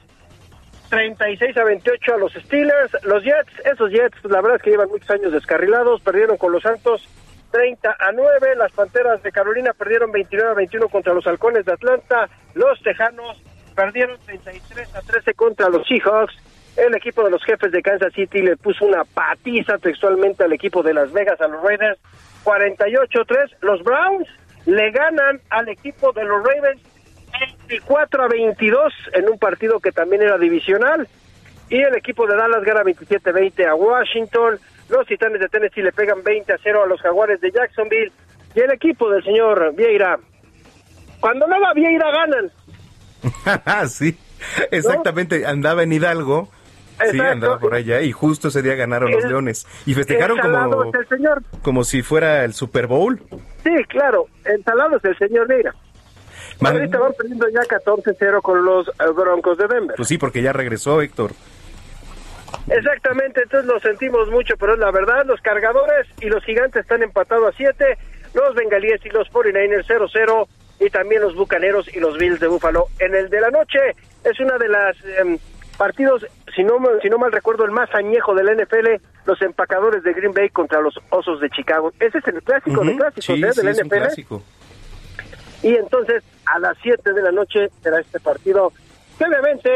36 0.96 1.58
a 1.58 1.64
28 1.66 2.14
a 2.14 2.18
los 2.18 2.34
Steelers. 2.34 3.04
Los 3.04 3.22
Jets, 3.22 3.52
esos 3.66 3.92
Jets, 3.92 4.18
la 4.24 4.40
verdad 4.40 4.56
es 4.56 4.62
que 4.62 4.70
llevan 4.70 4.88
muchos 4.88 5.10
años 5.10 5.34
descarrilados, 5.34 6.02
perdieron 6.02 6.38
con 6.38 6.54
los 6.54 6.64
Santos 6.64 7.06
30 7.52 7.98
a 8.00 8.12
9. 8.14 8.56
Las 8.56 8.72
Panteras 8.72 9.22
de 9.22 9.32
Carolina 9.34 9.74
perdieron 9.74 10.14
29 10.14 10.52
a 10.52 10.54
21 10.54 10.88
contra 10.88 11.14
los 11.14 11.28
Halcones 11.28 11.66
de 11.66 11.74
Atlanta. 11.74 12.30
Los 12.54 12.82
Tejanos 12.82 13.44
perdieron 13.76 14.18
33 14.26 14.96
a 14.96 15.02
13 15.02 15.34
contra 15.34 15.68
los 15.68 15.86
Seahawks. 15.86 16.34
El 16.78 16.96
equipo 16.96 17.26
de 17.26 17.32
los 17.32 17.44
jefes 17.44 17.74
de 17.74 17.82
Kansas 17.82 18.14
City 18.14 18.42
le 18.42 18.56
puso 18.56 18.86
una 18.86 19.04
patiza 19.04 19.78
textualmente 19.78 20.46
al 20.46 20.54
equipo 20.54 20.82
de 20.82 20.94
Las 20.94 21.12
Vegas, 21.12 21.42
a 21.42 21.50
los 21.50 21.62
Raiders, 21.62 22.00
48-3. 22.46 23.58
Los 23.62 23.84
Browns 23.84 24.28
le 24.66 24.92
ganan 24.92 25.42
al 25.50 25.68
equipo 25.68 26.14
de 26.14 26.24
los 26.24 26.42
Ravens 26.42 26.82
24 27.40 28.24
a 28.24 28.28
22 28.28 28.94
en 29.14 29.30
un 29.30 29.38
partido 29.38 29.80
que 29.80 29.92
también 29.92 30.22
era 30.22 30.38
divisional. 30.38 31.08
Y 31.70 31.82
el 31.82 31.96
equipo 31.96 32.28
de 32.28 32.36
Dallas 32.36 32.64
gana 32.64 32.84
27-20 32.84 33.68
a 33.68 33.76
Washington. 33.76 34.60
Los 34.90 35.08
Titanes 35.08 35.40
de 35.40 35.50
Tennessee 35.50 35.82
le 35.82 35.92
pegan 35.92 36.24
20 36.24 36.54
a 36.54 36.58
0 36.62 36.84
a 36.84 36.88
los 36.88 37.02
Jaguares 37.02 37.42
de 37.42 37.52
Jacksonville. 37.52 38.12
Y 38.54 38.60
el 38.60 38.72
equipo 38.72 39.10
del 39.10 39.24
señor 39.24 39.74
Vieira, 39.76 40.18
cuando 41.20 41.48
no 41.48 41.60
va 41.60 41.74
Vieira, 41.74 42.10
ganan. 42.12 42.52
sí, 43.90 44.18
exactamente, 44.72 45.46
andaba 45.46 45.84
en 45.84 45.92
Hidalgo. 45.92 46.50
Sí, 47.12 47.20
andaba 47.20 47.60
por 47.60 47.74
allá 47.74 48.02
y 48.02 48.14
justo 48.14 48.48
ese 48.48 48.62
día 48.62 48.76
ganaron 48.76 49.12
los 49.12 49.26
Leones. 49.26 49.68
Y 49.86 49.94
festejaron 49.94 50.38
como, 50.38 50.86
es 50.86 51.00
el 51.00 51.08
señor. 51.10 51.44
como 51.62 51.84
si 51.84 52.02
fuera 52.02 52.46
el 52.46 52.54
Super 52.54 52.88
Bowl. 52.88 53.22
Sí, 53.64 53.74
claro, 53.90 54.28
el 54.46 54.64
salado 54.64 54.96
es 54.96 55.04
el 55.04 55.18
señor 55.18 55.48
Vieira. 55.48 55.76
Man- 56.60 56.74
Ahorita 56.74 56.98
van 57.00 57.14
perdiendo 57.14 57.48
ya 57.50 57.62
14-0 57.62 58.42
con 58.42 58.64
los 58.66 58.88
eh, 58.88 58.92
Broncos 59.16 59.58
de 59.58 59.68
Denver. 59.68 59.96
Pues 59.96 60.08
sí, 60.08 60.18
porque 60.18 60.42
ya 60.42 60.54
regresó 60.54 61.02
Héctor. 61.02 61.32
Exactamente, 62.70 63.42
entonces 63.44 63.68
lo 63.72 63.80
sentimos 63.80 64.30
mucho, 64.30 64.56
pero 64.58 64.74
es 64.74 64.80
la 64.80 64.92
verdad, 64.92 65.26
los 65.26 65.42
cargadores 65.42 66.08
y 66.22 66.28
los 66.30 66.44
gigantes 66.44 66.82
están 66.84 67.04
empatados 67.04 67.54
a 67.54 67.58
7, 67.58 67.98
los 68.34 68.56
bengalíes 68.56 69.06
y 69.06 69.10
los 69.10 69.28
49ers 69.32 69.86
0-0 69.88 70.48
y 70.80 70.90
también 70.90 71.22
los 71.22 71.36
bucaneros 71.36 71.94
y 71.94 72.00
los 72.00 72.18
Bills 72.18 72.40
de 72.40 72.48
Búfalo. 72.48 72.88
En 73.00 73.14
el 73.16 73.30
de 73.30 73.42
la 73.42 73.50
noche 73.50 73.80
es 74.24 74.40
una 74.40 74.58
de 74.58 74.68
las 74.70 74.96
em, 75.20 75.38
partidos, 75.78 76.26
si 76.56 76.64
no, 76.64 76.78
si 77.02 77.10
no 77.10 77.18
mal 77.18 77.32
recuerdo, 77.32 77.66
el 77.66 77.72
más 77.72 77.94
añejo 77.94 78.34
de 78.34 78.44
la 78.44 78.54
NFL, 78.54 79.02
los 79.26 79.42
empacadores 79.42 80.04
de 80.04 80.14
Green 80.14 80.34
Bay 80.34 80.50
contra 80.50 80.82
los 80.82 80.98
Osos 81.10 81.40
de 81.42 81.50
Chicago. 81.50 81.92
Ese 82.00 82.18
es 82.20 82.28
el 82.28 82.42
clásico 82.42 82.82
de 82.84 82.90
Ujú, 82.90 82.98
clásicos 82.98 83.26
sí, 83.26 83.34
¿eh? 83.44 83.46
de 83.48 83.54
sí, 83.54 83.64
la 83.64 83.72
es 83.72 83.78
un 83.80 83.88
NFL. 83.88 83.98
clásico. 83.98 84.44
Y 85.66 85.76
entonces 85.76 86.24
a 86.46 86.60
las 86.60 86.78
7 86.84 87.12
de 87.12 87.24
la 87.24 87.32
noche 87.32 87.70
será 87.82 88.00
este 88.00 88.20
partido. 88.20 88.72
Que 89.18 89.26
obviamente, 89.26 89.70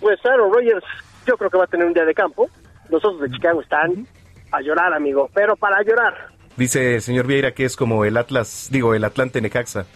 pues 0.00 0.18
Aaron 0.26 0.52
Rodgers, 0.52 0.84
yo 1.24 1.36
creo 1.36 1.48
que 1.48 1.58
va 1.58 1.64
a 1.64 1.68
tener 1.68 1.86
un 1.86 1.94
día 1.94 2.04
de 2.04 2.14
campo. 2.14 2.50
Los 2.88 3.04
Osos 3.04 3.20
de 3.20 3.30
Chicago 3.30 3.60
están 3.60 4.08
a 4.50 4.60
llorar, 4.60 4.92
amigo, 4.92 5.30
pero 5.32 5.54
para 5.54 5.80
llorar. 5.84 6.30
Dice 6.56 6.96
el 6.96 7.00
señor 7.00 7.28
Vieira 7.28 7.52
que 7.52 7.64
es 7.64 7.76
como 7.76 8.04
el 8.04 8.16
Atlas, 8.16 8.70
digo, 8.72 8.92
el 8.92 9.04
Atlante 9.04 9.40
Necaxa. 9.40 9.86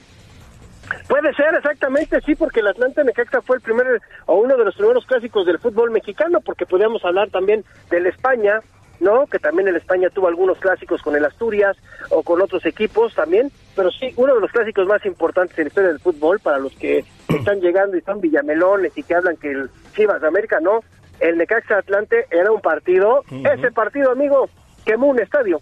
Puede 1.09 1.35
ser, 1.35 1.53
exactamente, 1.57 2.21
sí, 2.21 2.37
porque 2.37 2.61
el 2.61 2.69
Atlanta 2.69 3.03
Necaxa 3.03 3.43
fue 3.43 3.57
el 3.57 3.63
primer, 3.63 4.01
o 4.27 4.37
uno 4.37 4.57
de 4.57 4.65
los 4.65 4.77
primeros 4.77 5.05
clásicos 5.05 5.47
del 5.47 5.59
fútbol 5.59 5.91
mexicano, 5.91 6.39
porque 6.41 6.65
podríamos 6.65 7.05
hablar 7.05 7.29
también 7.31 7.65
del 7.91 8.07
España, 8.07 8.61
¿no? 9.01 9.27
Que 9.27 9.39
también 9.39 9.69
el 9.69 9.77
España 9.77 10.09
tuvo 10.11 10.29
algunos 10.29 10.59
clásicos 10.59 11.03
con 11.03 11.17
el 11.17 11.25
Asturias 11.25 11.77
o 12.11 12.23
con 12.23 12.41
otros 12.41 12.65
equipos 12.67 13.15
también, 13.15 13.51
pero 13.75 13.91
sí, 13.91 14.13
uno 14.17 14.35
de 14.35 14.41
los 14.41 14.51
clásicos 14.53 14.87
más 14.87 15.05
importantes 15.07 15.59
en 15.59 15.65
la 15.65 15.69
historia 15.69 15.89
del 15.91 16.01
fútbol, 16.01 16.39
para 16.41 16.59
los 16.59 16.73
que 16.77 17.05
están 17.29 17.61
llegando 17.61 17.97
y 17.97 18.03
son 18.03 18.21
villamelones 18.21 18.97
y 18.97 19.03
que 19.03 19.15
hablan 19.15 19.37
que 19.37 19.51
el 19.51 19.71
Chivas 19.97 20.21
de 20.21 20.29
América, 20.29 20.59
no, 20.61 20.81
el 21.19 21.37
Necaxa 21.39 21.79
Atlante 21.79 22.27
era 22.31 22.51
un 22.53 22.61
partido, 22.61 23.23
ese 23.53 23.71
partido, 23.73 24.11
amigo, 24.13 24.49
quemó 24.85 25.09
un 25.09 25.19
estadio, 25.21 25.61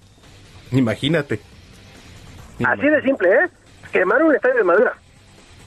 Imagínate. 0.71 1.41
así 2.65 2.87
de 2.89 3.03
simple, 3.03 3.33
¿eh? 3.33 3.49
Quemaron 3.93 4.29
un 4.29 4.35
estadio 4.35 4.57
de 4.57 4.65
madera. 4.65 4.95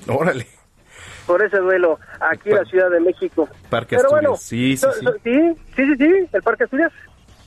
Órale. 0.07 0.45
por 1.26 1.41
ese 1.43 1.57
duelo 1.57 1.99
aquí 2.19 2.49
en 2.49 2.56
la 2.57 2.65
Ciudad 2.65 2.89
de 2.89 2.99
México. 2.99 3.48
Parque 3.69 3.95
Pero 3.95 4.10
Asturias. 4.10 4.22
bueno, 4.23 4.38
sí, 4.38 4.77
sí, 4.77 4.88
sí, 5.23 5.56
sí, 5.76 5.85
sí, 5.85 5.95
sí, 5.98 6.30
el 6.34 6.41
Parque 6.43 6.65
Asturias. 6.65 6.91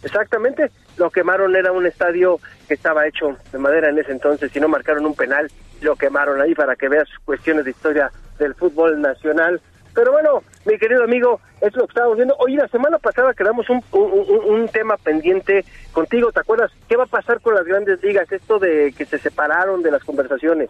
Exactamente. 0.04 0.70
Lo 0.96 1.10
quemaron 1.10 1.56
era 1.56 1.72
un 1.72 1.86
estadio 1.86 2.38
que 2.68 2.74
estaba 2.74 3.06
hecho 3.06 3.36
de 3.52 3.58
madera 3.58 3.88
en 3.88 3.98
ese 3.98 4.12
entonces 4.12 4.54
y 4.54 4.60
no 4.60 4.68
marcaron 4.68 5.04
un 5.06 5.14
penal. 5.14 5.50
Lo 5.80 5.96
quemaron 5.96 6.40
ahí 6.40 6.54
para 6.54 6.76
que 6.76 6.88
veas 6.88 7.08
cuestiones 7.24 7.64
de 7.64 7.70
historia 7.72 8.10
del 8.38 8.54
fútbol 8.54 9.00
nacional. 9.00 9.60
Pero 9.94 10.10
bueno, 10.10 10.42
mi 10.64 10.76
querido 10.76 11.04
amigo, 11.04 11.40
es 11.60 11.72
lo 11.76 11.86
que 11.86 11.92
estábamos 11.92 12.16
viendo. 12.16 12.34
Oye, 12.38 12.56
la 12.56 12.66
semana 12.66 12.98
pasada 12.98 13.32
quedamos 13.32 13.70
un, 13.70 13.80
un, 13.92 14.52
un- 14.54 14.68
tema 14.68 14.96
pendiente 14.96 15.64
contigo. 15.92 16.32
¿Te 16.32 16.40
acuerdas? 16.40 16.72
¿Qué 16.88 16.96
va 16.96 17.04
a 17.04 17.06
pasar 17.06 17.40
con 17.40 17.54
las 17.54 17.64
grandes 17.64 18.02
ligas? 18.02 18.30
Esto 18.32 18.58
de 18.58 18.92
que 18.98 19.04
se 19.06 19.18
separaron 19.18 19.82
de 19.84 19.92
las 19.92 20.02
conversaciones. 20.02 20.68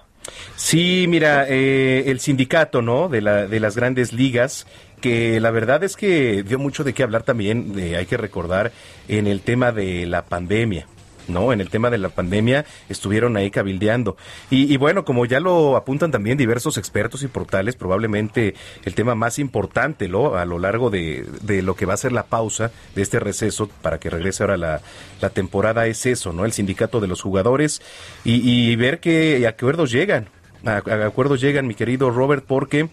Sí, 0.56 1.06
mira, 1.08 1.46
eh, 1.48 2.04
el 2.10 2.20
sindicato, 2.20 2.82
¿no? 2.82 3.08
De, 3.08 3.22
la, 3.22 3.46
de 3.46 3.60
las 3.60 3.76
grandes 3.76 4.12
ligas, 4.12 4.66
que 5.04 5.38
la 5.38 5.50
verdad 5.50 5.84
es 5.84 5.96
que 5.96 6.42
dio 6.42 6.58
mucho 6.58 6.82
de 6.82 6.94
qué 6.94 7.02
hablar 7.02 7.24
también, 7.24 7.74
hay 7.94 8.06
que 8.06 8.16
recordar, 8.16 8.72
en 9.06 9.26
el 9.26 9.42
tema 9.42 9.70
de 9.70 10.06
la 10.06 10.24
pandemia. 10.24 10.86
¿no? 11.28 11.52
En 11.52 11.60
el 11.60 11.68
tema 11.68 11.90
de 11.90 11.98
la 11.98 12.08
pandemia 12.08 12.64
estuvieron 12.88 13.36
ahí 13.36 13.50
cabildeando. 13.50 14.16
Y, 14.48 14.74
bueno, 14.78 15.04
como 15.04 15.26
ya 15.26 15.40
lo 15.40 15.76
apuntan 15.76 16.10
también 16.10 16.38
diversos 16.38 16.78
expertos 16.78 17.22
y 17.22 17.28
portales, 17.28 17.76
probablemente 17.76 18.54
el 18.86 18.94
tema 18.94 19.14
más 19.14 19.38
importante 19.38 20.08
¿no? 20.08 20.36
a 20.36 20.46
lo 20.46 20.58
largo 20.58 20.88
de, 20.88 21.26
lo 21.62 21.76
que 21.76 21.84
va 21.84 21.92
a 21.92 21.98
ser 21.98 22.12
la 22.12 22.24
pausa 22.24 22.70
de 22.94 23.02
este 23.02 23.20
receso 23.20 23.68
para 23.82 23.98
que 23.98 24.08
regrese 24.08 24.42
ahora 24.42 24.56
la, 24.56 24.80
la 25.20 25.28
temporada 25.28 25.86
es 25.86 26.06
eso, 26.06 26.32
¿no? 26.32 26.46
El 26.46 26.52
sindicato 26.52 26.98
de 27.00 27.08
los 27.08 27.20
jugadores 27.20 27.82
y, 28.24 28.74
ver 28.76 29.00
que 29.00 29.46
acuerdos 29.46 29.90
llegan, 29.90 30.28
a, 30.64 30.78
acuerdos 31.04 31.42
llegan, 31.42 31.66
mi 31.66 31.74
querido 31.74 32.10
Robert, 32.10 32.44
porque 32.46 32.88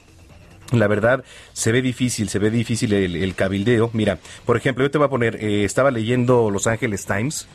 la 0.71 0.87
verdad, 0.87 1.23
se 1.53 1.71
ve 1.71 1.81
difícil, 1.81 2.29
se 2.29 2.39
ve 2.39 2.49
difícil 2.49 2.93
el, 2.93 3.35
cabildeo. 3.35 3.89
Mira, 3.93 4.19
por 4.45 4.57
ejemplo, 4.57 4.83
yo 4.83 4.91
te 4.91 4.97
voy 4.97 5.07
a 5.07 5.09
poner, 5.09 5.43
eh, 5.43 5.65
estaba 5.65 5.91
leyendo 5.91 6.49
Los 6.49 6.67
Angeles 6.67 7.05
Times 7.05 7.47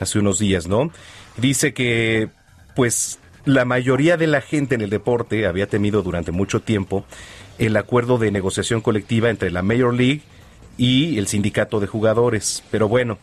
hace 0.00 0.18
unos 0.18 0.38
días, 0.38 0.66
¿no? 0.66 0.90
Dice 1.36 1.72
que, 1.72 2.28
pues, 2.74 3.18
la 3.44 3.64
mayoría 3.64 4.16
de 4.16 4.26
la 4.26 4.40
gente 4.40 4.74
en 4.74 4.80
el 4.80 4.90
deporte 4.90 5.46
había 5.46 5.68
temido 5.68 6.02
durante 6.02 6.32
mucho 6.32 6.60
tiempo 6.60 7.04
el 7.58 7.76
acuerdo 7.76 8.18
de 8.18 8.30
negociación 8.30 8.80
colectiva 8.80 9.30
entre 9.30 9.50
la 9.50 9.62
Major 9.62 9.94
League 9.94 10.22
y 10.76 11.18
el 11.18 11.28
sindicato 11.28 11.78
de 11.78 11.86
jugadores. 11.86 12.64
Pero 12.70 12.88
bueno, 12.88 13.18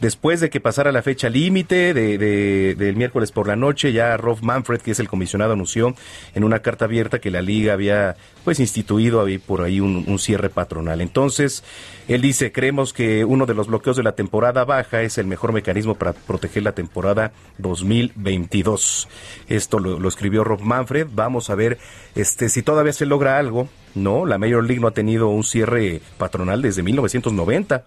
después 0.00 0.40
de 0.40 0.50
que 0.50 0.60
pasara 0.60 0.92
la 0.92 1.02
fecha 1.02 1.28
límite 1.28 1.94
de, 1.94 2.74
del 2.74 2.96
miércoles 2.96 3.32
por 3.32 3.46
la 3.46 3.56
noche, 3.56 3.92
ya 3.92 4.16
Rob 4.16 4.42
Manfred, 4.42 4.80
que 4.80 4.92
es 4.92 5.00
el 5.00 5.08
comisionado, 5.08 5.52
anunció 5.52 5.94
en 6.34 6.44
una 6.44 6.60
carta 6.60 6.84
abierta 6.84 7.18
que 7.18 7.30
la 7.30 7.42
liga 7.42 7.72
había 7.72 8.16
pues 8.44 8.60
instituido 8.60 9.24
ahí 9.24 9.38
por 9.38 9.62
ahí 9.62 9.80
un, 9.80 10.18
cierre 10.18 10.48
patronal. 10.48 11.00
Entonces, 11.00 11.64
él 12.08 12.20
dice, 12.20 12.52
creemos 12.52 12.92
que 12.92 13.24
uno 13.24 13.46
de 13.46 13.54
los 13.54 13.66
bloqueos 13.66 13.96
de 13.96 14.02
la 14.02 14.12
temporada 14.12 14.64
baja 14.64 15.02
es 15.02 15.18
el 15.18 15.26
mejor 15.26 15.52
mecanismo 15.52 15.94
para 15.96 16.12
proteger 16.12 16.62
la 16.62 16.72
temporada 16.72 17.32
2022. 17.58 19.08
Esto 19.48 19.78
lo, 19.78 19.98
lo 19.98 20.08
escribió 20.08 20.44
Rob 20.44 20.60
Manfred. 20.60 21.08
Vamos 21.12 21.50
a 21.50 21.54
ver 21.54 21.78
este 22.14 22.48
si 22.48 22.62
todavía 22.62 22.92
se 22.92 23.06
logra 23.06 23.38
algo. 23.38 23.68
No, 23.94 24.26
la 24.26 24.38
Major 24.38 24.64
League 24.64 24.80
no 24.80 24.88
ha 24.88 24.92
tenido 24.92 25.28
un 25.28 25.44
cierre 25.44 26.00
patronal 26.18 26.62
desde 26.62 26.82
1990 26.82 27.84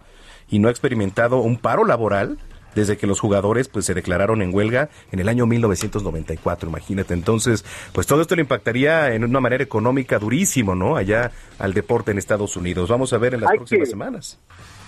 y 0.50 0.60
no 0.60 0.68
ha 0.68 0.72
experimentado 0.72 1.40
un 1.40 1.58
paro 1.58 1.86
laboral 1.86 2.38
desde 2.76 2.96
que 2.96 3.08
los 3.08 3.20
jugadores 3.20 3.68
pues 3.70 3.86
se 3.86 3.96
declararon 3.96 4.42
en 4.42 4.54
huelga 4.54 4.90
en 5.12 5.20
el 5.20 5.30
año 5.30 5.48
1994, 5.48 6.70
imagínate. 6.70 7.14
Entonces, 7.14 7.66
pues 7.92 8.06
todo 8.06 8.22
esto 8.22 8.36
le 8.36 8.42
impactaría 8.42 9.14
en 9.16 9.24
una 9.24 9.40
manera 9.40 9.64
económica 9.64 10.20
durísimo, 10.20 10.76
¿no? 10.76 10.96
Allá 10.96 11.32
al 11.58 11.74
deporte 11.74 12.12
en 12.12 12.20
Estados 12.20 12.56
Unidos. 12.56 12.90
Vamos 12.90 13.12
a 13.14 13.18
ver 13.18 13.34
en 13.34 13.42
las 13.42 13.52
próximas 13.52 13.90
semanas. 13.90 14.40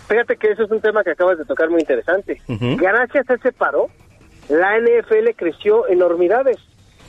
Fíjate 0.08 0.38
que 0.38 0.52
eso 0.52 0.64
es 0.64 0.72
un 0.72 0.82
tema 0.82 1.04
que 1.04 1.12
acabas 1.12 1.40
de 1.40 1.46
tocar 1.46 1.70
muy 1.70 1.82
interesante. 1.82 2.42
Gracias 2.48 3.30
a 3.30 3.34
ese 3.34 3.52
paro, 3.52 3.90
la 4.50 4.78
NFL 4.80 5.36
creció 5.36 5.88
enormidades. 5.88 6.58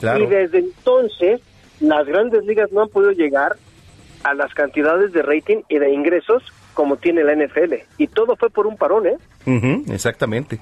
Y 0.01 0.25
desde 0.25 0.59
entonces, 0.59 1.41
las 1.79 2.07
grandes 2.07 2.43
ligas 2.45 2.71
no 2.71 2.81
han 2.81 2.89
podido 2.89 3.11
llegar 3.11 3.55
a 4.23 4.33
las 4.33 4.51
cantidades 4.53 5.13
de 5.13 5.21
rating 5.21 5.61
y 5.69 5.77
de 5.77 5.91
ingresos 5.91 6.43
como 6.73 6.97
tiene 6.97 7.23
la 7.23 7.35
NFL. 7.35 7.73
Y 7.97 8.07
todo 8.07 8.35
fue 8.35 8.49
por 8.49 8.67
un 8.67 8.77
parón, 8.77 9.07
¿eh? 9.07 9.83
exactamente. 9.89 10.59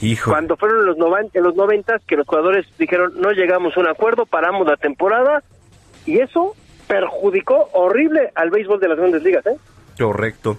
Hijo. 0.00 0.32
Cuando 0.32 0.56
fueron 0.56 0.84
los, 0.84 0.96
en 1.32 1.42
los 1.42 1.54
90 1.54 2.00
que 2.06 2.16
los 2.16 2.26
jugadores 2.26 2.66
dijeron 2.76 3.12
no 3.20 3.30
llegamos 3.30 3.76
a 3.76 3.80
un 3.80 3.88
acuerdo, 3.88 4.26
paramos 4.26 4.66
la 4.66 4.76
temporada 4.76 5.42
y 6.06 6.18
eso 6.18 6.56
perjudicó 6.88 7.68
horrible 7.72 8.32
al 8.34 8.50
béisbol 8.50 8.80
de 8.80 8.88
las 8.88 8.98
grandes 8.98 9.22
ligas, 9.22 9.46
¿eh? 9.46 9.56
Correcto. 9.98 10.58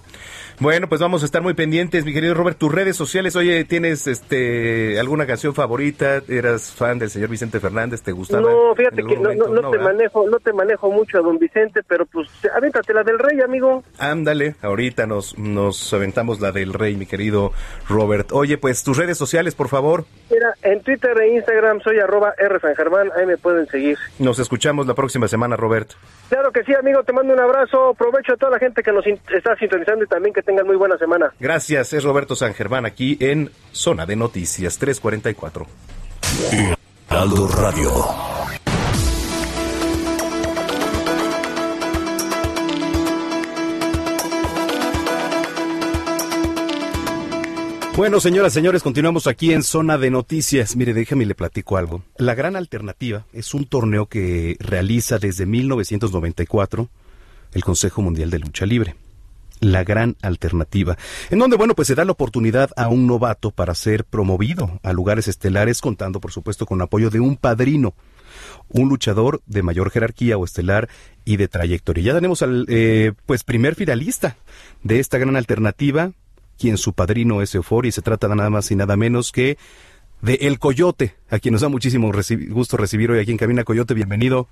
Bueno, 0.64 0.88
pues 0.88 1.02
vamos 1.02 1.24
a 1.24 1.26
estar 1.26 1.42
muy 1.42 1.56
pendientes, 1.56 2.06
mi 2.06 2.14
querido 2.14 2.36
Robert. 2.36 2.58
Tus 2.58 2.74
redes 2.74 2.96
sociales, 2.96 3.36
oye, 3.36 3.66
¿tienes 3.66 4.08
este 4.08 4.98
alguna 4.98 5.28
canción 5.28 5.54
favorita? 5.54 6.22
¿Eras 6.30 6.72
fan 6.72 7.00
del 7.00 7.10
señor 7.10 7.28
Vicente 7.28 7.60
Fernández? 7.60 8.02
¿Te 8.02 8.14
gustaba? 8.14 8.50
No, 8.50 8.74
fíjate 8.74 9.04
que 9.04 9.18
no, 9.18 9.34
no, 9.34 9.70
te 9.72 9.78
manejo, 9.78 10.26
no 10.30 10.40
te 10.40 10.54
manejo 10.54 10.90
mucho 10.90 11.18
a 11.18 11.22
don 11.22 11.38
Vicente, 11.38 11.82
pero 11.86 12.06
pues 12.06 12.30
avéntate 12.56 12.94
la 12.94 13.04
del 13.04 13.20
rey, 13.20 13.42
amigo. 13.42 13.84
Ándale, 14.00 14.56
ahorita 14.62 15.06
nos, 15.06 15.38
nos 15.38 15.94
aventamos 15.94 16.40
la 16.40 16.54
del 16.54 16.72
rey, 16.72 16.96
mi 16.96 17.08
querido 17.08 17.52
Robert. 17.90 18.32
Oye, 18.32 18.58
pues 18.58 18.86
tus 18.86 18.96
redes 18.96 19.18
sociales, 19.18 19.56
por 19.56 19.68
favor. 19.68 20.06
Mira, 20.32 20.54
en 20.62 20.82
Twitter 20.82 21.20
e 21.20 21.36
Instagram 21.36 21.82
soy 21.82 22.00
arroba 22.00 22.36
R 22.38 22.58
San 22.62 22.74
Germán, 22.74 23.10
ahí 23.18 23.26
me 23.26 23.36
pueden 23.36 23.68
seguir. 23.68 23.98
Nos 24.18 24.40
escuchamos 24.40 24.88
la 24.88 24.94
próxima 24.94 25.28
semana, 25.28 25.58
Robert. 25.58 25.92
Claro 26.30 26.54
que 26.54 26.64
sí, 26.64 26.74
amigo, 26.74 27.04
te 27.04 27.12
mando 27.12 27.34
un 27.34 27.40
abrazo, 27.42 27.90
aprovecho 27.90 28.34
a 28.34 28.38
toda 28.38 28.54
la 28.54 28.60
gente 28.60 28.82
que 28.82 28.94
nos 28.94 29.06
está 29.06 29.58
sintonizando 29.58 30.06
y 30.06 30.08
también 30.08 30.34
que 30.34 30.42
tengan 30.54 30.68
muy 30.68 30.76
buena 30.76 30.98
semana. 31.00 31.34
Gracias, 31.40 31.94
es 31.94 32.04
Roberto 32.04 32.36
San 32.36 32.54
Germán 32.54 32.86
aquí 32.86 33.18
en 33.20 33.50
Zona 33.72 34.06
de 34.06 34.16
Noticias 34.16 34.78
344. 34.78 35.66
Aldo 37.10 37.48
Radio. 37.48 37.92
Bueno, 47.96 48.20
señoras, 48.20 48.54
señores, 48.54 48.84
continuamos 48.84 49.26
aquí 49.26 49.54
en 49.54 49.64
Zona 49.64 49.98
de 49.98 50.12
Noticias. 50.12 50.76
Mire, 50.76 50.94
déjame 50.94 51.26
le 51.26 51.34
platico 51.34 51.78
algo. 51.78 52.04
La 52.18 52.36
Gran 52.36 52.56
Alternativa 52.56 53.26
es 53.34 53.56
un 53.56 53.66
torneo 53.66 54.06
que 54.06 54.56
realiza 54.60 55.18
desde 55.18 55.48
1994 55.48 56.90
el 57.54 57.64
Consejo 57.64 58.04
Mundial 58.04 58.30
de 58.30 58.40
Lucha 58.40 58.68
Libre 58.68 58.96
la 59.64 59.84
gran 59.84 60.16
alternativa, 60.22 60.98
en 61.30 61.40
donde, 61.40 61.58
bueno, 61.58 61.76
pues 61.76 61.88
se 61.88 61.96
da 61.96 62.06
la 62.06 62.12
oportunidad 62.12 62.72
a 62.76 62.90
un 62.90 63.08
novato 63.08 63.52
para 63.52 63.76
ser 63.76 64.06
promovido 64.06 64.80
a 64.84 64.94
lugares 64.94 65.28
estelares, 65.28 65.82
contando, 65.82 66.20
por 66.20 66.32
supuesto, 66.32 66.66
con 66.66 66.82
apoyo 66.82 67.10
de 67.10 67.20
un 67.20 67.38
padrino, 67.38 67.94
un 68.70 68.90
luchador 68.90 69.42
de 69.46 69.64
mayor 69.64 69.92
jerarquía 69.92 70.38
o 70.38 70.46
estelar 70.46 70.90
y 71.26 71.38
de 71.38 71.48
trayectoria. 71.48 72.04
Ya 72.04 72.14
tenemos 72.16 72.42
al, 72.42 72.66
eh, 72.70 73.14
pues, 73.26 73.44
primer 73.44 73.76
finalista 73.76 74.38
de 74.84 75.00
esta 75.00 75.18
gran 75.18 75.36
alternativa, 75.36 76.12
quien 76.58 76.78
su 76.78 76.94
padrino 76.94 77.42
es 77.42 77.56
Euforia, 77.56 77.90
y 77.90 77.92
se 77.92 78.02
trata 78.02 78.28
nada 78.28 78.50
más 78.50 78.72
y 78.72 78.76
nada 78.76 78.96
menos 78.96 79.32
que 79.32 79.58
de 80.22 80.36
El 80.36 80.58
Coyote, 80.60 81.16
a 81.30 81.40
quien 81.40 81.52
nos 81.54 81.62
da 81.62 81.70
muchísimo 81.70 82.12
gusto 82.50 82.78
recibir 82.78 83.12
hoy 83.12 83.20
aquí 83.20 83.32
en 83.32 83.38
Cabina 83.38 83.64
Coyote. 83.64 83.94
Bienvenido. 83.94 84.48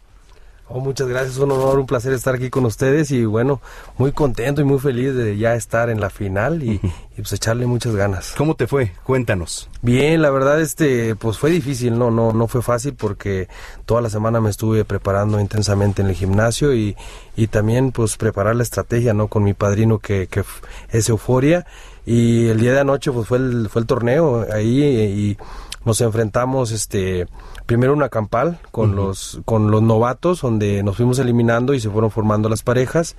Oh, 0.73 0.79
muchas 0.79 1.09
gracias, 1.09 1.37
un 1.37 1.51
honor, 1.51 1.79
un 1.79 1.85
placer 1.85 2.13
estar 2.13 2.33
aquí 2.33 2.49
con 2.49 2.65
ustedes 2.65 3.11
y 3.11 3.25
bueno, 3.25 3.59
muy 3.97 4.13
contento 4.13 4.61
y 4.61 4.63
muy 4.63 4.79
feliz 4.79 5.13
de 5.13 5.37
ya 5.37 5.53
estar 5.55 5.89
en 5.89 5.99
la 5.99 6.09
final 6.09 6.63
y, 6.63 6.79
pues 7.17 7.33
echarle 7.33 7.65
muchas 7.65 7.93
ganas. 7.93 8.33
¿Cómo 8.37 8.55
te 8.55 8.67
fue? 8.67 8.93
Cuéntanos. 9.03 9.69
Bien, 9.81 10.21
la 10.21 10.29
verdad 10.29 10.61
este 10.61 11.15
pues 11.15 11.37
fue 11.37 11.51
difícil, 11.51 11.99
no 11.99 12.09
no 12.09 12.31
no 12.31 12.47
fue 12.47 12.61
fácil 12.61 12.93
porque 12.93 13.49
toda 13.85 13.99
la 13.99 14.09
semana 14.09 14.39
me 14.39 14.49
estuve 14.49 14.85
preparando 14.85 15.41
intensamente 15.41 16.03
en 16.03 16.07
el 16.07 16.15
gimnasio 16.15 16.73
y, 16.73 16.95
y 17.35 17.47
también 17.47 17.91
pues 17.91 18.15
preparar 18.15 18.55
la 18.55 18.63
estrategia, 18.63 19.13
¿no? 19.13 19.27
Con 19.27 19.43
mi 19.43 19.53
padrino 19.53 19.99
que, 19.99 20.27
que 20.27 20.45
es 20.89 21.09
Euforia 21.09 21.65
y 22.05 22.47
el 22.47 22.61
día 22.61 22.71
de 22.71 22.79
anoche 22.79 23.11
pues 23.11 23.27
fue 23.27 23.39
el 23.39 23.67
fue 23.69 23.81
el 23.81 23.87
torneo 23.87 24.45
ahí 24.49 24.81
y 24.81 25.37
nos 25.83 25.99
enfrentamos 25.99 26.71
este 26.71 27.27
primero 27.71 27.93
una 27.93 28.09
campal 28.09 28.59
con 28.71 28.97
los 28.97 29.39
con 29.45 29.71
los 29.71 29.81
novatos 29.81 30.41
donde 30.41 30.83
nos 30.83 30.97
fuimos 30.97 31.19
eliminando 31.19 31.73
y 31.73 31.79
se 31.79 31.89
fueron 31.89 32.11
formando 32.11 32.49
las 32.49 32.63
parejas. 32.63 33.15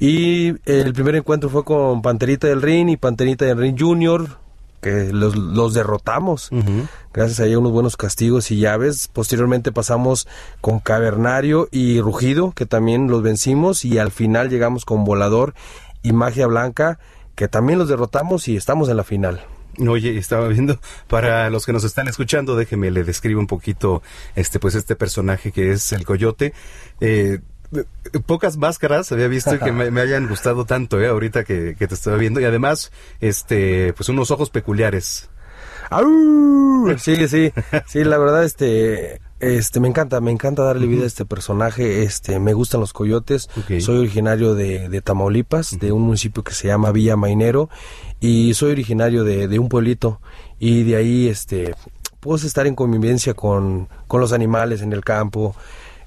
Y 0.00 0.54
el 0.64 0.94
primer 0.94 1.16
encuentro 1.16 1.50
fue 1.50 1.64
con 1.64 2.00
Panterita 2.00 2.46
del 2.46 2.62
Ring 2.62 2.88
y 2.88 2.96
Panterita 2.96 3.44
del 3.44 3.58
Ring 3.58 3.76
Junior 3.78 4.38
que 4.80 5.12
los, 5.12 5.36
los 5.36 5.74
derrotamos. 5.74 6.48
Gracias 7.12 7.40
a 7.40 7.44
ella 7.44 7.58
unos 7.58 7.72
buenos 7.72 7.98
castigos 7.98 8.50
y 8.50 8.56
llaves. 8.56 9.08
Posteriormente 9.08 9.70
pasamos 9.70 10.26
con 10.62 10.78
Cavernario 10.78 11.68
y 11.70 12.00
Rugido 12.00 12.52
que 12.52 12.64
también 12.64 13.08
los 13.08 13.22
vencimos 13.22 13.84
y 13.84 13.98
al 13.98 14.12
final 14.12 14.48
llegamos 14.48 14.86
con 14.86 15.04
Volador 15.04 15.52
y 16.02 16.14
Magia 16.14 16.46
Blanca 16.46 16.98
que 17.34 17.48
también 17.48 17.78
los 17.78 17.90
derrotamos 17.90 18.48
y 18.48 18.56
estamos 18.56 18.88
en 18.88 18.96
la 18.96 19.04
final 19.04 19.42
Oye, 19.78 20.16
estaba 20.18 20.48
viendo, 20.48 20.78
para 21.08 21.50
los 21.50 21.66
que 21.66 21.72
nos 21.72 21.84
están 21.84 22.08
escuchando, 22.08 22.56
déjeme 22.56 22.90
le 22.90 23.04
describo 23.04 23.40
un 23.40 23.46
poquito 23.46 24.02
este 24.36 24.58
pues 24.58 24.74
este 24.74 24.96
personaje 24.96 25.52
que 25.52 25.72
es 25.72 25.92
el 25.92 26.04
coyote. 26.04 26.52
Eh, 27.00 27.40
pocas 28.26 28.56
máscaras 28.56 29.10
había 29.12 29.28
visto 29.28 29.58
que 29.58 29.72
me, 29.72 30.00
hayan 30.00 30.28
gustado 30.28 30.64
tanto, 30.64 31.00
eh, 31.00 31.08
ahorita 31.08 31.44
que, 31.44 31.74
te 31.74 31.94
estaba 31.94 32.16
viendo. 32.16 32.40
Y 32.40 32.44
además, 32.44 32.92
este, 33.20 33.92
pues 33.94 34.08
unos 34.08 34.30
ojos 34.30 34.50
peculiares. 34.50 35.28
Sí, 36.98 37.28
sí, 37.28 37.52
sí, 37.86 38.04
la 38.04 38.18
verdad, 38.18 38.44
este, 38.44 39.20
este, 39.40 39.80
me 39.80 39.88
encanta, 39.88 40.20
me 40.20 40.30
encanta 40.30 40.62
darle 40.62 40.86
vida 40.86 41.04
a 41.04 41.06
este 41.06 41.24
personaje. 41.24 42.02
Este, 42.02 42.38
me 42.38 42.52
gustan 42.52 42.80
los 42.80 42.92
coyotes. 42.92 43.48
Soy 43.80 43.98
originario 43.98 44.54
de, 44.54 44.88
de 44.88 45.00
Tamaulipas, 45.02 45.78
de 45.78 45.92
un 45.92 46.02
municipio 46.02 46.42
que 46.42 46.54
se 46.54 46.68
llama 46.68 46.92
Villa 46.92 47.16
Mainero, 47.16 47.68
y 48.20 48.54
soy 48.54 48.72
originario 48.72 49.24
de, 49.24 49.48
de 49.48 49.58
un 49.58 49.68
pueblito. 49.68 50.20
Y 50.58 50.84
de 50.84 50.96
ahí, 50.96 51.28
este, 51.28 51.74
puedo 52.20 52.44
estar 52.46 52.66
en 52.66 52.74
convivencia 52.74 53.34
con, 53.34 53.88
con 54.06 54.20
los 54.20 54.32
animales 54.32 54.80
en 54.80 54.92
el 54.92 55.04
campo. 55.04 55.54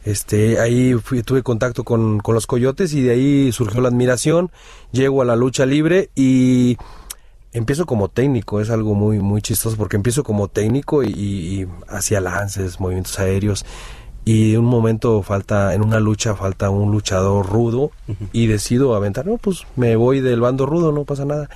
Este, 0.04 0.60
ahí 0.60 0.94
fui, 0.96 1.22
tuve 1.22 1.44
contacto 1.44 1.84
con, 1.84 2.20
con 2.20 2.34
los 2.34 2.48
coyotes 2.48 2.94
y 2.94 3.02
de 3.02 3.12
ahí 3.12 3.52
surgió 3.52 3.82
la 3.82 3.90
admiración. 3.90 4.52
Llego 4.92 5.22
a 5.22 5.26
la 5.26 5.36
lucha 5.36 5.66
libre 5.66 6.10
y 6.16 6.78
empiezo 7.58 7.86
como 7.86 8.08
técnico, 8.08 8.62
es 8.62 8.70
algo 8.70 8.94
muy, 8.94 9.20
muy 9.20 9.42
chistoso 9.42 9.78
porque 9.78 9.96
empiezo 9.96 10.24
como 10.24 10.48
técnico 10.48 11.04
y, 11.04 11.10
y 11.10 11.68
hacía 11.88 12.22
lances, 12.22 12.80
movimientos 12.80 13.18
aéreos 13.20 13.66
y 14.28 14.56
en 14.56 14.60
un 14.60 14.66
momento 14.66 15.24
falta, 15.24 15.74
en 15.74 15.82
una 15.82 16.02
lucha 16.02 16.36
falta 16.36 16.70
un 16.70 16.92
luchador 16.92 17.46
rudo 17.46 17.92
y 18.34 18.48
decido 18.48 18.94
aventar, 18.94 19.26
no, 19.26 19.38
pues 19.38 19.66
me 19.78 19.96
voy 19.96 20.20
del 20.20 20.42
bando 20.42 20.66
rudo, 20.66 20.92
no 20.92 21.06
pasa 21.06 21.24
nada. 21.24 21.50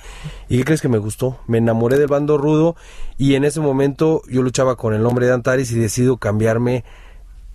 ¿Y 0.48 0.56
qué 0.56 0.64
crees 0.64 0.80
que 0.80 0.88
me 0.88 0.96
gustó? 0.96 1.38
Me 1.46 1.58
enamoré 1.58 1.98
del 1.98 2.06
bando 2.06 2.38
rudo 2.38 2.74
y 3.18 3.34
en 3.34 3.44
ese 3.44 3.60
momento 3.60 4.22
yo 4.26 4.40
luchaba 4.40 4.76
con 4.76 4.94
el 4.94 5.02
nombre 5.02 5.26
de 5.26 5.34
Antares 5.34 5.70
y 5.70 5.78
decido 5.78 6.16
cambiarme 6.16 6.82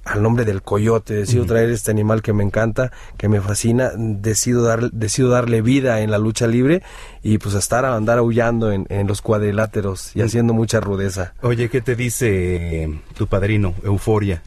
al 0.08 0.24
nombre 0.24 0.46
del 0.46 0.62
coyote, 0.62 1.14
decido 1.14 1.46
traer 1.46 1.70
este 1.70 1.92
animal 1.92 2.22
que 2.22 2.34
me 2.34 2.44
encanta, 2.44 2.92
que 3.18 3.28
me 3.28 3.42
fascina, 3.42 3.92
decido, 3.96 4.64
dar, 4.64 4.92
decido 4.92 5.30
darle 5.30 5.62
vida 5.62 6.02
en 6.02 6.12
la 6.12 6.18
lucha 6.18 6.48
libre 6.48 6.82
y 7.24 7.38
pues 7.38 7.56
estar 7.56 7.86
a 7.86 7.96
andar 7.96 8.18
aullando 8.18 8.72
en, 8.72 8.86
en 8.90 9.08
los 9.08 9.22
cuadriláteros 9.22 10.16
y 10.16 10.22
haciendo 10.22 10.54
mucha 10.54 10.80
rudeza. 10.80 11.34
Oye, 11.42 11.70
¿qué 11.70 11.82
te 11.82 11.96
dice 11.96 13.02
tu 13.16 13.28
padrino, 13.28 13.74
Euforia? 13.84 14.42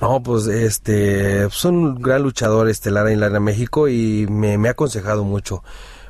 No, 0.00 0.22
pues 0.22 0.46
este, 0.46 1.48
son 1.50 1.76
un 1.76 2.02
gran 2.02 2.22
luchador 2.22 2.68
estelar 2.68 3.08
en 3.08 3.20
la 3.20 3.40
México 3.40 3.88
y 3.88 4.26
me, 4.28 4.58
me 4.58 4.68
ha 4.68 4.72
aconsejado 4.72 5.24
mucho. 5.24 5.64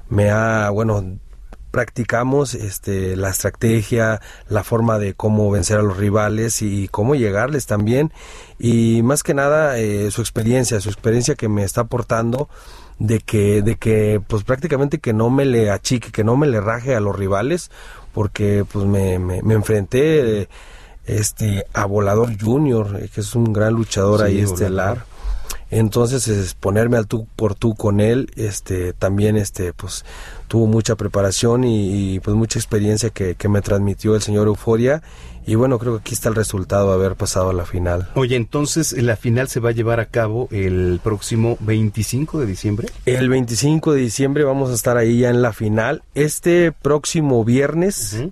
Me 0.08 0.30
ha, 0.30 0.70
bueno, 0.70 1.18
practicamos 1.76 2.54
este, 2.54 3.16
la 3.16 3.28
estrategia, 3.28 4.22
la 4.48 4.64
forma 4.64 4.98
de 4.98 5.12
cómo 5.12 5.50
vencer 5.50 5.76
a 5.76 5.82
los 5.82 5.98
rivales 5.98 6.62
y 6.62 6.88
cómo 6.88 7.14
llegarles 7.14 7.66
también. 7.66 8.14
Y 8.58 9.02
más 9.02 9.22
que 9.22 9.34
nada 9.34 9.78
eh, 9.78 10.10
su 10.10 10.22
experiencia, 10.22 10.80
su 10.80 10.88
experiencia 10.88 11.34
que 11.34 11.50
me 11.50 11.64
está 11.64 11.82
aportando 11.82 12.48
de 12.98 13.20
que, 13.20 13.60
de 13.60 13.76
que 13.76 14.22
pues 14.26 14.42
prácticamente 14.42 15.00
que 15.00 15.12
no 15.12 15.28
me 15.28 15.44
le 15.44 15.70
achique, 15.70 16.12
que 16.12 16.24
no 16.24 16.34
me 16.34 16.46
le 16.46 16.62
raje 16.62 16.96
a 16.96 17.00
los 17.00 17.14
rivales, 17.14 17.70
porque 18.14 18.64
pues 18.72 18.86
me, 18.86 19.18
me, 19.18 19.42
me 19.42 19.52
enfrenté... 19.52 20.40
Eh, 20.42 20.48
este 21.06 21.64
a 21.72 21.84
Volador 21.84 22.36
Junior, 22.36 22.98
eh, 23.00 23.08
que 23.14 23.20
es 23.20 23.36
un 23.36 23.52
gran 23.52 23.74
luchador 23.74 24.24
ahí 24.24 24.40
estelar. 24.40 25.04
Entonces, 25.70 26.28
es 26.28 26.54
ponerme 26.54 26.96
al 26.96 27.06
tú 27.06 27.26
por 27.36 27.54
tú 27.54 27.74
con 27.74 28.00
él, 28.00 28.30
este, 28.36 28.92
también, 28.92 29.36
este, 29.36 29.72
pues, 29.72 30.04
tuvo 30.48 30.66
mucha 30.66 30.94
preparación 30.94 31.64
y, 31.64 32.20
pues 32.20 32.36
mucha 32.36 32.58
experiencia 32.58 33.10
que, 33.10 33.34
que, 33.34 33.48
me 33.48 33.62
transmitió 33.62 34.14
el 34.14 34.22
señor 34.22 34.46
Euforia. 34.46 35.02
Y 35.48 35.54
bueno, 35.54 35.78
creo 35.78 35.94
que 35.94 36.00
aquí 36.00 36.14
está 36.14 36.28
el 36.28 36.34
resultado 36.34 36.88
de 36.88 36.94
haber 36.94 37.14
pasado 37.14 37.50
a 37.50 37.52
la 37.52 37.64
final. 37.64 38.08
Oye, 38.14 38.34
entonces 38.34 38.92
la 39.00 39.16
final 39.16 39.46
se 39.46 39.60
va 39.60 39.68
a 39.68 39.72
llevar 39.72 40.00
a 40.00 40.06
cabo 40.06 40.48
el 40.50 41.00
próximo 41.02 41.56
25 41.60 42.40
de 42.40 42.46
diciembre. 42.46 42.88
El 43.06 43.28
25 43.28 43.92
de 43.92 44.00
diciembre 44.00 44.42
vamos 44.42 44.70
a 44.70 44.74
estar 44.74 44.96
ahí 44.96 45.20
ya 45.20 45.30
en 45.30 45.42
la 45.42 45.52
final. 45.52 46.02
Este 46.16 46.72
próximo 46.72 47.44
viernes 47.44 48.24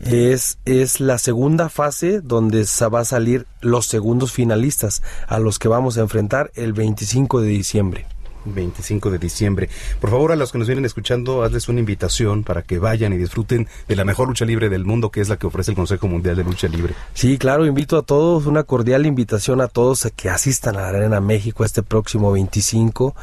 es, 0.00 0.58
es 0.64 1.00
la 1.00 1.18
segunda 1.18 1.68
fase 1.68 2.20
donde 2.20 2.64
se 2.64 2.86
va 2.88 3.00
a 3.00 3.04
salir 3.04 3.46
los 3.60 3.86
segundos 3.86 4.32
finalistas 4.32 5.02
a 5.26 5.38
los 5.38 5.58
que 5.58 5.68
vamos 5.68 5.98
a 5.98 6.02
enfrentar 6.02 6.50
el 6.54 6.72
25 6.72 7.40
de 7.40 7.48
diciembre. 7.48 8.06
25 8.44 9.10
de 9.10 9.18
diciembre. 9.18 9.68
Por 10.00 10.10
favor, 10.10 10.32
a 10.32 10.36
los 10.36 10.52
que 10.52 10.58
nos 10.58 10.66
vienen 10.66 10.84
escuchando, 10.84 11.42
hazles 11.42 11.68
una 11.68 11.80
invitación 11.80 12.44
para 12.44 12.62
que 12.62 12.78
vayan 12.78 13.12
y 13.12 13.16
disfruten 13.16 13.68
de 13.86 13.96
la 13.96 14.04
mejor 14.04 14.28
lucha 14.28 14.44
libre 14.44 14.68
del 14.68 14.84
mundo, 14.84 15.10
que 15.10 15.20
es 15.20 15.28
la 15.28 15.36
que 15.36 15.46
ofrece 15.46 15.72
el 15.72 15.76
Consejo 15.76 16.08
Mundial 16.08 16.36
de 16.36 16.44
Lucha 16.44 16.68
Libre. 16.68 16.94
Sí, 17.14 17.38
claro, 17.38 17.66
invito 17.66 17.98
a 17.98 18.02
todos, 18.02 18.46
una 18.46 18.62
cordial 18.62 19.06
invitación 19.06 19.60
a 19.60 19.68
todos 19.68 20.06
a 20.06 20.10
que 20.10 20.30
asistan 20.30 20.76
a 20.76 20.82
la 20.82 20.88
Arena 20.88 21.20
México 21.20 21.64
este 21.64 21.82
próximo 21.82 22.32
25 22.32 23.14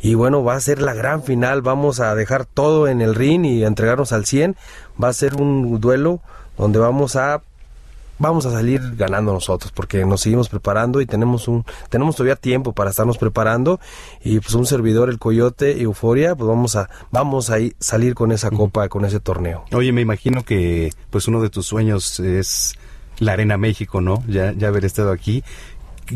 y 0.00 0.14
bueno, 0.14 0.44
va 0.44 0.54
a 0.54 0.60
ser 0.60 0.82
la 0.82 0.94
gran 0.94 1.22
final, 1.22 1.62
vamos 1.62 2.00
a 2.00 2.14
dejar 2.14 2.44
todo 2.44 2.86
en 2.86 3.00
el 3.00 3.14
ring 3.14 3.44
y 3.44 3.64
entregarnos 3.64 4.12
al 4.12 4.26
100, 4.26 4.56
va 5.02 5.08
a 5.08 5.12
ser 5.12 5.34
un 5.36 5.80
duelo 5.80 6.20
donde 6.56 6.78
vamos 6.78 7.16
a 7.16 7.42
vamos 8.18 8.46
a 8.46 8.50
salir 8.50 8.80
ganando 8.96 9.32
nosotros 9.32 9.72
porque 9.72 10.04
nos 10.04 10.22
seguimos 10.22 10.48
preparando 10.48 11.00
y 11.00 11.06
tenemos 11.06 11.48
un 11.48 11.64
tenemos 11.90 12.16
todavía 12.16 12.36
tiempo 12.36 12.72
para 12.72 12.90
estarnos 12.90 13.18
preparando 13.18 13.78
y 14.24 14.40
pues 14.40 14.54
un 14.54 14.66
servidor 14.66 15.10
el 15.10 15.18
Coyote 15.18 15.82
Euforia 15.82 16.34
pues 16.34 16.48
vamos 16.48 16.76
a 16.76 16.88
vamos 17.10 17.50
a 17.50 17.56
salir 17.78 18.14
con 18.14 18.32
esa 18.32 18.50
copa 18.50 18.88
con 18.88 19.04
ese 19.04 19.20
torneo. 19.20 19.64
Oye, 19.72 19.92
me 19.92 20.00
imagino 20.00 20.44
que 20.44 20.92
pues 21.10 21.28
uno 21.28 21.42
de 21.42 21.50
tus 21.50 21.66
sueños 21.66 22.20
es 22.20 22.74
la 23.18 23.32
Arena 23.32 23.56
México, 23.56 24.00
¿no? 24.00 24.22
Ya 24.26 24.52
ya 24.52 24.68
haber 24.68 24.84
estado 24.84 25.12
aquí 25.12 25.42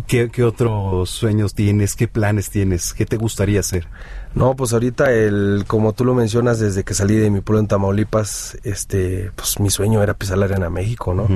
¿Qué, 0.07 0.45
otros 0.45 1.11
sueños 1.11 1.55
tienes? 1.55 1.97
¿Qué 1.97 2.07
planes 2.07 2.51
tienes? 2.51 2.95
¿Qué 2.95 3.07
te 3.07 3.17
gustaría 3.17 3.59
hacer? 3.59 3.89
No, 4.35 4.55
pues 4.55 4.73
ahorita 4.73 5.13
el, 5.13 5.65
como 5.67 5.93
tú 5.93 6.05
lo 6.05 6.15
mencionas, 6.15 6.61
desde 6.61 6.85
que 6.85 6.95
salí 6.95 7.17
de 7.17 7.31
mi 7.31 7.41
pueblo 7.41 7.61
en 7.61 7.67
Tamaulipas, 7.67 8.57
este, 8.63 9.33
pues 9.35 9.59
mi 9.59 9.71
sueño 9.71 10.03
era 10.03 10.15
pisar 10.15 10.39
la 10.39 10.45
arena 10.45 10.71
México, 10.71 11.15
¿no? 11.15 11.27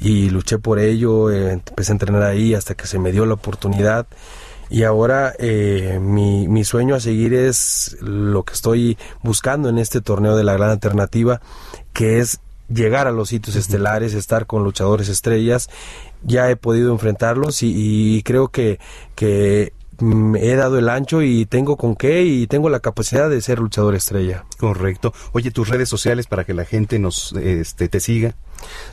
Y 0.00 0.30
luché 0.30 0.58
por 0.58 0.78
ello, 0.80 1.30
eh, 1.30 1.52
empecé 1.52 1.92
a 1.92 1.94
entrenar 1.94 2.22
ahí 2.22 2.54
hasta 2.54 2.74
que 2.74 2.86
se 2.86 2.98
me 2.98 3.12
dio 3.12 3.24
la 3.24 3.34
oportunidad. 3.34 4.06
Y 4.68 4.84
ahora 4.84 5.32
eh, 5.38 5.98
mi, 6.00 6.48
mi 6.48 6.64
sueño 6.64 6.94
a 6.94 7.00
seguir 7.00 7.34
es 7.34 7.96
lo 8.00 8.44
que 8.44 8.54
estoy 8.54 8.98
buscando 9.22 9.68
en 9.68 9.78
este 9.78 10.00
torneo 10.00 10.36
de 10.36 10.44
la 10.44 10.52
gran 10.52 10.70
alternativa, 10.70 11.40
que 11.92 12.18
es 12.18 12.40
llegar 12.68 13.08
a 13.08 13.12
los 13.12 13.28
sitios 13.30 13.56
estelares, 13.56 14.14
estar 14.14 14.46
con 14.46 14.62
luchadores 14.62 15.08
estrellas 15.08 15.68
ya 16.22 16.50
he 16.50 16.56
podido 16.56 16.92
enfrentarlos 16.92 17.62
y, 17.62 18.22
creo 18.24 18.48
que, 18.48 18.78
que 19.14 19.72
he 20.38 20.54
dado 20.54 20.78
el 20.78 20.88
ancho 20.88 21.22
y 21.22 21.46
tengo 21.46 21.76
con 21.76 21.96
qué 21.96 22.24
y 22.24 22.46
tengo 22.46 22.68
la 22.70 22.80
capacidad 22.80 23.28
de 23.28 23.40
ser 23.40 23.58
luchador 23.58 23.94
estrella. 23.94 24.44
Correcto. 24.58 25.12
Oye, 25.32 25.50
tus 25.50 25.68
redes 25.68 25.88
sociales 25.88 26.26
para 26.26 26.44
que 26.44 26.54
la 26.54 26.64
gente 26.64 26.98
nos 26.98 27.32
este, 27.32 27.88
te 27.88 28.00
siga. 28.00 28.34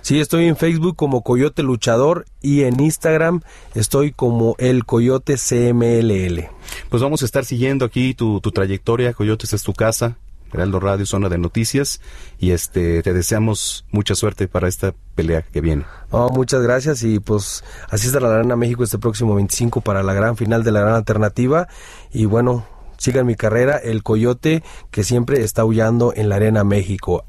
Sí, 0.02 0.20
estoy 0.20 0.46
en 0.46 0.56
Facebook 0.56 0.96
como 0.96 1.24
Coyote 1.24 1.64
Luchador 1.64 2.26
y 2.42 2.64
en 2.64 2.80
Instagram 2.80 3.42
estoy 3.76 4.12
como 4.12 4.56
el 4.60 4.86
Coyote 4.86 5.36
CMLL. 5.36 6.50
Pues 6.90 7.04
vamos 7.04 7.22
a 7.22 7.26
estar 7.26 7.46
siguiendo 7.46 7.86
aquí 7.86 8.14
tu, 8.14 8.40
tu 8.40 8.52
trayectoria, 8.52 9.14
Coyote, 9.14 9.46
esta 9.46 9.56
es 9.56 9.64
tu 9.64 9.74
casa. 9.74 10.18
Heraldo 10.54 10.80
Radio, 10.80 11.06
zona 11.06 11.30
de 11.30 11.38
noticias, 11.38 12.02
y 12.40 12.52
este 12.52 13.02
te 13.04 13.14
deseamos 13.14 13.86
mucha 13.92 14.16
suerte 14.16 14.48
para 14.48 14.68
esta 14.68 14.94
pelea 15.16 15.42
que 15.42 15.62
viene. 15.62 15.86
muchas 16.12 16.62
gracias 16.62 17.04
y 17.04 17.20
pues 17.20 17.64
asista 17.90 18.20
a 18.20 18.22
la 18.22 18.36
Arena 18.36 18.56
México 18.56 18.84
este 18.84 18.98
próximo 18.98 19.36
25 19.36 19.82
para 19.82 20.04
la 20.04 20.14
gran 20.14 20.38
final 20.38 20.64
de 20.64 20.72
la 20.72 20.82
gran 20.82 20.96
alternativa 20.96 21.68
y 22.12 22.26
bueno, 22.26 22.66
sigan 22.98 23.26
mi 23.26 23.36
carrera, 23.36 23.78
el 23.78 24.04
coyote 24.04 24.64
que 24.92 25.04
siempre 25.04 25.44
está 25.44 25.64
aullando 25.64 26.14
en 26.16 26.30
la 26.30 26.36
Arena 26.36 26.64
México. 26.64 27.26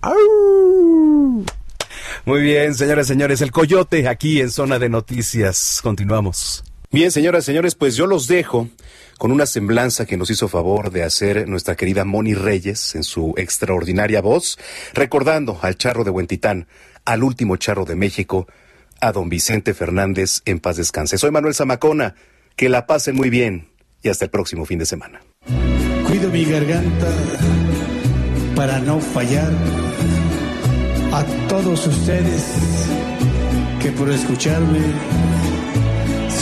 Muy 2.24 2.42
bien, 2.42 2.74
señoras 2.74 3.06
y 3.06 3.08
señores, 3.08 3.40
el 3.40 3.50
coyote 3.50 4.08
aquí 4.08 4.40
en 4.40 4.50
zona 4.50 4.78
de 4.78 4.88
noticias. 4.88 5.80
Continuamos. 5.82 6.64
Bien, 6.90 7.10
señoras 7.10 7.44
y 7.44 7.46
señores, 7.46 7.74
pues 7.74 7.96
yo 7.96 8.06
los 8.06 8.26
dejo 8.26 8.68
con 9.18 9.32
una 9.32 9.46
semblanza 9.46 10.06
que 10.06 10.16
nos 10.16 10.30
hizo 10.30 10.48
favor 10.48 10.90
de 10.90 11.02
hacer 11.02 11.48
nuestra 11.48 11.74
querida 11.74 12.04
Moni 12.04 12.34
Reyes 12.34 12.94
en 12.94 13.02
su 13.02 13.34
extraordinaria 13.36 14.22
voz, 14.22 14.58
recordando 14.94 15.58
al 15.60 15.76
charro 15.76 16.04
de 16.04 16.10
Huentitán, 16.10 16.68
al 17.04 17.24
último 17.24 17.56
charro 17.56 17.84
de 17.84 17.96
México, 17.96 18.46
a 19.00 19.12
don 19.12 19.28
Vicente 19.28 19.74
Fernández 19.74 20.40
en 20.44 20.60
paz 20.60 20.76
descanse. 20.76 21.18
Soy 21.18 21.32
Manuel 21.32 21.54
Zamacona, 21.54 22.14
que 22.56 22.68
la 22.68 22.86
pasen 22.86 23.16
muy 23.16 23.28
bien 23.28 23.68
y 24.02 24.08
hasta 24.08 24.24
el 24.24 24.30
próximo 24.30 24.64
fin 24.64 24.78
de 24.78 24.86
semana. 24.86 25.20
Cuido 26.06 26.30
mi 26.30 26.44
garganta 26.44 27.12
para 28.54 28.78
no 28.78 29.00
fallar 29.00 29.52
a 31.12 31.24
todos 31.48 31.86
ustedes 31.86 32.44
que 33.80 33.90
por 33.92 34.10
escucharme 34.10 34.80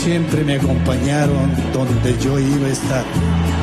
siempre 0.06 0.44
me 0.44 0.54
acompañaron 0.54 1.50
donde 1.72 2.16
yo 2.20 2.38
iba 2.38 2.68
a 2.68 2.70
estar. 2.70 3.04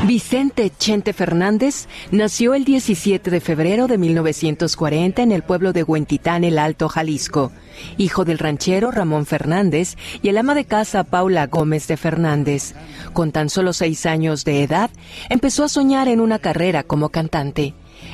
Vicente 0.06 0.74
Chente 0.78 1.14
Fernández 1.14 1.88
nació 2.12 2.54
el 2.54 2.66
17 2.66 3.32
de 3.32 3.40
febrero 3.40 3.88
de 3.88 3.98
1940 3.98 5.22
en 5.22 5.32
el 5.32 5.44
pueblo 5.44 5.72
de 5.72 5.84
Huentitán, 5.84 6.44
el 6.44 6.60
Alto 6.60 6.90
Jalisco, 6.90 7.54
hijo 7.98 8.26
del 8.26 8.40
ranchero 8.40 8.92
Ramón 8.92 9.26
Fernández 9.26 9.96
y 10.22 10.28
el 10.28 10.38
ama 10.38 10.54
de 10.54 10.66
casa 10.66 11.06
Paula 11.06 11.48
Gómez 11.48 11.88
de 11.88 11.96
Fernández. 11.96 12.74
Con 13.14 13.32
tan 13.32 13.50
solo 13.50 13.72
seis 13.72 14.06
años 14.06 14.44
de 14.44 14.64
edad, 14.64 14.90
empezó 15.30 15.64
a 15.64 15.70
soñar 15.70 16.10
en 16.10 16.20
una 16.20 16.40
carrera 16.40 16.84
como 16.84 17.08
cantante 17.08 17.74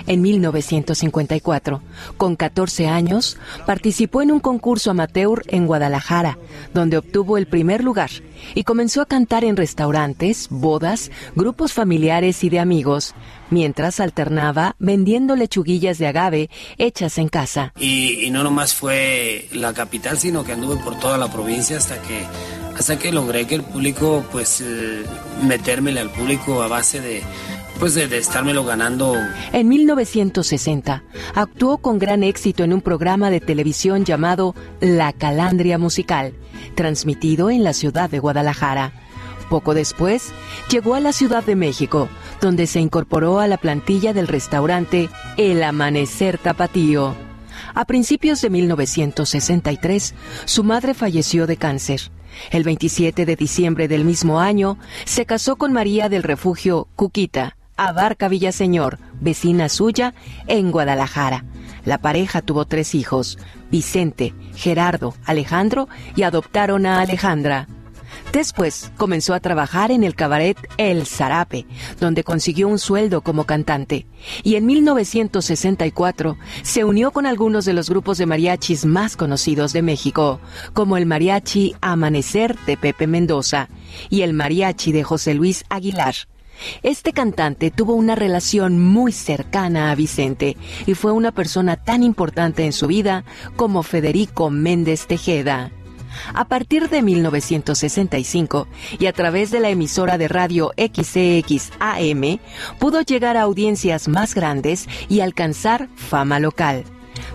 en 0.09 0.21
1954. 0.21 1.81
Con 2.17 2.35
14 2.35 2.87
años, 2.87 3.37
participó 3.65 4.21
en 4.21 4.31
un 4.31 4.39
concurso 4.41 4.91
amateur 4.91 5.43
en 5.47 5.67
Guadalajara, 5.67 6.37
donde 6.73 6.97
obtuvo 6.97 7.37
el 7.37 7.47
primer 7.47 7.83
lugar 7.83 8.09
y 8.55 8.63
comenzó 8.63 9.01
a 9.01 9.05
cantar 9.05 9.43
en 9.43 9.55
restaurantes, 9.55 10.47
bodas, 10.49 11.11
grupos 11.35 11.73
familiares 11.73 12.43
y 12.43 12.49
de 12.49 12.59
amigos, 12.59 13.13
mientras 13.51 13.99
alternaba 13.99 14.75
vendiendo 14.79 15.35
lechuguillas 15.35 15.99
de 15.99 16.07
agave 16.07 16.49
hechas 16.77 17.17
en 17.19 17.29
casa. 17.29 17.73
Y, 17.79 18.29
no 18.31 18.43
nomás 18.43 18.73
fue 18.73 19.47
la 19.53 19.73
capital, 19.73 20.17
sino 20.17 20.43
que 20.43 20.53
anduve 20.53 20.77
por 20.77 20.99
toda 20.99 21.17
la 21.17 21.31
provincia 21.31 21.77
hasta 21.77 22.01
que 22.01 22.25
hasta 22.77 22.97
que 22.97 23.11
logré 23.11 23.45
que 23.45 23.55
el 23.55 23.63
público, 23.63 24.23
pues, 24.31 24.61
eh, 24.61 25.03
metérmele 25.43 25.99
al 25.99 26.09
público 26.11 26.63
a 26.63 26.69
base 26.69 27.01
de 27.01 27.21
pues 27.79 27.95
de, 27.95 28.17
estármelo 28.17 28.65
ganando. 28.65 29.15
En 29.53 29.69
1960 29.69 31.03
actuó 31.33 31.77
con 31.77 31.97
gran 31.97 32.23
éxito 32.23 32.63
en 32.63 32.73
un 32.73 32.81
programa 32.81 33.29
de 33.29 33.39
televisión 33.39 34.03
llamado 34.03 34.53
La 34.81 35.13
Calandria 35.13 35.77
Musical, 35.77 36.33
transmitido 36.75 37.49
en 37.49 37.63
la 37.63 37.73
ciudad 37.73 38.09
de 38.09 38.19
Guadalajara. 38.19 38.91
Poco 39.49 39.73
después, 39.73 40.31
llegó 40.69 40.93
a 40.93 40.99
la 40.99 41.13
Ciudad 41.13 41.43
de 41.43 41.55
México, 41.55 42.07
donde 42.39 42.67
se 42.67 42.81
incorporó 42.81 43.39
a 43.39 43.47
la 43.47 43.57
plantilla 43.57 44.13
del 44.13 44.27
restaurante 44.27 45.09
El 45.37 45.63
Amanecer 45.63 46.37
Tapatío. 46.37 47.15
A 47.73 47.85
principios 47.85 48.41
de 48.41 48.49
1963, 48.49 50.13
su 50.45 50.63
madre 50.63 50.93
falleció 50.93 51.47
de 51.47 51.57
cáncer. 51.57 52.11
El 52.51 52.63
27 52.63 53.25
de 53.25 53.35
diciembre 53.35 53.87
del 53.87 54.05
mismo 54.05 54.39
año, 54.39 54.77
se 55.05 55.25
casó 55.25 55.55
con 55.55 55.73
María 55.73 56.09
del 56.09 56.23
Refugio 56.23 56.87
Cuquita, 56.95 57.57
Abarca 57.79 58.27
Villaseñor, 58.27 58.99
vecina 59.21 59.69
suya, 59.69 60.13
en 60.47 60.69
Guadalajara. 60.69 61.45
La 61.85 61.97
pareja 61.97 62.41
tuvo 62.41 62.65
tres 62.65 62.93
hijos, 62.93 63.39
Vicente, 63.71 64.33
Gerardo, 64.53 65.15
Alejandro, 65.25 65.87
y 66.13 66.23
adoptaron 66.23 66.85
a 66.85 66.99
Alejandra. 66.99 67.69
Después 68.33 68.91
comenzó 68.97 69.33
a 69.33 69.39
trabajar 69.39 69.91
en 69.91 70.03
el 70.03 70.13
cabaret 70.13 70.57
El 70.77 71.05
Zarape, 71.05 71.65
donde 72.01 72.25
consiguió 72.25 72.67
un 72.67 72.79
sueldo 72.79 73.21
como 73.21 73.45
cantante. 73.45 74.07
Y 74.43 74.55
en 74.55 74.65
1964 74.65 76.37
se 76.63 76.83
unió 76.83 77.11
con 77.11 77.25
algunos 77.25 77.63
de 77.63 77.73
los 77.73 77.89
grupos 77.89 78.17
de 78.17 78.25
mariachis 78.25 78.85
más 78.85 79.15
conocidos 79.15 79.71
de 79.71 79.83
México, 79.83 80.41
como 80.73 80.97
el 80.97 81.05
Mariachi 81.05 81.75
Amanecer 81.79 82.59
de 82.65 82.75
Pepe 82.75 83.07
Mendoza 83.07 83.69
y 84.09 84.23
el 84.23 84.33
Mariachi 84.33 84.91
de 84.91 85.03
José 85.03 85.33
Luis 85.33 85.63
Aguilar. 85.69 86.15
Este 86.83 87.13
cantante 87.13 87.71
tuvo 87.71 87.93
una 87.93 88.15
relación 88.15 88.79
muy 88.79 89.11
cercana 89.11 89.91
a 89.91 89.95
Vicente 89.95 90.57
y 90.85 90.93
fue 90.93 91.11
una 91.11 91.31
persona 91.31 91.77
tan 91.77 92.03
importante 92.03 92.65
en 92.65 92.73
su 92.73 92.87
vida 92.87 93.23
como 93.55 93.83
Federico 93.83 94.49
Méndez 94.49 95.07
Tejeda. 95.07 95.71
A 96.33 96.45
partir 96.45 96.89
de 96.89 97.01
1965 97.01 98.67
y 98.99 99.05
a 99.05 99.13
través 99.13 99.51
de 99.51 99.59
la 99.59 99.69
emisora 99.69 100.17
de 100.17 100.27
radio 100.27 100.71
XCX 100.77 101.71
AM, 101.79 102.39
pudo 102.79 103.01
llegar 103.01 103.37
a 103.37 103.43
audiencias 103.43 104.07
más 104.07 104.33
grandes 104.33 104.87
y 105.07 105.21
alcanzar 105.21 105.87
fama 105.95 106.39
local. 106.39 106.83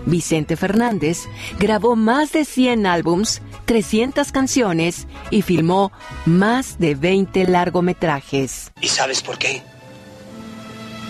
Vicente 0.05 0.55
Fernández 0.55 1.23
grabó 1.59 1.95
más 1.95 2.31
de 2.31 2.45
100 2.45 2.85
álbums, 2.85 3.41
300 3.65 4.31
canciones 4.31 5.07
y 5.31 5.41
filmó 5.41 5.91
más 6.25 6.77
de 6.79 6.95
20 6.95 7.47
largometrajes. 7.47 8.71
¿Y 8.81 8.87
sabes 8.87 9.21
por 9.21 9.37
qué? 9.37 9.63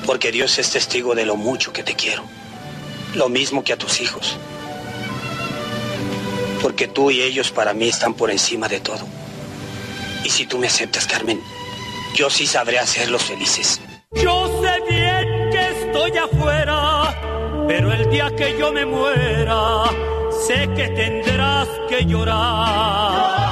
Porque 0.05 0.31
Dios 0.31 0.57
es 0.59 0.71
testigo 0.71 1.15
de 1.15 1.25
lo 1.25 1.35
mucho 1.35 1.73
que 1.73 1.83
te 1.83 1.95
quiero. 1.95 2.23
Lo 3.15 3.29
mismo 3.29 3.63
que 3.63 3.73
a 3.73 3.77
tus 3.77 4.01
hijos 4.01 4.37
porque 6.65 6.87
tú 6.87 7.11
y 7.11 7.21
ellos 7.21 7.51
para 7.51 7.75
mí 7.75 7.87
están 7.87 8.15
por 8.15 8.31
encima 8.31 8.67
de 8.67 8.79
todo. 8.79 9.05
Y 10.23 10.31
si 10.31 10.47
tú 10.47 10.57
me 10.57 10.65
aceptas, 10.65 11.05
Carmen, 11.05 11.39
yo 12.15 12.31
sí 12.31 12.47
sabré 12.47 12.79
hacerlos 12.79 13.21
felices. 13.21 13.79
Yo 14.13 14.63
sé 14.63 14.81
bien 14.89 15.51
que 15.51 15.69
estoy 15.69 16.17
afuera, 16.17 17.21
pero 17.67 17.91
el 17.91 18.09
día 18.09 18.29
que 18.35 18.57
yo 18.57 18.71
me 18.71 18.85
muera, 18.85 19.83
sé 20.47 20.69
que 20.75 20.87
tendrás 20.89 21.67
que 21.89 22.05
llorar. 22.05 23.45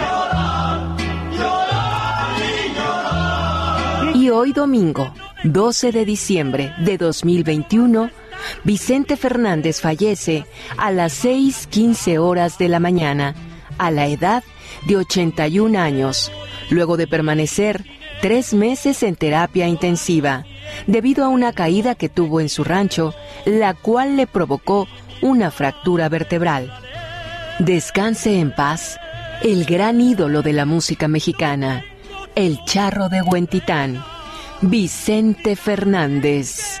Llorar, 0.00 0.96
llorar, 1.32 2.46
llorar 2.76 4.16
y, 4.16 4.24
y 4.24 4.30
hoy 4.30 4.52
domingo, 4.52 5.12
12 5.44 5.92
de 5.92 6.04
diciembre 6.04 6.74
de 6.78 6.98
2021, 6.98 8.10
Vicente 8.64 9.16
Fernández 9.16 9.80
fallece 9.80 10.46
a 10.76 10.90
las 10.90 11.24
6.15 11.24 12.18
horas 12.18 12.58
de 12.58 12.68
la 12.68 12.80
mañana, 12.80 13.34
a 13.78 13.90
la 13.90 14.06
edad 14.06 14.44
de 14.86 14.96
81 14.96 15.78
años, 15.78 16.32
luego 16.70 16.96
de 16.96 17.06
permanecer 17.06 17.84
tres 18.20 18.54
meses 18.54 19.02
en 19.02 19.16
terapia 19.16 19.66
intensiva, 19.66 20.44
debido 20.86 21.24
a 21.24 21.28
una 21.28 21.52
caída 21.52 21.94
que 21.94 22.08
tuvo 22.08 22.40
en 22.40 22.48
su 22.48 22.64
rancho, 22.64 23.14
la 23.44 23.74
cual 23.74 24.16
le 24.16 24.26
provocó 24.26 24.88
una 25.22 25.50
fractura 25.50 26.08
vertebral. 26.08 26.72
Descanse 27.58 28.38
en 28.38 28.54
paz 28.54 28.98
el 29.42 29.64
gran 29.64 30.00
ídolo 30.00 30.42
de 30.42 30.52
la 30.52 30.66
música 30.66 31.08
mexicana, 31.08 31.84
el 32.34 32.58
charro 32.64 33.08
de 33.08 33.22
Huentitán, 33.22 34.02
Vicente 34.60 35.56
Fernández. 35.56 36.80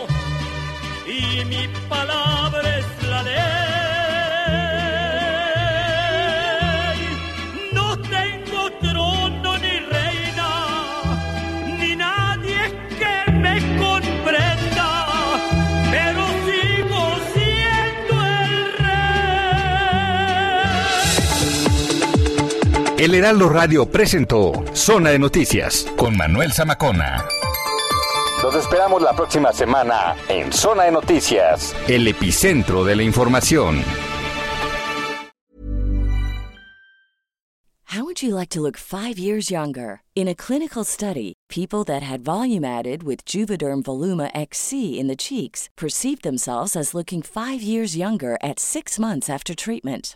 y 1.21 1.45
mi 1.45 1.67
palabra 1.87 2.77
es 2.79 2.85
la 3.07 3.23
ley. 3.23 3.41
No 7.73 7.97
tengo 7.97 8.71
trono 8.81 9.57
ni 9.57 9.79
reina, 9.79 10.49
ni 11.79 11.95
nadie 11.95 12.61
que 12.99 13.31
me 13.31 13.55
comprenda, 13.77 14.89
pero 15.91 16.21
sigo 16.45 17.01
siendo 17.33 18.15
el 18.45 18.55
rey. 22.97 23.05
El 23.05 23.11
Heraldo 23.15 23.49
Radio 23.49 23.85
presentó 23.85 24.63
Zona 24.73 25.11
de 25.11 25.19
Noticias 25.19 25.85
con 25.95 26.17
Manuel 26.17 26.51
Zamacona. 26.51 27.25
Los 28.43 28.55
esperamos 28.55 29.03
la 29.03 29.13
próxima 29.13 29.53
semana 29.53 30.15
en 30.27 30.51
Zona 30.51 30.85
de 30.85 30.91
Noticias, 30.91 31.75
el 31.87 32.07
epicentro 32.07 32.83
de 32.83 32.95
la 32.95 33.03
información. 33.03 33.83
How 37.85 38.03
would 38.03 38.23
you 38.23 38.33
like 38.33 38.49
to 38.49 38.61
look 38.61 38.77
5 38.77 39.19
years 39.19 39.51
younger? 39.51 40.01
In 40.15 40.27
a 40.27 40.33
clinical 40.33 40.83
study, 40.83 41.33
people 41.49 41.83
that 41.83 42.01
had 42.01 42.23
volume 42.23 42.65
added 42.65 43.03
with 43.03 43.25
Juvederm 43.25 43.83
Voluma 43.83 44.31
XC 44.33 44.97
in 44.99 45.07
the 45.07 45.15
cheeks 45.15 45.69
perceived 45.77 46.23
themselves 46.23 46.75
as 46.75 46.95
looking 46.95 47.21
5 47.21 47.61
years 47.61 47.95
younger 47.95 48.37
at 48.41 48.59
6 48.59 48.97
months 48.97 49.29
after 49.29 49.53
treatment. 49.53 50.15